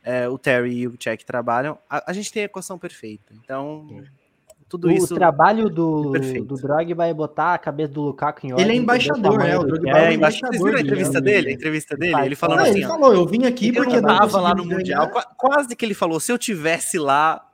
É, 0.04 0.28
o 0.28 0.38
Terry 0.38 0.78
e 0.78 0.86
o 0.86 0.96
Check 0.96 1.22
trabalham. 1.24 1.78
A, 1.90 2.10
a 2.10 2.12
gente 2.12 2.32
tem 2.32 2.42
a 2.42 2.46
equação 2.46 2.78
perfeita. 2.78 3.34
Então, 3.42 3.86
tudo 4.68 4.88
o 4.88 4.90
isso. 4.90 5.14
trabalho 5.14 5.70
do, 5.70 6.10
perfeito. 6.12 6.44
do 6.44 6.54
Drogba 6.56 7.06
é 7.06 7.14
botar 7.14 7.54
a 7.54 7.58
cabeça 7.58 7.92
do 7.92 8.02
Lukaku 8.02 8.46
em 8.46 8.50
Ele 8.50 8.60
é 8.60 8.64
ordem, 8.64 8.78
embaixador, 8.78 9.18
entender 9.18 9.38
tamanho 9.38 9.52
é, 9.52 9.58
o 9.58 9.64
Drogba. 9.64 9.88
É, 9.90 10.08
o 10.08 10.12
embaixo. 10.12 10.38
Vocês 10.40 10.50
viram 10.50 10.66
a 10.66 10.80
embaixador 10.80 10.84
entrevista 10.86 11.20
dele, 11.20 11.34
dele? 11.36 11.46
A 11.46 11.48
né? 11.48 11.54
entrevista 11.54 11.96
dele? 11.96 12.20
Ele 12.26 12.36
falando 12.36 12.56
Não, 12.58 12.64
assim, 12.64 12.74
ele 12.76 12.84
ó. 12.84 12.88
falou, 12.88 13.14
eu 13.14 13.26
vim 13.26 13.44
aqui 13.46 13.72
porque 13.72 13.96
eu 13.96 14.02
não 14.02 14.16
tava 14.18 14.40
lá 14.40 14.54
no 14.54 14.64
Mundial. 14.64 15.06
ganhar. 15.06 15.12
Qua- 15.12 15.34
Quase 15.36 15.74
que 15.74 15.84
ele 15.84 15.94
falou, 15.94 16.20
se 16.20 16.30
eu 16.30 16.38
tivesse 16.38 16.98
lá. 16.98 17.44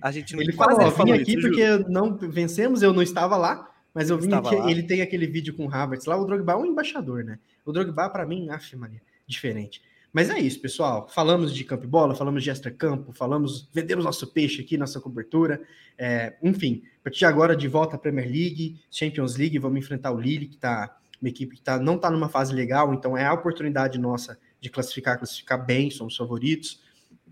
A 0.00 0.10
gente 0.12 0.34
não 0.36 0.42
Ele 0.42 0.52
quase 0.52 0.70
falou, 0.76 0.86
ele 0.86 0.96
falou 0.96 1.14
vim 1.14 1.20
aqui 1.20 1.32
isso, 1.36 1.40
porque 1.48 1.66
juro. 1.66 1.84
não 1.88 2.16
vencemos, 2.16 2.80
eu 2.80 2.92
não 2.92 3.02
estava 3.02 3.36
lá, 3.36 3.68
mas 3.92 4.08
eu 4.08 4.16
vim 4.16 4.32
aqui, 4.32 4.54
lá. 4.54 4.70
ele 4.70 4.84
tem 4.84 5.02
aquele 5.02 5.26
vídeo 5.26 5.52
com 5.52 5.66
o 5.66 5.74
Havertz 5.74 6.06
lá, 6.06 6.16
o 6.16 6.24
Drogba 6.24 6.52
é 6.52 6.56
um 6.56 6.64
embaixador, 6.64 7.24
né? 7.24 7.40
O 7.66 7.72
Drogba, 7.72 8.08
pra 8.08 8.24
mim, 8.24 8.48
af, 8.50 8.76
Maria, 8.76 9.02
diferente. 9.26 9.82
Mas 10.18 10.30
é 10.30 10.40
isso, 10.40 10.60
pessoal. 10.60 11.08
Falamos 11.08 11.54
de 11.54 11.62
campo 11.62 11.84
e 11.84 11.86
bola, 11.86 12.12
falamos 12.12 12.42
de 12.42 12.50
extra-campo, 12.50 13.12
falamos, 13.12 13.68
vendemos 13.72 14.04
nosso 14.04 14.26
peixe 14.26 14.62
aqui, 14.62 14.76
nossa 14.76 15.00
cobertura. 15.00 15.62
É, 15.96 16.34
enfim, 16.42 16.82
a 16.98 17.04
partir 17.04 17.20
de 17.20 17.24
agora, 17.24 17.54
de 17.54 17.68
volta 17.68 17.94
à 17.94 17.98
Premier 18.00 18.26
League, 18.26 18.80
Champions 18.90 19.36
League, 19.36 19.56
vamos 19.60 19.78
enfrentar 19.78 20.10
o 20.10 20.18
Lille, 20.18 20.48
que 20.48 20.56
tá 20.56 20.98
uma 21.22 21.28
equipe 21.28 21.54
que 21.54 21.62
tá, 21.62 21.78
não 21.78 21.94
está 21.94 22.10
numa 22.10 22.28
fase 22.28 22.52
legal, 22.52 22.92
então 22.92 23.16
é 23.16 23.26
a 23.26 23.32
oportunidade 23.32 23.96
nossa 23.96 24.36
de 24.60 24.68
classificar, 24.68 25.18
classificar 25.18 25.64
bem, 25.64 25.88
somos 25.88 26.16
favoritos. 26.16 26.82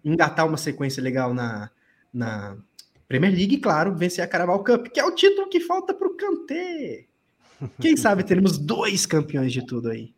Engatar 0.05 0.47
uma 0.47 0.57
sequência 0.57 1.03
legal 1.03 1.35
na, 1.35 1.69
na 2.15 2.57
Premier 3.09 3.35
League, 3.35 3.57
e, 3.57 3.59
claro, 3.59 3.97
vencer 3.97 4.23
a 4.23 4.29
Carabao 4.29 4.63
Cup, 4.63 4.87
que 4.95 5.01
é 5.01 5.05
o 5.05 5.11
título 5.11 5.49
que 5.49 5.59
falta 5.59 5.93
para 5.93 6.07
o 6.07 6.17
Kanté. 6.17 7.07
Quem 7.81 7.97
sabe 7.97 8.23
teremos 8.23 8.57
dois 8.57 9.07
campeões 9.07 9.53
de 9.53 9.67
tudo 9.67 9.91
aí. 9.91 10.15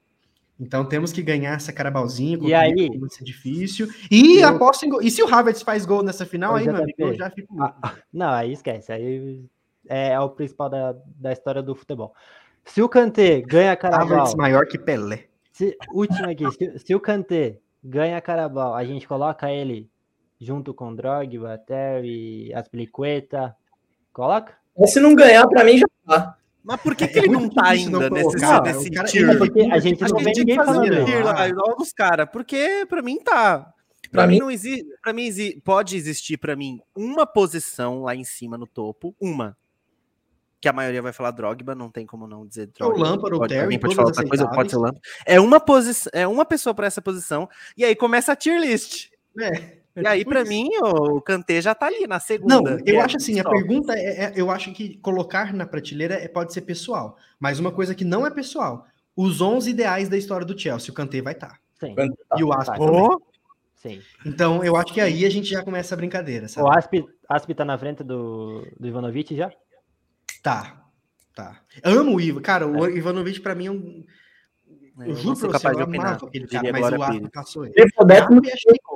Então 0.60 0.84
temos 0.84 1.12
que 1.12 1.22
ganhar 1.22 1.54
essa 1.54 1.72
Carabalzinha. 1.72 2.38
E 2.42 2.52
aí? 2.52 2.88
Vai 2.98 3.08
ser 3.10 3.22
difícil. 3.24 3.86
E 4.10 4.40
Eu- 4.40 4.48
aposto 4.48 4.84
em 4.84 4.88
gol. 4.88 5.00
E 5.00 5.10
se 5.10 5.22
o 5.22 5.32
Havertz 5.32 5.62
faz 5.62 5.86
gol 5.86 6.02
nessa 6.02 6.26
final, 6.26 6.54
Ô, 6.54 6.56
aí, 6.56 6.68
amigo, 6.68 6.92
eu 6.98 7.14
já 7.14 7.30
fico. 7.30 7.54
Ah, 7.62 7.94
Não, 8.12 8.30
aí 8.30 8.52
esquece. 8.52 8.90
Aí 8.92 9.44
é, 9.88 10.08
é 10.10 10.20
o 10.20 10.28
principal 10.30 10.68
da, 10.68 10.96
da 11.16 11.32
história 11.32 11.62
do 11.62 11.74
futebol. 11.76 12.12
Se 12.64 12.82
o 12.82 12.88
Kanté 12.88 13.40
ganha 13.40 13.72
a 13.72 13.76
Carabao, 13.76 14.06
Havertz 14.18 14.34
maior 14.34 14.66
que 14.66 14.76
Pelé. 14.78 15.26
se, 15.52 15.76
último 15.92 16.28
aqui, 16.28 16.50
se, 16.52 16.78
se 16.80 16.94
o 16.94 17.00
Kanté 17.00 17.58
ganha 17.82 18.18
a 18.18 18.20
Carabao, 18.20 18.74
a 18.74 18.84
gente 18.84 19.06
coloca 19.06 19.50
ele 19.50 19.88
junto 20.40 20.74
com 20.74 20.94
Drogba, 20.94 21.56
Terry, 21.58 22.52
Aspilicueta, 22.52 23.56
coloca? 24.12 24.54
Se 24.86 25.00
não 25.00 25.14
ganhar, 25.14 25.46
pra 25.48 25.64
mim 25.64 25.78
já 25.78 25.86
tá. 26.06 26.37
Mas 26.64 26.80
por 26.82 26.94
que, 26.94 27.04
É 27.04 27.08
que 27.08 27.18
ele 27.18 27.28
não 27.28 27.48
tá 27.48 27.70
difícil 27.72 27.90
não 27.92 28.00
ainda 28.02 28.10
nesse, 28.10 28.26
nesse 28.26 28.36
o 28.88 28.92
cara- 28.92 29.08
tier? 29.08 29.30
É 29.30 29.36
porque 29.36 29.60
a 29.62 29.78
gente 29.78 30.04
Acho 30.04 30.12
não 30.14 30.20
vê 30.20 30.26
ninguém 30.26 30.44
tem 30.44 30.58
que 30.58 30.64
fazer 30.64 30.78
falando. 30.88 31.04
tier 31.06 31.24
lá, 31.24 31.48
igual 31.48 31.76
dos 31.76 31.92
caras, 31.92 32.28
porque 32.32 32.84
pra 32.88 33.00
mim 33.02 33.18
tá. 33.22 33.72
Pra, 34.10 34.22
Pra 34.22 34.26
mim, 34.26 34.34
mim- 34.34 34.40
não 34.40 34.50
existe. 34.50 34.86
Pra 35.02 35.12
mim 35.12 35.24
exi- 35.26 35.60
pode 35.64 35.96
existir 35.96 36.36
pra 36.36 36.54
mim 36.56 36.80
uma 36.94 37.26
posição 37.26 38.02
lá 38.02 38.14
em 38.14 38.24
cima 38.24 38.56
no 38.58 38.66
topo, 38.66 39.14
uma. 39.20 39.56
Que 40.60 40.68
a 40.68 40.72
maioria 40.72 41.00
vai 41.00 41.12
falar 41.12 41.30
Drogba, 41.30 41.74
não 41.74 41.88
tem 41.90 42.04
como 42.04 42.26
não 42.26 42.44
dizer 42.46 42.62
É 42.80 42.84
o 42.84 42.88
Drogba. 42.88 43.02
Lampard, 43.10 43.36
o 43.36 43.46
Terry, 43.46 43.78
pode 43.78 43.94
falar 43.94 44.08
outra 44.08 44.26
coisa, 44.26 44.48
pode 44.48 44.70
ser. 44.70 44.76
Lampard. 44.76 45.00
É 45.24 45.40
uma 45.40 45.60
posição, 45.60 46.10
é 46.14 46.26
uma 46.26 46.44
pessoa 46.44 46.74
pra 46.74 46.86
essa 46.86 47.00
posição 47.00 47.48
e 47.76 47.84
aí 47.84 47.94
começa 47.94 48.32
a 48.32 48.36
tier 48.36 48.60
list. 48.60 49.08
É. 49.40 49.77
E 50.02 50.06
aí 50.06 50.18
tipo 50.20 50.30
pra 50.30 50.42
isso. 50.42 50.50
mim 50.50 50.68
o 50.82 51.20
Kanté 51.20 51.60
já 51.60 51.74
tá 51.74 51.86
ali 51.86 52.06
na 52.06 52.20
segunda. 52.20 52.60
Não, 52.60 52.78
eu 52.86 52.96
é 53.00 53.02
acho 53.02 53.16
assim, 53.16 53.38
a 53.40 53.44
pergunta 53.48 53.92
é, 53.94 54.24
é- 54.24 54.32
eu 54.36 54.50
acho 54.50 54.72
que 54.72 54.96
colocar 54.98 55.52
na 55.52 55.66
prateleira 55.66 56.14
é- 56.14 56.28
pode 56.28 56.52
ser 56.52 56.62
pessoal, 56.62 57.16
mas 57.38 57.58
uma 57.58 57.70
coisa 57.72 57.94
que 57.94 58.04
não 58.04 58.26
é 58.26 58.30
pessoal, 58.30 58.86
os 59.16 59.40
11 59.40 59.70
ideais 59.70 60.08
da 60.08 60.16
história 60.16 60.46
do 60.46 60.58
Chelsea, 60.58 60.90
o 60.90 60.94
Kanté 60.94 61.20
vai 61.22 61.32
estar, 61.32 61.58
Sim, 61.80 61.94
e 62.36 62.44
o 62.44 62.52
Asp. 62.52 62.78
Ô, 62.80 63.20
sim. 63.76 64.00
Então, 64.24 64.62
eu 64.64 64.76
acho 64.76 64.92
que 64.92 65.00
aí 65.00 65.24
a 65.24 65.30
gente 65.30 65.48
já 65.48 65.62
começa 65.62 65.94
a 65.94 65.96
brincadeira, 65.96 66.46
O 66.46 66.48
sabe? 66.48 66.68
Asp, 66.78 66.92
Asp 67.28 67.50
tá 67.54 67.64
na 67.64 67.76
frente 67.78 68.02
do, 68.04 68.66
do 68.78 68.86
Ivanovic 68.88 69.34
já? 69.36 69.50
Tá, 70.42 70.84
tá. 71.34 71.60
Amo 71.82 72.16
o 72.16 72.20
Ivan, 72.20 72.40
cara, 72.40 72.66
o 72.66 72.88
Ivanovic 72.88 73.40
pra 73.40 73.54
mim 73.54 73.66
é 73.66 73.70
um... 73.70 74.04
Eu 75.00 75.06
eu 75.10 75.14
juro 75.14 75.28
não 75.28 75.36
sou 75.36 75.48
pra 75.48 75.58
você, 75.60 75.64
capaz 75.64 75.78
eu 75.78 75.84
de 75.84 75.90
opinar. 75.90 76.08
amava 76.08 76.26
aquele 76.26 76.46
cara, 76.48 76.72
mas 76.72 76.92
o 76.92 77.02
Asp 77.02 77.30
passou 77.32 77.64
ele. 77.64 77.74
Ele 77.76 77.90
foi 77.94 78.04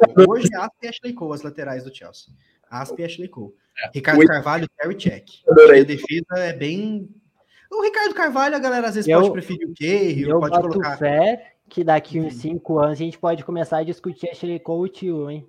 o 0.03 0.15
décimo 0.15 0.27
Asp 0.27 0.27
e 0.27 0.29
Ashley 0.29 0.43
Cole. 0.43 0.43
Hoje 0.43 0.49
Asp 0.55 0.75
e 0.83 0.89
Ashley 0.89 1.13
Cole, 1.13 1.35
as 1.35 1.43
laterais 1.43 1.85
do 1.85 1.95
Chelsea. 1.95 2.35
Asp 2.71 2.99
e 2.99 3.05
Ashley 3.05 3.29
Cole. 3.29 3.53
Ricardo 3.95 4.23
o- 4.23 4.27
Carvalho, 4.27 4.69
Terry 4.79 4.95
Check. 4.97 5.27
A 5.49 5.83
defesa 5.85 6.39
é 6.39 6.53
bem... 6.53 7.09
O 7.71 7.83
Ricardo 7.83 8.15
Carvalho, 8.15 8.55
a 8.55 8.59
galera 8.59 8.89
às 8.89 8.95
vezes 8.95 9.09
Eu- 9.09 9.21
pode 9.21 9.33
preferir 9.33 9.67
o 9.69 9.73
Kerry, 9.73 10.23
Eu 10.23 10.39
pode 10.41 10.55
boto 10.55 10.69
colocar... 10.69 10.99
fé 10.99 11.55
que 11.69 11.83
daqui 11.83 12.21
uns 12.21 12.35
Uhum. 12.35 12.41
cinco 12.41 12.79
anos 12.79 12.93
a 12.93 12.95
gente 13.03 13.19
pode 13.19 13.43
começar 13.45 13.79
a 13.79 13.83
discutir 13.83 14.29
Ashley 14.29 14.61
Cole 14.61 14.83
e 14.89 14.91
o 14.91 14.93
tio, 14.93 15.31
hein? 15.31 15.47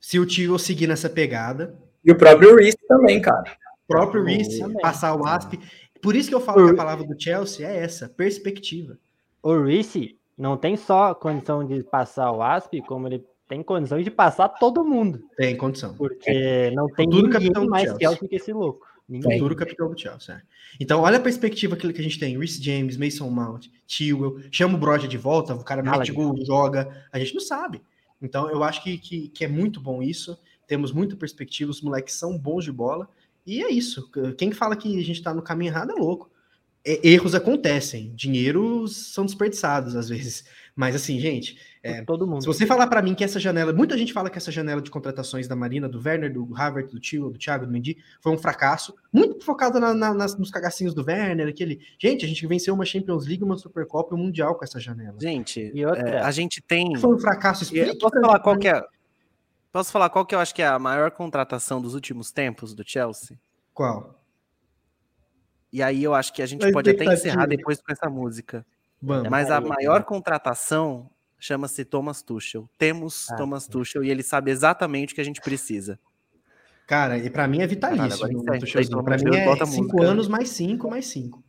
Se 0.00 0.18
o 0.18 0.24
Tio 0.26 0.58
seguir 0.58 0.86
nessa 0.86 1.10
pegada, 1.10 1.76
E 2.04 2.10
o 2.12 2.16
próprio 2.16 2.54
Reese 2.56 2.78
também, 2.88 3.20
cara. 3.20 3.42
o 3.42 3.86
próprio 3.88 4.24
também. 4.24 4.80
passar 4.80 5.14
o 5.14 5.26
Asp. 5.26 5.54
Por 6.00 6.14
isso 6.14 6.28
que 6.28 6.34
eu 6.34 6.40
falo 6.40 6.62
O- 6.62 6.66
que 6.66 6.72
a 6.72 6.76
palavra 6.76 7.04
do 7.04 7.20
Chelsea 7.20 7.66
é 7.66 7.76
essa, 7.78 8.08
perspectiva. 8.08 8.98
O 9.42 9.62
Reece 9.62 10.16
não 10.36 10.56
tem 10.56 10.76
só 10.76 11.14
condição 11.14 11.66
de 11.66 11.82
passar 11.82 12.30
o 12.32 12.42
Asp, 12.42 12.74
como 12.86 13.08
ele 13.08 13.24
tem 13.48 13.62
condição 13.62 14.00
de 14.02 14.10
passar 14.10 14.48
todo 14.48 14.84
mundo. 14.84 15.22
Tem 15.36 15.56
condição. 15.56 15.94
Porque 15.94 16.70
não 16.74 16.88
tem 16.88 17.06
Futuro 17.06 17.28
ninguém 17.28 17.68
mais 17.68 17.84
Chelsea. 17.84 18.08
Chelsea 18.08 18.28
que 18.28 18.36
esse 18.36 18.52
louco. 18.52 18.86
Ninguém. 19.08 19.38
Futuro 19.38 19.54
capitão 19.54 19.88
do 19.88 19.98
Chelsea. 19.98 20.34
é. 20.34 20.42
Então, 20.80 21.00
olha 21.00 21.16
a 21.16 21.20
perspectiva 21.20 21.76
que, 21.76 21.92
que 21.92 22.00
a 22.00 22.04
gente 22.04 22.18
tem. 22.18 22.36
Reece 22.36 22.62
James, 22.62 22.96
Mason 22.96 23.30
Mount, 23.30 23.68
Tewell, 23.86 24.40
chama 24.50 24.74
o 24.74 24.78
Broja 24.78 25.06
de 25.06 25.16
volta, 25.16 25.54
o 25.54 25.64
cara 25.64 25.82
mete 25.82 26.12
gol, 26.12 26.34
joga. 26.44 27.06
A 27.12 27.18
gente 27.18 27.34
não 27.34 27.40
sabe. 27.40 27.80
Então, 28.20 28.50
eu 28.50 28.64
acho 28.64 28.82
que, 28.82 28.98
que, 28.98 29.28
que 29.28 29.44
é 29.44 29.48
muito 29.48 29.80
bom 29.80 30.02
isso. 30.02 30.36
Temos 30.66 30.90
muita 30.90 31.14
perspectiva, 31.14 31.70
os 31.70 31.80
moleques 31.80 32.14
são 32.14 32.36
bons 32.36 32.64
de 32.64 32.72
bola. 32.72 33.08
E 33.46 33.62
é 33.62 33.70
isso. 33.70 34.10
Quem 34.36 34.50
fala 34.50 34.74
que 34.74 34.98
a 34.98 35.04
gente 35.04 35.22
tá 35.22 35.32
no 35.32 35.40
caminho 35.40 35.70
errado 35.70 35.92
é 35.92 35.94
louco. 35.94 36.28
É, 36.86 37.00
erros 37.08 37.34
acontecem. 37.34 38.12
Dinheiros 38.14 39.12
são 39.12 39.24
desperdiçados 39.26 39.96
às 39.96 40.08
vezes. 40.08 40.44
Mas 40.76 40.94
assim, 40.94 41.18
gente, 41.18 41.58
é, 41.82 42.02
todo 42.04 42.26
mundo. 42.26 42.42
Se 42.42 42.46
você 42.46 42.66
falar 42.66 42.86
pra 42.86 43.00
mim 43.00 43.14
que 43.14 43.24
essa 43.24 43.40
janela, 43.40 43.72
muita 43.72 43.96
gente 43.96 44.12
fala 44.12 44.28
que 44.28 44.36
essa 44.36 44.52
janela 44.52 44.80
de 44.82 44.90
contratações 44.90 45.48
da 45.48 45.56
Marina, 45.56 45.88
do 45.88 45.98
Werner, 45.98 46.32
do 46.32 46.48
Havertz, 46.54 46.92
do 46.92 47.00
Tio, 47.00 47.30
do 47.30 47.38
Thiago, 47.38 47.64
do 47.66 47.72
Mendy, 47.72 47.96
foi 48.20 48.30
um 48.32 48.36
fracasso, 48.38 48.94
muito 49.10 49.42
focado 49.44 49.80
na- 49.80 49.94
na- 49.94 50.12
nas- 50.14 50.36
nos 50.38 50.50
cagacinhos 50.50 50.92
do 50.94 51.02
Werner, 51.02 51.48
aquele. 51.48 51.80
Gente, 51.98 52.24
a 52.26 52.28
gente 52.28 52.46
venceu 52.46 52.74
uma 52.74 52.84
Champions 52.84 53.26
League, 53.26 53.42
uma 53.42 53.56
Supercopa 53.56 54.14
e 54.14 54.18
um 54.18 54.22
Mundial 54.22 54.54
com 54.54 54.64
essa 54.64 54.78
janela. 54.78 55.16
Gente, 55.18 55.72
E 55.74 55.84
outra? 55.86 56.08
é, 56.08 56.20
a 56.20 56.30
gente 56.30 56.60
tem. 56.60 56.94
Foi 56.96 57.14
um 57.14 57.18
fracasso. 57.18 57.62
Explique 57.64 57.98
Posso 57.98 58.20
falar 58.20 58.34
mim. 58.36 58.42
qual 58.42 58.58
que 58.58 58.68
é? 58.68 58.82
Posso 59.72 59.90
falar 59.90 60.08
qual 60.10 60.24
que 60.26 60.34
eu 60.34 60.38
acho 60.38 60.54
que 60.54 60.62
é 60.62 60.66
a 60.66 60.78
maior 60.78 61.10
contratação 61.10 61.80
dos 61.80 61.94
últimos 61.94 62.30
tempos 62.30 62.74
do 62.74 62.82
Chelsea? 62.86 63.36
Qual? 63.74 64.14
E 65.76 65.82
aí 65.82 66.02
eu 66.02 66.14
acho 66.14 66.32
que 66.32 66.40
a 66.40 66.46
gente 66.46 66.64
A 66.64 66.72
pode 66.72 66.88
até 66.88 67.04
encerrar 67.04 67.44
depois 67.44 67.78
com 67.82 67.92
essa 67.92 68.08
música. 68.08 68.64
Vamos. 69.02 69.28
Mas 69.28 69.50
a 69.50 69.60
maior 69.60 70.04
contratação 70.04 71.10
chama-se 71.38 71.84
Thomas 71.84 72.22
Tuchel. 72.22 72.66
Temos 72.78 73.30
Ah, 73.30 73.36
Thomas 73.36 73.64
sim. 73.64 73.72
Tuchel 73.72 74.02
e 74.02 74.10
ele 74.10 74.22
sabe 74.22 74.50
exatamente 74.50 75.12
o 75.12 75.14
que 75.14 75.20
a 75.20 75.24
gente 75.24 75.42
precisa. 75.42 75.98
Cara, 76.86 77.18
e 77.18 77.28
pra 77.28 77.46
mim 77.46 77.60
é 77.60 77.68
Caralho, 77.68 78.08
vitalício. 78.10 78.58
Tuchelzinho. 78.60 79.04
Pra 79.04 79.16
de 79.16 79.24
mim 79.26 79.36
é 79.36 79.54
cinco 79.66 79.82
música. 79.96 80.02
anos 80.10 80.28
mais 80.28 80.48
cinco, 80.48 80.88
mais 80.88 81.04
cinco. 81.08 81.44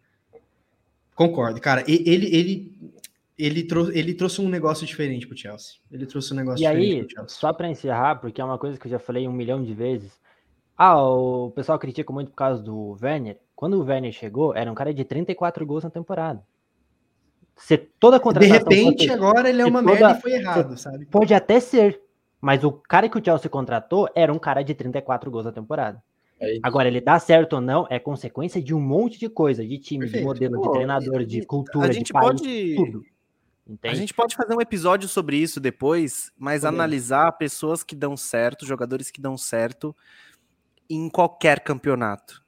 Concordo, 1.15 1.61
cara. 1.61 1.85
E- 1.87 2.03
Ele, 2.05 2.25
ele, 2.35 2.91
ele, 3.37 3.63
trou 3.63 3.89
ele 3.93 4.13
trouxe 4.13 4.41
um 4.41 4.49
negócio 4.49 4.85
diferente 4.85 5.25
pro 5.25 5.37
Chelsea. 5.37 5.75
Ele 5.89 6.05
trouxe 6.05 6.33
um 6.33 6.35
negócio 6.35 6.61
E 6.61 6.67
diferente 6.67 6.91
aí, 6.91 6.99
pro 7.05 7.15
Chelsea. 7.15 7.39
só 7.39 7.53
para 7.53 7.69
encerrar, 7.69 8.15
porque 8.17 8.41
é 8.41 8.43
uma 8.43 8.57
coisa 8.57 8.77
que 8.77 8.87
eu 8.87 8.91
já 8.91 8.99
falei 8.99 9.25
um 9.25 9.31
milhão 9.31 9.63
de 9.63 9.73
vezes. 9.73 10.11
Ah, 10.77 11.01
o 11.01 11.49
pessoal 11.51 11.79
critica 11.79 12.11
muito 12.11 12.29
por 12.31 12.35
causa 12.35 12.61
do 12.61 12.97
Werner. 13.01 13.37
Quando 13.57 13.73
o 13.81 13.83
Werner 13.83 14.11
chegou, 14.13 14.55
era 14.55 14.71
um 14.71 14.75
cara 14.75 14.93
de 14.93 15.03
34 15.03 15.65
gols 15.65 15.83
na 15.83 15.89
temporada. 15.89 16.43
Se 17.55 17.75
toda 17.75 18.17
De 18.17 18.23
contratação 18.23 18.53
repente, 18.59 19.07
fosse- 19.07 19.09
agora 19.11 19.49
ele 19.49 19.63
é 19.63 19.65
uma 19.65 19.81
toda- 19.81 19.93
merda 19.95 20.17
e 20.19 20.21
foi 20.21 20.31
errado, 20.33 20.77
sabe? 20.77 21.05
pode 21.07 21.33
até 21.33 21.59
ser, 21.59 21.99
mas 22.39 22.63
o 22.63 22.71
cara 22.71 23.09
que 23.09 23.17
o 23.17 23.23
Chelsea 23.25 23.49
contratou 23.49 24.07
era 24.13 24.31
um 24.31 24.37
cara 24.37 24.61
de 24.63 24.75
34 24.75 25.31
gols 25.31 25.45
na 25.45 25.51
temporada. 25.51 26.01
É 26.39 26.59
Agora, 26.61 26.87
ele 26.87 27.01
dá 27.01 27.17
certo 27.17 27.53
ou 27.53 27.61
não 27.61 27.87
é 27.89 27.97
consequência 27.97 28.61
de 28.61 28.75
um 28.75 28.79
monte 28.79 29.17
de 29.17 29.27
coisa, 29.27 29.65
de 29.65 29.79
time, 29.79 30.05
Perfeito. 30.05 30.21
de 30.21 30.27
modelo, 30.27 30.61
Pô, 30.61 30.67
de 30.67 30.71
treinador, 30.73 31.25
de 31.25 31.43
cultura, 31.43 31.89
a 31.89 31.91
gente 31.91 32.05
de 32.07 32.13
país, 32.13 32.25
pode... 32.27 32.75
tudo. 32.75 33.03
Entende? 33.67 33.95
A 33.95 33.97
gente 33.97 34.13
pode 34.13 34.35
fazer 34.35 34.53
um 34.55 34.61
episódio 34.61 35.09
sobre 35.09 35.35
isso 35.35 35.59
depois, 35.59 36.31
mas 36.37 36.63
analisar 36.63 37.31
pessoas 37.33 37.83
que 37.83 37.95
dão 37.95 38.15
certo, 38.15 38.67
jogadores 38.67 39.09
que 39.09 39.19
dão 39.19 39.35
certo 39.35 39.95
em 40.87 41.09
qualquer 41.09 41.59
campeonato. 41.61 42.45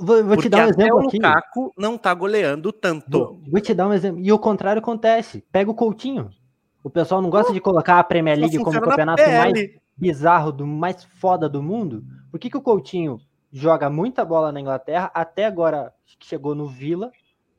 Vou, 0.00 0.24
vou 0.24 0.36
te 0.36 0.48
dar 0.48 0.66
um 0.66 0.70
exemplo 0.70 0.96
o 0.96 1.06
aqui. 1.06 1.16
O 1.18 1.26
Lukaku 1.26 1.72
não 1.76 1.98
tá 1.98 2.14
goleando 2.14 2.72
tanto. 2.72 3.06
Vou, 3.10 3.40
vou, 3.50 3.60
te 3.60 3.74
dar 3.74 3.88
um 3.88 3.92
exemplo. 3.92 4.20
E 4.20 4.32
o 4.32 4.38
contrário 4.38 4.80
acontece. 4.80 5.44
Pega 5.52 5.70
o 5.70 5.74
Coutinho. 5.74 6.30
O 6.82 6.90
pessoal 6.90 7.20
não 7.20 7.30
gosta 7.30 7.52
de 7.52 7.60
colocar 7.60 7.98
a 7.98 8.04
Premier 8.04 8.38
League 8.38 8.58
como 8.58 8.78
o 8.78 8.80
campeonato 8.80 9.22
mais 9.22 9.52
bizarro, 9.96 10.52
do 10.52 10.66
mais 10.66 11.04
foda 11.04 11.48
do 11.48 11.62
mundo. 11.62 12.04
Por 12.30 12.38
que, 12.38 12.48
que 12.48 12.56
o 12.56 12.62
Coutinho 12.62 13.18
joga 13.52 13.90
muita 13.90 14.24
bola 14.24 14.52
na 14.52 14.60
Inglaterra, 14.60 15.10
até 15.12 15.46
agora 15.46 15.92
chegou 16.20 16.54
no 16.54 16.66
Vila 16.66 17.10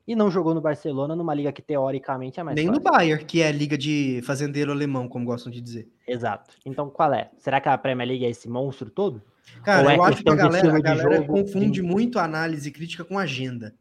e 0.06 0.16
não 0.16 0.30
jogou 0.30 0.54
no 0.54 0.60
Barcelona, 0.60 1.14
numa 1.14 1.34
liga 1.34 1.52
que 1.52 1.62
teoricamente 1.62 2.40
é 2.40 2.42
mais 2.42 2.56
Nem 2.56 2.66
fácil. 2.66 2.82
no 2.82 2.90
Bayern, 2.90 3.24
que 3.24 3.42
é 3.42 3.48
a 3.48 3.52
liga 3.52 3.76
de 3.76 4.20
fazendeiro 4.24 4.72
alemão, 4.72 5.08
como 5.08 5.24
gostam 5.24 5.52
de 5.52 5.60
dizer. 5.60 5.88
Exato. 6.06 6.54
Então 6.64 6.90
qual 6.90 7.12
é? 7.12 7.30
Será 7.38 7.60
que 7.60 7.68
a 7.68 7.78
Premier 7.78 8.08
League 8.08 8.24
é 8.24 8.30
esse 8.30 8.48
monstro 8.48 8.90
todo? 8.90 9.22
Cara, 9.62 9.92
é 9.92 9.96
eu 9.96 10.02
acho 10.02 10.22
que 10.22 10.30
a 10.30 10.34
galera, 10.34 10.76
a 10.76 10.80
galera 10.80 11.22
confunde 11.24 11.82
muito 11.82 12.18
a 12.18 12.24
análise 12.24 12.70
crítica 12.70 13.04
com 13.04 13.18
agenda. 13.18 13.74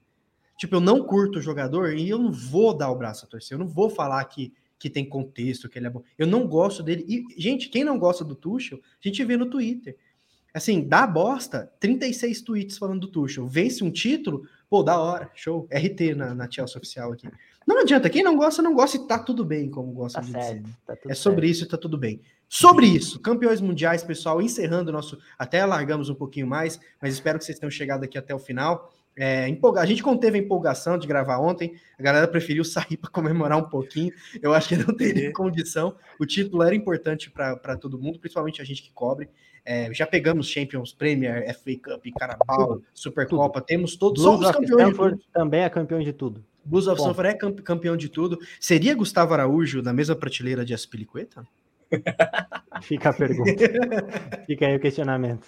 Tipo, 0.57 0.75
eu 0.75 0.81
não 0.81 1.03
curto 1.03 1.39
o 1.39 1.41
jogador 1.41 1.93
e 1.93 2.09
eu 2.09 2.19
não 2.19 2.31
vou 2.31 2.73
dar 2.73 2.91
o 2.91 2.95
braço 2.97 3.25
a 3.25 3.29
torcer, 3.29 3.55
eu 3.55 3.59
não 3.59 3.67
vou 3.67 3.89
falar 3.89 4.23
que, 4.25 4.53
que 4.77 4.89
tem 4.89 5.07
contexto, 5.07 5.69
que 5.69 5.79
ele 5.79 5.87
é 5.87 5.89
bom. 5.89 6.03
Eu 6.17 6.27
não 6.27 6.45
gosto 6.45 6.83
dele. 6.83 7.05
E, 7.07 7.41
gente, 7.41 7.69
quem 7.69 7.83
não 7.83 7.97
gosta 7.97 8.25
do 8.25 8.35
Tuchel, 8.35 8.77
a 8.77 9.07
gente 9.07 9.23
vê 9.23 9.37
no 9.37 9.49
Twitter. 9.49 9.95
Assim, 10.53 10.85
dá 10.85 11.07
bosta, 11.07 11.71
36 11.79 12.41
tweets 12.41 12.77
falando 12.77 13.01
do 13.01 13.07
Tuchel. 13.07 13.47
Vence 13.47 13.83
um 13.83 13.91
título, 13.91 14.43
pô, 14.69 14.83
da 14.83 14.99
hora, 14.99 15.31
show. 15.33 15.67
RT 15.71 16.15
na, 16.15 16.35
na 16.35 16.51
Chelsea 16.51 16.77
oficial 16.77 17.13
aqui. 17.13 17.29
Não 17.65 17.79
adianta, 17.79 18.09
quem 18.09 18.23
não 18.23 18.35
gosta, 18.35 18.61
não 18.61 18.73
gosta 18.73 18.97
e 18.97 19.07
tá 19.07 19.19
tudo 19.19 19.45
bem, 19.45 19.69
como 19.69 19.93
gosta 19.93 20.19
tá 20.19 20.25
de 20.25 20.31
certo, 20.31 20.63
dizer. 20.63 20.75
Tá 20.85 20.97
é 21.07 21.13
sobre 21.13 21.47
certo. 21.47 21.51
isso 21.51 21.63
e 21.65 21.67
tá 21.67 21.77
tudo 21.77 21.97
bem. 21.97 22.19
Sobre 22.51 22.87
isso, 22.87 23.19
campeões 23.19 23.61
mundiais, 23.61 24.03
pessoal, 24.03 24.41
encerrando 24.41 24.89
o 24.89 24.91
nosso. 24.91 25.19
Até 25.37 25.61
alargamos 25.61 26.09
um 26.09 26.15
pouquinho 26.15 26.47
mais, 26.47 26.79
mas 26.99 27.13
espero 27.13 27.37
que 27.37 27.45
vocês 27.45 27.59
tenham 27.59 27.69
chegado 27.69 28.03
aqui 28.03 28.17
até 28.17 28.33
o 28.33 28.39
final. 28.39 28.91
É, 29.15 29.47
empolga... 29.47 29.81
A 29.81 29.85
gente 29.85 30.01
conteve 30.01 30.39
a 30.39 30.41
empolgação 30.41 30.97
de 30.97 31.07
gravar 31.07 31.37
ontem, 31.37 31.75
a 31.97 32.01
galera 32.01 32.27
preferiu 32.27 32.63
sair 32.65 32.97
para 32.97 33.11
comemorar 33.11 33.57
um 33.59 33.69
pouquinho. 33.69 34.11
Eu 34.41 34.51
acho 34.51 34.67
que 34.67 34.75
não 34.75 34.95
teria 34.95 35.31
condição. 35.31 35.95
O 36.19 36.25
título 36.25 36.63
era 36.63 36.73
importante 36.73 37.29
para 37.29 37.77
todo 37.77 37.99
mundo, 37.99 38.17
principalmente 38.17 38.61
a 38.61 38.65
gente 38.65 38.81
que 38.81 38.91
cobre. 38.91 39.29
É, 39.63 39.93
já 39.93 40.07
pegamos 40.07 40.47
Champions, 40.47 40.91
Premier, 40.91 41.45
FA 41.53 41.71
Cup, 41.83 42.03
Carabao, 42.17 42.81
Supercopa, 42.95 43.61
temos 43.61 43.95
todos. 43.95 44.23
Blues 44.23 44.39
somos 44.39 44.51
campeões. 44.51 44.87
Stanford 44.87 45.21
também 45.31 45.61
é 45.61 45.69
campeão 45.69 46.01
de 46.01 46.13
tudo. 46.13 46.43
Blues 46.65 46.87
of 46.87 46.99
Stanford 46.99 47.29
é 47.29 47.61
campeão 47.61 47.95
de 47.95 48.09
tudo. 48.09 48.39
Seria 48.59 48.95
Gustavo 48.95 49.35
Araújo 49.35 49.83
na 49.83 49.93
mesma 49.93 50.15
prateleira 50.15 50.65
de 50.65 50.73
Aspilicueta? 50.73 51.45
Fica 52.81 53.09
a 53.09 53.13
pergunta. 53.13 53.51
Fica 54.45 54.67
aí 54.67 54.75
o 54.75 54.79
questionamento. 54.79 55.47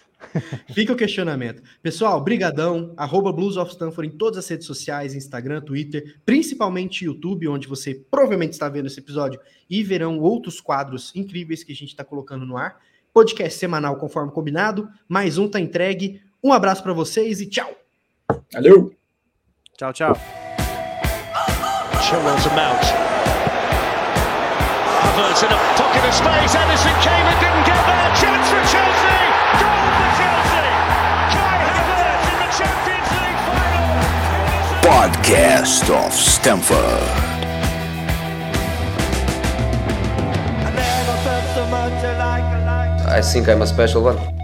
Fica 0.73 0.93
o 0.93 0.95
questionamento. 0.95 1.61
Pessoal, 1.81 2.21
brigadão. 2.21 2.93
Arroba 2.97 3.31
Blues 3.31 3.57
of 3.57 3.71
Stanford 3.71 4.13
em 4.13 4.17
todas 4.17 4.39
as 4.39 4.49
redes 4.49 4.67
sociais, 4.67 5.15
Instagram, 5.15 5.61
Twitter, 5.61 6.17
principalmente 6.25 7.05
YouTube, 7.05 7.47
onde 7.47 7.67
você 7.67 7.95
provavelmente 8.09 8.53
está 8.53 8.67
vendo 8.69 8.87
esse 8.87 8.99
episódio 8.99 9.39
e 9.69 9.83
verão 9.83 10.19
outros 10.19 10.59
quadros 10.59 11.11
incríveis 11.15 11.63
que 11.63 11.71
a 11.71 11.75
gente 11.75 11.89
está 11.89 12.03
colocando 12.03 12.45
no 12.45 12.57
ar. 12.57 12.79
Podcast 13.13 13.59
semanal 13.59 13.97
conforme 13.97 14.31
combinado. 14.31 14.89
Mais 15.07 15.37
um 15.37 15.47
tá 15.47 15.59
entregue. 15.59 16.21
Um 16.43 16.53
abraço 16.53 16.81
para 16.81 16.93
vocês 16.93 17.41
e 17.41 17.45
tchau. 17.45 17.71
Valeu. 18.53 18.93
Tchau, 19.77 19.93
tchau. 19.93 20.15
Havertz 25.11 25.43
in 25.43 25.51
a 25.51 25.59
pocket 25.75 26.05
of 26.07 26.13
space. 26.13 26.55
Ederson 26.55 26.95
came 27.03 27.25
and 27.27 27.39
didn't 27.43 27.65
get 27.67 27.75
there. 27.83 28.15
Chance 28.15 28.47
for 28.47 28.63
Chelsea. 28.71 29.19
Goal 29.59 29.91
for 29.99 30.09
Chelsea. 30.19 30.71
Kai 31.35 31.67
Havertz 31.75 32.31
in 32.31 32.37
the 32.39 32.49
Champions 32.55 33.09
League 33.19 33.41
final. 33.43 33.91
Podcast 34.87 35.85
of 35.91 36.13
Stamford. 36.13 37.03
I 43.03 43.21
think 43.21 43.49
I'm 43.49 43.61
a 43.61 43.67
special 43.67 44.03
one. 44.03 44.40